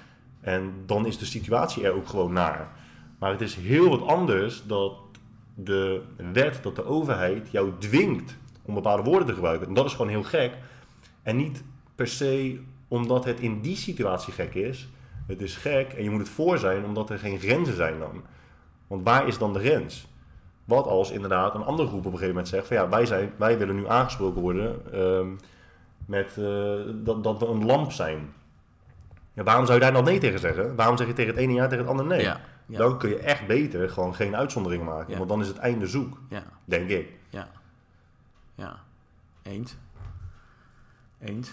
En 0.40 0.72
dan 0.86 1.06
is 1.06 1.18
de 1.18 1.24
situatie 1.24 1.84
er 1.84 1.92
ook 1.94 2.08
gewoon 2.08 2.32
naar. 2.32 2.68
Maar 3.18 3.30
het 3.30 3.40
is 3.40 3.54
heel 3.54 3.88
wat 3.88 4.06
anders 4.06 4.66
dat 4.66 4.92
de 5.54 6.02
wet, 6.32 6.58
dat 6.62 6.76
de 6.76 6.84
overheid 6.84 7.50
jou 7.50 7.72
dwingt 7.78 8.36
om 8.62 8.74
bepaalde 8.74 9.02
woorden 9.02 9.26
te 9.26 9.34
gebruiken. 9.34 9.68
En 9.68 9.74
dat 9.74 9.86
is 9.86 9.92
gewoon 9.92 10.08
heel 10.08 10.22
gek. 10.22 10.52
En 11.22 11.36
niet 11.36 11.62
per 11.94 12.08
se 12.08 12.60
omdat 12.88 13.24
het 13.24 13.40
in 13.40 13.60
die 13.60 13.76
situatie 13.76 14.32
gek 14.32 14.54
is. 14.54 14.88
Het 15.26 15.42
is 15.42 15.56
gek 15.56 15.92
en 15.92 16.02
je 16.02 16.10
moet 16.10 16.20
het 16.20 16.28
voor 16.28 16.58
zijn 16.58 16.84
omdat 16.84 17.10
er 17.10 17.18
geen 17.18 17.38
grenzen 17.38 17.76
zijn 17.76 17.98
dan. 17.98 18.22
Want 18.86 19.04
waar 19.04 19.26
is 19.26 19.38
dan 19.38 19.52
de 19.52 19.58
grens? 19.58 20.06
Wat 20.64 20.86
als 20.86 21.10
inderdaad 21.10 21.54
een 21.54 21.64
andere 21.64 21.88
groep 21.88 21.98
op 21.98 22.04
een 22.04 22.18
gegeven 22.18 22.34
moment 22.34 22.48
zegt 22.48 22.66
van 22.66 22.76
ja, 22.76 22.88
wij, 22.88 23.06
zijn, 23.06 23.32
wij 23.36 23.58
willen 23.58 23.74
nu 23.74 23.88
aangesproken 23.88 24.40
worden 24.40 24.92
ehm, 24.92 25.26
met 26.06 26.36
eh, 26.38 26.74
dat, 26.94 27.24
dat 27.24 27.38
we 27.38 27.46
een 27.46 27.64
lamp 27.64 27.92
zijn. 27.92 28.32
Ja, 29.34 29.42
waarom 29.42 29.64
zou 29.66 29.78
je 29.78 29.84
daar 29.84 29.92
dan 29.92 30.04
nee 30.04 30.18
tegen 30.18 30.38
zeggen? 30.38 30.76
Waarom 30.76 30.96
zeg 30.96 31.06
je 31.06 31.12
tegen 31.12 31.34
het 31.34 31.42
ene 31.42 31.52
ja 31.52 31.66
tegen 31.66 31.78
het 31.78 31.88
andere 31.88 32.08
nee? 32.08 32.20
Ja. 32.20 32.40
Ja. 32.66 32.78
Dan 32.78 32.98
kun 32.98 33.08
je 33.10 33.18
echt 33.18 33.46
beter 33.46 33.90
gewoon 33.90 34.14
geen 34.14 34.36
uitzonderingen 34.36 34.86
maken. 34.86 35.10
Ja. 35.10 35.16
Want 35.16 35.28
dan 35.28 35.40
is 35.40 35.48
het 35.48 35.58
einde 35.58 35.86
zoek, 35.86 36.18
Ja. 36.28 36.42
denk 36.64 36.88
ik. 36.88 37.12
Ja. 37.28 37.48
Ja. 38.54 38.80
Eens. 39.42 39.76
Eens. 41.18 41.50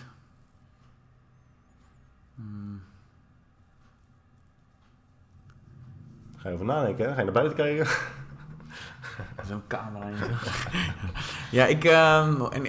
Hmm. 2.36 2.82
Ga 6.38 6.48
je 6.48 6.54
over 6.54 6.66
nadenken, 6.66 7.06
hè? 7.06 7.12
Ga 7.14 7.18
je 7.18 7.24
naar 7.24 7.34
buiten 7.34 7.58
kijken? 7.58 7.88
Zo'n 9.48 9.68
camera 9.68 10.16
zo. 10.18 10.26
ja, 11.58 11.66
ik... 11.66 11.84
ehm, 11.84 12.42
en, 12.42 12.66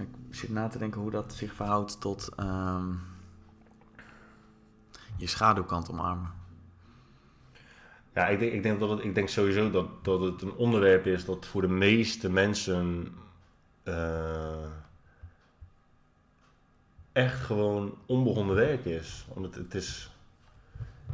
ik 0.00 0.08
zit 0.30 0.50
na 0.50 0.68
te 0.68 0.78
denken 0.78 1.00
hoe 1.00 1.10
dat 1.10 1.34
zich 1.34 1.52
verhoudt 1.52 2.00
tot 2.00 2.28
ehm, 2.36 2.92
je 5.18 5.26
schaduwkant 5.26 5.90
omarmen. 5.90 6.32
Ja, 8.14 8.26
ik 8.26 8.38
denk, 8.38 8.52
ik 8.52 8.62
denk, 8.62 8.80
dat 8.80 8.90
het, 8.90 9.04
ik 9.04 9.14
denk 9.14 9.28
sowieso 9.28 9.70
dat, 9.70 10.04
dat 10.04 10.20
het 10.20 10.42
een 10.42 10.54
onderwerp 10.54 11.06
is 11.06 11.24
dat 11.24 11.46
voor 11.46 11.60
de 11.60 11.68
meeste 11.68 12.30
mensen 12.30 13.08
eh, 13.82 14.66
echt 17.12 17.40
gewoon 17.40 17.94
onbegonnen 18.06 18.54
werk 18.54 18.84
is. 18.84 19.26
Want 19.34 19.46
het, 19.46 19.54
het 19.54 19.74
is. 19.74 20.12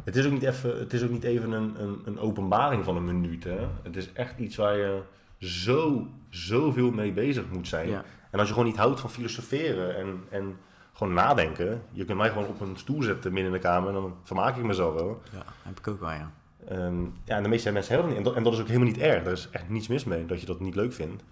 Het 0.04 0.16
is 0.16 0.26
ook 0.26 0.32
niet 0.32 0.42
even, 0.42 0.78
het 0.78 0.92
is 0.92 1.02
ook 1.02 1.10
niet 1.10 1.24
even 1.24 1.52
een, 1.52 1.82
een, 1.82 2.02
een 2.04 2.18
openbaring 2.18 2.84
van 2.84 2.96
een 2.96 3.04
minuut. 3.04 3.44
Hè? 3.44 3.68
Het 3.82 3.96
is 3.96 4.12
echt 4.12 4.38
iets 4.38 4.56
waar 4.56 4.76
je 4.76 5.02
zo, 5.38 6.08
zoveel 6.28 6.90
mee 6.90 7.12
bezig 7.12 7.50
moet 7.50 7.68
zijn. 7.68 7.88
Ja. 7.88 8.04
En 8.30 8.38
als 8.38 8.48
je 8.48 8.54
gewoon 8.54 8.68
niet 8.68 8.78
houdt 8.78 9.00
van 9.00 9.10
filosoferen 9.10 9.96
en, 9.96 10.24
en 10.30 10.56
gewoon 10.94 11.12
nadenken. 11.12 11.82
Je 11.92 12.04
kunt 12.04 12.18
mij 12.18 12.28
gewoon 12.28 12.46
op 12.46 12.60
een 12.60 12.76
stoel 12.76 13.02
zetten 13.02 13.32
midden 13.32 13.52
in 13.52 13.60
de 13.60 13.66
kamer 13.68 13.88
en 13.88 13.94
dan 13.94 14.14
vermaak 14.22 14.56
ik 14.56 14.62
mezelf 14.62 14.94
wel. 14.94 15.22
Ja, 15.32 15.42
heb 15.62 15.78
ik 15.78 15.88
ook 15.88 16.00
wel, 16.00 16.10
ja. 16.10 16.30
Ehm, 16.68 17.02
ja, 17.24 17.36
en 17.36 17.42
de 17.42 17.48
meeste 17.48 17.72
mensen 17.72 17.94
hebben 17.94 18.14
dat 18.14 18.18
niet. 18.18 18.26
En 18.26 18.32
dat, 18.32 18.34
en 18.34 18.44
dat 18.44 18.52
is 18.52 18.60
ook 18.60 18.66
helemaal 18.66 18.88
niet 18.88 18.98
erg. 18.98 19.24
Er 19.24 19.32
is 19.32 19.48
echt 19.50 19.68
niets 19.68 19.88
mis 19.88 20.04
mee 20.04 20.26
dat 20.26 20.40
je 20.40 20.46
dat 20.46 20.60
niet 20.60 20.74
leuk 20.74 20.92
vindt. 20.92 21.24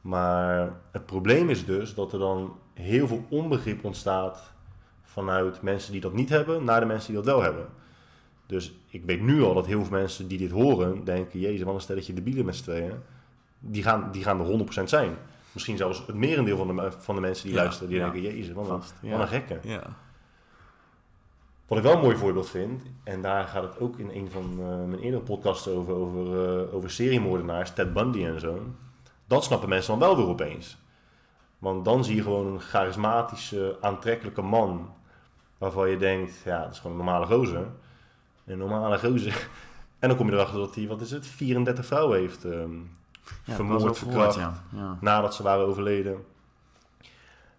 Maar 0.00 0.72
het 0.90 1.06
probleem 1.06 1.50
is 1.50 1.64
dus 1.64 1.94
dat 1.94 2.12
er 2.12 2.18
dan 2.18 2.56
heel 2.72 3.06
veel 3.06 3.24
onbegrip 3.28 3.84
ontstaat 3.84 4.52
vanuit 5.02 5.62
mensen 5.62 5.92
die 5.92 6.00
dat 6.00 6.12
niet 6.12 6.28
hebben 6.28 6.64
naar 6.64 6.80
de 6.80 6.86
mensen 6.86 7.06
die 7.06 7.22
dat 7.22 7.34
wel 7.34 7.42
hebben. 7.42 7.66
Dus 8.46 8.74
ik 8.88 9.04
weet 9.04 9.20
nu 9.20 9.42
al 9.42 9.54
dat 9.54 9.66
heel 9.66 9.84
veel 9.84 9.98
mensen 9.98 10.28
die 10.28 10.38
dit 10.38 10.50
horen 10.50 11.04
denken, 11.04 11.40
jezus, 11.40 11.62
wat 11.62 11.74
een 11.74 11.80
stelletje 11.80 12.12
debielen 12.12 12.44
met 12.44 12.56
z'n 12.56 12.62
tweeën. 12.62 12.92
Die 13.58 13.82
gaan, 13.82 14.08
die 14.12 14.22
gaan 14.22 14.40
er 14.40 14.80
100% 14.80 14.84
zijn. 14.84 15.16
Misschien 15.54 15.76
zelfs 15.76 16.06
het 16.06 16.16
merendeel 16.16 16.56
van 16.56 16.76
de, 16.76 16.92
van 16.98 17.14
de 17.14 17.20
mensen 17.20 17.46
die 17.46 17.54
Ja, 17.54 17.62
luisteren, 17.62 17.88
die 17.88 17.98
ja. 17.98 18.10
denken, 18.10 18.32
jezus, 18.32 18.54
wat 18.54 18.68
een, 18.68 18.70
Vast, 18.70 18.94
wat 19.02 19.20
een 19.20 19.28
gekke. 19.28 19.58
Ja. 19.62 19.82
Wat 21.66 21.78
ik 21.78 21.84
wel 21.84 21.94
een 21.94 22.00
mooi 22.00 22.16
voorbeeld 22.16 22.50
vind, 22.50 22.82
en 23.04 23.22
daar 23.22 23.44
gaat 23.44 23.62
het 23.62 23.80
ook 23.80 23.98
in 23.98 24.10
een 24.10 24.30
van 24.30 24.56
eh, 24.60 24.66
mijn 24.66 24.98
eerdere 24.98 25.22
podcasts 25.22 25.68
over, 25.68 25.94
over, 25.94 26.48
eh, 26.48 26.74
over 26.74 26.90
seriemoordenaars, 26.90 27.72
Ted 27.72 27.92
Bundy 27.92 28.24
en 28.24 28.40
zo. 28.40 28.62
Dat 29.26 29.44
snappen 29.44 29.68
mensen 29.68 29.90
dan 29.98 30.08
wel 30.08 30.16
weer 30.16 30.26
opeens. 30.26 30.78
Want 31.58 31.84
dan 31.84 32.04
zie 32.04 32.16
je 32.16 32.22
gewoon 32.22 32.46
een 32.46 32.60
charismatische, 32.60 33.76
aantrekkelijke 33.80 34.42
man, 34.42 34.94
waarvan 35.58 35.90
je 35.90 35.96
denkt, 35.96 36.42
ja, 36.44 36.62
dat 36.62 36.72
is 36.72 36.78
gewoon 36.78 36.98
een 36.98 37.04
normale 37.04 37.26
gozer. 37.26 37.66
Een 38.44 38.58
normale 38.58 38.98
gozer. 38.98 39.48
En 39.98 40.10
dan 40.10 40.18
kom 40.18 40.28
je 40.28 40.34
erachter 40.34 40.58
dat 40.58 40.74
hij, 40.74 40.86
wat 40.86 41.00
is 41.00 41.10
het, 41.10 41.26
34 41.26 41.86
vrouwen 41.86 42.18
heeft 42.18 42.44
ehm, 42.44 42.70
Ja, 43.44 43.54
vermoord, 43.54 43.80
gehoord, 43.80 43.98
verkracht 43.98 44.34
ja. 44.34 44.62
ja. 44.72 44.96
nadat 45.00 45.34
ze 45.34 45.42
waren 45.42 45.66
overleden. 45.66 46.24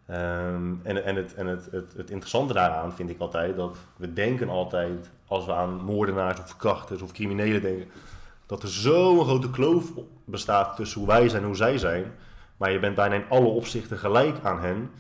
Ehm, 0.05 0.73
en 0.83 1.03
en, 1.03 1.15
het, 1.15 1.33
en 1.33 1.47
het, 1.47 1.67
het, 1.71 1.93
het 1.93 2.09
interessante 2.09 2.53
daaraan 2.53 2.93
vind 2.93 3.09
ik 3.09 3.19
altijd 3.19 3.55
dat 3.55 3.77
we 3.95 4.13
denken 4.13 4.49
altijd, 4.49 5.09
als 5.27 5.45
we 5.45 5.53
aan 5.53 5.83
moordenaars 5.83 6.39
of 6.39 6.47
verkrachters 6.47 7.01
of 7.01 7.11
criminelen 7.11 7.61
denken, 7.61 7.87
dat 8.45 8.63
er 8.63 8.69
zo'n 8.69 9.23
grote 9.23 9.49
kloof 9.49 9.91
bestaat 10.25 10.75
tussen 10.75 10.99
hoe 10.99 11.09
wij 11.09 11.29
zijn 11.29 11.41
en 11.41 11.47
hoe 11.47 11.57
zij 11.57 11.77
zijn. 11.77 12.11
Maar 12.57 12.71
je 12.71 12.79
bent 12.79 12.95
bijna 12.95 13.15
in 13.15 13.29
alle 13.29 13.47
opzichten 13.47 13.97
gelijk 13.97 14.43
aan 14.43 14.59
hen. 14.59 14.91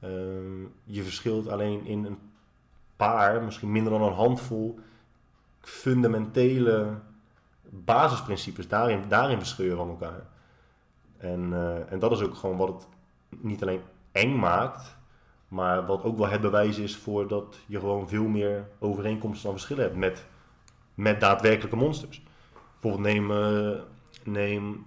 Ehm, 0.00 0.62
je 0.84 1.02
verschilt 1.02 1.48
alleen 1.48 1.86
in 1.86 2.04
een 2.04 2.18
paar, 2.96 3.42
misschien 3.42 3.72
minder 3.72 3.92
dan 3.92 4.02
een 4.02 4.12
handvol, 4.12 4.78
fundamentele 5.60 6.94
basisprincipes. 7.74 8.68
Daarin, 8.68 9.04
daarin 9.08 9.38
verschil 9.38 9.64
je 9.64 9.76
van 9.76 9.88
elkaar. 9.88 10.26
En, 11.18 11.52
eh, 11.52 11.92
en 11.92 11.98
dat 11.98 12.12
is 12.12 12.20
ook 12.20 12.34
gewoon 12.34 12.56
wat 12.56 12.68
het 12.68 12.86
niet 13.28 13.62
alleen 13.62 13.80
eng 14.12 14.38
maakt, 14.38 14.96
maar 15.48 15.86
wat 15.86 16.02
ook 16.02 16.18
wel 16.18 16.28
het 16.28 16.40
bewijs 16.40 16.78
is 16.78 16.96
voor 16.96 17.28
dat 17.28 17.56
je 17.66 17.78
gewoon 17.78 18.08
veel 18.08 18.26
meer 18.28 18.68
overeenkomsten 18.78 19.42
dan 19.42 19.52
verschillen 19.52 19.84
hebt 19.84 19.96
met, 19.96 20.24
met 20.94 21.20
daadwerkelijke 21.20 21.76
monsters. 21.76 22.22
Bijvoorbeeld 22.80 23.14
neem, 23.14 23.30
eh, 23.30 23.80
neem 24.24 24.86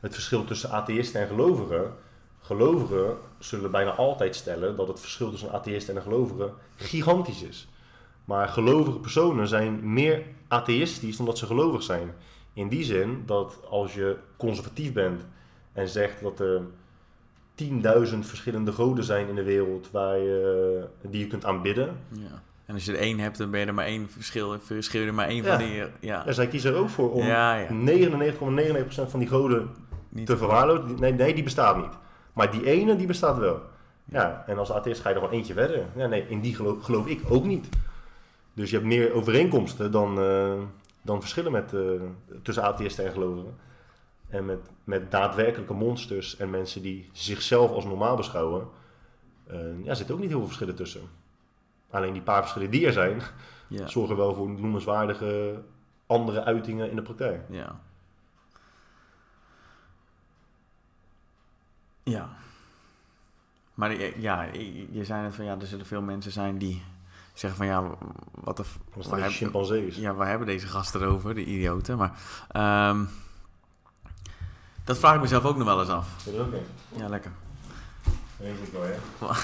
het 0.00 0.14
verschil 0.14 0.44
tussen 0.44 0.70
atheïsten 0.70 1.20
en 1.20 1.26
gelovigen. 1.26 1.94
Gelovigen 2.40 3.16
zullen 3.38 3.70
bijna 3.70 3.90
altijd 3.90 4.36
stellen 4.36 4.76
dat 4.76 4.88
het 4.88 5.00
verschil 5.00 5.30
tussen 5.30 5.48
een 5.48 5.54
atheïst 5.54 5.88
en 5.88 5.96
een 5.96 6.02
gelovige 6.02 6.52
gigantisch 6.76 7.42
is. 7.42 7.68
Maar 8.24 8.48
gelovige 8.48 8.98
personen 8.98 9.48
zijn 9.48 9.92
meer 9.92 10.22
atheïstisch 10.52 11.16
dan 11.16 11.26
dat 11.26 11.38
ze 11.38 11.46
gelovig 11.46 11.82
zijn. 11.82 12.12
In 12.52 12.68
die 12.68 12.84
zin 12.84 13.22
dat 13.26 13.58
als 13.68 13.94
je 13.94 14.16
conservatief 14.36 14.92
bent 14.92 15.26
en 15.72 15.88
zegt 15.88 16.22
dat 16.22 16.40
er 16.40 16.60
10.000 17.64 18.18
verschillende 18.18 18.72
goden 18.72 19.04
zijn 19.04 19.28
in 19.28 19.34
de 19.34 19.42
wereld 19.42 19.90
waar 19.90 20.18
je, 20.18 20.84
die 21.08 21.20
je 21.20 21.26
kunt 21.26 21.44
aanbidden. 21.44 21.96
ja. 22.12 22.42
En 22.66 22.74
als 22.74 22.84
je 22.86 22.92
er 22.92 22.98
één 22.98 23.18
hebt, 23.18 23.38
dan 23.38 23.50
ben 23.50 23.60
je 23.60 23.66
er 23.66 23.74
maar 23.74 23.84
één 23.84 24.10
verschil. 24.10 24.56
Verschil 24.60 25.00
je 25.00 25.06
er 25.06 25.14
maar 25.14 25.28
één 25.28 25.42
Ja. 25.42 25.58
van 25.58 25.66
die... 25.66 25.82
Ja, 26.00 26.26
En 26.26 26.34
zij 26.34 26.48
kiezen 26.48 26.72
er 26.72 26.78
ook 26.78 26.88
voor 26.88 27.12
om 27.12 27.22
Ja, 27.26 27.54
ja. 27.54 27.68
99,99% 27.68 29.10
van 29.10 29.18
die 29.18 29.28
goden 29.28 29.68
niet 30.08 30.26
te 30.26 30.36
verwaarlozen. 30.36 31.00
Nee, 31.00 31.12
nee, 31.12 31.34
die 31.34 31.42
bestaat 31.42 31.76
niet. 31.76 31.92
Maar 32.32 32.50
die 32.50 32.64
ene, 32.66 32.96
die 32.96 33.06
bestaat 33.06 33.38
wel. 33.38 33.60
Ja, 34.04 34.44
en 34.46 34.58
als 34.58 34.72
atheïst 34.72 35.00
ga 35.00 35.08
je 35.08 35.14
er 35.14 35.20
gewoon 35.20 35.36
eentje 35.36 35.52
verder. 35.54 35.84
Ja, 35.96 36.06
nee, 36.06 36.24
in 36.28 36.40
die 36.40 36.54
geloof, 36.54 36.82
geloof 36.84 37.06
ik 37.06 37.20
ook 37.28 37.44
niet. 37.44 37.68
Dus 38.54 38.70
je 38.70 38.76
hebt 38.76 38.88
meer 38.88 39.12
overeenkomsten 39.12 39.92
dan, 39.92 40.20
eh, 40.20 40.62
dan 41.02 41.20
verschillen 41.20 41.52
met, 41.52 41.74
eh, 41.74 41.80
tussen 42.42 42.64
atheïsten 42.64 43.04
en 43.04 43.12
gelovigen. 43.12 43.56
En 44.28 44.44
met, 44.44 44.70
met 44.84 45.10
daadwerkelijke 45.10 45.74
monsters 45.74 46.36
en 46.36 46.50
mensen 46.50 46.82
die 46.82 47.08
zichzelf 47.12 47.70
als 47.70 47.84
normaal 47.84 48.16
beschouwen, 48.16 48.68
eh 49.46 49.84
ja, 49.84 49.94
zitten 49.94 50.14
ook 50.14 50.20
niet 50.20 50.30
heel 50.30 50.38
veel 50.38 50.46
verschillen 50.46 50.74
tussen. 50.74 51.02
Alleen 51.90 52.12
die 52.12 52.22
paar 52.22 52.40
verschillen 52.40 52.70
die 52.70 52.86
er 52.86 52.92
zijn, 52.92 53.22
Ja. 53.68 53.86
zorgen 53.96 54.16
wel 54.16 54.34
voor 54.34 54.48
noemenswaardige 54.50 55.62
andere 56.06 56.44
uitingen 56.44 56.90
in 56.90 56.96
de 56.96 57.02
praktijk. 57.02 57.42
Ja. 57.48 57.80
Ja. 62.02 62.28
Maar 63.74 64.18
ja, 64.20 64.42
je 64.90 65.04
zei 65.04 65.22
net 65.22 65.34
van 65.34 65.44
ja, 65.44 65.56
er 65.60 65.66
zullen 65.66 65.86
veel 65.86 66.02
mensen 66.02 66.32
zijn 66.32 66.58
die 66.58 66.82
zeggen 67.32 67.58
van 67.58 67.66
ja, 67.66 67.84
wat 68.30 68.56
de... 68.56 68.64
waar 69.08 69.30
chimpansees. 69.30 69.96
Ja, 69.96 70.14
waar 70.14 70.28
hebben 70.28 70.46
deze 70.46 70.66
gasten 70.66 71.00
erover, 71.00 71.34
de 71.34 71.44
idioten? 71.44 71.98
Maar 71.98 72.12
ehm, 72.48 73.04
dat 74.84 74.98
vraag 74.98 75.14
ik 75.14 75.20
mezelf 75.20 75.44
ook 75.44 75.56
nog 75.56 75.66
wel 75.66 75.80
eens 75.80 75.88
af. 75.88 76.08
Vind 76.16 76.36
je 76.36 76.42
dat 76.42 76.54
ook? 76.54 76.66
Ja, 76.96 77.08
lekker. 77.08 77.32
Weet 78.36 78.54
ik 78.62 78.72
wel. 78.72 79.34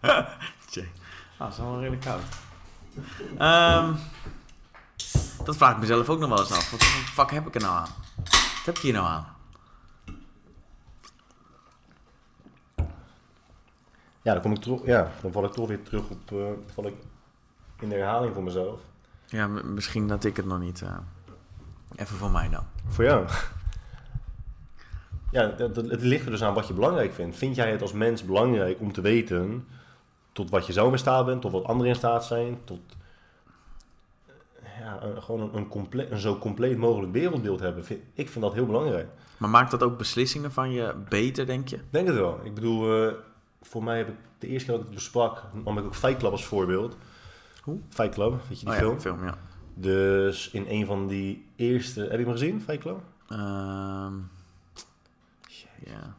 Tjee. 0.70 0.88
Ah, 1.36 1.46
het 1.46 1.56
is 1.56 1.62
wel 1.62 1.78
redelijk 1.78 2.02
koud. 2.02 2.22
Ehm, 3.38 3.94
dat 5.44 5.56
vraag 5.56 5.72
ik 5.72 5.78
mezelf 5.80 6.08
ook 6.08 6.18
nog 6.18 6.28
wel 6.28 6.38
eens 6.38 6.52
af. 6.52 6.70
Wat 6.70 6.82
fuck 6.84 7.30
heb 7.30 7.46
ik 7.46 7.54
er 7.54 7.60
nou 7.60 7.76
aan? 7.76 7.88
Wat 8.16 8.64
heb 8.64 8.76
ik 8.76 8.82
hier 8.82 8.92
nou 8.92 9.06
aan? 9.06 9.36
ja, 14.28 14.34
dan 14.34 14.42
kom 14.42 14.52
ik 14.52 14.60
terug, 14.60 14.84
ja, 14.84 15.10
dan 15.20 15.32
val 15.32 15.44
ik 15.44 15.52
toch 15.52 15.68
weer 15.68 15.82
terug 15.82 16.08
op, 16.08 16.30
uh, 16.32 16.46
val 16.72 16.86
ik 16.86 16.94
in 17.80 17.88
de 17.88 17.94
herhaling 17.94 18.34
voor 18.34 18.42
mezelf. 18.42 18.80
Ja, 19.26 19.46
misschien 19.46 20.08
dat 20.08 20.24
ik 20.24 20.36
het 20.36 20.46
nog 20.46 20.58
niet. 20.58 20.80
Uh, 20.80 20.96
even 21.96 22.16
voor 22.16 22.30
mij 22.30 22.48
dan. 22.48 22.64
Voor 22.86 23.04
jou? 23.04 23.26
Ja, 25.30 25.54
het, 25.56 25.76
het 25.76 26.02
ligt 26.02 26.24
er 26.24 26.30
dus 26.30 26.42
aan 26.42 26.54
wat 26.54 26.66
je 26.66 26.74
belangrijk 26.74 27.12
vindt. 27.12 27.36
Vind 27.36 27.56
jij 27.56 27.70
het 27.70 27.82
als 27.82 27.92
mens 27.92 28.24
belangrijk 28.24 28.80
om 28.80 28.92
te 28.92 29.00
weten 29.00 29.66
tot 30.32 30.50
wat 30.50 30.66
je 30.66 30.72
zelf 30.72 30.92
in 30.92 30.98
staat 30.98 31.26
bent, 31.26 31.40
tot 31.40 31.52
wat 31.52 31.64
anderen 31.64 31.92
in 31.92 31.98
staat 31.98 32.24
zijn, 32.24 32.58
tot 32.64 32.80
ja, 34.80 35.00
gewoon 35.20 35.40
een, 35.40 35.56
een, 35.56 35.68
compleet, 35.68 36.10
een 36.10 36.18
zo 36.18 36.38
compleet 36.38 36.76
mogelijk 36.76 37.12
wereldbeeld 37.12 37.60
hebben. 37.60 37.84
ik 38.14 38.28
vind 38.28 38.44
dat 38.44 38.54
heel 38.54 38.66
belangrijk. 38.66 39.08
Maar 39.36 39.50
maakt 39.50 39.70
dat 39.70 39.82
ook 39.82 39.98
beslissingen 39.98 40.52
van 40.52 40.70
je 40.70 40.94
beter, 41.08 41.46
denk 41.46 41.68
je? 41.68 41.78
Denk 41.90 42.06
het 42.06 42.16
wel. 42.16 42.40
Ik 42.42 42.54
bedoel, 42.54 43.06
uh, 43.06 43.12
voor 43.62 43.84
mij 43.84 43.98
heb 43.98 44.08
ik 44.08 44.14
de 44.38 44.46
eerste 44.46 44.64
keer 44.64 44.74
dat 44.74 44.84
ik 44.84 44.90
het 44.90 45.00
besprak, 45.02 45.42
nam 45.64 45.78
ik 45.78 45.84
ook 45.84 45.94
Fight 45.94 46.18
Club 46.18 46.32
als 46.32 46.46
voorbeeld. 46.46 46.96
Hoe? 47.68 47.78
Fight 47.88 48.14
Club, 48.14 48.40
weet 48.48 48.60
je 48.60 48.64
die 48.64 48.74
oh, 48.74 48.80
film? 48.80 48.94
Ja, 48.94 49.00
film, 49.00 49.24
ja. 49.24 49.38
Dus 49.74 50.50
in 50.50 50.64
een 50.68 50.86
van 50.86 51.06
die 51.06 51.46
eerste... 51.56 52.00
Heb 52.00 52.10
je 52.10 52.16
hem 52.16 52.30
gezien, 52.30 52.60
Fight 52.60 52.80
Club? 52.80 53.00
Um, 53.28 54.30
ja. 55.84 56.16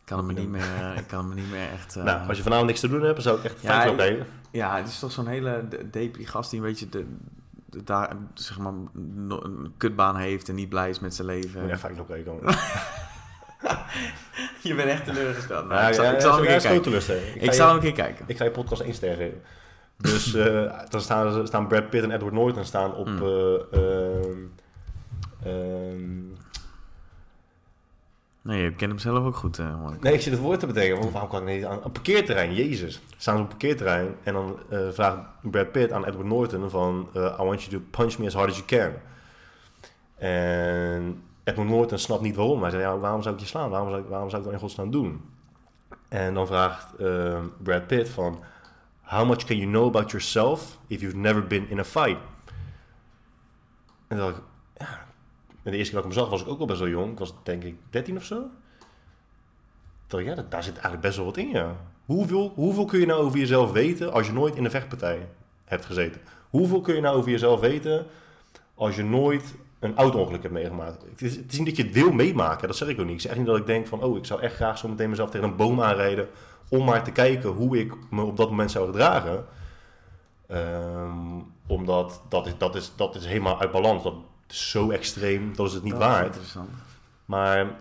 Ik 0.00 0.12
kan, 0.12 0.26
hem 0.26 0.36
niet 0.36 0.48
meer, 0.48 0.96
ik 0.96 1.06
kan 1.06 1.26
hem 1.26 1.34
niet 1.34 1.50
meer 1.50 1.68
echt... 1.70 1.96
Uh... 1.96 2.04
Nou, 2.04 2.28
als 2.28 2.36
je 2.36 2.42
vanavond 2.42 2.66
niks 2.66 2.80
te 2.80 2.88
doen 2.88 3.02
hebt, 3.02 3.22
zou 3.22 3.38
ik 3.38 3.44
echt 3.44 3.58
Fight 3.58 3.82
Club 3.82 3.96
kijken. 3.96 4.26
Ja, 4.50 4.76
het 4.76 4.88
is 4.88 4.98
toch 4.98 5.12
zo'n 5.12 5.26
hele 5.26 5.68
depri 5.90 6.26
gast 6.26 6.50
die 6.50 6.60
een 6.60 6.66
beetje 6.66 6.88
de, 6.88 7.06
daar, 7.84 8.16
zeg 8.34 8.58
maar, 8.58 8.72
een 8.94 9.72
kutbaan 9.76 10.16
heeft 10.16 10.48
en 10.48 10.54
niet 10.54 10.68
blij 10.68 10.90
is 10.90 11.00
met 11.00 11.14
zijn 11.14 11.26
leven. 11.26 11.66
Ja, 11.66 11.78
Fight 11.78 11.94
Club 11.94 12.06
kijken. 12.06 12.38
je 14.68 14.74
bent 14.74 14.88
echt 14.88 15.04
teleurgesteld. 15.04 15.68
Nou, 15.68 15.80
ja, 15.80 15.88
ik 15.88 15.94
zal, 15.94 16.04
ja, 16.04 16.12
ik 16.12 16.20
zal 16.20 16.32
hem 16.32 16.40
een 16.40 16.46
keer 16.46 16.60
kijken. 16.60 17.42
Ik 17.42 17.52
zal 17.52 17.66
hem 17.66 17.76
een 17.76 17.82
keer 17.82 17.92
kijken. 17.92 18.24
Ik 18.28 18.36
ga 18.36 18.44
je 18.44 18.50
podcast 18.50 18.80
één 18.80 18.94
ster 18.94 19.16
geven. 19.16 19.42
Dus 19.96 20.34
uh, 20.34 20.72
dan 20.90 21.00
staan, 21.00 21.46
staan 21.46 21.66
Brad 21.66 21.90
Pitt 21.90 22.04
en 22.04 22.10
Edward 22.10 22.34
Norton 22.34 22.64
staan 22.64 22.94
op... 22.94 23.06
Mm. 23.06 23.22
Uh, 25.46 25.52
nee, 28.42 28.62
je 28.62 28.72
kent 28.74 28.90
hem 28.90 28.98
zelf 28.98 29.24
ook 29.24 29.36
goed. 29.36 29.58
Uh, 29.58 29.88
nee, 30.00 30.12
ik 30.12 30.20
zit 30.20 30.32
het 30.32 30.42
woord 30.42 30.60
te 30.60 30.66
bedenken. 30.66 30.98
Want 30.98 31.12
waarom 31.12 31.30
kan 31.30 31.48
ik 31.48 31.54
niet 31.54 31.64
aan... 31.64 31.80
Een 31.84 31.92
parkeerterrein, 31.92 32.54
jezus. 32.54 33.00
Staan 33.16 33.36
ze 33.36 33.42
op 33.42 33.50
een 33.50 33.56
parkeerterrein 33.56 34.14
en 34.22 34.32
dan 34.32 34.58
vraagt 34.92 35.18
Brad 35.42 35.72
Pitt 35.72 35.92
aan 35.92 36.04
Edward 36.04 36.26
Norton 36.26 36.70
van... 36.70 37.08
I 37.14 37.42
want 37.42 37.62
you 37.62 37.70
to 37.70 37.88
punch 37.90 38.18
me 38.18 38.26
as 38.26 38.34
hard 38.34 38.50
as 38.50 38.56
you 38.56 38.66
can. 38.66 38.92
En 40.28 41.22
Edward 41.44 41.68
Norton 41.68 41.98
snapt 41.98 42.22
niet 42.22 42.36
waarom. 42.36 42.62
Hij 42.62 42.70
zei, 42.70 42.82
ja, 42.82 42.98
waarom 42.98 43.22
zou 43.22 43.34
ik 43.34 43.40
je 43.40 43.46
slaan? 43.46 43.70
Waarom 43.70 43.88
zou 43.88 44.02
ik, 44.02 44.08
waarom 44.08 44.28
zou 44.30 44.42
ik 44.42 44.48
dat 44.48 44.56
in 44.56 44.62
godsnaam 44.62 44.90
doen? 44.90 45.20
En 46.08 46.34
dan 46.34 46.46
vraagt 46.46 46.96
Brad 47.62 47.86
Pitt 47.86 48.08
van... 48.08 48.38
How 49.06 49.26
much 49.26 49.44
can 49.44 49.56
you 49.56 49.70
know 49.70 49.86
about 49.86 50.10
yourself 50.10 50.78
if 50.88 51.00
you've 51.00 51.16
never 51.16 51.46
been 51.46 51.68
in 51.68 51.78
a 51.78 51.84
fight? 51.84 52.18
En 54.08 54.16
dacht 54.16 54.36
ik, 54.36 54.42
ja. 54.78 55.06
En 55.62 55.72
de 55.72 55.76
eerste 55.76 55.92
keer 55.92 56.02
dat 56.02 56.10
ik 56.10 56.16
hem 56.16 56.22
zag 56.22 56.28
was 56.28 56.40
ik 56.42 56.48
ook 56.48 56.60
al 56.60 56.66
best 56.66 56.78
wel 56.78 56.88
jong. 56.88 57.12
Ik 57.12 57.18
was 57.18 57.34
denk 57.42 57.64
ik 57.64 57.76
13 57.90 58.16
of 58.16 58.24
zo. 58.24 58.44
Toen 60.06 60.24
ja, 60.24 60.34
daar 60.48 60.62
zit 60.62 60.72
eigenlijk 60.72 61.02
best 61.02 61.16
wel 61.16 61.24
wat 61.24 61.36
in, 61.36 61.48
ja. 61.48 61.76
Hoeveel, 62.04 62.52
hoeveel 62.54 62.84
kun 62.84 63.00
je 63.00 63.06
nou 63.06 63.22
over 63.22 63.38
jezelf 63.38 63.72
weten 63.72 64.12
als 64.12 64.26
je 64.26 64.32
nooit 64.32 64.54
in 64.54 64.64
een 64.64 64.70
vechtpartij 64.70 65.28
hebt 65.64 65.84
gezeten? 65.84 66.20
Hoeveel 66.50 66.80
kun 66.80 66.94
je 66.94 67.00
nou 67.00 67.16
over 67.16 67.30
jezelf 67.30 67.60
weten 67.60 68.06
als 68.74 68.96
je 68.96 69.02
nooit 69.02 69.54
een 69.78 69.96
auto-ongeluk 69.96 70.42
hebt 70.42 70.54
meegemaakt? 70.54 71.02
Het 71.10 71.22
is, 71.22 71.36
het 71.36 71.52
is 71.52 71.58
niet 71.58 71.66
dat 71.66 71.76
je 71.76 71.82
het 71.82 71.92
wil 71.92 72.12
meemaken, 72.12 72.68
dat 72.68 72.76
zeg 72.76 72.88
ik 72.88 73.00
ook 73.00 73.06
niet. 73.06 73.14
Ik 73.14 73.20
zeg 73.20 73.36
niet 73.36 73.46
dat 73.46 73.56
ik 73.56 73.66
denk 73.66 73.86
van, 73.86 74.02
oh, 74.02 74.16
ik 74.16 74.24
zou 74.24 74.40
echt 74.40 74.54
graag 74.54 74.78
zo 74.78 74.88
meteen 74.88 75.10
mezelf 75.10 75.30
tegen 75.30 75.48
een 75.48 75.56
boom 75.56 75.82
aanrijden 75.82 76.28
om 76.68 76.84
maar 76.84 77.04
te 77.04 77.12
kijken 77.12 77.50
hoe 77.50 77.78
ik 77.78 77.92
me 78.10 78.22
op 78.22 78.36
dat 78.36 78.50
moment 78.50 78.70
zou 78.70 78.86
gedragen. 78.86 79.44
Um, 80.50 81.54
omdat 81.66 82.22
dat 82.28 82.46
is, 82.46 82.58
dat, 82.58 82.74
is, 82.74 82.92
dat 82.96 83.14
is 83.14 83.26
helemaal 83.26 83.60
uit 83.60 83.70
balans. 83.70 84.02
Dat 84.02 84.14
is 84.48 84.70
zo 84.70 84.90
extreem, 84.90 85.56
dat 85.56 85.66
is 85.66 85.72
het 85.72 85.82
niet 85.82 85.92
dat 85.92 86.02
waard. 86.02 86.26
interessant. 86.26 86.68
Maar 87.24 87.76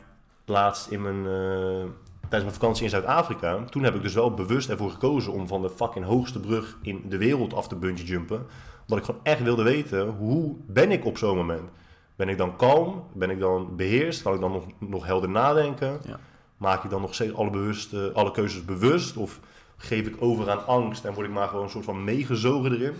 laatst 0.45 0.87
in 0.87 1.01
mijn, 1.01 1.15
uh, 1.15 1.91
tijdens 2.19 2.43
mijn 2.43 2.53
vakantie 2.53 2.83
in 2.83 2.89
Zuid-Afrika, 2.89 3.63
toen 3.63 3.83
heb 3.83 3.95
ik 3.95 4.01
dus 4.01 4.13
wel 4.13 4.33
bewust 4.33 4.69
ervoor 4.69 4.91
gekozen 4.91 5.33
om 5.33 5.47
van 5.47 5.61
de 5.61 5.69
fucking 5.69 6.05
hoogste 6.05 6.39
brug 6.39 6.77
in 6.81 7.03
de 7.09 7.17
wereld 7.17 7.53
af 7.53 7.67
te 7.67 7.75
bungee 7.75 8.05
jumpen. 8.05 8.45
Omdat 8.81 8.97
ik 8.97 9.05
gewoon 9.05 9.23
echt 9.23 9.41
wilde 9.41 9.63
weten, 9.63 10.07
hoe 10.07 10.55
ben 10.65 10.91
ik 10.91 11.05
op 11.05 11.17
zo'n 11.17 11.37
moment? 11.37 11.69
Ben 12.15 12.29
ik 12.29 12.37
dan 12.37 12.55
kalm? 12.55 13.03
Ben 13.13 13.29
ik 13.29 13.39
dan 13.39 13.75
beheerst? 13.75 14.21
Kan 14.21 14.33
ik 14.33 14.39
dan 14.39 14.51
nog, 14.51 14.65
nog 14.77 15.05
helder 15.05 15.29
nadenken? 15.29 15.99
Ja. 16.05 16.19
Maak 16.57 16.83
ik 16.83 16.89
dan 16.89 17.01
nog 17.01 17.13
steeds 17.13 17.33
alle, 17.33 17.49
bewust, 17.49 17.93
alle 18.13 18.31
keuzes 18.31 18.65
bewust? 18.65 19.17
Of 19.17 19.39
geef 19.77 20.07
ik 20.07 20.15
over 20.19 20.49
aan 20.49 20.65
angst 20.65 21.05
en 21.05 21.13
word 21.13 21.27
ik 21.27 21.33
maar 21.33 21.47
gewoon 21.47 21.63
een 21.63 21.69
soort 21.69 21.85
van 21.85 22.03
meegezogen 22.03 22.73
erin? 22.73 22.93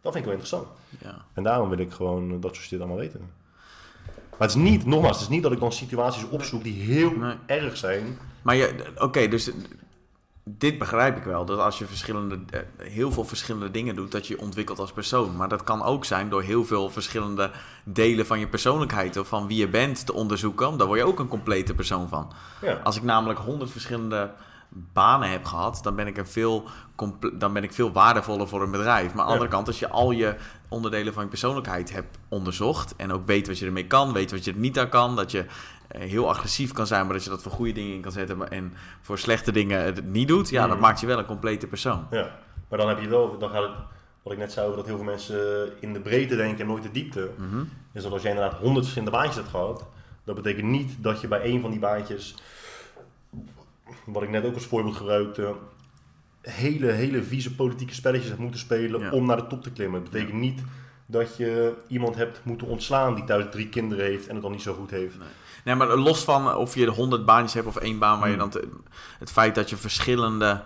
Dat 0.00 0.12
vind 0.12 0.16
ik 0.16 0.24
wel 0.24 0.40
interessant. 0.40 0.66
Ja. 0.98 1.24
En 1.32 1.42
daarom 1.42 1.68
wil 1.68 1.78
ik 1.78 1.92
gewoon 1.92 2.40
dat 2.40 2.54
soort 2.54 2.66
shit 2.66 2.78
allemaal 2.78 2.96
weten. 2.96 3.20
Maar 4.30 4.48
het 4.48 4.56
is 4.56 4.62
niet, 4.62 4.86
nogmaals, 4.86 5.16
het 5.16 5.24
is 5.24 5.34
niet 5.34 5.42
dat 5.42 5.52
ik 5.52 5.60
dan 5.60 5.72
situaties 5.72 6.28
opzoek 6.28 6.62
die 6.62 6.82
heel 6.82 7.12
erg 7.46 7.76
zijn. 7.76 8.18
Maar 8.42 8.56
je, 8.56 8.92
oké, 8.98 9.28
dus 9.28 9.50
dit 10.44 10.78
begrijp 10.78 11.16
ik 11.16 11.22
wel. 11.22 11.44
Dat 11.44 11.58
als 11.58 11.78
je 11.78 11.86
verschillende, 11.86 12.40
eh, 12.50 12.60
heel 12.76 13.12
veel 13.12 13.24
verschillende 13.24 13.70
dingen 13.70 13.94
doet, 13.94 14.12
dat 14.12 14.26
je 14.26 14.34
je 14.34 14.40
ontwikkelt 14.40 14.78
als 14.78 14.92
persoon. 14.92 15.36
Maar 15.36 15.48
dat 15.48 15.64
kan 15.64 15.82
ook 15.82 16.04
zijn 16.04 16.28
door 16.28 16.42
heel 16.42 16.64
veel 16.64 16.90
verschillende 16.90 17.50
delen 17.84 18.26
van 18.26 18.38
je 18.38 18.48
persoonlijkheid 18.48 19.16
of 19.16 19.28
van 19.28 19.46
wie 19.46 19.58
je 19.58 19.68
bent 19.68 20.06
te 20.06 20.12
onderzoeken. 20.12 20.76
Daar 20.76 20.86
word 20.86 20.98
je 20.98 21.06
ook 21.06 21.18
een 21.18 21.28
complete 21.28 21.74
persoon 21.74 22.08
van. 22.08 22.32
Ja. 22.60 22.80
Als 22.82 22.96
ik 22.96 23.02
namelijk 23.02 23.38
honderd 23.38 23.70
verschillende 23.70 24.30
banen 24.72 25.30
heb 25.30 25.44
gehad, 25.44 25.80
dan 25.82 25.94
ben 25.94 26.06
ik, 26.06 26.16
een 26.16 26.26
veel, 26.26 26.64
dan 27.32 27.52
ben 27.52 27.62
ik 27.62 27.72
veel 27.72 27.92
waardevoller 27.92 28.48
voor 28.48 28.62
een 28.62 28.70
bedrijf. 28.70 29.14
Maar 29.14 29.20
aan 29.20 29.26
de 29.26 29.32
andere 29.32 29.50
kant, 29.50 29.66
als 29.66 29.78
je 29.78 29.88
al 29.88 30.10
je 30.10 30.36
onderdelen 30.68 31.12
van 31.12 31.22
je 31.22 31.28
persoonlijkheid 31.28 31.92
hebt 31.92 32.18
onderzocht 32.28 32.96
en 32.96 33.12
ook 33.12 33.26
weet 33.26 33.46
wat 33.46 33.58
je 33.58 33.66
ermee 33.66 33.86
kan, 33.86 34.12
weet 34.12 34.30
wat 34.30 34.44
je 34.44 34.52
er 34.52 34.58
niet 34.58 34.78
aan 34.78 34.88
kan, 34.88 35.16
dat 35.16 35.30
je 35.30 35.44
eh, 35.88 36.00
heel 36.00 36.28
agressief 36.28 36.72
kan 36.72 36.86
zijn, 36.86 37.04
maar 37.04 37.14
dat 37.14 37.24
je 37.24 37.30
dat 37.30 37.42
voor 37.42 37.52
goede 37.52 37.72
dingen 37.72 37.94
in 37.94 38.00
kan 38.00 38.12
zetten 38.12 38.50
en 38.50 38.72
voor 39.00 39.18
slechte 39.18 39.52
dingen 39.52 39.84
het 39.84 40.04
niet 40.04 40.28
doet, 40.28 40.48
ja, 40.48 40.66
dat 40.66 40.76
mm. 40.76 40.82
maakt 40.82 41.00
je 41.00 41.06
wel 41.06 41.18
een 41.18 41.26
complete 41.26 41.66
persoon. 41.66 42.06
Ja, 42.10 42.38
maar 42.68 42.78
dan 42.78 42.88
heb 42.88 43.00
je 43.00 43.08
wel, 43.08 43.38
dan 43.38 43.50
gaat 43.50 43.62
het, 43.62 43.72
wat 44.22 44.32
ik 44.32 44.38
net 44.38 44.52
zei, 44.52 44.74
dat 44.74 44.86
heel 44.86 44.96
veel 44.96 45.04
mensen 45.04 45.70
in 45.80 45.92
de 45.92 46.00
breedte 46.00 46.36
denken 46.36 46.60
en 46.60 46.66
nooit 46.66 46.82
de 46.82 46.90
diepte. 46.90 47.30
Mhm. 47.36 47.62
Is 47.92 48.02
dat 48.02 48.12
als 48.12 48.22
jij 48.22 48.30
inderdaad 48.30 48.58
honderd 48.58 48.84
verschillende 48.84 49.16
baantjes 49.16 49.36
hebt 49.36 49.48
gehad, 49.48 49.84
dat 50.24 50.34
betekent 50.34 50.66
niet 50.66 50.96
dat 50.98 51.20
je 51.20 51.28
bij 51.28 51.40
één 51.40 51.60
van 51.60 51.70
die 51.70 51.80
baantjes, 51.80 52.34
wat 54.04 54.22
ik 54.22 54.30
net 54.30 54.44
ook 54.44 54.54
als 54.54 54.66
voorbeeld 54.66 54.96
gebruikte, 54.96 55.54
hele, 56.40 56.90
hele 56.90 57.22
vieze 57.22 57.54
politieke 57.54 57.94
spelletjes 57.94 58.28
hebt 58.28 58.40
moeten 58.40 58.60
spelen 58.60 59.12
om 59.12 59.26
naar 59.26 59.36
de 59.36 59.46
top 59.46 59.62
te 59.62 59.72
klimmen. 59.72 60.00
Het 60.00 60.10
betekent 60.10 60.40
niet 60.40 60.62
dat 61.06 61.36
je 61.36 61.74
iemand 61.88 62.14
hebt 62.14 62.40
moeten 62.44 62.66
ontslaan 62.66 63.14
die 63.14 63.24
thuis 63.24 63.44
drie 63.50 63.68
kinderen 63.68 64.04
heeft 64.04 64.26
en 64.26 64.32
het 64.32 64.42
dan 64.42 64.52
niet 64.52 64.62
zo 64.62 64.74
goed 64.74 64.90
heeft. 64.90 65.18
Nee. 65.18 65.28
Nee, 65.64 65.74
maar 65.74 65.96
los 65.96 66.24
van 66.24 66.54
of 66.54 66.74
je 66.74 66.86
honderd 66.86 67.24
baantjes 67.24 67.54
hebt 67.54 67.66
of 67.66 67.76
één 67.76 67.98
baan 67.98 68.18
waar 68.18 68.30
je 68.30 68.36
hmm. 68.36 68.50
dan... 68.50 68.62
het 69.18 69.30
feit 69.30 69.54
dat 69.54 69.70
je 69.70 69.76
verschillende 69.76 70.62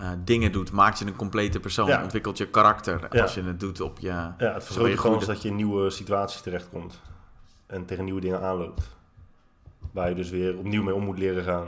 uh, 0.00 0.10
dingen 0.24 0.52
doet, 0.52 0.72
maakt 0.72 0.98
je 0.98 1.06
een 1.06 1.16
complete 1.16 1.60
persoon. 1.60 1.86
Ja. 1.86 2.02
Ontwikkelt 2.02 2.38
je 2.38 2.46
karakter 2.46 3.20
als 3.20 3.34
je 3.34 3.42
het 3.42 3.60
doet 3.60 3.80
op 3.80 3.98
je... 3.98 4.08
Ja, 4.08 4.36
het 4.38 4.64
vergroot 4.64 4.90
de 4.90 4.96
kans 4.96 5.26
dat 5.26 5.42
je 5.42 5.48
in 5.48 5.56
nieuwe 5.56 5.90
situaties 5.90 6.40
terechtkomt. 6.40 7.00
En 7.66 7.84
tegen 7.84 8.04
nieuwe 8.04 8.20
dingen 8.20 8.42
aanloopt. 8.42 8.90
Waar 9.92 10.08
je 10.08 10.14
dus 10.14 10.30
weer 10.30 10.58
opnieuw 10.58 10.82
mee 10.82 10.94
om 10.94 11.04
moet 11.04 11.18
leren 11.18 11.44
gaan. 11.44 11.66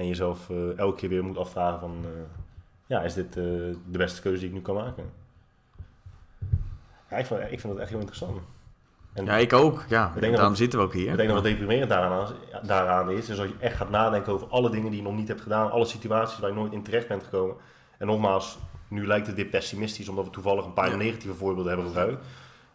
En 0.00 0.06
jezelf 0.06 0.48
uh, 0.48 0.78
elke 0.78 0.96
keer 0.96 1.08
weer 1.08 1.24
moet 1.24 1.38
afvragen 1.38 1.80
van... 1.80 1.96
Uh, 2.04 2.10
ja, 2.86 3.02
is 3.02 3.14
dit 3.14 3.32
de 3.32 3.76
beste 3.86 4.20
keuze 4.20 4.38
die 4.38 4.48
ik 4.48 4.54
nu 4.54 4.60
kan 4.60 4.74
maken? 4.74 5.04
Ja, 7.10 7.16
ik, 7.16 7.26
vind, 7.26 7.40
ik 7.40 7.60
vind 7.60 7.72
dat 7.72 7.78
echt 7.78 7.90
heel 7.90 7.98
interessant. 7.98 8.40
En 9.12 9.24
ja, 9.24 9.36
ik 9.36 9.52
ook. 9.52 9.84
Ja, 9.88 10.12
ik 10.14 10.20
denk 10.20 10.36
daarom 10.36 10.54
zitten 10.54 10.78
we 10.78 10.84
ook 10.84 10.92
hier. 10.92 11.10
Ik 11.10 11.16
denk 11.16 11.28
dat 11.28 11.42
wat 11.42 11.52
deprimerend 11.52 11.88
daaraan, 11.88 12.32
daaraan 12.62 13.10
is, 13.10 13.28
is 13.28 13.38
als 13.38 13.48
je 13.48 13.54
echt 13.58 13.76
gaat 13.76 13.90
nadenken 13.90 14.32
over 14.32 14.46
alle 14.46 14.70
dingen 14.70 14.90
die 14.90 15.00
je 15.00 15.06
nog 15.06 15.16
niet 15.16 15.28
hebt 15.28 15.40
gedaan, 15.40 15.70
alle 15.70 15.84
situaties 15.84 16.38
waar 16.38 16.50
je 16.50 16.56
nooit 16.56 16.72
in 16.72 16.82
terecht 16.82 17.08
bent 17.08 17.22
gekomen. 17.22 17.56
En 17.98 18.06
nogmaals, 18.06 18.58
nu 18.88 19.06
lijkt 19.06 19.26
het 19.26 19.36
dit 19.36 19.50
pessimistisch, 19.50 20.08
omdat 20.08 20.24
we 20.24 20.30
toevallig 20.30 20.64
een 20.64 20.72
paar 20.72 20.96
negatieve 20.96 21.34
voorbeelden 21.34 21.72
hebben 21.72 21.86
gebruikt. 21.86 22.26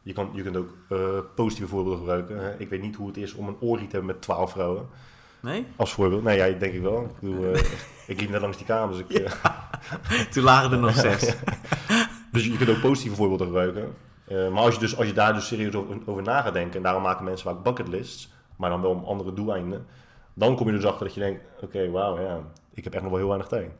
Je, 0.02 0.14
kan, 0.14 0.30
je 0.34 0.44
kunt 0.44 0.58
ook 0.58 0.74
uh, 0.90 1.00
positieve 1.36 1.70
voorbeelden 1.70 2.00
gebruiken. 2.00 2.60
Ik 2.60 2.70
weet 2.70 2.82
niet 2.82 2.96
hoe 2.96 3.08
het 3.08 3.18
is 3.18 3.34
om 3.34 3.48
een 3.48 3.58
oorrie 3.60 3.88
te 3.88 3.96
hebben 3.96 4.14
met 4.14 4.22
twaalf 4.22 4.52
vrouwen. 4.52 4.88
Nee? 5.46 5.66
Als 5.76 5.94
voorbeeld. 5.94 6.24
Nee, 6.24 6.38
ja, 6.38 6.60
denk 6.60 6.74
ik 6.74 6.82
wel. 6.82 7.02
Ik, 7.02 7.20
bedoel, 7.20 7.44
uh, 7.44 7.60
ik 8.12 8.20
liep 8.20 8.30
net 8.30 8.42
langs 8.42 8.58
die 8.58 8.66
kamer, 8.66 8.98
dus 8.98 9.06
ik... 9.08 9.20
Uh... 9.20 9.32
Toen 10.32 10.44
lagen 10.44 10.72
er 10.72 10.80
nog 10.80 10.96
zes. 10.96 11.36
dus 12.32 12.46
je 12.46 12.58
kunt 12.58 12.70
ook 12.70 12.82
positieve 12.82 13.16
voorbeelden 13.16 13.48
gebruiken. 13.48 13.94
Uh, 14.28 14.50
maar 14.52 14.64
als 14.64 14.74
je, 14.74 14.80
dus, 14.80 14.98
als 14.98 15.08
je 15.08 15.14
daar 15.14 15.34
dus 15.34 15.48
serieus 15.48 15.74
over, 15.74 15.98
over 16.06 16.24
na 16.24 16.42
gaat 16.42 16.54
denken, 16.54 16.76
en 16.76 16.84
daarom 16.84 17.02
maken 17.02 17.26
mensen 17.26 17.50
vaak 17.50 17.64
bucketlists, 17.64 18.34
maar 18.56 18.70
dan 18.70 18.82
wel 18.82 18.92
om 18.92 19.04
andere 19.04 19.34
doeleinden, 19.34 19.86
dan 20.34 20.56
kom 20.56 20.68
je 20.68 20.74
dus 20.74 20.86
achter 20.86 21.06
dat 21.06 21.14
je 21.14 21.20
denkt, 21.20 21.42
oké, 21.62 21.90
wauw, 21.90 22.20
ja, 22.20 22.40
ik 22.74 22.84
heb 22.84 22.94
echt 22.94 23.02
nog 23.02 23.12
wel 23.12 23.20
heel 23.20 23.30
weinig 23.30 23.50
tijd. 23.50 23.72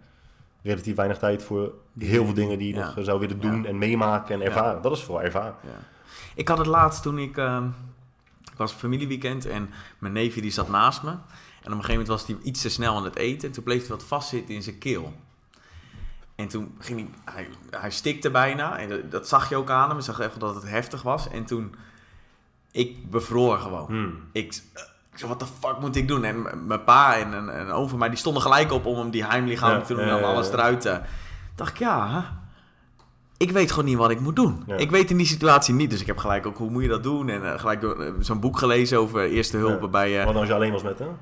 Relatief 0.62 0.96
weinig 0.96 1.18
tijd 1.18 1.44
voor 1.44 1.74
heel 2.00 2.26
veel 2.26 2.34
dingen 2.34 2.58
die 2.58 2.74
je 2.74 2.80
nog 2.80 2.94
zou 2.98 3.20
willen 3.20 3.40
doen 3.40 3.66
en 3.66 3.78
meemaken 3.78 4.36
en 4.36 4.42
ervaren. 4.42 4.82
Dat 4.82 4.92
is 4.92 5.04
vooral 5.04 5.24
ervaren. 5.24 5.56
Ik 6.36 6.48
had 6.48 6.58
het 6.58 6.68
laatst 6.68 7.02
toen 7.02 7.20
ik, 7.20 7.38
uh, 7.38 7.64
ik 8.52 8.58
was 8.58 8.72
familieweekend 8.72 9.46
en 9.46 9.70
mijn 10.00 10.14
neefje 10.14 10.42
die 10.42 10.52
zat 10.52 10.70
naast 10.70 11.04
me. 11.04 11.14
En 11.66 11.72
op 11.72 11.78
een 11.78 11.86
gegeven 11.86 11.92
moment 12.06 12.08
was 12.08 12.28
hij 12.28 12.38
iets 12.44 12.62
te 12.62 12.70
snel 12.70 12.96
aan 12.96 13.04
het 13.04 13.16
eten. 13.16 13.48
En 13.48 13.54
toen 13.54 13.64
bleef 13.64 13.80
hij 13.80 13.90
wat 13.90 14.04
vastzitten 14.04 14.56
in 14.56 14.64
zijn 14.64 14.78
keel. 14.78 15.14
En 16.36 16.48
toen 16.48 16.76
ging 16.80 17.10
hij, 17.26 17.34
hij, 17.34 17.80
hij 17.80 17.92
stikte 17.92 18.32
bijna. 18.32 18.78
En 18.78 18.90
dat, 18.90 19.12
dat 19.12 19.28
zag 19.28 19.50
je 19.50 19.56
ook 19.56 19.70
aan 19.70 19.88
hem. 19.88 19.98
Je 19.98 20.04
zag 20.04 20.20
even 20.20 20.40
dat 20.40 20.56
het 20.56 20.70
heftig 20.70 21.02
was. 21.02 21.30
En 21.30 21.46
toen, 21.46 21.76
ik 22.72 23.10
bevroor 23.10 23.58
gewoon. 23.58 23.86
Hmm. 23.86 24.14
Ik, 24.32 24.56
ik 25.12 25.18
zei, 25.22 25.30
wat 25.32 25.40
de 25.40 25.46
fuck 25.62 25.80
moet 25.80 25.96
ik 25.96 26.08
doen? 26.08 26.24
En 26.24 26.68
mijn 26.68 26.84
pa 26.84 27.16
en 27.18 27.34
een, 27.34 27.60
een 27.60 27.72
oom 27.72 27.90
van 27.90 28.00
mij, 28.00 28.10
die 28.10 28.18
stonden 28.18 28.42
gelijk 28.42 28.72
op 28.72 28.86
om 28.86 28.98
hem 28.98 29.10
die 29.10 29.26
heimlichaam 29.26 29.84
te 29.84 29.94
doen 29.96 30.04
en 30.04 30.24
alles 30.24 30.50
eruit 30.50 30.82
te... 30.82 31.02
dacht 31.56 31.72
ik, 31.72 31.78
ja, 31.80 32.26
ik 33.38 33.52
weet 33.52 33.70
gewoon 33.70 33.86
niet 33.86 33.98
wat 33.98 34.10
ik 34.12 34.20
moet 34.20 34.36
doen. 34.36 34.64
Ja. 34.68 34.76
Ik 34.76 34.92
weet 34.92 35.10
in 35.12 35.18
die 35.18 35.26
situatie 35.26 35.74
niet, 35.74 35.90
dus 35.90 36.02
ik 36.02 36.08
heb 36.08 36.18
gelijk 36.18 36.46
ook, 36.46 36.58
hoe 36.58 36.70
moet 36.70 36.82
je 36.84 36.90
dat 36.90 37.04
doen? 37.04 37.30
En 37.30 37.54
eh, 37.54 37.60
gelijk 37.60 37.84
eh, 37.84 38.10
zo'n 38.20 38.40
boek 38.40 38.58
gelezen 38.60 39.00
over 39.00 39.22
eerste 39.24 39.58
hulp 39.58 39.82
Ja. 39.82 39.88
bij... 39.88 40.20
eh, 40.20 40.26
Wat 40.26 40.36
als 40.36 40.48
je 40.48 40.54
alleen 40.54 40.72
was 40.72 40.84
met 40.84 41.00
hem? 41.00 41.18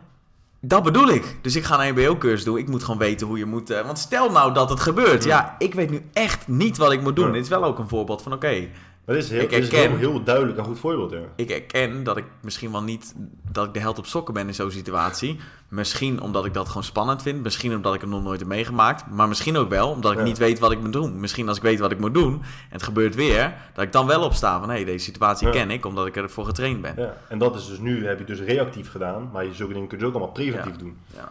Dat 0.65 0.83
bedoel 0.83 1.07
ik. 1.07 1.37
Dus 1.41 1.55
ik 1.55 1.63
ga 1.63 1.85
een 1.87 1.97
EBO-cursus 1.97 2.43
doen. 2.43 2.57
Ik 2.57 2.67
moet 2.67 2.83
gewoon 2.83 2.99
weten 2.99 3.27
hoe 3.27 3.37
je 3.37 3.45
moet... 3.45 3.69
eh, 3.69 3.85
want 3.85 3.99
stel 3.99 4.31
nou 4.31 4.53
dat 4.53 4.69
het 4.69 4.79
gebeurt. 4.79 5.23
Ja. 5.23 5.29
Ja, 5.29 5.55
ik 5.57 5.73
weet 5.73 5.89
nu 5.89 6.01
echt 6.13 6.47
niet 6.47 6.77
wat 6.77 6.91
ik 6.91 7.01
moet 7.01 7.15
doen. 7.15 7.31
Dit 7.31 7.43
is 7.43 7.49
wel 7.49 7.63
ook 7.63 7.79
een 7.79 7.87
voorbeeld 7.89 8.21
van, 8.21 8.33
oké... 8.33 8.67
Maar 9.05 9.15
dit 9.15 9.23
is, 9.23 9.29
heel, 9.29 9.41
Ik 9.41 9.49
dit 9.49 9.63
is 9.63 9.69
heel, 9.71 9.95
heel 9.97 10.23
duidelijk 10.23 10.57
een 10.57 10.63
goed 10.63 10.79
voorbeeld, 10.79 11.11
ja. 11.11 11.19
ik 11.35 11.49
erken 11.49 12.03
dat 12.03 12.17
ik 12.17 12.25
misschien 12.41 12.71
wel 12.71 12.83
niet 12.83 13.15
dat 13.51 13.65
ik 13.65 13.73
de 13.73 13.79
held 13.79 13.97
op 13.97 14.05
sokken 14.05 14.33
ben 14.33 14.47
in 14.47 14.53
zo'n 14.53 14.71
situatie. 14.71 15.39
Misschien 15.69 16.21
omdat 16.21 16.45
ik 16.45 16.53
dat 16.53 16.67
gewoon 16.67 16.83
spannend 16.83 17.21
vind. 17.21 17.43
Misschien 17.43 17.75
omdat 17.75 17.93
ik 17.93 18.01
het 18.01 18.09
nog 18.09 18.23
nooit 18.23 18.39
heb 18.39 18.47
meegemaakt. 18.49 19.09
Maar 19.11 19.27
misschien 19.27 19.57
ook 19.57 19.69
wel 19.69 19.89
omdat 19.89 20.11
ik 20.11 20.17
Ja. 20.17 20.23
niet 20.23 20.37
weet 20.37 20.59
wat 20.59 20.71
ik 20.71 20.79
moet 20.79 20.93
doen. 20.93 21.19
Misschien 21.19 21.47
als 21.47 21.57
ik 21.57 21.63
weet 21.63 21.79
wat 21.79 21.91
ik 21.91 21.99
moet 21.99 22.13
doen 22.13 22.33
en 22.33 22.41
het 22.69 22.83
gebeurt 22.83 23.15
weer, 23.15 23.53
dat 23.73 23.83
ik 23.83 23.91
dan 23.91 24.07
wel 24.07 24.23
opsta 24.23 24.59
van 24.59 24.69
hé, 24.69 24.75
hey, 24.75 24.83
deze 24.85 25.05
situatie 25.05 25.47
Ja. 25.47 25.53
ken 25.53 25.71
ik 25.71 25.85
omdat 25.85 26.05
ik 26.07 26.15
ervoor 26.15 26.45
getraind 26.45 26.81
ben. 26.81 26.93
ja. 26.97 27.17
En 27.29 27.37
dat 27.37 27.55
is 27.55 27.65
dus 27.67 27.79
nu, 27.79 28.05
heb 28.07 28.19
je 28.19 28.25
dus 28.25 28.39
reactief 28.39 28.91
gedaan, 28.91 29.29
maar 29.33 29.45
je 29.45 29.53
zulke 29.53 29.73
dingen 29.73 29.87
kun 29.87 29.99
je 29.99 30.05
ook 30.05 30.13
allemaal 30.13 30.31
preventief 30.33 30.75
doen. 30.75 30.97
Ja. 31.15 31.29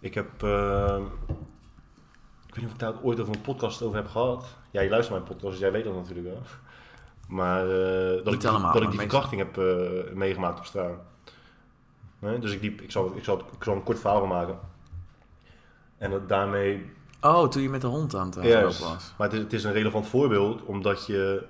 Ik 0.00 0.14
heb, 0.14 0.42
eh, 0.42 0.96
ik 2.52 2.58
weet 2.58 2.64
niet 2.64 2.66
of 2.66 2.72
ik 2.72 2.94
daar 2.94 3.02
ooit 3.02 3.20
over 3.20 3.34
een 3.34 3.40
podcast 3.40 3.82
over 3.82 3.96
heb 3.96 4.08
gehad. 4.08 4.44
Ja, 4.70 4.80
je 4.80 4.90
luistert 4.90 5.16
mijn 5.16 5.28
podcast, 5.28 5.52
dus 5.52 5.60
jij 5.60 5.72
weet 5.72 5.84
dat 5.84 5.94
natuurlijk 5.94 6.26
wel. 6.26 6.42
Maar 7.28 7.62
eh, 7.62 8.24
dat, 8.24 8.34
ik, 8.34 8.44
allemaal, 8.44 8.72
dat 8.72 8.82
ik 8.82 8.90
die 8.90 8.98
verkrachting 8.98 9.40
heb 9.40 9.58
eh, 9.58 10.14
meegemaakt 10.14 10.58
op 10.58 10.64
straat. 10.64 10.98
Nee, 12.18 12.38
dus 12.38 12.52
ik, 12.52 12.62
liep, 12.62 12.80
ik, 12.80 12.90
zal, 12.90 13.16
ik, 13.16 13.24
zal, 13.24 13.38
ik 13.38 13.64
zal 13.64 13.74
een 13.74 13.82
kort 13.82 14.00
verhaal 14.00 14.26
maken. 14.26 14.58
En 15.98 16.10
dat 16.10 16.28
daarmee 16.28 16.92
Oh, 17.20 17.48
toen 17.48 17.62
je 17.62 17.68
met 17.68 17.80
de 17.80 17.86
hond 17.86 18.14
aan 18.14 18.26
het 18.26 18.34
lopen 18.36 18.62
was. 18.62 19.14
Maar 19.18 19.28
het 19.28 19.36
is, 19.36 19.42
het 19.42 19.52
is 19.52 19.64
een 19.64 19.72
relevant 19.72 20.06
voorbeeld, 20.06 20.62
omdat 20.62 21.06
je, 21.06 21.46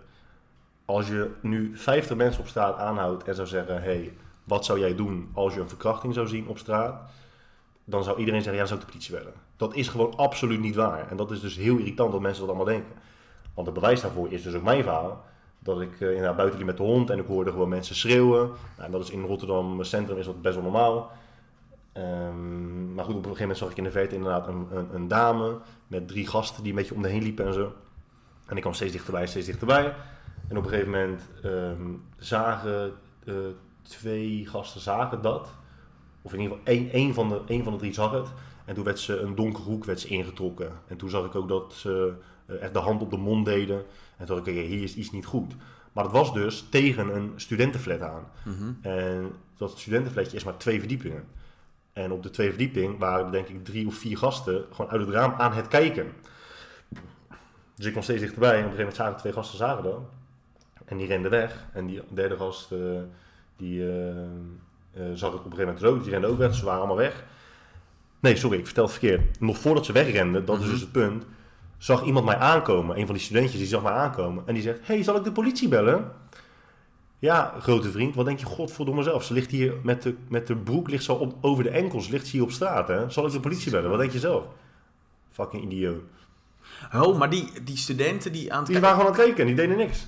als 0.84 1.08
je 1.08 1.30
nu 1.40 1.76
50 1.76 2.16
mensen 2.16 2.40
op 2.40 2.48
straat 2.48 2.78
aanhoudt 2.78 3.24
en 3.24 3.34
zou 3.34 3.46
zeggen: 3.46 3.74
hé, 3.74 3.80
hey, 3.80 4.16
wat 4.44 4.64
zou 4.64 4.78
jij 4.78 4.94
doen 4.94 5.30
als 5.32 5.54
je 5.54 5.60
een 5.60 5.68
verkrachting 5.68 6.14
zou 6.14 6.26
zien 6.26 6.48
op 6.48 6.58
straat? 6.58 7.10
Dan 7.84 8.04
zou 8.04 8.18
iedereen 8.18 8.42
zeggen: 8.42 8.62
ja, 8.62 8.68
dan 8.68 8.78
zou 8.78 8.80
ik 8.80 8.86
de 8.86 8.92
politie 8.92 9.16
bellen. 9.16 9.40
Dat 9.62 9.74
is 9.74 9.88
gewoon 9.88 10.16
absoluut 10.16 10.60
niet 10.60 10.74
waar. 10.74 11.10
En 11.10 11.16
dat 11.16 11.30
is 11.30 11.40
dus 11.40 11.56
heel 11.56 11.76
irritant 11.76 12.12
dat 12.12 12.20
mensen 12.20 12.40
dat 12.40 12.48
allemaal 12.48 12.74
denken. 12.74 12.92
Want 13.54 13.66
het 13.66 13.76
bewijs 13.76 14.00
daarvoor 14.00 14.32
is 14.32 14.42
dus 14.42 14.54
ook 14.54 14.62
mijn 14.62 14.82
verhaal. 14.82 15.24
Dat 15.58 15.80
ik 15.80 16.00
eh, 16.00 16.36
buiten 16.36 16.58
liep 16.58 16.66
met 16.66 16.76
de 16.76 16.82
hond 16.82 17.10
en 17.10 17.18
ik 17.18 17.26
hoorde 17.26 17.50
gewoon 17.50 17.68
mensen 17.68 17.94
schreeuwen. 17.94 18.46
Nou, 18.48 18.84
en 18.84 18.90
dat 18.90 19.02
is 19.02 19.10
in 19.10 19.24
Rotterdam 19.24 19.84
Centrum 19.84 20.18
is 20.18 20.26
dat 20.26 20.42
best 20.42 20.54
wel 20.54 20.64
normaal. 20.64 21.10
Ehm, 21.92 22.94
maar 22.94 23.04
goed, 23.04 23.14
op 23.14 23.24
een 23.24 23.36
gegeven 23.36 23.40
moment 23.40 23.58
zag 23.58 23.70
ik 23.70 23.76
in 23.76 23.84
de 23.84 23.90
verte 23.90 24.14
inderdaad 24.14 24.46
een, 24.46 24.66
een, 24.70 24.94
een 24.94 25.08
dame 25.08 25.58
met 25.86 26.08
drie 26.08 26.26
gasten 26.26 26.62
die 26.62 26.72
een 26.72 26.78
beetje 26.78 26.94
om 26.94 27.02
de 27.02 27.08
heen 27.08 27.22
liepen 27.22 27.46
en 27.46 27.52
zo. 27.52 27.72
En 28.46 28.56
ik 28.56 28.62
kwam 28.62 28.74
steeds 28.74 28.92
dichterbij, 28.92 29.26
steeds 29.26 29.46
dichterbij. 29.46 29.94
En 30.48 30.56
op 30.56 30.64
een 30.64 30.70
gegeven 30.70 30.90
moment 30.90 31.22
ehm, 31.42 31.90
zagen 32.16 32.92
eh, 33.24 33.34
twee 33.82 34.46
gasten 34.46 34.80
zagen 34.80 35.22
dat. 35.22 35.48
Of 36.22 36.32
in 36.32 36.40
ieder 36.40 36.56
geval 36.56 36.74
één, 36.92 37.14
van 37.14 37.28
de, 37.28 37.40
één 37.46 37.64
van 37.64 37.72
de 37.72 37.78
drie 37.78 37.92
zag 37.92 38.10
het. 38.10 38.28
En 38.72 38.78
toen 38.78 38.86
werd 38.86 39.00
ze 39.00 39.18
een 39.18 39.34
donkere 39.34 39.64
hoek 39.64 39.84
werd 39.84 40.00
ze 40.00 40.08
ingetrokken. 40.08 40.72
En 40.86 40.96
toen 40.96 41.10
zag 41.10 41.24
ik 41.24 41.34
ook 41.34 41.48
dat 41.48 41.72
ze 41.74 42.14
eh, 42.46 42.62
echt 42.62 42.72
de 42.72 42.78
hand 42.78 43.02
op 43.02 43.10
de 43.10 43.16
mond 43.16 43.44
deden. 43.46 43.84
En 44.16 44.26
toen 44.26 44.36
dacht 44.36 44.48
ik, 44.48 44.54
hier 44.54 44.82
is 44.82 44.94
iets 44.94 45.10
niet 45.10 45.26
goed. 45.26 45.54
Maar 45.92 46.04
het 46.04 46.12
was 46.12 46.32
dus 46.32 46.66
tegen 46.70 47.16
een 47.16 47.32
studentenflat 47.36 48.00
aan. 48.00 48.24
Mhm. 48.44 48.72
En 48.80 49.32
dat 49.56 49.78
studentenflatje 49.78 50.36
is 50.36 50.44
maar 50.44 50.56
twee 50.56 50.78
verdiepingen. 50.78 51.24
En 51.92 52.12
op 52.12 52.22
de 52.22 52.30
twee 52.30 52.48
verdieping 52.48 52.98
waren 52.98 53.26
er 53.26 53.32
denk 53.32 53.48
ik 53.48 53.64
drie 53.64 53.86
of 53.86 53.94
vier 53.94 54.18
gasten 54.18 54.64
gewoon 54.70 54.90
uit 54.90 55.00
het 55.00 55.10
raam 55.10 55.34
aan 55.38 55.52
het 55.52 55.68
kijken. 55.68 56.12
Dus 57.74 57.86
ik 57.86 57.90
kwam 57.90 58.02
steeds 58.02 58.20
dichterbij 58.20 58.58
en 58.58 58.64
op 58.64 58.70
een 58.70 58.76
gegeven 58.76 58.84
moment 58.84 58.96
zagen 58.96 59.16
twee 59.16 59.32
gasten 59.32 59.58
zagen 59.58 59.82
dat. 59.82 60.00
En 60.84 60.96
die 60.96 61.06
renden 61.06 61.30
weg. 61.30 61.66
En 61.72 61.86
die 61.86 62.02
derde 62.08 62.36
gast, 62.36 62.72
eh, 62.72 62.78
die 63.56 63.88
eh, 63.88 64.16
zag 65.14 65.32
het 65.32 65.40
op 65.40 65.50
een 65.50 65.56
gegeven 65.56 65.74
moment 65.74 65.84
ook. 65.84 66.02
Die 66.02 66.12
rende 66.12 66.26
ook 66.26 66.38
weg, 66.38 66.54
ze 66.54 66.64
waren 66.64 66.78
allemaal 66.78 66.96
weg. 66.96 67.24
Nee, 68.22 68.36
sorry, 68.36 68.58
ik 68.58 68.64
vertel 68.64 68.84
het 68.84 68.92
verkeerd. 68.92 69.40
Nog 69.40 69.58
voordat 69.58 69.84
ze 69.86 69.92
wegrenden, 69.92 70.44
dat 70.44 70.56
is 70.56 70.62
Mhm. 70.62 70.72
dus 70.72 70.80
het 70.80 70.92
punt, 70.92 71.24
zag 71.78 72.02
iemand 72.04 72.24
mij 72.24 72.36
aankomen. 72.36 72.98
Een 72.98 73.06
van 73.06 73.14
die 73.14 73.24
studentjes 73.24 73.58
die 73.58 73.68
zag 73.68 73.82
mij 73.82 73.92
aankomen. 73.92 74.42
En 74.46 74.54
die 74.54 74.62
zegt, 74.62 74.78
hey, 74.82 75.02
zal 75.02 75.16
ik 75.16 75.24
de 75.24 75.32
politie 75.32 75.68
bellen? 75.68 76.12
Ja, 77.18 77.54
grote 77.60 77.90
vriend, 77.90 78.14
wat 78.14 78.24
denk 78.26 78.38
je, 78.38 78.46
godverdomme 78.46 79.02
zelf. 79.02 79.24
Ze 79.24 79.32
ligt 79.32 79.50
hier 79.50 79.72
met 79.82 80.02
de, 80.02 80.14
met 80.28 80.46
de 80.46 80.56
broek 80.56 80.88
ligt 80.90 81.04
zo 81.04 81.12
op, 81.14 81.34
over 81.40 81.64
de 81.64 81.70
enkels, 81.70 82.08
ligt 82.08 82.26
ze 82.26 82.32
hier 82.32 82.42
op 82.42 82.50
straat. 82.50 82.88
Hè? 82.88 83.10
Zal 83.10 83.26
ik 83.26 83.32
de 83.32 83.40
politie 83.40 83.70
bellen? 83.70 83.90
Wat 83.90 83.98
denk 83.98 84.12
je 84.12 84.18
zelf? 84.18 84.44
Fucking 85.32 85.62
idioot. 85.62 86.00
Oh, 86.94 87.18
maar 87.18 87.30
die, 87.30 87.48
die 87.64 87.76
studenten 87.76 88.32
die 88.32 88.52
aan 88.52 88.58
het 88.58 88.66
Die 88.66 88.80
waren 88.80 88.96
gewoon 88.96 89.12
aan 89.12 89.16
het 89.18 89.24
kijken 89.24 89.40
en 89.40 89.46
die 89.46 89.56
deden 89.66 89.76
niks. 89.76 90.06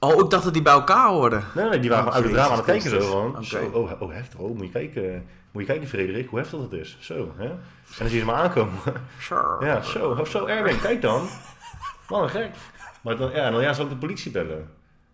Oh, 0.00 0.24
ik 0.24 0.30
dacht 0.30 0.44
dat 0.44 0.52
die 0.52 0.62
bij 0.62 0.72
elkaar 0.72 1.08
hoorden. 1.08 1.44
Nee, 1.54 1.68
nee, 1.68 1.80
die 1.80 1.90
waren 1.90 2.06
Oh, 2.08 2.14
uit 2.14 2.24
het 2.24 2.32
raam 2.32 2.50
aan 2.50 2.56
het 2.56 2.64
kijken 2.64 2.90
zo 2.90 3.00
gewoon. 3.00 3.44
Zo, 3.44 3.70
oh, 3.72 4.02
oh, 4.02 4.12
heftig. 4.12 4.38
Oh, 4.38 4.56
moet 4.56 4.66
je 4.66 4.72
kijken. 4.72 5.26
Moet 5.52 5.62
je 5.62 5.68
kijken, 5.68 5.88
Frederik, 5.88 6.28
hoe 6.28 6.38
heftig 6.38 6.60
dat 6.60 6.72
is. 6.72 6.96
Zo, 7.00 7.34
hè? 7.36 7.44
En 7.44 7.58
dan 7.98 8.08
zie 8.08 8.14
je 8.14 8.18
ze 8.18 8.24
maar 8.24 8.34
aankomen. 8.34 8.78
Sure. 9.18 9.66
ja, 9.66 9.82
zo. 9.82 10.10
Of 10.10 10.28
zo, 10.28 10.46
Erwin, 10.46 10.80
kijk 10.80 11.02
dan. 11.02 11.28
Man, 12.08 12.28
gek. 12.28 12.50
Maar 13.00 13.16
dan, 13.16 13.30
ja, 13.30 13.50
dan 13.50 13.62
ja, 13.62 13.72
zal 13.72 13.84
ik 13.84 13.90
de 13.90 13.96
politie 13.96 14.30
bellen? 14.30 14.70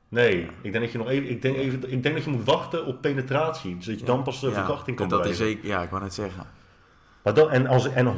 Nee, 0.08 0.48
ik 0.60 0.72
denk 0.72 0.84
dat 0.84 0.92
je 0.92 0.98
nog 0.98 1.08
even, 1.08 1.30
ik 1.30 1.42
denk 1.42 1.56
even, 1.56 1.92
ik 1.92 2.02
denk 2.02 2.14
dat 2.14 2.24
je 2.24 2.30
moet 2.30 2.44
wachten 2.44 2.86
op 2.86 3.00
penetratie. 3.00 3.76
Zodat 3.80 4.00
je 4.00 4.06
dan 4.06 4.22
pas 4.22 4.40
de 4.40 4.46
Ja, 4.46 4.52
verkrachting 4.52 4.96
kan 4.96 5.08
dat 5.08 5.26
is 5.26 5.36
zeker, 5.36 5.66
Ja, 5.66 5.82
ik 5.82 5.90
wou 5.90 6.02
net 6.02 6.14
zeggen. 6.14 6.46
Maar 7.22 7.34
dan, 7.34 7.50
en 7.50 7.66
als, 7.66 7.88
en 7.92 8.14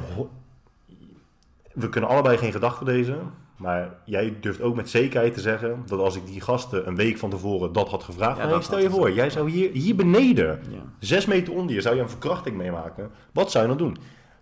we 1.73 1.89
kunnen 1.89 2.11
allebei 2.11 2.39
geen 2.39 2.53
gedachten 2.53 2.87
lezen. 2.87 3.33
Maar 3.61 3.95
jij 4.05 4.37
durft 4.41 4.61
ook 4.61 4.75
met 4.75 4.91
zekerheid 4.91 5.35
te 5.35 5.41
zeggen 5.41 5.83
dat 5.87 5.99
als 5.99 6.17
ik 6.17 6.27
die 6.27 6.41
gasten 6.41 6.87
een 6.87 6.97
week 6.97 7.19
van 7.19 7.31
tevoren 7.31 7.73
dat 7.73 7.89
had 7.89 8.03
gevraagd. 8.03 8.37
Ja, 8.37 8.43
nee, 8.45 8.53
dat 8.53 8.65
stel 8.65 8.79
je 8.79 8.91
voor, 8.91 9.13
jij 9.13 9.31
zou 9.31 9.51
hier, 9.51 9.71
hier 9.73 9.97
beneden, 9.97 10.61
Ja. 10.71 10.83
zes 10.99 11.27
meter 11.27 11.53
onder 11.53 11.75
je, 11.75 11.81
zou 11.81 11.95
je 11.95 12.01
een 12.03 12.09
verkrachting 12.09 12.57
meemaken. 12.57 13.11
Wat 13.33 13.51
zou 13.51 13.65
je 13.65 13.77
dan 13.77 13.79
doen? 13.79 13.97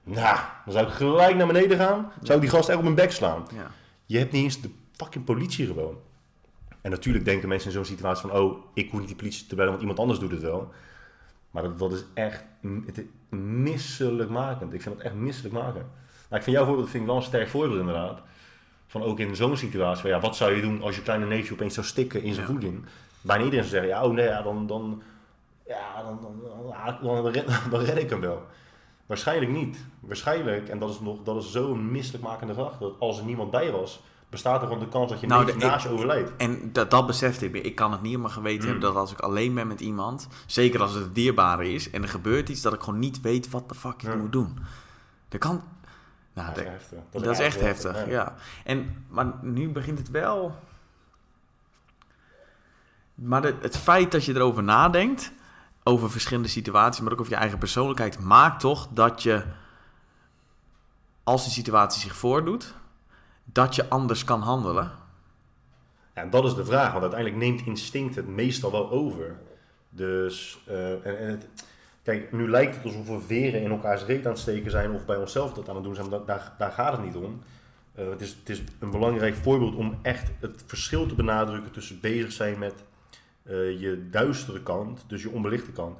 Nou, 0.05 0.39
dan 0.65 0.73
zou 0.73 0.87
ik 0.87 0.93
gelijk 0.93 1.37
naar 1.37 1.47
beneden 1.47 1.79
gaan. 1.79 2.11
Zou 2.23 2.35
ik 2.35 2.41
die 2.41 2.51
gast 2.55 2.69
echt 2.69 2.77
op 2.79 2.83
mijn 2.85 2.95
bek 2.95 3.13
slaan. 3.13 3.47
Ja. 3.55 3.71
Je 4.07 4.19
hebt 4.19 4.33
niet 4.33 4.43
eens 4.43 4.61
de 4.61 4.71
fucking 4.97 5.25
politie 5.25 5.67
gewoon. 5.67 5.97
En 6.81 6.91
natuurlijk 6.91 7.25
denken 7.25 7.49
mensen 7.49 7.69
in 7.69 7.75
zo'n 7.75 7.85
situatie 7.85 8.29
van... 8.29 8.41
oh, 8.41 8.57
ik 8.75 8.91
hoef 8.91 8.99
niet 8.99 9.09
die 9.09 9.17
politie 9.19 9.47
te 9.47 9.55
bellen, 9.55 9.71
want 9.71 9.81
iemand 9.81 9.99
anders 9.99 10.19
doet 10.19 10.31
het 10.31 10.41
wel. 10.43 10.73
Maar 11.51 11.63
dat, 11.63 11.79
dat 11.79 11.93
is 11.93 12.05
echt 12.15 12.45
het 12.87 12.99
is 12.99 13.05
misselijkmakend. 13.39 14.73
Ik 14.75 14.83
vind 14.83 14.95
het 14.95 15.05
echt 15.05 15.15
misselijkmakend. 15.15 15.85
Maar 16.29 16.39
ik 16.39 16.45
vind 16.45 16.57
jouw 16.57 16.67
voorbeeld 16.67 16.89
vind 16.91 17.03
ik 17.03 17.09
wel 17.09 17.17
een 17.19 17.23
sterk 17.23 17.49
voorbeeld 17.49 17.81
inderdaad. 17.81 18.21
Van 18.91 19.03
ook 19.03 19.19
in 19.19 19.37
zo'n 19.37 19.57
situatie. 19.57 20.01
Van, 20.01 20.11
ja, 20.11 20.21
wat 20.21 20.37
zou 20.37 20.55
je 20.55 20.61
doen 20.63 20.83
als 20.83 20.97
je 20.97 21.03
kleine 21.03 21.27
neefje 21.27 21.53
opeens 21.53 21.75
zou 21.75 21.87
stikken 21.87 22.23
in 22.23 22.35
zijn 22.35 22.47
Ja. 22.47 22.53
voeding? 22.53 22.85
Bijna 23.21 23.45
iedereen 23.45 23.65
zou 23.69 23.77
zeggen, 23.81 23.99
ja, 24.01 24.05
oh 24.09 24.13
nee, 24.15 24.27
ja, 24.27 24.43
dan, 24.43 24.67
dan, 24.67 25.03
ja, 25.67 26.03
dan, 26.03 26.19
dan, 26.23 26.41
dan, 27.03 27.23
dan, 27.23 27.33
red, 27.33 27.47
dan 27.71 27.81
red 27.81 27.99
ik 27.99 28.11
hem 28.11 28.21
wel. 28.21 28.43
Waarschijnlijk 29.07 29.51
niet. 29.51 29.85
Waarschijnlijk, 30.01 30.69
en 30.69 30.79
dat 30.79 30.91
is, 30.91 31.01
nog, 31.01 31.17
dat 31.25 31.43
is 31.43 31.51
zo'n 31.53 31.91
misselijkmakende 31.91 32.55
gedachte, 32.55 32.79
dat 32.79 32.93
als 32.99 33.19
er 33.19 33.25
niemand 33.25 33.51
bij 33.51 33.71
was, 33.71 34.01
bestaat 34.29 34.61
er 34.63 34.67
gewoon 34.69 34.83
de 34.83 34.89
kans 34.89 35.11
dat 35.11 35.21
je 35.21 35.27
Nou, 35.27 35.45
de- 35.47 35.57
naast 35.57 35.85
je 35.85 35.91
overlijdt. 35.93 36.31
En 36.37 36.71
dat, 36.73 36.91
dat 36.91 37.07
besefte 37.07 37.47
ik. 37.51 37.65
Ik 37.65 37.75
kan 37.75 37.93
het 37.93 38.03
niet 38.03 38.19
mijn 38.19 38.31
geweten 38.33 38.61
Mm. 38.65 38.71
hebben 38.71 38.81
dat 38.89 38.97
als 38.97 39.13
ik 39.13 39.21
alleen 39.21 39.55
ben 39.55 39.67
met 39.67 39.81
iemand, 39.81 40.29
zeker 40.47 40.81
als 40.83 40.95
het 40.95 41.05
een 41.05 41.13
dierbare 41.13 41.73
is 41.73 41.91
en 41.91 42.03
er 42.03 42.09
gebeurt 42.09 42.49
iets, 42.49 42.63
dat 42.63 42.73
ik 42.73 42.81
gewoon 42.81 42.99
niet 42.99 43.21
weet 43.21 43.51
wat 43.51 43.69
de 43.69 43.75
fuck 43.75 43.93
ik 44.03 44.03
Ja. 44.03 44.15
moet 44.17 44.33
doen. 44.33 44.59
Dat 45.29 45.41
kan. 45.41 45.63
Nou, 46.43 46.55
dat 46.55 46.65
is 46.65 46.71
heftig. 46.71 46.99
dat 47.11 47.27
is 47.27 47.39
echt 47.39 47.61
heftig, 47.61 48.09
ja. 48.09 48.35
En, 48.65 49.05
maar 49.09 49.27
nu 49.43 49.69
begint 49.69 49.99
het 49.99 50.11
wel. 50.11 50.55
Maar 53.15 53.43
de- 53.43 53.57
het 53.61 53.77
feit 53.77 54.13
dat 54.13 54.25
je 54.25 54.35
erover 54.35 54.63
nadenkt, 54.63 55.33
over 55.83 56.11
verschillende 56.11 56.49
situaties, 56.49 57.01
maar 57.03 57.13
ook 57.13 57.21
over 57.21 57.33
je 57.33 57.39
eigen 57.39 57.59
persoonlijkheid, 57.59 58.19
maakt 58.21 58.61
toch 58.61 58.89
dat 58.91 59.23
je, 59.23 59.43
als 61.23 61.45
die 61.45 61.53
situatie 61.53 62.01
zich 62.01 62.17
voordoet, 62.17 62.75
dat 63.45 63.75
je 63.75 63.89
anders 63.89 64.25
kan 64.25 64.41
handelen. 64.43 64.91
Ja, 66.15 66.23
en 66.23 66.31
dat 66.31 66.45
is 66.45 66.55
de 66.55 66.65
vraag, 66.65 66.91
want 66.93 67.03
uiteindelijk 67.03 67.41
neemt 67.43 67.67
instinct 67.67 68.15
het 68.15 68.27
meestal 68.29 68.71
wel 68.71 68.91
over. 68.91 69.37
Dus, 69.89 70.59
eh, 70.67 70.93
en, 70.93 71.19
en 71.19 71.29
het, 71.31 71.47
kijk, 72.09 72.33
nu 72.33 72.51
lijkt 72.51 72.75
het 72.75 72.85
alsof 72.85 73.07
we 73.07 73.21
veren 73.21 73.63
in 73.63 73.71
elkaars 73.71 74.05
reet 74.05 74.25
aan 74.27 74.33
het 74.33 74.41
steken 74.41 74.71
zijn 74.71 74.93
of 74.93 75.05
bij 75.05 75.17
onszelf 75.17 75.53
dat 75.53 75.69
aan 75.69 75.75
het 75.75 75.85
doen 75.85 75.95
zijn, 75.95 76.09
maar 76.09 76.25
daar, 76.25 76.53
daar 76.59 76.71
gaat 76.71 76.93
het 76.93 77.05
niet 77.05 77.17
om. 77.17 77.43
Eh, 77.95 78.09
het, 78.09 78.21
is, 78.21 78.31
het 78.31 78.49
is 78.49 78.63
een 78.79 78.91
belangrijk 78.91 79.35
voorbeeld 79.35 79.75
om 79.75 79.99
echt 80.03 80.31
het 80.41 80.63
verschil 80.67 81.07
te 81.07 81.15
benadrukken 81.15 81.73
tussen 81.73 82.01
bezig 82.01 82.33
zijn 82.33 82.59
met 82.59 82.75
eh, 83.43 83.81
je 83.81 84.09
duistere 84.11 84.63
kant, 84.63 85.05
dus 85.07 85.23
je 85.23 85.31
onbelichte 85.31 85.73
kant. 85.73 85.99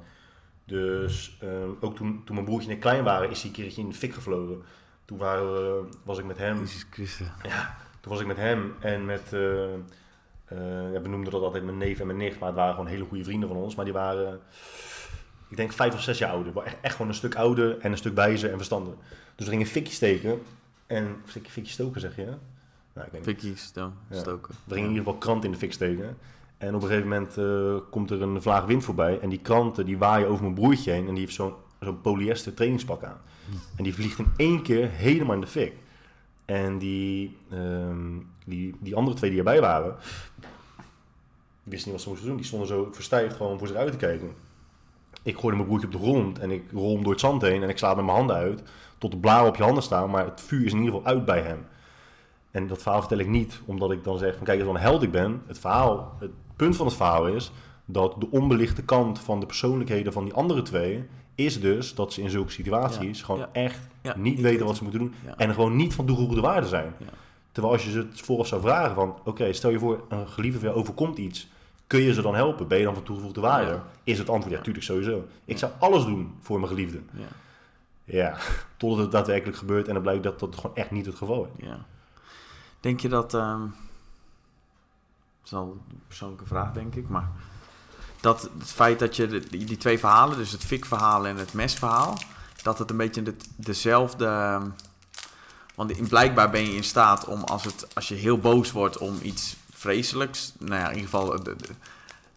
Dus 0.65 1.37
ehm, 1.41 1.69
ook 1.79 1.95
toen, 1.95 2.21
toen 2.25 2.35
mijn 2.35 2.45
broertje 2.45 2.69
en 2.69 2.75
ik 2.75 2.81
klein 2.81 3.03
waren, 3.03 3.29
is 3.29 3.39
hij 3.41 3.49
een 3.49 3.55
keertje 3.55 3.81
in 3.81 3.89
de 3.89 3.95
fik 3.95 4.13
gevlogen. 4.13 4.61
Toen 5.05 5.17
waren 5.17 5.53
we, 5.53 5.89
was 6.03 6.17
ik 6.17 6.25
met 6.25 6.37
hem. 6.37 6.57
Jezus 6.59 6.85
Christus. 6.89 7.27
Ja, 7.43 7.77
toen 7.99 8.11
was 8.11 8.21
ik 8.21 8.27
met 8.27 8.37
hem 8.37 8.73
en 8.79 9.05
met. 9.05 9.33
eh, 9.33 9.73
eh, 10.49 11.01
we 11.01 11.07
noemden 11.07 11.31
dat 11.31 11.41
altijd 11.41 11.63
mijn 11.63 11.77
neef 11.77 11.99
en 11.99 12.05
mijn 12.05 12.17
nicht, 12.17 12.39
maar 12.39 12.47
het 12.47 12.57
waren 12.57 12.73
gewoon 12.73 12.89
hele 12.89 13.05
goede 13.05 13.23
vrienden 13.23 13.49
van 13.49 13.57
ons. 13.57 13.75
Maar 13.75 13.85
die 13.85 13.93
waren, 13.93 14.39
ik 15.49 15.57
denk, 15.57 15.73
vijf 15.73 15.93
of 15.93 16.01
zes 16.01 16.17
jaar 16.17 16.31
ouder. 16.31 16.53
Maar 16.53 16.65
echt, 16.65 16.75
echt 16.81 16.93
gewoon 16.95 17.07
een 17.07 17.17
stuk 17.17 17.35
ouder 17.35 17.77
en 17.79 17.91
een 17.91 17.97
stuk 17.97 18.15
wijzer 18.15 18.49
en 18.49 18.55
verstandig. 18.55 18.93
Dus 19.35 19.45
we 19.45 19.51
gingen 19.51 19.67
fikje 19.67 19.93
steken. 19.93 20.41
En, 20.87 21.15
of 21.25 21.31
fikje, 21.31 21.51
fikje 21.51 21.71
stoken 21.71 22.01
zeg 22.01 22.15
je? 22.15 22.21
hè? 22.21 22.27
Nou, 22.93 23.07
ik 23.07 23.11
weet 23.11 23.13
niet. 23.13 23.23
Fikkie 23.23 23.55
sto- 23.55 23.91
Ja. 24.09 24.19
stoken. 24.19 24.55
We 24.63 24.73
gingen 24.73 24.89
in 24.89 24.95
ieder 24.95 25.03
geval 25.05 25.19
krant 25.19 25.43
in 25.43 25.51
de 25.51 25.57
fik 25.57 25.73
steken. 25.73 26.17
En 26.57 26.75
op 26.75 26.81
een 26.81 26.87
gegeven 26.87 27.09
moment 27.09 27.37
eh, 27.37 27.89
komt 27.91 28.11
er 28.11 28.21
een 28.21 28.41
vlaag 28.41 28.65
wind 28.65 28.83
voorbij. 28.83 29.19
En 29.19 29.29
die 29.29 29.39
kranten 29.39 29.85
die 29.85 29.97
waaien 29.97 30.27
over 30.27 30.43
mijn 30.43 30.55
broertje 30.55 30.91
heen. 30.91 31.07
En 31.07 31.13
die 31.13 31.23
heeft 31.23 31.35
zo'n 31.35 31.53
zo'n 31.79 32.01
polyester 32.01 32.53
trainingspak 32.53 33.03
aan. 33.03 33.17
En 33.77 33.83
die 33.83 33.93
vliegt 33.93 34.19
in 34.19 34.27
één 34.37 34.61
keer 34.61 34.89
helemaal 34.89 35.35
in 35.35 35.41
de 35.41 35.47
fik. 35.47 35.73
En 36.45 36.77
die, 36.77 37.37
ehm, 37.51 38.17
die, 38.45 38.75
die 38.79 38.95
andere 38.95 39.17
twee 39.17 39.29
die 39.29 39.39
erbij 39.39 39.61
waren, 39.61 39.95
wisten 41.63 41.91
niet 41.91 41.91
wat 41.91 42.01
ze 42.01 42.09
moesten 42.09 42.27
doen. 42.27 42.37
Die 42.37 42.45
stonden 42.45 42.67
zo 42.67 42.89
verstijfd 42.91 43.35
gewoon 43.35 43.57
voor 43.57 43.67
zich 43.67 43.75
uit 43.77 43.91
te 43.91 43.97
kijken. 43.97 44.33
Ik 45.23 45.35
gooide 45.35 45.55
mijn 45.55 45.67
broertje 45.67 45.87
op 45.87 45.93
de 45.93 45.99
grond 45.99 46.39
en 46.39 46.51
ik 46.51 46.63
rol 46.71 46.93
hem 46.93 47.03
door 47.03 47.11
het 47.11 47.21
zand 47.21 47.41
heen 47.41 47.63
en 47.63 47.69
ik 47.69 47.77
sla 47.77 47.93
met 47.93 48.05
mijn 48.05 48.17
handen 48.17 48.35
uit. 48.35 48.63
Tot 48.97 49.11
de 49.11 49.17
blaren 49.17 49.47
op 49.47 49.55
je 49.55 49.63
handen 49.63 49.83
staan, 49.83 50.09
maar 50.09 50.25
het 50.25 50.41
vuur 50.41 50.65
is 50.65 50.71
in 50.71 50.79
ieder 50.79 50.93
geval 50.93 51.07
uit 51.13 51.25
bij 51.25 51.41
hem. 51.41 51.65
En 52.51 52.67
dat 52.67 52.81
verhaal 52.81 52.99
vertel 52.99 53.17
ik 53.17 53.27
niet 53.27 53.61
omdat 53.65 53.91
ik 53.91 54.03
dan 54.03 54.17
zeg 54.17 54.35
van 54.35 54.45
kijk 54.45 54.57
eens 54.57 54.67
wat 54.67 54.75
een 54.75 54.81
held 54.81 55.03
ik 55.03 55.11
ben. 55.11 55.41
Het 55.47 55.59
verhaal, 55.59 56.15
het 56.19 56.31
punt 56.55 56.75
van 56.75 56.85
het 56.85 56.95
verhaal 56.95 57.27
is 57.27 57.51
dat 57.85 58.15
de 58.19 58.27
onbelichte 58.31 58.83
kant 58.83 59.19
van 59.19 59.39
de 59.39 59.45
persoonlijkheden 59.45 60.13
van 60.13 60.23
die 60.23 60.33
andere 60.33 60.61
twee 60.61 61.05
is 61.35 61.61
dus 61.61 61.95
dat 61.95 62.13
ze 62.13 62.21
in 62.21 62.29
zulke 62.29 62.51
situaties 62.51 63.19
Ja, 63.19 63.25
gewoon 63.25 63.41
ja. 63.41 63.49
echt 63.51 63.87
Ja, 64.01 64.17
niet 64.17 64.41
weten 64.41 64.65
wat 64.65 64.75
ze 64.75 64.83
moeten 64.83 65.01
doen 65.01 65.13
en 65.37 65.53
gewoon 65.53 65.75
niet 65.75 65.93
van 65.93 66.05
toegevoegde 66.05 66.41
waarde 66.41 66.67
zijn. 66.67 66.93
Terwijl 67.51 67.73
als 67.73 67.85
je 67.85 67.91
ze 67.91 67.97
het 67.97 68.21
vooraf 68.21 68.47
zou 68.47 68.61
vragen 68.61 68.95
van 68.95 69.15
oké, 69.25 69.53
stel 69.53 69.69
je 69.69 69.79
voor 69.79 70.03
een 70.09 70.27
geliefde 70.27 70.73
overkomt 70.73 71.17
iets, 71.17 71.47
kun 71.89 72.01
je 72.01 72.13
ze 72.13 72.21
dan 72.21 72.35
helpen? 72.35 72.67
Ben 72.67 72.77
je 72.77 72.83
dan 72.83 72.93
van 72.93 73.03
toegevoegde 73.03 73.41
waarde? 73.41 73.71
Ja. 73.71 73.83
Is 74.03 74.17
het 74.17 74.29
antwoord 74.29 74.55
ja, 74.55 74.61
tuurlijk 74.61 74.85
sowieso. 74.85 75.27
Ik 75.45 75.57
zou 75.57 75.71
alles 75.79 76.03
doen 76.05 76.35
voor 76.41 76.57
mijn 76.59 76.71
geliefde. 76.71 76.99
Ja. 77.11 77.27
Ja, 78.03 78.37
totdat 78.77 78.99
het 78.99 79.11
daadwerkelijk 79.11 79.57
gebeurt 79.57 79.87
en 79.87 79.93
dan 79.93 80.01
blijkt 80.01 80.23
dat 80.23 80.39
dat 80.39 80.55
gewoon 80.55 80.75
echt 80.75 80.91
niet 80.91 81.05
het 81.05 81.15
geval 81.15 81.51
is. 81.55 81.65
Ja. 81.65 81.85
Denk 82.79 82.99
je 82.99 83.09
dat, 83.09 83.33
ehm 83.33 83.61
dat 85.41 85.45
is 85.45 85.53
al 85.53 85.79
een 85.89 86.01
persoonlijke 86.07 86.45
vraag 86.45 86.71
denk 86.73 86.95
ik, 86.95 87.09
maar 87.09 87.29
dat 88.19 88.41
het 88.59 88.71
feit 88.71 88.99
dat 88.99 89.15
je 89.15 89.27
de- 89.27 89.49
die, 89.49 89.77
twee 89.77 89.99
verhalen, 89.99 90.37
dus 90.37 90.51
het 90.51 90.63
fikverhaal 90.63 91.27
en 91.27 91.37
het 91.37 91.53
mesverhaal, 91.53 92.17
dat 92.63 92.79
het 92.79 92.89
een 92.89 92.97
beetje 92.97 93.23
de, 93.23 93.35
dezelfde, 93.55 94.25
ehm, 94.25 94.67
want 95.75 95.91
in, 95.91 96.07
blijkbaar 96.07 96.49
ben 96.49 96.61
je 96.61 96.75
in 96.75 96.83
staat 96.83 97.25
om 97.25 97.43
als, 97.43 97.63
het, 97.63 97.95
als 97.95 98.07
je 98.07 98.15
heel 98.15 98.37
boos 98.39 98.71
wordt 98.71 98.97
om 98.97 99.17
iets 99.21 99.55
vreselijks, 99.79 100.53
nou 100.59 100.73
ja, 100.81 100.87
in 100.89 100.95
ieder 100.95 101.09
geval 101.09 101.43
de- 101.43 101.55
de- 101.55 101.67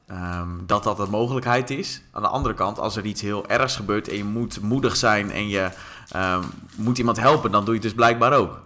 ehm, 0.07 0.49
dat 0.67 0.83
dat 0.85 0.99
een 0.99 1.11
mogelijkheid 1.11 1.71
is. 1.71 2.03
Aan 2.11 2.23
de 2.23 2.29
andere 2.29 2.55
kant, 2.55 2.79
als 2.79 2.97
er 2.97 3.05
iets 3.05 3.21
heel 3.21 3.47
ergs 3.49 3.77
gebeurt 3.77 4.09
en 4.09 4.17
je 4.17 4.25
moet 4.25 4.61
moedig 4.61 4.97
zijn 4.97 5.31
en 5.31 5.49
je 5.49 5.71
ehm, 6.09 6.43
moet 6.77 6.99
iemand 6.99 7.17
helpen, 7.21 7.51
dan 7.51 7.61
doe 7.65 7.75
je 7.75 7.81
het 7.81 7.89
dus 7.89 7.95
blijkbaar 7.97 8.33
ook. 8.33 8.61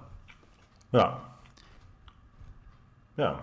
Ja. 0.90 1.19
Ja. 3.15 3.36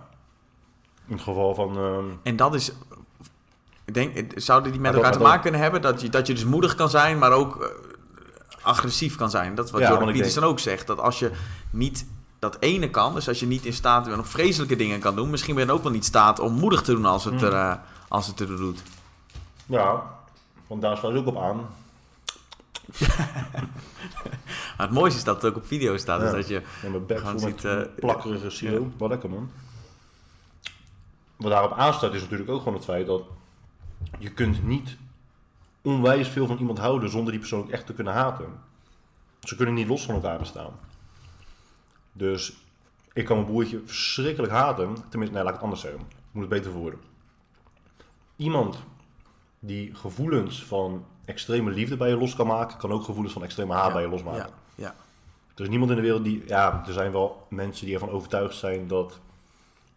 In 1.07 1.14
het 1.14 1.22
geval 1.23 1.55
van... 1.55 1.77
ehm, 1.77 2.05
En 2.23 2.35
dat 2.35 2.53
is. 2.55 2.72
Ik 3.85 3.93
denk, 3.93 4.31
zouden 4.41 4.72
die 4.72 4.81
met 4.81 4.91
Maar 4.91 4.99
elkaar 4.99 5.11
dat- 5.11 5.22
te 5.22 5.27
maken 5.27 5.41
kunnen 5.41 5.61
hebben? 5.61 5.81
Dat 5.81 6.01
je, 6.01 6.10
dat 6.10 6.27
je 6.27 6.34
dus 6.34 6.45
moedig 6.45 6.76
kan 6.76 6.89
zijn, 6.89 7.18
maar 7.19 7.31
ook 7.31 7.61
eh, 7.64 7.69
agressief 8.61 9.15
kan 9.15 9.30
zijn. 9.30 9.55
Dat 9.55 9.65
is 9.65 9.72
wat 9.72 9.81
Ja, 9.81 9.89
Jordan 9.89 10.11
Peterson 10.11 10.43
ook 10.43 10.60
zegt. 10.60 10.88
Dat 10.88 10.99
als 10.99 11.19
je 11.19 11.31
niet 11.69 12.05
dat 12.44 12.57
ene 12.60 12.90
kan, 12.90 13.14
dus 13.14 13.28
als 13.28 13.40
je 13.40 13.45
niet 13.45 13.65
in 13.65 13.74
staat 13.74 14.03
bent 14.06 14.18
om 14.18 14.26
vreselijke 14.26 14.76
dingen 14.76 14.99
kan 14.99 15.15
doen, 15.15 15.30
misschien 15.30 15.56
ben 15.56 15.65
je 15.65 15.72
ook 15.72 15.84
wel 15.84 15.91
niet 15.91 16.02
in 16.02 16.07
staat 16.07 16.40
om 16.40 16.53
moedig 16.53 16.82
te 16.82 16.94
doen 16.94 17.06
als 17.06 17.24
het, 17.26 17.34
Hmm. 17.34 17.44
er, 17.44 17.53
eh, 17.53 17.76
als 18.07 18.28
het 18.28 18.40
er 18.40 18.48
doet. 18.48 18.82
ja, 19.65 20.03
want 20.68 20.82
daar 20.82 20.98
sluit 20.98 21.15
ook 21.18 21.26
op 21.28 21.38
aan. 21.38 21.68
Maar 24.78 24.88
het 24.88 24.95
mooiste 24.95 25.18
is 25.20 25.24
dat 25.26 25.36
het 25.41 25.45
ook 25.52 25.56
op 25.57 25.68
video 25.68 25.98
staat. 25.98 26.20
Ja. 26.20 26.26
Dus 26.26 26.34
dat 26.36 26.48
je, 26.48 26.61
En 26.84 26.91
mijn 26.91 27.06
bek 27.06 27.18
Gewoon 27.20 27.40
ziet, 27.40 27.65
eh, 27.65 27.82
plakkerige 27.95 28.49
silo. 28.49 28.91
Wat 28.98 29.10
lekker 29.10 29.30
man. 29.30 29.52
Wat 31.36 31.52
daarop 31.52 31.72
aanstaat 31.74 32.14
is 32.14 32.22
natuurlijk 32.22 32.49
ook 32.49 32.57
gewoon 32.57 32.74
het 32.74 32.84
feit 32.84 33.07
dat 33.07 33.22
je 34.20 34.30
kunt 34.30 34.64
niet 34.65 34.98
onwijs 35.82 36.28
veel 36.28 36.48
van 36.48 36.57
iemand 36.57 36.78
houden 36.78 37.10
zonder 37.10 37.32
die 37.32 37.40
persoon 37.40 37.72
echt 37.72 37.86
te 37.86 37.94
kunnen 37.94 38.14
haten. 38.14 38.45
Ze 39.44 39.56
kunnen 39.56 39.74
niet 39.74 39.88
los 39.88 40.06
van 40.06 40.15
elkaar 40.15 40.38
bestaan. 40.40 40.72
Dus 42.14 42.53
ik 43.14 43.26
kan 43.26 43.35
mijn 43.38 43.49
broertje 43.49 43.81
verschrikkelijk 43.85 44.53
haten. 44.53 44.95
Tenminste, 45.10 45.35
nee, 45.35 45.44
laat 45.44 45.53
ik 45.53 45.53
het 45.53 45.64
anders 45.64 45.81
zeggen. 45.81 45.99
Ik 46.02 46.15
moet 46.31 46.41
het 46.44 46.52
beter 46.53 46.72
verwoorden. 46.72 46.99
Iemand 48.35 48.77
die 49.60 49.95
gevoelens 49.95 50.64
van 50.64 51.06
extreme 51.26 51.72
liefde 51.72 51.98
bij 51.98 52.10
je 52.10 52.18
los 52.18 52.35
kan 52.35 52.48
maken, 52.48 52.77
kan 52.77 52.91
ook 52.91 53.03
gevoelens 53.03 53.34
van 53.34 53.44
extreme 53.44 53.73
haat 53.73 53.88
Ja, 53.88 53.94
bij 53.94 54.02
je 54.02 54.07
losmaken. 54.10 54.40
ja, 54.40 54.84
ja. 54.84 54.95
Er 55.56 55.61
is 55.64 55.69
niemand 55.69 55.90
in 55.91 55.95
de 55.95 56.02
wereld 56.02 56.23
die. 56.23 56.44
Ja, 56.48 56.84
er 56.88 56.94
zijn 56.94 57.11
wel 57.11 57.45
mensen 57.49 57.85
die 57.85 57.94
ervan 57.94 58.10
overtuigd 58.10 58.56
zijn 58.56 58.88
dat 58.88 59.19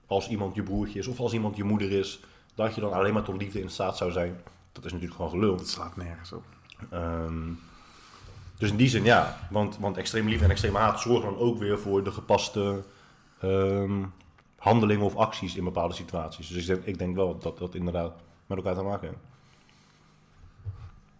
als 0.06 0.28
iemand 0.28 0.54
je 0.54 0.62
broertje 0.62 0.98
is 0.98 1.06
of 1.06 1.20
als 1.20 1.32
iemand 1.32 1.56
je 1.56 1.64
moeder 1.64 1.90
is, 1.92 2.20
dat 2.54 2.74
je 2.74 2.80
dan 2.80 2.92
alleen 2.92 3.12
maar 3.12 3.22
tot 3.22 3.36
liefde 3.42 3.60
in 3.60 3.70
staat 3.70 3.96
zou 3.96 4.12
zijn. 4.12 4.40
Dat 4.72 4.84
is 4.84 4.92
natuurlijk 4.92 5.16
gewoon 5.16 5.30
gelul. 5.30 5.56
Het 5.56 5.68
slaat 5.68 5.96
nergens 5.96 6.32
op. 6.32 6.44
Ehm, 6.90 7.48
dus 8.58 8.70
in 8.70 8.76
die 8.76 8.88
zin 8.88 9.04
ja, 9.04 9.38
want, 9.50 9.78
want 9.78 9.96
extreme 9.96 10.28
liefde 10.28 10.44
en 10.44 10.50
extreme 10.50 10.78
haat 10.78 11.00
zorgen 11.00 11.30
dan 11.30 11.38
ook 11.38 11.58
weer 11.58 11.78
voor 11.78 12.04
de 12.04 12.10
gepaste 12.10 12.82
ehm, 13.40 14.04
handelingen 14.58 15.04
of 15.04 15.16
acties 15.16 15.56
in 15.56 15.64
bepaalde 15.64 15.94
situaties. 15.94 16.48
Dus 16.48 16.58
ik 16.58 16.66
denk, 16.66 16.84
ik 16.84 16.98
denk 16.98 17.16
wel 17.16 17.38
dat 17.38 17.58
dat 17.58 17.74
inderdaad 17.74 18.12
met 18.46 18.58
elkaar 18.58 18.74
te 18.74 18.82
maken 18.82 19.08
heeft. 19.08 19.20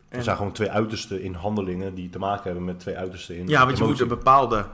Er 0.08 0.22
zijn 0.22 0.36
gewoon 0.36 0.52
twee 0.52 0.70
uitersten 0.70 1.22
in 1.22 1.34
handelingen 1.34 1.94
die 1.94 2.10
te 2.10 2.18
maken 2.18 2.44
hebben 2.44 2.64
met 2.64 2.80
twee 2.80 2.96
uitersten 2.96 3.36
in 3.36 3.48
Ja, 3.48 3.66
want 3.66 3.78
je 3.78 3.84
moet 3.84 4.00
een 4.00 4.08
bepaalde 4.08 4.66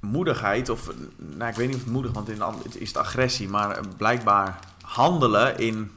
moedigheid, 0.00 0.68
of 0.68 0.92
nou, 1.16 1.50
ik 1.50 1.56
weet 1.56 1.66
niet 1.66 1.76
of 1.76 1.82
het 1.82 1.92
moedig, 1.92 2.12
want 2.12 2.28
in 2.28 2.38
de 2.38 2.44
het 2.62 2.80
is 2.80 2.88
het 2.88 2.96
agressie, 2.96 3.48
maar 3.48 3.80
blijkbaar 3.96 4.58
handelen 4.82 5.58
in 5.58 5.90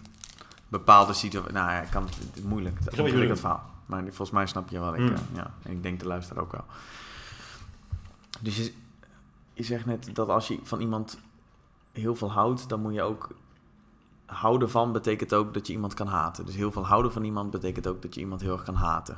bepaalde 0.68 1.14
situaties. 1.14 1.54
Nou 1.54 1.72
ja, 1.72 1.82
ik 1.82 1.90
kan 1.90 2.04
het, 2.04 2.16
het 2.34 2.44
moeilijk. 2.44 2.78
Je 2.92 3.04
is 3.04 3.30
het 3.30 3.40
verhaal. 3.40 3.73
Maar 3.94 4.04
volgens 4.04 4.32
mij 4.32 4.46
snap 4.48 4.70
je 4.70 4.80
wel. 4.80 4.94
Ik, 4.96 5.00
Mm. 5.00 5.14
eh, 5.14 5.20
ja, 5.34 5.54
en 5.64 5.72
ik 5.72 5.84
denk 5.84 6.00
de 6.00 6.08
luisteraar 6.08 6.44
ook 6.44 6.52
wel. 6.52 6.64
Dus 8.40 8.58
je, 8.58 8.74
je 9.54 9.64
zegt 9.64 9.86
net 9.86 10.16
dat 10.16 10.30
als 10.30 10.48
je 10.48 10.60
van 10.64 10.80
iemand 10.82 11.20
heel 11.92 12.16
veel 12.16 12.32
houdt, 12.32 12.70
dan 12.70 12.82
moet 12.82 12.94
je 12.94 13.02
ook 13.02 13.30
houden 14.26 14.70
van 14.70 14.92
betekent 14.92 15.34
ook 15.34 15.54
dat 15.54 15.68
je 15.68 15.74
iemand 15.74 15.94
kan 15.94 16.08
haten. 16.08 16.46
Dus 16.46 16.56
heel 16.56 16.72
veel 16.72 16.86
houden 16.86 17.12
van 17.12 17.24
iemand 17.24 17.52
betekent 17.52 17.88
ook 17.88 18.02
dat 18.02 18.14
je 18.14 18.20
iemand 18.20 18.42
heel 18.42 18.52
erg 18.54 18.64
kan 18.64 18.76
haten. 18.76 19.18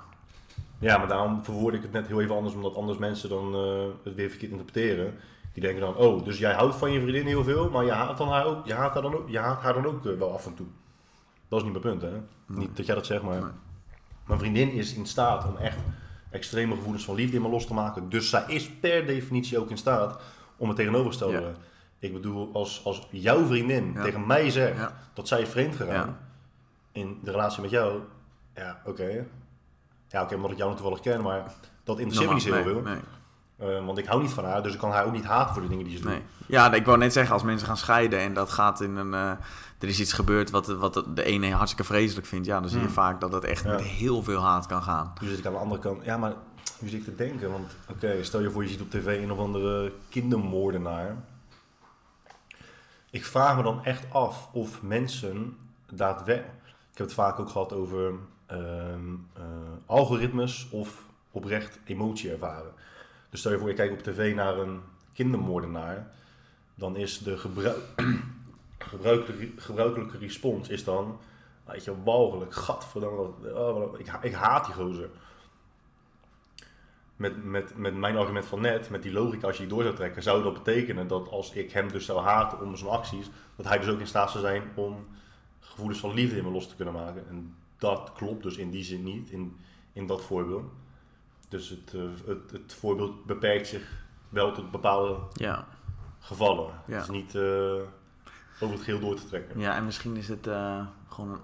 Ja, 0.79 0.97
maar 0.97 1.07
daarom 1.07 1.43
verwoord 1.43 1.73
ik 1.73 1.81
het 1.81 1.91
net 1.91 2.07
heel 2.07 2.21
even 2.21 2.35
anders, 2.35 2.55
omdat 2.55 2.75
anders 2.75 2.97
mensen 2.97 3.29
dan 3.29 3.53
eh, 3.55 3.85
het 4.03 4.15
weer 4.15 4.29
verkeerd 4.29 4.51
interpreteren. 4.51 5.13
Die 5.53 5.63
denken 5.63 5.81
dan, 5.81 5.95
oh, 5.95 6.23
dus 6.25 6.37
jij 6.37 6.53
houdt 6.53 6.75
van 6.75 6.91
je 6.91 7.01
vriendin 7.01 7.25
heel 7.25 7.43
veel, 7.43 7.69
maar 7.69 7.85
je 7.85 7.91
haat, 7.91 8.17
dan 8.17 8.27
haar, 8.29 8.45
ook, 8.45 8.65
je 8.65 8.73
haat, 8.73 8.93
haar, 8.93 9.01
dan 9.01 9.13
ook, 9.15 9.29
je 9.29 9.39
haat 9.39 9.61
haar 9.61 9.73
dan 9.73 9.85
ook 9.85 10.05
eh, 10.05 10.17
wel 10.17 10.33
af 10.33 10.45
en 10.45 10.53
toe. 10.53 10.67
Dat 11.47 11.59
is 11.59 11.65
niet 11.65 11.83
mijn 11.83 11.97
punt, 11.97 12.11
hè? 12.11 12.21
Niet 12.45 12.77
dat 12.77 12.85
jij 12.85 12.95
dat 12.95 13.05
zegt, 13.05 13.23
maar 13.23 13.39
Nee. 13.41 13.49
Mijn 14.25 14.39
vriendin 14.39 14.71
is 14.71 14.93
in 14.93 15.05
staat 15.05 15.45
om 15.45 15.57
echt 15.57 15.77
extreme 16.29 16.75
gevoelens 16.75 17.05
van 17.05 17.15
liefde 17.15 17.35
in 17.35 17.41
me 17.41 17.49
los 17.49 17.67
te 17.67 17.73
maken. 17.73 18.09
Dus 18.09 18.29
zij 18.29 18.43
is 18.47 18.69
per 18.71 19.05
definitie 19.05 19.59
ook 19.59 19.69
in 19.69 19.77
staat 19.77 20.21
om 20.57 20.67
het 20.67 20.77
tegenovergestelde. 20.77 21.39
Ja. 21.41 21.51
Ik 21.99 22.13
bedoel, 22.13 22.49
als, 22.53 22.81
als 22.85 23.07
jouw 23.11 23.45
vriendin 23.45 23.91
Ja. 23.95 24.01
tegen 24.03 24.27
mij 24.27 24.49
zegt 24.49 24.77
Ja. 24.77 24.91
dat 25.13 25.27
zij 25.27 25.41
is 25.41 25.49
vreemd 25.49 25.75
gegaan 25.75 26.17
in 26.91 27.19
de 27.23 27.31
relatie 27.31 27.61
met 27.61 27.71
jou, 27.71 27.99
ja, 28.55 28.81
oké. 28.85 29.25
Ja, 30.07 30.21
oké, 30.23 30.35
omdat 30.35 30.51
ik 30.51 30.57
jou 30.57 30.75
toevallig 30.75 30.99
ken, 30.99 31.21
maar 31.21 31.43
dat 31.83 31.99
interesseert 31.99 32.27
me 32.29 32.33
niet 32.35 32.43
zo 32.43 32.53
heel 32.53 32.63
nee, 32.63 32.73
veel. 32.73 32.83
nee. 32.83 33.77
Eh, 33.77 33.85
want 33.85 33.97
ik 33.97 34.05
hou 34.05 34.21
niet 34.21 34.31
van 34.31 34.45
haar, 34.45 34.63
dus 34.63 34.73
ik 34.73 34.79
kan 34.79 34.91
haar 34.91 35.05
ook 35.05 35.11
niet 35.11 35.25
haten 35.25 35.53
voor 35.53 35.61
de 35.61 35.67
dingen 35.69 35.85
die 35.85 35.95
ze 35.97 36.01
doet. 36.01 36.11
Nee. 36.11 36.21
Ja, 36.47 36.73
ik 36.73 36.85
wou 36.85 36.97
net 36.97 37.13
zeggen, 37.13 37.33
als 37.33 37.43
mensen 37.43 37.67
gaan 37.67 37.77
scheiden 37.77 38.19
en 38.19 38.33
dat 38.33 38.51
gaat 38.51 38.81
in 38.81 38.95
een. 38.95 39.13
eh, 39.13 39.31
er 39.85 39.91
is 39.91 39.99
iets 39.99 40.13
gebeurd 40.13 40.49
wat, 40.49 40.67
wat 40.67 41.03
de 41.15 41.23
ene 41.23 41.51
hartstikke 41.51 41.83
vreselijk 41.93 42.27
vindt. 42.27 42.45
Ja, 42.45 42.59
dan 42.59 42.69
zie 42.69 42.79
je 42.79 42.85
Hmm. 42.85 42.93
vaak 42.93 43.19
dat 43.21 43.33
het 43.33 43.43
echt 43.43 43.63
Ja. 43.63 43.69
met 43.71 43.81
heel 43.81 44.23
veel 44.23 44.41
haat 44.41 44.65
kan 44.65 44.83
gaan. 44.83 45.13
Nu 45.21 45.27
zit 45.27 45.37
ik 45.37 45.45
aan 45.45 45.53
de 45.53 45.59
andere 45.59 45.81
kant. 45.81 46.05
Ja, 46.05 46.17
maar 46.17 46.33
nu 46.79 46.89
zit 46.89 46.99
ik 46.99 47.05
te 47.05 47.15
denken. 47.15 47.51
Want 47.51 47.75
oké, 47.89 48.23
stel 48.23 48.41
je 48.41 48.51
voor 48.51 48.63
je 48.63 48.69
ziet 48.69 48.81
op 48.81 48.89
tv 48.89 49.23
een 49.23 49.31
of 49.31 49.37
andere 49.39 49.93
kindermoordenaar. 50.09 51.15
Ik 53.09 53.25
vraag 53.25 53.57
me 53.57 53.63
dan 53.63 53.83
echt 53.85 54.05
af 54.13 54.49
of 54.51 54.81
mensen 54.81 55.57
daadwerkelijk... 55.91 56.53
Ik 56.91 56.97
heb 57.01 57.07
het 57.07 57.15
vaak 57.15 57.39
ook 57.39 57.49
gehad 57.49 57.73
over 57.73 58.13
ehm, 58.45 59.13
eh, 59.33 59.43
algoritmes 59.85 60.67
of 60.71 61.03
oprecht 61.31 61.79
emotie 61.85 62.31
ervaren. 62.31 62.71
Dus 63.29 63.39
stel 63.39 63.51
je 63.51 63.57
voor 63.59 63.67
je 63.69 63.73
kijkt 63.75 63.93
op 63.93 64.03
tv 64.13 64.35
naar 64.35 64.57
een 64.57 64.79
kindermoordenaar. 65.13 66.07
Dan 66.75 66.95
is 66.95 67.17
de 67.19 67.37
gebruik, 67.37 67.77
gebruikelijke, 68.77 69.61
gebruikelijke 69.61 70.17
respons 70.17 70.69
is 70.69 70.83
dan 70.83 71.19
Weet 71.65 71.83
je, 71.83 72.03
walgelijk. 72.03 72.53
Gadverdamme. 72.53 73.55
Oh, 73.55 73.99
ik, 73.99 74.17
ik 74.21 74.33
haat 74.33 74.65
die 74.65 74.73
gozer. 74.73 75.09
Met, 77.15 77.43
met, 77.43 77.77
met 77.77 77.95
mijn 77.95 78.17
argument 78.17 78.45
van 78.45 78.61
net, 78.61 78.89
met 78.89 79.03
die 79.03 79.11
logica, 79.11 79.47
als 79.47 79.57
je 79.57 79.61
die 79.61 79.71
door 79.73 79.83
zou 79.83 79.95
trekken, 79.95 80.23
zou 80.23 80.43
dat 80.43 80.53
betekenen 80.53 81.07
dat 81.07 81.29
als 81.29 81.53
ik 81.53 81.71
hem 81.71 81.91
dus 81.91 82.05
zou 82.05 82.19
haten 82.19 82.61
om 82.61 82.75
zijn 82.75 82.89
acties, 82.89 83.29
dat 83.55 83.65
hij 83.65 83.79
dus 83.79 83.87
ook 83.87 83.99
in 83.99 84.07
staat 84.07 84.31
zou 84.31 84.43
zijn 84.43 84.63
om 84.75 85.07
gevoelens 85.59 85.99
van 85.99 86.13
liefde 86.13 86.37
in 86.37 86.43
me 86.43 86.51
los 86.51 86.67
te 86.67 86.75
kunnen 86.75 86.93
maken. 86.93 87.27
En 87.27 87.55
dat 87.77 88.11
klopt 88.13 88.43
dus 88.43 88.57
in 88.57 88.69
die 88.69 88.83
zin 88.83 89.03
niet, 89.03 89.29
in, 89.29 89.57
in 89.93 90.07
dat 90.07 90.21
voorbeeld. 90.21 90.71
Dus 91.49 91.69
het, 91.69 91.93
uh, 91.93 92.03
het, 92.25 92.51
het 92.51 92.73
voorbeeld 92.73 93.25
beperkt 93.25 93.67
zich 93.67 94.03
wel 94.29 94.51
tot 94.51 94.71
bepaalde 94.71 95.17
ja. 95.33 95.67
gevallen. 96.19 96.81
Het 96.85 97.01
is 97.01 97.09
niet 97.09 97.35
uh, 97.35 97.81
over 98.59 98.75
het 98.75 98.83
geheel 98.83 98.99
door 98.99 99.15
te 99.15 99.27
trekken. 99.27 99.59
Ja, 99.59 99.75
en 99.75 99.85
misschien 99.85 100.17
is 100.17 100.27
het 100.27 100.47
uh, 100.47 100.81
gewoon, 101.09 101.39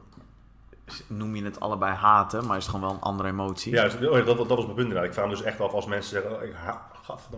noem 1.07 1.35
je 1.35 1.43
het 1.43 1.59
allebei 1.59 1.93
haten, 1.93 2.45
maar 2.45 2.57
is 2.57 2.63
het 2.63 2.71
gewoon 2.73 2.87
wel 2.87 2.97
een 2.97 3.03
andere 3.03 3.29
emotie. 3.29 3.73
Ja, 3.73 3.83
dus, 3.83 4.07
oh 4.07 4.25
dat, 4.25 4.37
dat, 4.37 4.47
was 4.47 4.57
mijn 4.57 4.65
punt 4.65 4.79
inderdaad. 4.79 5.05
Ik 5.05 5.13
vraag 5.13 5.25
me 5.25 5.31
dus 5.31 5.43
echt 5.43 5.59
af 5.59 5.73
als 5.73 5.85
mensen 5.85 6.09
zeggen, 6.09 6.35
oh, 6.35 6.43
ik, 6.43 6.53
ha 6.53 6.89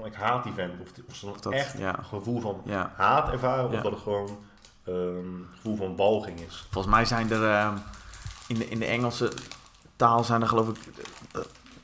ik 0.05 0.13
haat 0.13 0.43
die 0.43 0.53
vent. 0.53 0.73
Of, 0.81 0.89
of 1.07 1.15
ze 1.15 1.31
dan 1.41 1.53
echt 1.53 1.77
ja. 1.77 1.97
een 1.97 2.05
gevoel 2.05 2.41
van 2.41 2.61
ja. 2.65 2.93
haat 2.95 3.29
ervaren, 3.29 3.65
of 3.65 3.81
dat 3.81 3.91
het 3.91 4.01
gewoon 4.01 4.37
een 4.83 5.45
ehm, 5.49 5.55
gevoel 5.55 5.75
van 5.75 5.95
walging 5.95 6.39
is. 6.39 6.67
Volgens 6.69 6.93
mij 6.93 7.05
zijn 7.05 7.31
er 7.31 7.41
uh, 7.41 7.73
in, 8.47 8.55
de, 8.55 8.69
in 8.69 8.79
de 8.79 8.85
Engelse 8.85 9.31
taal 9.95 10.23
zijn 10.23 10.41
er 10.41 10.47
geloof 10.47 10.69
ik 10.69 10.77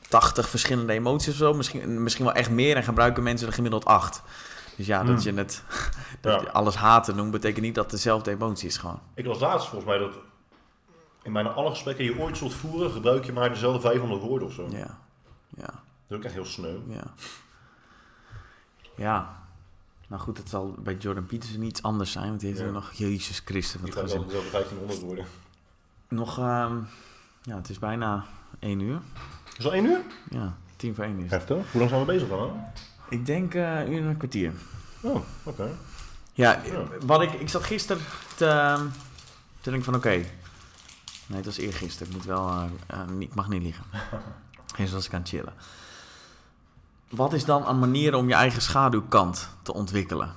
80 0.08 0.48
verschillende 0.48 0.92
emoties 0.92 1.28
of 1.28 1.34
zo. 1.34 1.54
Misschien, 1.54 2.02
misschien 2.02 2.24
wel 2.24 2.34
echt 2.34 2.50
meer 2.50 2.76
en 2.76 2.82
gebruiken 2.82 3.22
mensen 3.22 3.46
er 3.46 3.52
gemiddeld 3.52 3.84
8. 3.84 4.22
Dus 4.80 4.88
ja, 4.88 5.04
dat 5.04 5.22
hmm. 5.22 5.34
je 5.34 5.40
het 5.40 5.64
dat 6.20 6.40
je 6.40 6.50
alles 6.50 6.74
haten 6.74 7.16
noemt, 7.16 7.30
betekent 7.30 7.64
niet 7.64 7.74
dat 7.74 7.84
het 7.84 7.92
dezelfde 7.92 8.30
emotie 8.30 8.68
is 8.68 8.76
gewoon. 8.76 9.00
Ik 9.14 9.26
las 9.26 9.40
laatst 9.40 9.68
volgens 9.68 9.90
mij 9.90 9.98
dat 9.98 10.14
in 11.22 11.32
bijna 11.32 11.48
alle 11.48 11.70
gesprekken 11.70 12.04
die 12.04 12.14
je 12.14 12.20
ooit 12.20 12.36
zult 12.36 12.54
voeren, 12.54 12.90
gebruik 12.90 13.24
je 13.24 13.32
maar 13.32 13.48
dezelfde 13.48 13.80
500 13.80 14.22
woorden 14.22 14.48
of 14.48 14.54
zo. 14.54 14.68
Ja. 14.70 14.98
ja. 15.48 15.66
Dat 15.66 15.74
is 16.08 16.16
ook 16.16 16.24
echt 16.24 16.34
heel 16.34 16.44
sneu. 16.44 16.78
Ja. 16.86 17.02
Ja. 18.96 19.38
Nou 20.08 20.22
goed, 20.22 20.38
het 20.38 20.48
zal 20.48 20.74
bij 20.78 20.96
Jordan 20.96 21.26
Peterson 21.26 21.62
iets 21.62 21.82
anders 21.82 22.12
zijn, 22.12 22.28
want 22.28 22.40
die 22.40 22.48
heeft 22.48 22.62
ja. 22.62 22.70
nog 22.70 22.92
Jezus 22.92 23.42
Christus. 23.44 23.80
Wat 23.80 23.90
die 23.90 24.00
gaat 24.00 24.12
wel 24.12 24.26
1500 24.26 25.00
woorden. 25.00 25.24
Nog, 26.08 26.38
um, 26.38 26.88
ja, 27.42 27.56
het 27.56 27.68
is 27.68 27.78
bijna 27.78 28.24
1 28.58 28.80
uur. 28.80 29.00
Is 29.58 29.64
al 29.64 29.72
één 29.72 29.84
uur? 29.84 30.00
Ja, 30.30 30.56
tien 30.76 30.94
voor 30.94 31.04
één 31.04 31.18
is 31.18 31.30
Heftig. 31.30 31.72
Hoe 31.72 31.80
lang 31.80 31.88
zijn 31.88 32.00
we 32.00 32.12
bezig 32.12 32.28
dan? 32.28 32.64
Ik 33.10 33.26
denk 33.26 33.54
uh, 33.54 33.80
een 33.80 33.92
uur 33.92 34.00
en 34.00 34.06
een 34.06 34.16
kwartier. 34.16 34.52
Oh, 35.00 35.20
oké. 35.42 35.68
Ja, 36.32 36.60
wat 37.06 37.22
ik, 37.22 37.32
ik 37.32 37.48
zat 37.48 37.62
gisteren 37.62 38.02
te, 38.36 38.76
te 39.60 39.70
denken 39.70 39.84
van 39.84 39.94
oké. 39.94 40.08
Nee, 40.08 41.36
het 41.36 41.44
was 41.44 41.56
eergisteren. 41.56 42.08
Ik 42.08 42.14
moet 42.14 42.24
wel, 42.24 42.48
uh, 42.48 42.64
uh, 42.94 43.20
ik 43.20 43.34
mag 43.34 43.48
niet 43.48 43.62
liegen. 43.62 43.84
Gisteren 44.66 44.94
was 44.98 45.06
ik 45.06 45.14
aan 45.14 45.20
het 45.20 45.28
chillen. 45.28 45.52
Wat 47.08 47.32
is 47.32 47.44
dan 47.44 47.68
een 47.68 47.78
manier 47.78 48.14
om 48.14 48.28
je 48.28 48.34
eigen 48.34 48.62
schaduwkant 48.62 49.48
te 49.62 49.72
ontwikkelen? 49.72 50.32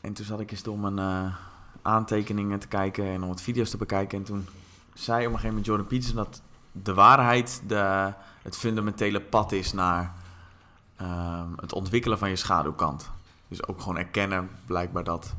En 0.00 0.12
toen 0.12 0.24
zat 0.24 0.40
ik 0.40 0.50
eens 0.50 0.62
door 0.62 0.78
mijn 0.78 1.34
aantekeningen 1.82 2.58
te 2.58 2.68
kijken 2.68 3.04
en 3.04 3.22
om 3.22 3.28
wat 3.28 3.40
video's 3.40 3.70
te 3.70 3.76
bekijken. 3.76 4.18
En 4.18 4.24
toen 4.24 4.48
zei 4.94 5.18
op 5.18 5.24
een 5.24 5.38
gegeven 5.38 5.48
moment 5.48 5.66
Jordan 5.66 5.86
Peterson 5.86 6.16
dat 6.16 6.42
de 6.72 6.94
waarheid 6.94 7.62
de, 7.66 8.12
het 8.42 8.56
fundamentele 8.56 9.20
pad 9.20 9.52
is 9.52 9.72
naar 9.72 10.14
um, 11.02 11.54
het 11.56 11.72
ontwikkelen 11.72 12.18
van 12.18 12.28
je 12.28 12.36
schaduwkant. 12.36 13.10
Dus 13.48 13.66
ook 13.66 13.80
gewoon 13.80 13.96
erkennen, 13.96 14.50
blijkbaar 14.66 15.04
dat 15.04 15.34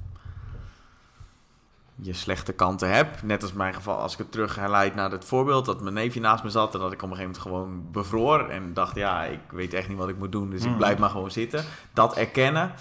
je 2.02 2.14
slechte 2.14 2.53
kanten 2.53 2.90
hebt. 2.94 3.23
Net 3.23 3.41
als 3.41 3.53
mijn 3.53 3.73
geval, 3.73 3.98
als 3.98 4.14
ik 4.14 4.18
het 4.18 4.31
terug 4.31 4.56
herleid 4.56 4.95
naar 4.95 5.11
het 5.11 5.26
voorbeeld 5.26 5.65
dat 5.65 5.81
mijn 5.81 5.94
neefje 5.94 6.19
naast 6.19 6.44
me 6.44 6.49
zat 6.49 6.73
en 6.73 6.80
dat 6.80 6.91
ik 6.91 7.02
op 7.02 7.10
een 7.10 7.15
gegeven 7.15 7.41
moment 7.41 7.68
gewoon 7.68 7.91
bevroor 7.91 8.49
en 8.49 8.73
dacht, 8.73 8.95
ja, 8.95 9.23
ik 9.23 9.40
weet 9.52 9.73
echt 9.73 9.88
niet 9.88 9.98
wat 9.98 10.10
ik 10.10 10.18
moet 10.18 10.31
doen, 10.31 10.49
dus 10.49 10.61
ik 10.61 10.68
hmm. 10.68 10.77
blijf 10.77 10.98
maar 10.98 11.10
gewoon 11.10 11.31
zitten. 11.31 11.65
Dat 11.94 12.15
erkennen. 12.15 12.72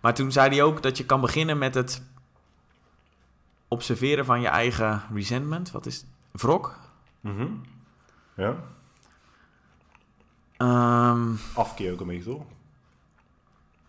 Maar 0.00 0.14
toen 0.14 0.32
zei 0.32 0.48
hij 0.48 0.62
ook 0.62 0.82
dat 0.82 0.96
je 0.96 1.04
kan 1.04 1.20
beginnen 1.20 1.58
met 1.58 1.74
het 1.74 2.02
observeren 3.68 4.24
van 4.24 4.40
je 4.40 4.48
eigen 4.48 5.02
resentment. 5.14 5.70
Wat 5.70 5.86
is 5.86 6.04
wrok? 6.30 6.78
Mm 7.20 7.60
Ja. 8.34 8.56
Um, 10.58 11.38
afkeer 11.54 11.92
ook 11.92 12.00
een 12.00 12.06
beetje, 12.06 12.30
toch? 12.30 12.42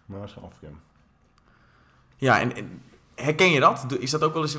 Maar 0.05 0.23
is 0.23 0.35
afkeer. 0.41 0.69
Ja, 2.17 2.39
en, 2.39 2.81
herken 3.15 3.51
je 3.51 3.59
dat? 3.59 3.85
Is 3.99 4.11
dat 4.11 4.23
ook 4.23 4.33
wel 4.33 4.41
eens 4.41 4.57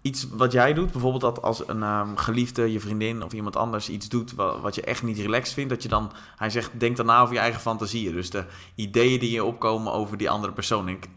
iets 0.00 0.26
wat 0.30 0.52
jij 0.52 0.74
doet? 0.74 0.92
Bijvoorbeeld 0.92 1.22
dat 1.22 1.42
als 1.42 1.68
een 1.68 1.82
um, 1.82 2.16
geliefde, 2.16 2.72
je 2.72 2.80
vriendin 2.80 3.22
of 3.22 3.32
iemand 3.32 3.56
anders 3.56 3.88
iets 3.88 4.08
doet 4.08 4.34
wat, 4.34 4.60
wat, 4.60 4.74
je 4.74 4.82
echt 4.82 5.02
niet 5.02 5.18
relaxed 5.18 5.54
vindt, 5.54 5.70
dat 5.70 5.82
je 5.82 5.88
dan, 5.88 6.12
hij 6.36 6.50
zegt, 6.50 6.80
denk 6.80 6.96
daarna 6.96 7.20
over 7.20 7.34
je 7.34 7.40
eigen 7.40 7.60
fantasieën. 7.60 8.12
Dus 8.12 8.30
de 8.30 8.44
ideeën 8.74 9.20
die 9.20 9.30
je 9.30 9.44
opkomen 9.44 9.92
over 9.92 10.16
die 10.16 10.30
andere 10.30 10.52
persoon. 10.52 10.88
Ik, 10.88 11.08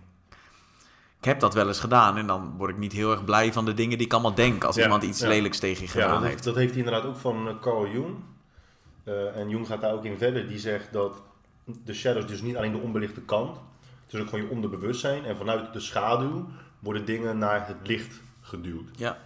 ik 1.20 1.26
heb 1.26 1.40
dat 1.40 1.54
wel 1.54 1.68
eens 1.68 1.80
gedaan 1.80 2.18
en 2.18 2.28
dan 2.28 2.54
word 2.58 2.70
ik 2.70 2.78
niet 2.78 2.92
heel 2.92 3.12
erg 3.12 3.24
blij 3.24 3.54
van 3.54 3.66
de 3.66 3.74
dingen 3.74 3.98
die 3.98 4.08
ik 4.08 4.14
allemaal 4.14 4.36
denk 4.36 4.64
als 4.64 4.78
iemand 4.78 5.04
iets 5.04 5.22
lelijks 5.22 5.60
tegen 5.60 5.84
je 5.84 5.90
gedaan 5.90 6.08
ja, 6.08 6.20
dat 6.20 6.30
heeft. 6.30 6.44
Dat 6.44 6.56
heeft 6.56 6.74
hij 6.74 6.84
inderdaad 6.84 7.06
ook 7.06 7.18
van 7.18 7.48
uh, 7.48 7.54
Carl 7.62 7.88
Jung. 7.88 8.16
Uh, 9.10 9.36
en 9.36 9.50
Jung 9.50 9.68
gaat 9.68 9.82
daar 9.82 9.94
ook 9.94 10.06
in 10.06 10.18
verder. 10.18 10.48
Die 10.48 10.60
zegt 10.60 10.94
dat 10.94 11.22
de 11.84 11.94
shadows 11.94 12.26
dus 12.26 12.42
niet 12.42 12.58
alleen 12.58 12.72
de 12.72 12.78
onbelichte 12.78 13.22
kant. 13.22 13.58
Het 14.06 14.14
is 14.14 14.20
ook 14.20 14.30
gewoon 14.30 14.46
je 14.46 14.52
onderbewustzijn. 14.52 15.26
En 15.26 15.36
vanuit 15.36 15.74
de 15.74 15.80
schaduw 15.80 16.46
worden 16.80 17.06
dingen 17.06 17.38
naar 17.38 17.68
het 17.68 17.88
licht 17.88 18.22
geduwd. 18.42 18.90
Ja. 18.96 19.18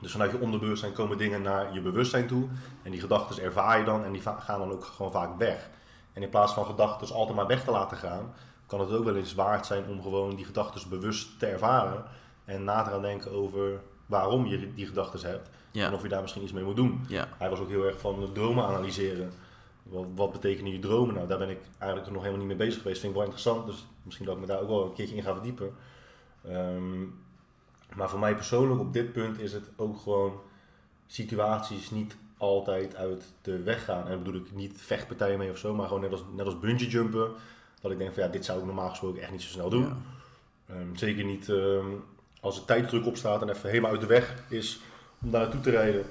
Dus 0.00 0.12
vanuit 0.12 0.30
je 0.30 0.40
onderbewustzijn 0.40 0.92
komen 0.92 1.18
dingen 1.18 1.42
naar 1.42 1.74
je 1.74 1.80
bewustzijn 1.80 2.26
toe. 2.26 2.48
En 2.82 2.90
die 2.90 3.00
gedachten 3.00 3.42
ervaar 3.42 3.78
je 3.78 3.84
dan 3.84 4.04
en 4.04 4.12
die 4.12 4.20
gaan 4.20 4.58
dan 4.58 4.70
ook 4.70 4.84
gewoon 4.84 5.12
vaak 5.12 5.38
weg. 5.38 5.68
En 6.12 6.22
in 6.22 6.28
plaats 6.28 6.52
van 6.52 6.64
gedachten 6.64 7.14
altijd 7.14 7.36
maar 7.36 7.46
weg 7.46 7.64
te 7.64 7.70
laten 7.70 7.96
gaan, 7.96 8.34
kan 8.66 8.80
het 8.80 8.92
ook 8.92 9.04
wel 9.04 9.16
eens 9.16 9.34
waard 9.34 9.66
zijn 9.66 9.84
om 9.86 10.02
gewoon 10.02 10.36
die 10.36 10.44
gedachten 10.44 10.88
bewust 10.88 11.38
te 11.38 11.46
ervaren. 11.46 12.04
En 12.44 12.64
na 12.64 12.82
te 12.82 12.90
gaan 12.90 13.02
denken 13.02 13.32
over 13.32 13.80
waarom 14.06 14.46
je 14.46 14.74
die 14.74 14.86
gedachten 14.86 15.30
hebt. 15.30 15.48
En 15.72 15.94
of 15.94 16.02
je 16.02 16.08
daar 16.08 16.20
misschien 16.20 16.42
iets 16.42 16.52
mee 16.52 16.64
moet 16.64 16.76
doen. 16.76 17.04
Ja. 17.08 17.28
Hij 17.38 17.50
was 17.50 17.58
ook 17.58 17.68
heel 17.68 17.84
erg 17.84 18.00
van 18.00 18.20
de 18.20 18.32
dromen 18.32 18.64
analyseren. 18.64 19.32
Wat, 19.82 20.06
wat 20.14 20.32
betekenen 20.32 20.72
je 20.72 20.78
dromen 20.78 21.14
nou? 21.14 21.26
Daar 21.26 21.38
ben 21.38 21.50
ik 21.50 21.60
eigenlijk 21.78 22.12
nog 22.12 22.22
helemaal 22.22 22.46
niet 22.46 22.56
mee 22.56 22.66
bezig 22.66 22.82
geweest. 22.82 23.00
Vind 23.00 23.12
ik 23.12 23.18
wel 23.18 23.28
interessant. 23.28 23.66
Dus 23.66 23.86
misschien 24.02 24.26
dat 24.26 24.34
ik 24.34 24.40
me 24.40 24.46
daar 24.46 24.60
ook 24.60 24.68
wel 24.68 24.84
een 24.84 24.92
keertje 24.92 25.16
in 25.16 25.22
ga 25.22 25.32
verdiepen. 25.32 25.74
Ehm, 26.44 27.00
maar 27.94 28.10
voor 28.10 28.18
mij 28.18 28.34
persoonlijk 28.34 28.80
op 28.80 28.92
dit 28.92 29.12
punt 29.12 29.40
is 29.40 29.52
het 29.52 29.70
ook 29.76 29.98
gewoon 29.98 30.40
situaties 31.06 31.90
niet 31.90 32.16
altijd 32.36 32.96
uit 32.96 33.24
de 33.42 33.62
weg 33.62 33.84
gaan. 33.84 34.08
En 34.08 34.22
bedoel 34.22 34.40
ik 34.40 34.52
niet 34.52 34.72
vechtpartijen 34.76 35.38
mee 35.38 35.50
of 35.50 35.58
zo, 35.58 35.74
maar 35.74 35.86
gewoon 35.86 36.02
net 36.02 36.12
als, 36.12 36.24
net 36.36 36.46
als 36.46 36.58
bungee 36.58 36.88
jumpen. 36.88 37.30
Dat 37.80 37.90
ik 37.90 37.98
denk 37.98 38.14
van 38.14 38.22
ja, 38.22 38.28
dit 38.28 38.44
zou 38.44 38.58
ik 38.58 38.64
normaal 38.64 38.88
gesproken 38.88 39.22
echt 39.22 39.30
niet 39.30 39.42
zo 39.42 39.48
snel 39.48 39.70
doen. 39.70 39.92
Ehm, 40.66 40.94
zeker 40.94 41.24
niet 41.24 41.48
ehm, 41.48 41.86
als 42.40 42.56
er 42.58 42.64
tijddruk 42.64 43.06
op 43.06 43.16
staat 43.16 43.42
en 43.42 43.48
even 43.48 43.68
helemaal 43.68 43.90
uit 43.90 44.00
de 44.00 44.06
weg 44.06 44.44
is 44.48 44.80
om 45.22 45.30
daar 45.30 45.40
naartoe 45.40 45.60
te 45.60 45.70
rijden. 45.70 46.04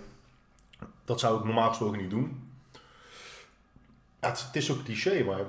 Dat 1.06 1.20
zou 1.20 1.38
ik 1.38 1.46
normaal 1.46 1.70
gesproken 1.70 2.02
niet 2.02 2.10
doen. 2.10 2.52
het, 4.20 4.46
het, 4.46 4.56
is 4.56 4.72
ook 4.72 4.84
cliché, 4.84 5.24
maar 5.24 5.46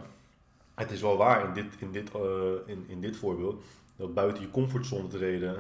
het 0.75 0.91
is 0.91 1.01
wel 1.01 1.17
waar 1.17 1.45
in 1.45 1.53
dit, 1.53 1.75
in 1.79 1.93
dit, 1.93 2.11
uh, 2.17 2.23
in, 2.67 2.85
in 2.89 3.01
dit 3.01 3.17
voorbeeld. 3.17 3.63
Dat 3.97 4.15
buiten 4.15 4.43
je 4.43 4.51
comfortzone 4.51 5.09
te 5.09 5.19
uh, 5.19 5.51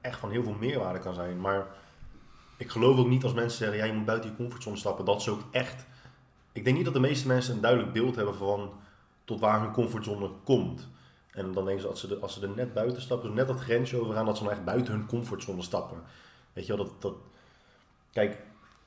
echt 0.00 0.18
van 0.18 0.30
heel 0.30 0.42
veel 0.42 0.56
meerwaarde 0.60 0.98
kan 0.98 1.14
zijn. 1.14 1.40
Maar 1.40 1.66
ik 2.56 2.70
geloof 2.70 2.98
ook 2.98 3.08
niet 3.08 3.24
als 3.24 3.32
mensen 3.32 3.58
zeggen, 3.58 3.76
ja, 3.76 3.84
je 3.84 3.92
moet 3.92 4.04
buiten 4.04 4.30
je 4.30 4.36
comfortzone 4.36 4.76
stappen. 4.76 5.04
Dat 5.04 5.22
ze 5.22 5.30
ook 5.30 5.42
echt... 5.50 5.86
Ik 6.52 6.64
denk 6.64 6.76
niet 6.76 6.84
dat 6.84 6.94
de 6.94 7.00
meeste 7.00 7.26
mensen 7.26 7.54
een 7.54 7.60
duidelijk 7.60 7.92
beeld 7.92 8.16
hebben 8.16 8.34
van 8.34 8.72
tot 9.24 9.40
waar 9.40 9.60
hun 9.60 9.72
comfortzone 9.72 10.30
komt. 10.44 10.88
En 11.30 11.52
dan 11.52 11.64
denken 11.64 11.82
ze, 11.82 11.88
als 11.88 12.00
ze, 12.00 12.18
als 12.20 12.34
ze 12.34 12.40
er 12.40 12.54
net 12.56 12.74
buiten 12.74 13.02
stappen, 13.02 13.34
net 13.34 13.46
dat 13.46 13.60
grensje 13.60 14.00
overgaan, 14.00 14.26
dat 14.26 14.36
ze 14.36 14.42
dan 14.44 14.52
echt 14.52 14.64
buiten 14.64 14.94
hun 14.94 15.06
comfortzone 15.06 15.62
stappen. 15.62 15.98
Weet 16.52 16.66
je 16.66 16.76
wel, 16.76 16.84
dat, 16.84 17.02
dat... 17.02 17.14
Kijk, 18.12 18.38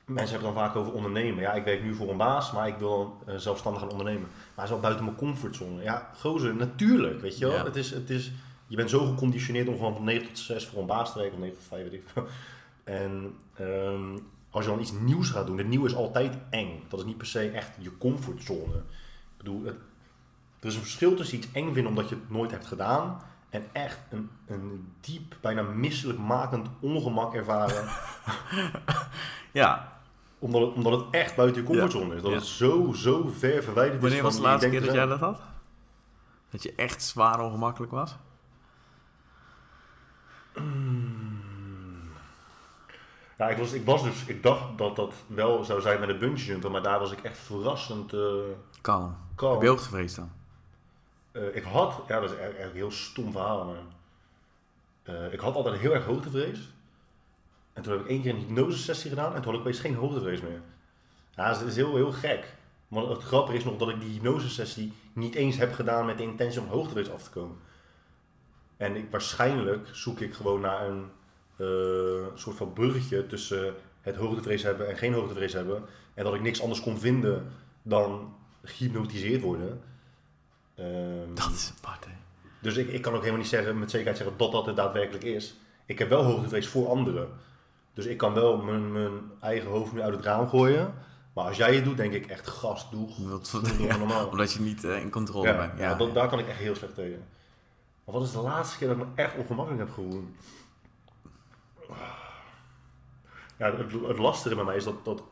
mensen 0.04 0.34
hebben 0.34 0.54
dan 0.54 0.64
vaak 0.64 0.76
over 0.76 0.92
ondernemen. 0.92 1.42
Ja, 1.42 1.52
ik 1.52 1.64
werk 1.64 1.82
nu 1.82 1.94
voor 1.94 2.10
een 2.10 2.16
baas, 2.16 2.52
maar 2.52 2.68
ik 2.68 2.76
wil 2.76 3.18
dan 3.24 3.34
uh, 3.34 3.40
zelfstandig 3.40 3.80
gaan 3.82 3.90
ondernemen. 3.90 4.28
Maar 4.28 4.54
het 4.54 4.64
is 4.64 4.70
wel 4.70 4.80
buiten 4.80 5.04
mijn 5.04 5.16
comfortzone. 5.16 5.82
Ja, 5.82 6.10
gozer, 6.18 6.54
natuurlijk, 6.54 7.20
weet 7.20 7.38
je 7.38 7.46
wel. 7.46 7.64
Het 7.64 7.76
is, 7.76 7.90
het 7.90 8.10
is, 8.10 8.32
je 8.66 8.76
bent 8.76 8.90
zo 8.90 9.04
geconditioneerd 9.04 9.68
om 9.68 9.76
gewoon 9.76 9.94
van 9.94 10.04
9 10.04 10.26
tot 10.26 10.38
6 10.38 10.66
voor 10.66 10.80
een 10.80 10.86
baas 10.86 11.12
te 11.12 11.18
werken, 11.18 11.34
of 11.36 11.40
9 11.40 11.58
tot 11.58 11.66
5, 11.66 11.82
weet 11.82 11.92
ik 11.92 12.04
En 12.84 13.34
um, 13.60 14.26
als 14.50 14.64
je 14.64 14.70
dan 14.70 14.80
iets 14.80 14.92
nieuws 14.92 15.30
gaat 15.30 15.46
doen, 15.46 15.58
het 15.58 15.68
nieuw 15.68 15.84
is 15.84 15.94
altijd 15.94 16.36
eng. 16.50 16.82
Dat 16.88 16.98
is 16.98 17.04
niet 17.04 17.16
per 17.16 17.26
se 17.26 17.50
echt 17.50 17.70
je 17.78 17.98
comfortzone. 17.98 18.76
Ik 18.76 19.36
bedoel, 19.36 19.64
het, 19.64 19.76
er 20.60 20.68
is 20.68 20.74
een 20.74 20.80
verschil 20.80 21.14
tussen 21.14 21.38
iets 21.38 21.52
eng 21.52 21.72
vinden 21.72 21.86
omdat 21.86 22.08
je 22.08 22.14
het 22.14 22.30
nooit 22.30 22.50
hebt 22.50 22.66
gedaan 22.66 23.22
en 23.56 23.68
echt 23.72 23.98
een, 24.10 24.30
een 24.46 24.92
diep, 25.00 25.36
bijna 25.40 25.62
misselijkmakend 25.62 26.68
ongemak 26.80 27.34
ervaren. 27.34 27.88
ja. 29.52 29.92
Omdat 30.38 30.60
het, 30.60 30.72
omdat 30.72 30.92
het 30.92 31.04
echt 31.10 31.36
buiten 31.36 31.62
je 31.62 31.68
comfortzone 31.68 32.14
is. 32.14 32.22
Dat 32.22 32.32
het 32.32 32.44
zo, 32.44 32.92
zo 32.92 33.28
ver 33.28 33.62
verwijderd 33.62 33.96
is. 33.96 34.02
Wanneer 34.02 34.22
was 34.22 34.36
de 34.36 34.42
laatste 34.42 34.68
keer 34.68 34.80
dat 34.80 34.94
jij 34.94 35.06
dat 35.06 35.20
had? 35.20 35.40
Dat 36.50 36.62
je 36.62 36.72
echt 36.76 37.02
zwaar 37.02 37.40
ongemakkelijk 37.40 37.92
was? 37.92 38.16
Ja, 43.38 43.48
ik, 43.48 43.56
was, 43.56 43.72
ik 43.72 43.84
was 43.84 44.02
dus, 44.02 44.24
ik 44.26 44.42
dacht 44.42 44.78
dat 44.78 44.96
dat 44.96 45.14
wel 45.26 45.64
zou 45.64 45.80
zijn 45.80 46.00
met 46.00 46.08
de 46.08 46.16
bungee 46.16 46.46
jumpen, 46.46 46.70
maar 46.70 46.82
daar 46.82 46.98
was 46.98 47.12
ik 47.12 47.18
echt 47.22 47.38
verrassend 47.38 48.12
uh, 48.12 48.20
kalm. 48.80 49.16
kalm. 49.34 49.52
Heb 49.52 49.62
je 49.62 49.68
hoogtevrees 49.68 50.14
dan? 50.14 50.30
Uh, 51.36 51.56
ik 51.56 51.62
had, 51.62 52.02
ja, 52.08 52.20
dat 52.20 52.30
is 52.30 52.36
eigenlijk 52.36 52.70
een 52.70 52.76
heel 52.76 52.90
stom 52.90 53.32
verhaal, 53.32 53.64
maar 53.64 53.82
uh, 55.14 55.32
ik 55.32 55.40
had 55.40 55.54
altijd 55.54 55.80
heel 55.80 55.94
erg 55.94 56.04
hoogtevrees. 56.04 56.58
En 57.72 57.82
toen 57.82 57.92
heb 57.92 58.02
ik 58.02 58.08
één 58.08 58.22
keer 58.22 58.34
een 58.34 58.40
hypnose 58.40 58.78
sessie 58.78 59.10
gedaan 59.10 59.34
en 59.34 59.42
toen 59.42 59.44
had 59.44 59.54
ik 59.54 59.60
opeens 59.60 59.80
geen 59.80 59.94
hoogtevrees 59.94 60.40
meer. 60.40 60.60
Ja, 61.34 61.52
dat 61.52 61.62
is 61.62 61.76
heel, 61.76 61.94
heel 61.94 62.12
gek. 62.12 62.54
Maar 62.88 63.02
het 63.02 63.22
grappige 63.22 63.56
is 63.56 63.64
nog 63.64 63.76
dat 63.76 63.88
ik 63.88 64.00
die 64.00 64.10
hypnose 64.10 64.50
sessie 64.50 64.92
niet 65.12 65.34
eens 65.34 65.56
heb 65.56 65.72
gedaan 65.72 66.06
met 66.06 66.16
de 66.18 66.22
intentie 66.22 66.60
om 66.60 66.66
hoogtevrees 66.66 67.10
af 67.10 67.22
te 67.22 67.30
komen. 67.30 67.56
En 68.76 68.96
ik, 68.96 69.10
waarschijnlijk 69.10 69.88
zoek 69.92 70.20
ik 70.20 70.34
gewoon 70.34 70.60
naar 70.60 70.88
een 70.88 71.04
uh, 71.56 72.26
soort 72.34 72.56
van 72.56 72.72
bruggetje 72.72 73.26
tussen 73.26 73.74
het 74.00 74.16
hoogtevrees 74.16 74.62
hebben 74.62 74.88
en 74.88 74.96
geen 74.96 75.12
hoogtevrees 75.12 75.52
hebben. 75.52 75.82
En 76.14 76.24
dat 76.24 76.34
ik 76.34 76.40
niks 76.40 76.62
anders 76.62 76.80
kon 76.80 76.98
vinden 76.98 77.52
dan 77.82 78.34
gehypnotiseerd 78.62 79.42
worden. 79.42 79.80
Um, 80.78 81.34
dat 81.34 81.50
is 81.50 81.72
apart, 81.76 82.04
hè? 82.04 82.10
Dus 82.60 82.76
ik, 82.76 82.88
ik 82.88 83.02
kan 83.02 83.12
ook 83.12 83.18
helemaal 83.18 83.40
niet 83.40 83.50
zeggen, 83.50 83.78
met 83.78 83.90
zekerheid 83.90 84.16
zeggen 84.16 84.38
dat 84.38 84.52
dat 84.52 84.66
het 84.66 84.76
daadwerkelijk 84.76 85.24
is. 85.24 85.56
Ik 85.86 85.98
heb 85.98 86.08
wel 86.08 86.22
hoogtevrees 86.22 86.68
voor 86.68 86.88
anderen. 86.88 87.28
Dus 87.94 88.06
ik 88.06 88.16
kan 88.16 88.34
wel 88.34 88.56
mijn, 88.56 88.92
mijn 88.92 89.12
eigen 89.40 89.70
hoofd 89.70 89.92
nu 89.92 90.02
uit 90.02 90.14
het 90.14 90.24
raam 90.24 90.48
gooien. 90.48 90.94
Maar 91.32 91.44
als 91.44 91.56
jij 91.56 91.74
het 91.74 91.84
doet, 91.84 91.96
denk 91.96 92.12
ik 92.12 92.26
echt 92.26 92.48
gast, 92.48 92.90
doe, 92.90 93.08
dat, 93.28 93.50
doe 93.62 93.82
ja, 93.86 93.96
normaal. 93.96 94.26
Omdat 94.28 94.52
je 94.52 94.60
niet 94.60 94.84
uh, 94.84 95.00
in 95.00 95.10
controle 95.10 95.46
ja, 95.46 95.56
bent. 95.56 95.78
Ja, 95.78 95.94
dat, 95.94 96.14
daar 96.14 96.28
kan 96.28 96.38
ik 96.38 96.48
echt 96.48 96.58
heel 96.58 96.74
slecht 96.74 96.94
tegen. 96.94 97.24
Maar 98.04 98.14
wat 98.14 98.24
is 98.24 98.32
de 98.32 98.40
laatste 98.40 98.78
keer 98.78 98.88
dat 98.88 98.96
ik 98.96 99.02
me 99.04 99.22
echt 99.22 99.36
ongemakkelijk 99.36 99.84
heb 99.84 99.92
gevoeld? 99.94 100.24
Ja, 103.56 103.76
het, 103.76 103.92
het 103.92 104.18
lastige 104.18 104.54
bij 104.54 104.64
mij 104.64 104.76
is 104.76 104.84
dat, 104.84 105.04
dat 105.04 105.22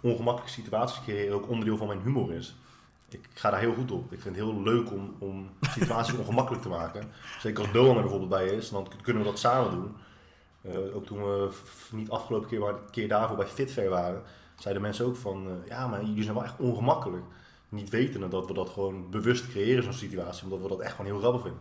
ongemakkelijke 0.00 0.60
situaties 0.60 1.02
creëren 1.02 1.34
ook 1.34 1.48
onderdeel 1.48 1.76
van 1.76 1.86
mijn 1.86 2.02
humor 2.02 2.32
is. 2.32 2.56
Ik 3.08 3.28
ga 3.34 3.50
daar 3.50 3.60
heel 3.60 3.74
goed 3.74 3.90
op. 3.90 4.12
Ik 4.12 4.20
vind 4.20 4.36
het 4.36 4.44
heel 4.44 4.62
leuk 4.62 4.92
om, 4.92 5.14
om 5.18 5.50
situaties 5.60 6.14
ongemakkelijk 6.18 6.62
te 6.62 6.68
maken. 6.68 7.12
Zeker 7.40 7.62
als 7.62 7.72
Doan 7.72 7.96
er 7.96 8.00
bijvoorbeeld 8.00 8.30
bij 8.30 8.46
is, 8.46 8.68
dan 8.68 8.88
kunnen 9.02 9.22
we 9.22 9.28
dat 9.28 9.38
samen 9.38 9.70
doen. 9.70 9.96
Uh, 10.62 10.96
ook 10.96 11.06
toen 11.06 11.18
we 11.18 11.50
niet 11.92 12.10
afgelopen 12.10 12.48
keer, 12.48 12.60
maar 12.60 12.72
een 12.72 12.90
keer 12.90 13.08
daarvoor 13.08 13.36
bij 13.36 13.46
Fitfair 13.46 13.90
waren, 13.90 14.22
zeiden 14.54 14.82
mensen 14.82 15.06
ook 15.06 15.16
van, 15.16 15.46
uh, 15.46 15.68
ja, 15.68 15.86
maar 15.86 16.04
jullie 16.04 16.22
zijn 16.22 16.34
wel 16.34 16.44
echt 16.44 16.58
ongemakkelijk. 16.58 17.24
Niet 17.68 17.90
wetende 17.90 18.28
dat 18.28 18.46
we 18.46 18.54
dat 18.54 18.68
gewoon 18.68 19.10
bewust 19.10 19.48
creëren, 19.48 19.82
zo'n 19.82 19.92
situatie, 19.92 20.44
omdat 20.44 20.60
we 20.60 20.68
dat 20.68 20.80
echt 20.80 20.94
gewoon 20.94 21.10
heel 21.10 21.20
grappig 21.20 21.42
vinden. 21.42 21.60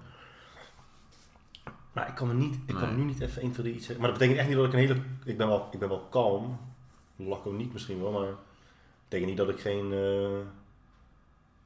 Maar 1.91 2.07
ik 2.07 2.15
kan 2.15 2.29
er 2.29 2.35
niet, 2.35 2.57
ik 2.65 2.75
kan 2.75 2.95
nu 2.95 3.03
niet 3.03 3.21
even 3.21 3.41
1, 3.41 3.51
2, 3.51 3.63
3 3.63 3.75
iets 3.75 3.85
zeggen. 3.85 4.03
Maar 4.03 4.09
dat 4.09 4.19
betekent 4.19 4.39
echt 4.39 4.55
niet 4.55 4.57
dat 4.57 4.73
ik 4.73 4.73
een 4.73 4.87
hele, 4.87 5.01
ik 5.25 5.37
ben 5.37 5.47
wel, 5.47 5.67
ik 5.71 5.79
ben 5.79 5.89
wel 5.89 6.07
kalm. 6.09 6.57
Lach 7.15 7.45
niet 7.45 7.73
misschien 7.73 8.01
wel, 8.01 8.11
maar 8.11 8.25
dat 8.25 8.37
betekent 9.03 9.29
niet 9.29 9.37
dat 9.37 9.49
ik 9.49 9.59
geen, 9.59 9.91
uh, 9.91 10.37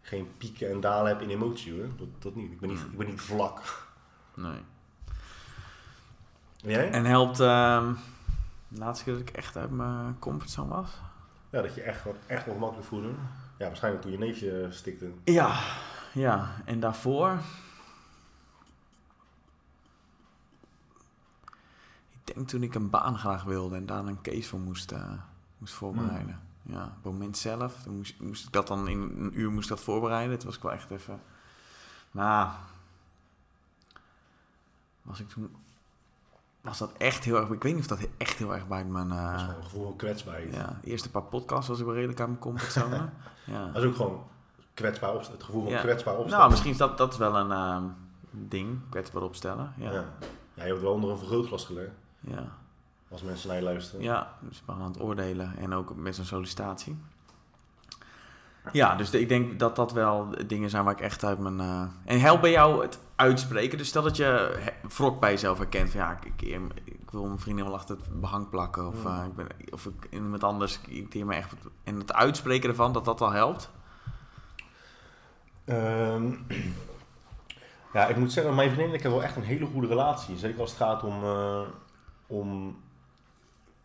geen 0.01 0.27
pieken 0.37 0.69
en 0.71 0.79
dalen 0.79 1.07
heb 1.07 1.21
in 1.21 1.29
emotie 1.29 1.73
hoor. 1.73 1.87
Dat, 1.97 2.07
dat 2.19 2.35
niet. 2.35 2.51
Ik 2.51 2.59
ben 2.59 2.69
niet, 2.69 2.79
ik 2.79 2.97
ben 2.97 3.07
niet 3.07 3.21
vlak. 3.21 3.87
Nee. 4.33 4.61
En 6.63 6.69
jij? 6.69 6.91
En 6.91 7.05
helpt, 7.05 7.37
de 7.37 7.95
laatste 8.67 9.03
keer 9.03 9.13
dat 9.13 9.21
ik 9.21 9.35
echt 9.35 9.57
uit 9.57 9.71
mijn 9.71 10.19
comfortzone 10.19 10.69
was? 10.69 10.89
Ja, 11.49 11.61
dat 11.61 11.75
je 11.75 11.81
echt, 11.81 12.05
echt 12.25 12.47
ongemakkelijk 12.47 12.87
voelde. 12.87 13.11
Ja, 13.57 13.65
waarschijnlijk 13.67 14.03
toen 14.03 14.11
je 14.11 14.17
neefje 14.17 14.67
stikte. 14.69 15.11
Ja, 15.23 15.59
ja. 16.13 16.51
En 16.65 16.79
daarvoor... 16.79 17.39
Ik 22.09 22.35
denk 22.35 22.47
toen 22.47 22.63
ik 22.63 22.75
een 22.75 22.89
baan 22.89 23.17
graag 23.17 23.43
wilde 23.43 23.75
en 23.75 23.85
daar 23.85 24.05
een 24.05 24.21
case 24.21 24.49
voor 24.49 24.59
moest, 24.59 24.91
uh, 24.91 25.11
moest 25.57 25.73
voorbereiden. 25.73 26.39
Hmm. 26.39 26.47
Ja, 26.69 26.83
op 26.83 27.03
het 27.03 27.11
moment 27.11 27.37
zelf, 27.37 27.81
toen 27.83 27.95
moest, 27.95 28.19
moest 28.19 28.45
ik 28.45 28.51
dat 28.51 28.67
dan 28.67 28.87
in 28.87 29.01
een 29.01 29.39
uur 29.39 29.51
moest 29.51 29.69
dat 29.69 29.79
voorbereiden. 29.79 30.31
Het 30.31 30.43
was 30.43 30.55
ik 30.55 30.61
wel 30.61 30.71
echt 30.71 30.91
even... 30.91 31.21
Maar... 32.11 32.55
Was 35.01 35.19
ik 35.19 35.29
toen 35.29 35.55
was 36.61 36.77
dat 36.77 36.91
echt 36.97 37.23
heel 37.23 37.35
erg... 37.35 37.49
Ik 37.49 37.63
weet 37.63 37.73
niet 37.73 37.91
of 37.91 37.97
dat 37.97 38.09
echt 38.17 38.37
heel 38.37 38.53
erg 38.53 38.67
bij 38.67 38.85
mijn... 38.85 39.07
Uh, 39.07 39.31
dat 39.31 39.41
is 39.41 39.55
een 39.55 39.63
gevoel 39.63 39.83
van 39.83 39.95
kwetsbaarheid. 39.95 40.53
Ja, 40.53 40.79
de 40.81 40.89
eerste 40.89 41.09
paar 41.09 41.23
podcasts 41.23 41.67
was 41.67 41.79
ik 41.79 41.85
wel 41.85 41.93
redelijk 41.93 42.19
aan 42.19 42.27
mijn 42.27 42.39
comfortzone. 42.39 42.95
ja. 43.45 43.65
Dat 43.65 43.83
is 43.83 43.89
ook 43.89 43.95
gewoon 43.95 44.23
kwetsbaar 44.73 45.13
opstellen. 45.13 45.37
Het 45.37 45.47
gevoel 45.47 45.63
van 45.63 45.71
ja. 45.71 45.81
kwetsbaar 45.81 46.13
opstellen. 46.13 46.37
Nou, 46.37 46.49
misschien 46.49 46.71
is 46.71 46.77
dat, 46.77 46.97
dat 46.97 47.11
is 47.11 47.17
wel 47.17 47.35
een 47.35 47.49
uh, 47.49 47.89
ding. 48.31 48.79
Kwetsbaar 48.89 49.21
opstellen. 49.21 49.73
Ja. 49.77 49.91
ja. 49.91 50.05
ja. 50.53 50.63
je 50.63 50.69
hebt 50.69 50.81
wel 50.81 50.93
onder 50.93 51.09
een 51.09 51.17
vergrootglas 51.17 51.65
gelegd. 51.65 51.91
Ja. 52.19 52.57
Als 53.11 53.21
mensen 53.21 53.47
naar 53.47 53.57
je 53.57 53.63
luisteren. 53.63 54.01
Ja, 54.01 54.33
dus 54.39 54.63
we 54.65 54.71
aan 54.71 54.81
het 54.81 55.01
oordelen. 55.01 55.57
En 55.57 55.73
ook 55.73 55.95
met 55.95 56.15
zo'n 56.15 56.25
sollicitatie. 56.25 56.97
Ja, 58.71 58.95
dus 58.95 59.09
de, 59.09 59.19
ik 59.19 59.29
denk 59.29 59.59
dat 59.59 59.75
dat 59.75 59.91
wel 59.91 60.27
dingen 60.47 60.69
zijn 60.69 60.83
waar 60.83 60.93
ik 60.93 61.01
echt 61.01 61.23
uit 61.23 61.39
mijn... 61.39 61.59
Uh... 61.59 61.81
En 62.05 62.19
helpt 62.19 62.41
bij 62.41 62.51
jou 62.51 62.81
het 62.81 62.99
uitspreken? 63.15 63.77
Dus 63.77 63.87
stel 63.87 64.03
dat 64.03 64.17
je 64.17 64.59
wrok 64.81 65.19
bij 65.19 65.31
jezelf 65.31 65.57
herkent 65.57 65.89
van... 65.89 65.99
Ja, 65.99 66.19
ik, 66.23 66.41
ik, 66.41 66.59
ik 66.85 67.11
wil 67.11 67.25
mijn 67.25 67.39
vriendin 67.39 67.65
wel 67.65 67.73
achter 67.73 67.95
het 67.95 68.21
behang 68.21 68.49
plakken. 68.49 68.87
Of, 68.87 69.05
uh, 69.05 69.23
ik 69.25 69.35
ben, 69.35 69.47
of 69.71 69.85
ik 69.85 70.07
iemand 70.09 70.43
anders 70.43 70.79
irriteer 70.87 71.25
me 71.25 71.35
echt... 71.35 71.53
En 71.83 71.95
het 71.95 72.13
uitspreken 72.13 72.69
ervan, 72.69 72.93
dat 72.93 73.05
dat 73.05 73.21
al 73.21 73.31
helpt? 73.31 73.69
Um, 75.65 76.45
ja, 77.93 78.07
ik 78.07 78.15
moet 78.15 78.31
zeggen, 78.31 78.55
mijn 78.55 78.69
vriendin 78.69 78.89
en 78.89 78.95
ik 78.95 79.01
hebben 79.01 79.19
wel 79.19 79.29
echt 79.29 79.37
een 79.37 79.43
hele 79.43 79.65
goede 79.65 79.87
relatie. 79.87 80.37
Zeker 80.37 80.59
als 80.59 80.69
het 80.69 80.79
gaat 80.79 81.03
om, 81.03 81.23
uh, 81.23 81.61
om 82.27 82.77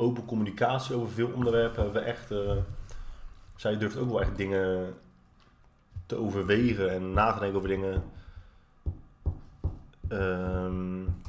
open 0.05 0.25
communicatie 0.25 0.95
over 0.95 1.11
veel 1.11 1.31
onderwerpen. 1.35 1.83
Hebben 1.83 2.03
we 2.03 2.09
echt 2.09 2.33
zij 3.57 3.79
durft 3.79 3.97
ook 3.97 4.11
wel 4.11 4.21
echt 4.21 4.37
dingen 4.37 4.95
te 6.07 6.17
overwegen 6.17 6.91
en 6.91 7.13
na 7.13 7.33
te 7.33 7.39
denken 7.39 7.57
over 7.57 7.69
dingen. 7.69 8.03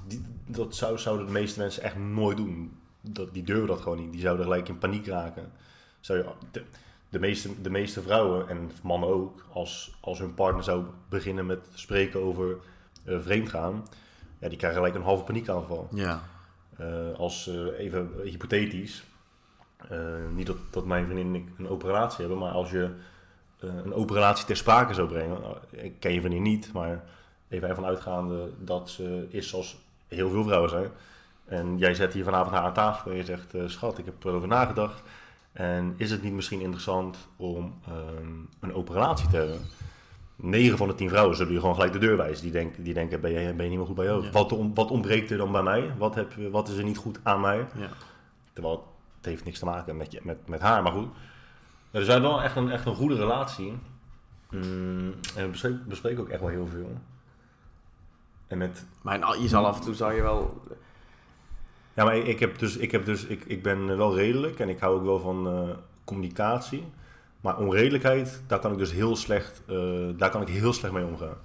Die, 0.07 0.25
dat 0.45 0.75
zou, 0.75 0.97
zouden 0.97 1.25
de 1.25 1.31
meeste 1.31 1.59
mensen 1.59 1.83
echt 1.83 1.97
nooit 1.97 2.37
doen. 2.37 2.77
Dat, 3.01 3.33
die 3.33 3.43
durven 3.43 3.67
dat 3.67 3.81
gewoon 3.81 3.99
niet. 3.99 4.11
Die 4.11 4.21
zouden 4.21 4.45
gelijk 4.45 4.69
in 4.69 4.77
paniek 4.77 5.07
raken. 5.07 5.51
Zou 5.99 6.19
je, 6.19 6.25
de, 6.51 6.63
de, 7.09 7.19
meeste, 7.19 7.61
de 7.61 7.69
meeste 7.69 8.01
vrouwen 8.01 8.49
en 8.49 8.71
mannen 8.83 9.09
ook, 9.09 9.45
als, 9.53 9.97
als 9.99 10.19
hun 10.19 10.33
partner 10.33 10.63
zou 10.63 10.85
beginnen 11.09 11.45
met 11.45 11.67
spreken 11.73 12.19
over 12.19 12.57
uh, 13.05 13.19
vreemdgaan, 13.19 13.87
ja, 14.39 14.49
die 14.49 14.57
krijgen 14.57 14.79
gelijk 14.79 14.95
een 14.95 15.05
halve 15.05 15.23
paniekaanval. 15.23 15.87
Ja. 15.91 16.23
Uh, 16.79 17.17
als 17.17 17.47
uh, 17.47 17.79
even 17.79 18.09
hypothetisch, 18.23 19.03
uh, 19.91 19.99
niet 20.35 20.47
dat, 20.47 20.57
dat 20.69 20.85
mijn 20.85 21.05
vriendin 21.05 21.27
en 21.27 21.35
ik 21.35 21.47
een 21.57 21.69
open 21.69 21.87
relatie 21.87 22.19
hebben, 22.19 22.37
maar 22.37 22.51
als 22.51 22.71
je 22.71 22.89
een 23.59 23.93
open 23.93 24.15
relatie 24.15 24.45
ter 24.45 24.57
sprake 24.57 24.93
zou 24.93 25.07
brengen, 25.07 25.41
nou, 25.41 25.57
ik 25.69 25.99
ken 25.99 26.13
je 26.13 26.19
vriendin 26.19 26.41
niet, 26.41 26.73
maar 26.73 27.03
even 27.49 27.69
ervan 27.69 27.85
uitgaande 27.85 28.49
dat 28.59 28.89
ze 28.89 29.27
is 29.29 29.49
zoals 29.49 29.77
heel 30.07 30.29
veel 30.29 30.43
vrouwen 30.43 30.69
zijn. 30.69 30.89
En 31.45 31.77
jij 31.77 31.93
zet 31.93 32.13
hier 32.13 32.23
vanavond 32.23 32.55
haar 32.55 32.63
aan 32.63 32.73
tafel 32.73 33.11
en 33.11 33.17
je 33.17 33.23
zegt, 33.23 33.53
schat, 33.65 33.97
ik 33.97 34.05
heb 34.05 34.23
erover 34.23 34.47
nagedacht. 34.47 35.01
En 35.51 35.93
is 35.97 36.11
het 36.11 36.21
niet 36.21 36.33
misschien 36.33 36.61
interessant 36.61 37.17
om 37.35 37.81
um, 37.89 38.49
een 38.59 38.73
open 38.73 38.93
relatie 38.93 39.27
te 39.27 39.35
hebben? 39.35 39.59
9 40.35 40.77
van 40.77 40.87
de 40.87 40.95
10 40.95 41.09
vrouwen 41.09 41.35
zullen 41.35 41.53
je 41.53 41.59
gewoon 41.59 41.75
gelijk 41.75 41.93
de 41.93 41.99
deur 41.99 42.17
wijzen. 42.17 42.43
Die 42.43 42.51
denken, 42.51 42.83
die 42.83 42.93
denken 42.93 43.21
ben, 43.21 43.31
je, 43.31 43.53
ben 43.53 43.63
je 43.63 43.69
niet 43.69 43.77
meer 43.77 43.87
goed 43.87 43.95
bij 43.95 44.05
jou? 44.05 44.23
Ja. 44.23 44.31
Wat, 44.31 44.57
wat 44.73 44.91
ontbreekt 44.91 45.31
er 45.31 45.37
dan 45.37 45.51
bij 45.51 45.63
mij? 45.63 45.93
Wat, 45.97 46.15
heb, 46.15 46.33
wat 46.51 46.67
is 46.67 46.77
er 46.77 46.83
niet 46.83 46.97
goed 46.97 47.19
aan 47.23 47.41
mij? 47.41 47.57
Ja. 47.57 47.89
Terwijl 48.53 48.87
het 49.17 49.25
heeft 49.25 49.45
niks 49.45 49.59
te 49.59 49.65
maken 49.65 49.97
met, 49.97 50.11
je, 50.11 50.19
met, 50.23 50.47
met 50.47 50.61
haar, 50.61 50.83
maar 50.83 50.91
goed. 50.91 51.07
Er 51.91 52.05
zijn 52.05 52.21
wel 52.21 52.41
echt 52.41 52.55
een, 52.55 52.71
echt 52.71 52.85
een 52.85 52.95
goede 52.95 53.15
relatie. 53.15 53.73
Mm, 54.49 55.13
en 55.35 55.43
we 55.43 55.47
bespreken, 55.49 55.83
bespreken 55.87 56.21
ook 56.21 56.29
echt 56.29 56.39
wel 56.39 56.49
heel 56.49 56.67
veel. 56.67 56.97
En 58.47 58.57
met... 58.57 58.85
Maar 59.01 59.39
je 59.39 59.47
zal 59.47 59.65
af 59.65 59.77
en 59.77 59.83
toe 59.83 59.93
zou 59.93 60.13
je 60.13 60.21
wel... 60.21 60.61
Ja, 61.93 62.03
maar 62.03 62.17
ik, 62.17 62.39
heb 62.39 62.59
dus, 62.59 62.77
ik, 62.77 62.91
heb 62.91 63.05
dus, 63.05 63.25
ik, 63.25 63.43
ik 63.45 63.63
ben 63.63 63.97
wel 63.97 64.15
redelijk 64.15 64.59
en 64.59 64.69
ik 64.69 64.79
hou 64.79 64.95
ook 64.95 65.03
wel 65.03 65.19
van 65.19 65.47
uh, 65.47 65.75
communicatie. 66.03 66.83
Maar 67.45 67.57
onredelijkheid, 67.57 68.41
daar 68.47 68.59
kan 68.59 68.71
ik 68.71 68.77
dus 68.77 68.91
heel 68.91 69.15
slecht, 69.15 69.61
uh, 69.69 70.09
daar 70.17 70.29
kan 70.29 70.41
ik 70.41 70.47
heel 70.47 70.73
slecht 70.73 70.93
mee 70.93 71.05
omgaan. 71.05 71.37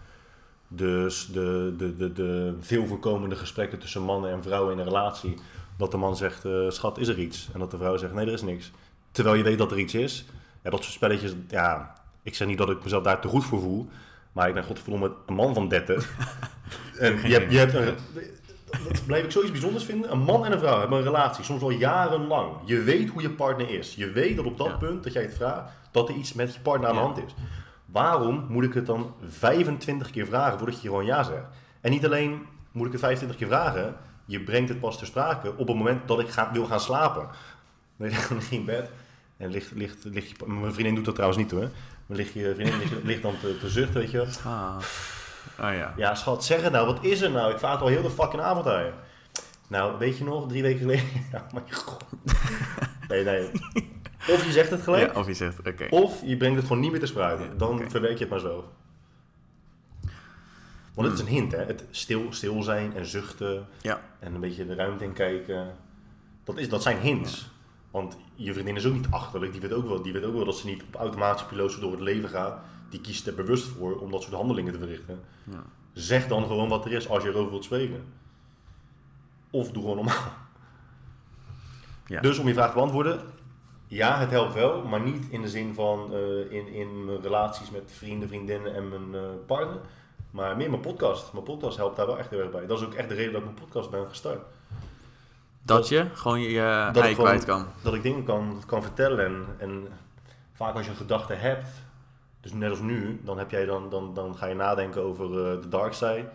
Dus 0.68 1.28
de, 1.32 1.74
de, 1.76 1.96
de, 1.96 2.12
de 2.12 2.56
veel 2.60 2.86
voorkomende 2.86 3.36
gesprekken 3.36 3.78
tussen 3.78 4.02
mannen 4.02 4.30
en 4.30 4.42
vrouwen 4.42 4.72
in 4.72 4.78
een 4.78 4.84
relatie, 4.84 5.34
dat 5.76 5.90
de 5.90 5.96
man 5.96 6.16
zegt, 6.16 6.44
uh, 6.44 6.70
schat, 6.70 6.98
is 6.98 7.08
er 7.08 7.18
iets? 7.18 7.48
En 7.52 7.58
dat 7.58 7.70
de 7.70 7.76
vrouw 7.76 7.96
zegt, 7.96 8.12
nee, 8.14 8.26
er 8.26 8.32
is 8.32 8.42
niks. 8.42 8.70
Terwijl 9.10 9.36
je 9.36 9.42
weet 9.42 9.58
dat 9.58 9.70
er 9.70 9.78
iets 9.78 9.94
is. 9.94 10.24
Ja, 10.62 10.70
dat 10.70 10.82
soort 10.82 10.94
spelletjes, 10.94 11.34
ja, 11.48 11.94
ik 12.22 12.34
zeg 12.34 12.48
niet 12.48 12.58
dat 12.58 12.70
ik 12.70 12.82
mezelf 12.82 13.02
daar 13.02 13.20
te 13.20 13.28
goed 13.28 13.44
voor 13.44 13.60
voel. 13.60 13.88
Maar 14.32 14.48
ik 14.48 14.54
ben 14.54 14.64
godverdomme 14.64 15.12
een 15.26 15.34
man 15.34 15.54
van 15.54 15.68
30. 15.68 16.10
en 16.98 17.28
je 17.28 17.32
hebt, 17.32 17.52
je 17.52 17.58
hebt 17.58 17.74
een, 17.74 17.94
dat 18.88 19.06
blijf 19.06 19.24
ik 19.24 19.30
zoiets 19.30 19.50
bijzonders 19.50 19.84
vinden. 19.84 20.12
Een 20.12 20.22
man 20.22 20.44
en 20.44 20.52
een 20.52 20.58
vrouw 20.58 20.78
hebben 20.78 20.98
een 20.98 21.04
relatie, 21.04 21.44
soms 21.44 21.62
al 21.62 21.70
jarenlang. 21.70 22.52
Je 22.64 22.82
weet 22.82 23.08
hoe 23.08 23.22
je 23.22 23.30
partner 23.30 23.70
is. 23.70 23.94
Je 23.94 24.10
weet 24.10 24.36
dat 24.36 24.44
op 24.44 24.58
dat 24.58 24.66
ja. 24.66 24.76
punt 24.76 25.04
dat 25.04 25.12
jij 25.12 25.22
het 25.22 25.34
vraagt, 25.34 25.72
dat 25.90 26.08
er 26.08 26.14
iets 26.14 26.32
met 26.32 26.54
je 26.54 26.60
partner 26.60 26.88
aan 26.88 26.94
de 26.94 27.00
hand 27.00 27.18
is. 27.18 27.34
Waarom 27.86 28.46
moet 28.48 28.64
ik 28.64 28.74
het 28.74 28.86
dan 28.86 29.14
25 29.28 30.10
keer 30.10 30.26
vragen 30.26 30.58
voordat 30.58 30.82
je 30.82 30.88
gewoon 30.88 31.04
ja 31.04 31.22
zegt? 31.22 31.46
En 31.80 31.90
niet 31.90 32.04
alleen 32.04 32.46
moet 32.72 32.86
ik 32.86 32.92
het 32.92 33.00
25 33.00 33.38
keer 33.38 33.48
vragen, 33.48 33.96
je 34.24 34.40
brengt 34.40 34.68
het 34.68 34.80
pas 34.80 34.98
ter 34.98 35.06
sprake 35.06 35.56
op 35.56 35.68
het 35.68 35.76
moment 35.76 36.08
dat 36.08 36.20
ik 36.20 36.28
ga, 36.28 36.52
wil 36.52 36.66
gaan 36.66 36.80
slapen. 36.80 37.28
Dan 37.96 38.08
lig 38.08 38.50
je 38.50 38.56
in 38.56 38.64
bed 38.64 38.90
en 39.36 39.50
ligt, 39.50 39.70
ligt, 39.74 40.04
ligt 40.04 40.28
je, 40.28 40.46
mijn 40.46 40.72
vriendin 40.72 40.94
doet 40.94 41.04
dat 41.04 41.14
trouwens 41.14 41.42
niet 41.42 41.50
hoor. 41.50 41.70
Dan 42.06 42.16
ligt 42.16 42.32
je 42.32 42.54
vriendin 42.54 42.78
ligt, 42.78 43.04
ligt 43.10 43.22
dan 43.22 43.34
te, 43.40 43.58
te 43.58 43.68
zuchten, 43.68 44.00
weet 44.00 44.10
je 44.10 44.16
wel. 44.16 44.26
Ah. 44.44 44.76
Oh 45.60 45.74
ja. 45.74 45.94
Ja, 45.96 46.14
schat, 46.14 46.44
zeg 46.44 46.62
het 46.62 46.72
nou, 46.72 46.86
wat 46.86 47.04
is 47.04 47.20
er 47.20 47.30
nou? 47.30 47.52
Ik 47.52 47.58
vraag 47.58 47.72
het 47.72 47.80
al 47.80 47.86
heel 47.86 48.02
de 48.02 48.10
fucking 48.10 48.42
avond 48.42 48.66
aan 48.66 48.84
je. 48.84 48.92
Nou, 49.68 49.98
weet 49.98 50.18
je 50.18 50.24
nog, 50.24 50.48
drie 50.48 50.62
weken 50.62 50.80
geleden... 50.80 51.04
Ja, 51.32 51.46
mijn 51.52 51.72
god. 51.72 52.04
Nee, 53.08 53.24
nee. 53.24 53.50
Of 54.28 54.44
je 54.44 54.52
zegt 54.52 54.70
het 54.70 54.82
gelijk, 54.82 55.12
Ja, 55.14 55.20
of 55.20 55.26
je 55.26 55.34
zegt, 55.34 55.58
oké. 55.58 55.86
of 55.90 56.22
je 56.24 56.36
brengt 56.36 56.56
het 56.56 56.66
gewoon 56.66 56.82
niet 56.82 56.90
meer 56.90 57.00
te 57.00 57.06
sprake. 57.06 57.42
Ja, 57.42 57.48
Dan 57.56 57.90
verwerk 57.90 58.12
je 58.14 58.20
het 58.20 58.28
maar 58.30 58.40
zo. 58.40 58.72
Want 60.94 61.08
het 61.08 61.18
is 61.18 61.20
een 61.24 61.32
hint, 61.32 61.52
hè. 61.52 61.58
Het 61.64 61.84
stil, 61.90 62.26
stil 62.32 62.62
zijn 62.62 62.96
en 62.96 63.06
zuchten 63.06 63.66
Ja. 63.82 64.00
en 64.18 64.34
een 64.34 64.40
beetje 64.40 64.66
de 64.66 64.74
ruimte 64.74 65.04
in 65.04 65.12
kijken. 65.12 65.76
Dat, 66.44 66.58
is, 66.58 66.68
dat 66.68 66.82
zijn 66.82 66.98
hints. 66.98 67.50
Want 67.90 68.16
je 68.34 68.52
vriendin 68.52 68.76
is 68.76 68.86
ook 68.86 68.92
niet 68.92 69.10
achterlijk. 69.10 69.52
Die 69.52 69.60
weet 69.60 69.72
ook 69.72 69.86
wel, 69.88 70.02
die 70.02 70.12
weet 70.12 70.24
ook 70.24 70.34
wel 70.34 70.44
dat 70.44 70.56
ze 70.56 70.66
niet 70.66 70.82
op 70.82 70.94
automatische 70.94 71.46
piloot 71.48 71.80
door 71.80 71.90
het 71.90 72.00
leven 72.00 72.28
gaat. 72.28 72.60
Die 72.90 73.00
kiest 73.00 73.26
er 73.26 73.34
bewust 73.34 73.66
voor 73.66 73.98
om 73.98 74.10
dat 74.10 74.22
soort 74.22 74.34
handelingen 74.34 74.72
te 74.72 74.78
verrichten. 74.78 75.20
Ja. 75.44 75.62
Zeg 75.92 76.26
dan 76.28 76.46
gewoon 76.46 76.68
wat 76.68 76.84
er 76.84 76.92
is 76.92 77.08
als 77.08 77.22
je 77.22 77.28
erover 77.28 77.50
wilt 77.50 77.64
spreken. 77.64 78.04
Of 79.50 79.70
doe 79.72 79.82
gewoon 79.82 79.96
normaal. 79.96 80.32
Ja. 82.06 82.20
Dus 82.20 82.38
om 82.38 82.46
je 82.46 82.54
vraag 82.54 82.68
te 82.68 82.74
beantwoorden. 82.74 83.20
Ja, 83.90 84.18
het 84.18 84.30
helpt 84.30 84.54
wel, 84.54 84.82
maar 84.82 85.00
niet 85.00 85.26
in 85.30 85.42
de 85.42 85.48
zin 85.48 85.74
van 85.74 86.12
eh, 86.12 86.52
in, 86.52 86.72
in 86.72 87.04
mijn 87.04 87.20
relaties 87.20 87.70
met 87.70 87.82
vrienden, 87.86 88.28
vriendinnen 88.28 88.74
en 88.74 88.88
mijn 88.88 89.24
eh, 89.24 89.30
partner. 89.46 89.80
Maar 90.30 90.56
meer 90.56 90.70
mijn 90.70 90.82
podcast. 90.82 91.32
Mijn 91.32 91.44
podcast 91.44 91.76
helpt 91.76 91.96
daar 91.96 92.06
wel 92.06 92.18
echt 92.18 92.30
heel 92.30 92.38
erg 92.38 92.50
bij. 92.50 92.66
Dat 92.66 92.78
is 92.80 92.86
ook 92.86 92.94
echt 92.94 93.08
de 93.08 93.14
reden 93.14 93.32
dat 93.32 93.40
ik 93.40 93.46
mijn 93.46 93.60
podcast 93.60 93.90
ben 93.90 94.08
gestart. 94.08 94.40
Dat 95.62 95.88
je 95.88 96.06
gewoon 96.12 96.40
je, 96.40 96.50
je 96.50 96.90
Dat 96.92 97.04
ei 97.04 97.14
kwijt 97.14 97.44
kan. 97.44 97.66
Dat 97.82 97.94
ik 97.94 98.02
dingen 98.02 98.24
kan, 98.24 98.62
kan 98.66 98.82
vertellen. 98.82 99.24
En, 99.24 99.46
en 99.58 99.88
vaak 100.52 100.74
als 100.74 100.84
je 100.84 100.90
een 100.90 100.96
gedachte 100.96 101.34
hebt, 101.34 101.68
dus 102.40 102.52
net 102.52 102.70
als 102.70 102.80
nu, 102.80 103.20
dan, 103.24 103.38
heb 103.38 103.50
jij 103.50 103.64
dan, 103.64 103.90
dan, 103.90 104.14
dan 104.14 104.36
ga 104.36 104.46
je 104.46 104.54
nadenken 104.54 105.02
over 105.02 105.24
eh, 105.24 105.60
de 105.62 105.68
dark 105.68 105.92
side, 105.92 106.28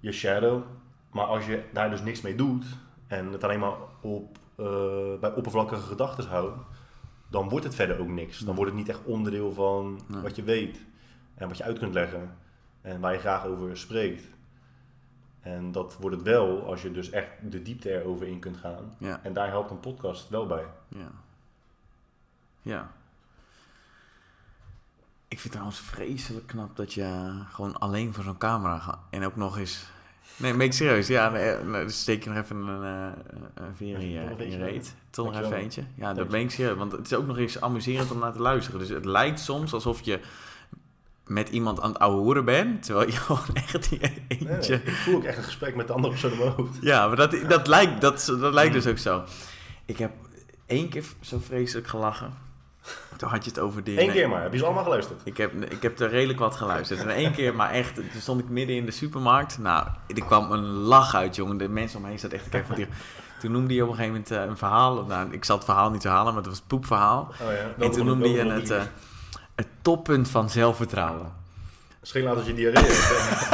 je 0.00 0.12
shadow. 0.12 0.62
Maar 1.10 1.26
als 1.26 1.46
je 1.46 1.62
daar 1.72 1.90
dus 1.90 2.02
niks 2.02 2.20
mee 2.20 2.34
doet 2.34 2.64
en 3.06 3.32
het 3.32 3.44
alleen 3.44 3.60
maar 3.60 3.74
op, 4.00 4.38
bij 5.20 5.32
oppervlakkige 5.34 5.86
gedachten 5.86 6.28
houdt, 6.28 6.56
dan 7.34 7.48
wordt 7.48 7.64
het 7.64 7.74
verder 7.74 7.98
ook 8.00 8.08
niks. 8.08 8.38
Dan 8.38 8.54
wordt 8.54 8.70
het 8.70 8.80
niet 8.80 8.88
echt 8.88 9.04
onderdeel 9.04 9.52
van 9.52 10.00
Nee. 10.06 10.22
wat 10.22 10.36
je 10.36 10.42
weet 10.42 10.80
en 11.34 11.48
wat 11.48 11.56
je 11.56 11.64
uit 11.64 11.78
kunt 11.78 11.94
leggen 11.94 12.36
en 12.80 13.00
waar 13.00 13.12
je 13.12 13.18
graag 13.18 13.44
over 13.44 13.76
spreekt. 13.76 14.24
En 15.40 15.72
dat 15.72 15.96
wordt 16.00 16.16
het 16.16 16.24
wel 16.24 16.66
als 16.66 16.82
je 16.82 16.92
dus 16.92 17.10
echt 17.10 17.28
de 17.50 17.62
diepte 17.62 18.00
erover 18.00 18.26
in 18.26 18.38
kunt 18.38 18.56
gaan. 18.56 18.94
Ja. 18.98 19.20
En 19.22 19.32
daar 19.32 19.48
helpt 19.48 19.70
een 19.70 19.80
podcast 19.80 20.28
wel 20.28 20.46
bij. 20.46 20.64
Ja. 20.88 21.10
Ja. 22.62 22.90
Ik 25.28 25.40
vind 25.40 25.42
het 25.42 25.52
trouwens 25.52 25.78
vreselijk 25.78 26.46
knap 26.46 26.76
dat 26.76 26.92
je 26.92 27.40
gewoon 27.50 27.78
alleen 27.78 28.14
voor 28.14 28.24
zo'n 28.24 28.38
camera 28.38 28.78
gaat. 28.78 28.98
En 29.10 29.24
ook 29.24 29.36
nog 29.36 29.58
eens... 29.58 29.86
Nee, 30.36 30.54
meen 30.54 30.66
ik 30.66 30.72
serieus. 30.72 31.06
Ja, 31.06 31.28
nee, 31.30 31.56
nee, 31.56 31.84
dus 31.84 32.00
steek 32.00 32.24
je 32.24 32.30
nog 32.30 32.44
even 32.44 32.56
een, 32.56 32.84
eh, 32.84 33.12
een 33.54 33.76
veer 33.76 33.98
in 33.98 34.10
je, 34.10 34.56
reet. 34.56 34.94
Toch 35.10 35.32
nog 35.32 35.42
even 35.42 35.56
eentje. 35.56 35.82
Ja, 35.94 36.14
dat 36.14 36.28
meen 36.28 36.44
ik 36.44 36.50
serieus. 36.50 36.76
Want 36.76 36.92
het 36.92 37.06
is 37.06 37.14
ook 37.14 37.26
nog 37.26 37.38
eens 37.38 37.60
amuserend 37.60 38.10
om 38.10 38.18
naar 38.18 38.32
te 38.32 38.40
luisteren. 38.40 38.80
Dus 38.80 38.88
het 38.88 39.04
lijkt 39.04 39.40
soms 39.40 39.72
alsof 39.72 40.00
je 40.00 40.20
met 41.26 41.48
iemand 41.48 41.80
aan 41.80 41.88
het 41.88 41.98
ouwe 41.98 42.20
hoeren 42.20 42.44
bent. 42.44 42.82
Terwijl 42.82 43.10
je 43.10 43.16
gewoon 43.26 43.54
echt 43.54 43.90
Nee, 43.90 44.24
eentje... 44.28 44.74
ik 44.74 44.90
voel 44.90 45.14
ook 45.14 45.24
echt 45.24 45.36
een 45.36 45.44
gesprek 45.44 45.74
met 45.74 45.86
de 45.86 45.92
andere 45.92 46.12
persoon 46.12 46.32
in 46.32 46.38
mijn 46.38 46.50
hoofd. 46.50 46.78
Ja, 46.80 47.06
maar 47.06 47.16
dat, 47.16 47.36
dat, 47.48 47.66
lijkt, 47.66 48.00
dat, 48.00 48.34
dat 48.40 48.52
lijkt 48.54 48.72
dus 48.72 48.86
ook 48.86 48.98
zo. 48.98 49.24
Ik 49.84 49.98
heb 49.98 50.12
één 50.66 50.88
keer 50.88 51.04
zo 51.20 51.38
vreselijk 51.38 51.86
gelachen. 51.86 52.32
Toen 53.24 53.32
had 53.32 53.44
je 53.44 53.50
het 53.50 53.58
over 53.58 53.84
die... 53.84 54.00
Eén 54.00 54.10
keer 54.10 54.28
maar. 54.28 54.42
Heb 54.42 54.52
je 54.52 54.58
ze 54.58 54.64
allemaal 54.64 54.82
geluisterd? 54.82 55.20
Ik 55.24 55.36
heb, 55.36 55.52
ik 55.54 55.82
heb 55.82 56.00
er 56.00 56.08
redelijk 56.08 56.38
wat 56.38 56.56
geluisterd. 56.56 57.00
En 57.00 57.08
één 57.08 57.32
keer, 57.32 57.54
maar 57.54 57.70
echt, 57.70 57.94
toen 57.94 58.20
stond 58.20 58.40
ik 58.40 58.48
midden 58.48 58.76
in 58.76 58.84
de 58.84 58.90
supermarkt. 58.90 59.58
Nou, 59.58 59.86
er 60.06 60.24
kwam 60.24 60.52
een 60.52 60.64
lach 60.64 61.14
uit, 61.14 61.36
jongen. 61.36 61.56
De 61.56 61.68
mensen 61.68 61.98
omheen 61.98 62.18
zaten 62.18 62.36
echt 62.36 62.44
te 62.44 62.50
kijken 62.50 62.68
van 62.68 62.76
die... 62.76 62.86
Toen 63.40 63.52
noemde 63.52 63.74
hij 63.74 63.82
op 63.82 63.88
een 63.88 63.94
gegeven 63.94 64.14
moment 64.14 64.30
eh, 64.30 64.44
een 64.44 64.56
verhaal. 64.56 65.04
Nou, 65.04 65.32
ik 65.32 65.44
zal 65.44 65.56
het 65.56 65.64
verhaal 65.64 65.90
niet 65.90 66.02
herhalen, 66.02 66.34
maar 66.34 66.42
het 66.42 66.50
was 66.50 66.58
een 66.58 66.66
poepverhaal. 66.66 67.32
Oh 67.42 67.52
ja. 67.52 67.84
En 67.84 67.90
toen 67.90 68.06
noemde 68.06 68.28
hij 68.30 68.46
het, 68.46 68.70
eh, 68.70 68.82
het 69.54 69.68
toppunt 69.82 70.28
van 70.28 70.50
zelfvertrouwen. 70.50 71.32
Misschien 72.00 72.22
laat 72.22 72.36
als 72.36 72.46
je 72.46 72.54
diarree 72.54 72.84
hebt. 72.84 73.48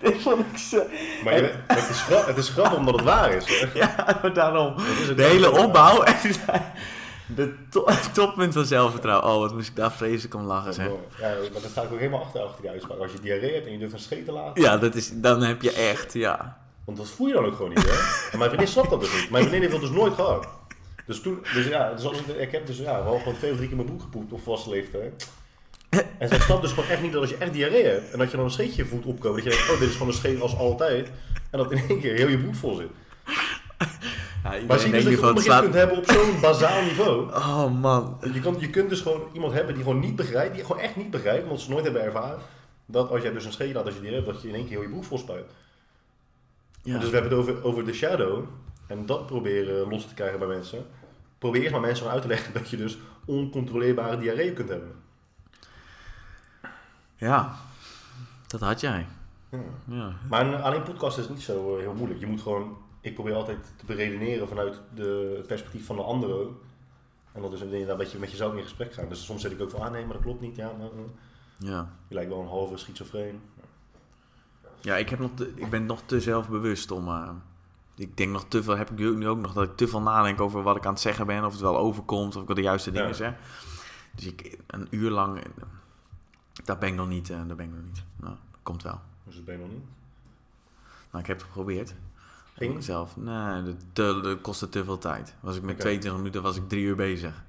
Dit 0.02 0.22
vond 0.22 0.40
ik 0.52 0.58
zo... 0.58 0.82
Maar 1.24 1.34
je 1.34 1.52
het, 1.66 1.88
is 1.90 2.04
het 2.26 2.36
is 2.36 2.48
grappig 2.48 2.78
omdat 2.78 2.94
het 2.94 3.04
waar 3.04 3.32
is. 3.32 3.60
Hè? 3.60 3.66
Ja, 3.80 4.18
maar 4.22 4.32
daarom. 4.32 4.74
het 4.76 5.16
De 5.16 5.22
hele 5.22 5.50
opbouw. 5.50 6.02
En 6.02 6.16
de 7.34 7.54
to- 7.70 7.86
toppunt 8.14 8.52
van 8.52 8.64
zelfvertrouwen. 8.64 9.30
Oh, 9.30 9.38
wat 9.38 9.54
moest 9.54 9.68
ik 9.68 9.76
daar 9.76 9.92
vreselijk 9.92 10.34
om 10.34 10.42
lachen, 10.42 10.74
zeg. 10.74 10.86
Ja, 10.86 10.92
maar 11.52 11.62
dat 11.62 11.70
sta 11.70 11.82
ik 11.82 11.92
ook 11.92 11.98
helemaal 11.98 12.20
achter, 12.22 12.40
achter 12.40 12.60
die 12.62 12.70
uitspraak. 12.70 12.98
Als 12.98 13.12
je 13.12 13.20
diarree 13.20 13.54
hebt 13.54 13.66
en 13.66 13.72
je 13.72 13.78
durft 13.78 13.92
een 13.94 14.00
scheet 14.00 14.24
te 14.24 14.32
laten. 14.32 14.62
Ja, 14.62 14.76
dat 14.76 14.94
is, 14.94 15.10
dan 15.14 15.42
heb 15.42 15.62
je 15.62 15.72
echt, 15.72 16.12
ja. 16.12 16.58
Want 16.84 16.98
dat 16.98 17.08
voel 17.08 17.26
je 17.26 17.32
dan 17.32 17.44
ook 17.44 17.54
gewoon 17.54 17.68
niet, 17.68 17.84
hè? 17.90 18.30
En 18.32 18.38
mijn 18.38 18.50
vriendin 18.50 18.68
snapt 18.72 18.90
dat 18.90 19.00
dus 19.00 19.12
niet. 19.20 19.30
Mijn 19.30 19.44
vriendin 19.44 19.60
heeft 19.70 19.80
dat 19.80 19.90
dus 19.90 19.98
nooit 19.98 20.14
gehad. 20.14 20.46
Dus 21.06 21.20
toen, 21.20 21.38
dus 21.54 21.66
ja, 21.66 21.92
dus 21.94 22.04
als 22.04 22.18
ik, 22.18 22.26
ik 22.36 22.52
heb 22.52 22.66
dus 22.66 22.78
ja, 22.78 23.04
wel 23.04 23.18
gewoon 23.18 23.36
twee 23.36 23.50
of 23.50 23.56
drie 23.56 23.68
keer 23.68 23.76
mijn 23.76 23.88
broek 23.88 24.02
gepoept 24.02 24.32
op 24.32 24.42
vaste 24.42 24.70
leeftijd. 24.70 25.28
En 26.18 26.28
zij 26.28 26.40
snapt 26.40 26.62
dus 26.62 26.72
gewoon 26.72 26.88
echt 26.90 27.02
niet 27.02 27.12
dat 27.12 27.20
als 27.20 27.30
je 27.30 27.36
echt 27.36 27.52
diarree 27.52 27.84
hebt 27.84 28.10
en 28.12 28.18
dat 28.18 28.30
je 28.30 28.36
dan 28.36 28.44
een 28.44 28.50
scheetje 28.52 28.82
je 28.82 28.88
voet 28.88 29.04
opkomen, 29.04 29.44
dat 29.44 29.52
je 29.52 29.58
denkt, 29.58 29.72
oh, 29.72 29.78
dit 29.78 29.88
is 29.88 29.92
gewoon 29.94 30.08
een 30.08 30.14
scheet 30.14 30.40
als 30.40 30.56
altijd. 30.56 31.10
En 31.50 31.58
dat 31.58 31.72
in 31.72 31.82
één 31.88 32.00
keer 32.00 32.14
heel 32.14 32.28
je 32.28 32.38
broek 32.38 32.54
vol 32.54 32.74
zit. 32.74 32.88
Ja 34.44 34.66
Maar 34.66 34.78
zie 34.78 34.92
je 34.94 35.04
dus 35.04 35.20
dat 35.20 35.44
je 35.44 35.58
kunt 35.60 35.74
hebben 35.74 35.96
op 35.98 36.10
zo'n 36.10 36.40
bazaal 36.40 36.82
niveau. 36.82 37.32
Oh, 37.32 37.80
man. 37.80 38.18
Je, 38.32 38.40
kan, 38.40 38.56
je 38.58 38.70
kunt 38.70 38.88
dus 38.88 39.00
gewoon 39.00 39.22
iemand 39.32 39.52
hebben 39.52 39.74
die 39.74 39.82
gewoon 39.84 40.00
niet 40.00 40.16
begrijpt, 40.16 40.54
die 40.54 40.64
gewoon 40.64 40.82
echt 40.82 40.96
niet 40.96 41.10
begrijpt, 41.10 41.42
omdat 41.42 41.60
ze 41.60 41.70
nooit 41.70 41.84
hebben 41.84 42.02
ervaren, 42.02 42.38
dat 42.86 43.10
als 43.10 43.22
jij 43.22 43.32
dus 43.32 43.44
een 43.44 43.52
scheetje 43.52 43.74
laat 43.74 43.84
als 43.84 43.94
je 43.94 44.00
diarree 44.00 44.20
hebt, 44.22 44.32
dat 44.32 44.42
je 44.42 44.48
in 44.48 44.54
één 44.54 44.62
keer 44.64 44.72
heel 44.72 44.82
je 44.82 44.88
broek 44.88 45.04
vol 45.04 45.18
spuit. 45.18 45.50
Ja. 46.82 46.98
Dus 46.98 47.10
we 47.10 47.16
hebben 47.16 47.38
het 47.38 47.40
over, 47.48 47.64
over 47.64 47.84
de 47.84 47.92
shadow. 47.92 48.44
En 48.86 49.06
dat 49.06 49.26
proberen 49.26 49.88
los 49.88 50.06
te 50.08 50.14
krijgen 50.14 50.38
bij 50.38 50.48
mensen. 50.48 50.86
Probeer 51.38 51.60
eerst 51.60 51.72
maar 51.72 51.80
mensen 51.80 52.10
uit 52.10 52.22
te 52.22 52.28
leggen 52.28 52.52
dat 52.58 52.68
je 52.70 52.76
dus 52.76 52.98
oncontroleerbare 53.24 54.18
diarree 54.18 54.52
kunt 54.52 54.68
hebben. 54.68 54.92
ja, 57.16 57.54
dat 58.46 58.60
had 58.60 58.80
jij. 58.80 59.06
Ja. 59.50 59.58
Ja. 59.84 60.12
Maar 60.28 60.46
een- 60.46 60.62
alleen 60.62 60.82
podcast 60.82 61.18
is 61.18 61.28
niet 61.28 61.42
zo 61.42 61.74
eh, 61.76 61.80
heel 61.82 61.94
moeilijk. 61.94 62.20
Je 62.20 62.26
moet 62.26 62.40
gewoon, 62.42 62.76
ik 63.04 63.14
probeer 63.14 63.34
altijd 63.34 63.72
te 63.76 63.84
beredeneren 63.84 64.48
vanuit 64.48 64.80
de, 64.94 65.34
het 65.36 65.46
perspectief 65.46 65.86
van 65.86 65.96
de 65.96 66.02
andere. 66.02 66.48
En 67.32 67.42
dat 67.42 67.52
is 67.52 67.60
inderdaad 67.60 67.98
dat 67.98 68.12
je 68.12 68.18
met 68.18 68.30
jezelf 68.30 68.54
in 68.54 68.62
gesprek 68.62 68.92
gaat. 68.92 69.08
Dus 69.08 69.24
soms 69.24 69.42
zeg 69.42 69.52
ik 69.52 69.60
ook 69.60 69.70
van, 69.70 69.80
ah 69.80 69.90
nee, 69.90 70.04
maar 70.04 70.12
dat 70.14 70.22
klopt 70.22 70.40
niet. 70.40 70.56
Ja, 70.56 70.72
maar, 70.78 70.86
eh, 70.86 70.98
Ja. 71.58 71.90
je 72.08 72.14
lijkt 72.14 72.30
wel 72.30 72.40
een 72.40 72.46
halve 72.48 72.76
schizofreen. 72.76 73.40
Ja, 74.80 74.96
ik, 74.96 75.08
heb 75.08 75.18
nog 75.18 75.30
te- 75.34 75.52
ik 75.54 75.70
ben 75.70 75.86
nog 75.86 76.02
te 76.06 76.20
zelfbewust 76.20 76.90
om... 76.90 77.08
eh, 77.08 77.30
ik 77.94 78.16
denk 78.16 78.30
nog 78.32 78.44
te 78.48 78.62
veel, 78.62 78.76
heb 78.76 78.90
ik 78.90 78.96
nu 78.98 79.28
ook- 79.28 79.38
nog, 79.38 79.52
dat 79.52 79.64
ik 79.64 79.76
te 79.76 79.88
veel 79.88 80.00
nadenk 80.02 80.40
over 80.40 80.62
wat 80.62 80.76
ik 80.76 80.86
aan 80.86 80.92
het 80.92 81.00
zeggen 81.02 81.26
ben. 81.26 81.44
Of 81.44 81.52
het 81.52 81.60
wel 81.60 81.76
overkomt, 81.78 82.34
of 82.36 82.40
ik 82.40 82.46
wel 82.46 82.56
de 82.56 82.62
juiste 82.62 82.90
dingen 82.90 83.08
Ja. 83.08 83.12
zeg. 83.14 83.34
Dus 84.14 84.26
ik, 84.26 84.58
een 84.66 84.86
uur 84.90 85.10
lang, 85.10 85.38
eh, 85.38 85.44
daar 86.64 86.78
ben 86.78 86.88
ik 86.88 86.94
nog 86.94 87.08
niet. 87.08 87.30
eh, 87.30 87.36
daar 87.46 87.56
ben 87.56 87.66
ik 87.66 87.72
nog 87.74 87.84
niet. 87.84 88.04
Nou, 88.16 88.34
dat 88.50 88.60
komt 88.62 88.82
wel. 88.82 89.00
Dus 89.24 89.34
dat 89.34 89.44
ben 89.44 89.54
je 89.54 89.60
nog 89.60 89.70
niet. 89.70 89.84
Nou, 91.10 91.22
ik 91.22 91.26
heb 91.26 91.36
het 91.36 91.46
geprobeerd. 91.46 91.94
Ging? 92.56 92.84
Zelf. 92.84 93.16
Nee, 93.16 93.62
dat, 93.62 93.74
te, 93.92 94.20
dat 94.22 94.40
kostte 94.40 94.68
te 94.68 94.84
veel 94.84 94.98
tijd. 94.98 95.34
Was 95.40 95.56
ik 95.56 95.62
met 95.62 95.72
Oké. 95.74 95.80
22 95.80 96.20
minuten 96.20 96.42
was 96.42 96.56
ik 96.56 96.68
drie 96.68 96.84
uur 96.84 96.96
bezig. 96.96 97.42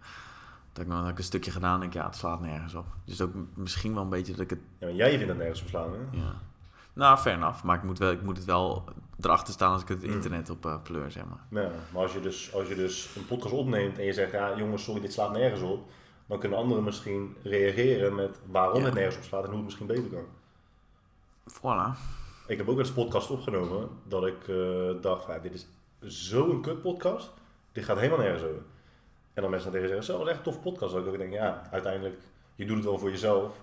Dat 0.74 0.84
ik, 0.86 0.90
dan 0.92 1.08
ik 1.08 1.18
een 1.18 1.24
stukje 1.24 1.52
gedaan 1.52 1.74
en 1.74 1.80
denk, 1.80 1.94
ja, 1.94 2.06
het 2.06 2.16
slaat 2.16 2.42
nergens 2.42 2.74
op. 2.76 2.86
Dus 3.06 3.22
ook 3.22 3.32
misschien 3.56 3.94
wel 3.94 4.04
een 4.04 4.10
beetje 4.10 4.32
dat 4.32 4.42
ik 4.42 4.50
het, 4.50 4.60
Ja, 4.80 4.86
maar 4.88 4.96
jij 4.96 5.10
vindt 5.10 5.28
het 5.28 5.38
nergens 5.38 5.62
op 5.62 5.68
slaan, 5.68 5.92
hè? 5.92 6.18
ja. 6.18 6.34
Nou, 6.94 7.18
fair 7.18 7.36
enough. 7.36 7.64
Maar 7.64 7.76
ik 7.78 7.84
moet, 7.84 7.98
wel, 7.98 8.12
ik 8.12 8.22
moet 8.22 8.38
het 8.38 8.46
wel 8.46 8.84
erachter 9.20 9.54
staan 9.54 9.72
als 9.72 9.82
ik 9.82 9.88
het 9.88 10.04
Mm. 10.04 10.12
internet 10.12 10.50
op 10.50 10.66
eh, 10.66 10.82
pleur, 10.84 11.12
zeg 11.12 11.24
maar. 11.26 11.64
Ja, 11.64 11.72
maar 11.94 12.02
als 12.02 12.14
je, 12.14 12.20
dus, 12.20 12.54
als 12.54 12.68
je 12.68 12.76
dus 12.76 13.16
een 13.16 13.26
podcast 13.26 13.54
opneemt 13.54 13.98
en 13.98 14.06
je 14.06 14.14
zegt, 14.14 14.32
ja 14.32 14.58
jongens, 14.58 14.84
sorry, 14.84 15.02
dit 15.02 15.14
slaat 15.14 15.32
nergens 15.32 15.62
op. 15.62 15.90
Dan 16.28 16.40
kunnen 16.40 16.58
anderen 16.58 16.84
misschien 16.84 17.36
reageren 17.44 18.16
met 18.16 18.40
waarom 18.52 18.80
Ja. 18.80 18.86
het 18.86 18.94
nergens 18.94 19.18
op 19.18 19.24
slaat 19.24 19.42
en 19.44 19.48
hoe 19.48 19.56
het 19.56 19.66
misschien 19.66 19.88
beter 19.88 20.10
kan. 20.10 20.26
Voilà. 21.54 21.98
Ik 22.48 22.58
heb 22.58 22.70
ook 22.70 22.78
eens 22.80 22.88
een 22.88 22.94
podcast 22.94 23.30
opgenomen 23.30 23.90
dat 24.04 24.26
ik 24.28 24.48
eh, 24.48 24.90
dacht, 25.02 25.28
ja, 25.28 25.40
dit 25.40 25.54
is 25.54 25.68
zo'n 26.00 26.62
kut 26.62 26.82
podcast. 26.82 27.32
Dit 27.72 27.84
gaat 27.84 27.98
helemaal 27.98 28.20
nergens 28.20 28.44
over. 28.44 28.62
En 29.34 29.42
dan 29.42 29.52
mensen 29.52 29.72
tegen 29.72 29.88
zeggen, 29.88 30.06
zo, 30.06 30.18
dat 30.18 30.28
is 30.28 30.34
echt 30.34 30.38
een 30.46 30.52
tof 30.54 30.62
podcast. 30.62 30.94
Dat 30.94 31.06
ik 31.06 31.12
ook 31.12 31.18
denk, 31.18 31.34
ja, 31.34 31.68
uiteindelijk, 31.72 32.16
je 32.56 32.66
doet 32.66 32.76
het 32.76 32.86
wel 32.86 32.98
voor 33.00 33.10
jezelf. 33.10 33.56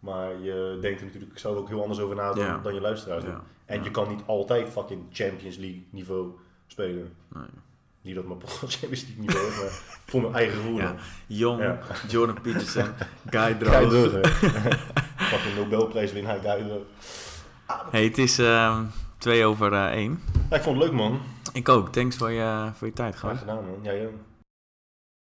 Maar 0.00 0.40
je 0.40 0.78
denkt 0.80 1.00
er 1.00 1.06
natuurlijk 1.06 1.38
zelf 1.38 1.56
ook 1.56 1.68
heel 1.68 1.80
anders 1.82 2.00
over 2.00 2.16
na 2.16 2.32
dan, 2.62 2.74
je 2.74 2.80
luisteraars 2.80 3.24
doen. 3.24 3.32
Ja. 3.32 3.42
En 3.64 3.82
je 3.84 3.90
kan 3.90 4.08
niet 4.08 4.22
altijd 4.26 4.68
fucking 4.68 5.02
Champions 5.12 5.56
League 5.56 5.84
niveau 5.90 6.30
spelen. 6.66 7.14
Nee. 7.34 7.42
Niet 8.00 8.14
dat 8.14 8.24
mijn 8.24 8.38
podcast 8.38 8.74
Champions 8.78 9.02
League 9.06 9.20
niveau 9.24 9.46
is, 9.46 9.56
maar 9.60 10.00
voor 10.06 10.20
mijn 10.20 10.34
eigen 10.34 10.54
gevoel. 10.56 10.76
Ja. 10.76 10.94
Jong, 11.26 11.60
Ja. 11.62 11.78
Jordan 12.08 12.40
Peterson, 12.40 12.86
Guy 13.30 13.54
Droog. 13.54 13.74
Guy 13.74 13.88
Droog, 13.88 14.12
hè. 14.12 14.20
Fucking 15.30 15.56
Nobelprijswinnaar 15.56 16.38
Guy 16.40 16.62
Droog. 16.62 16.82
Hey, 17.90 18.04
het 18.04 18.18
is, 18.18 18.38
ehm, 18.38 18.78
het 18.78 18.90
twee 19.18 19.44
over 19.44 19.72
één. 19.90 20.20
Ja, 20.50 20.56
ik 20.56 20.62
vond 20.62 20.76
het 20.76 20.84
leuk, 20.86 20.94
man. 20.96 21.20
Ik 21.52 21.68
ook. 21.68 21.88
Thanks 21.92 22.16
voor 22.16 22.30
je, 22.30 22.70
voor 22.74 22.86
je 22.86 22.92
tijd, 22.92 23.14
Graag 23.14 23.20
gewoon. 23.20 23.36
gedaan, 23.36 23.70
man. 23.70 23.78
Jij 23.82 24.06
ook. 24.06 24.12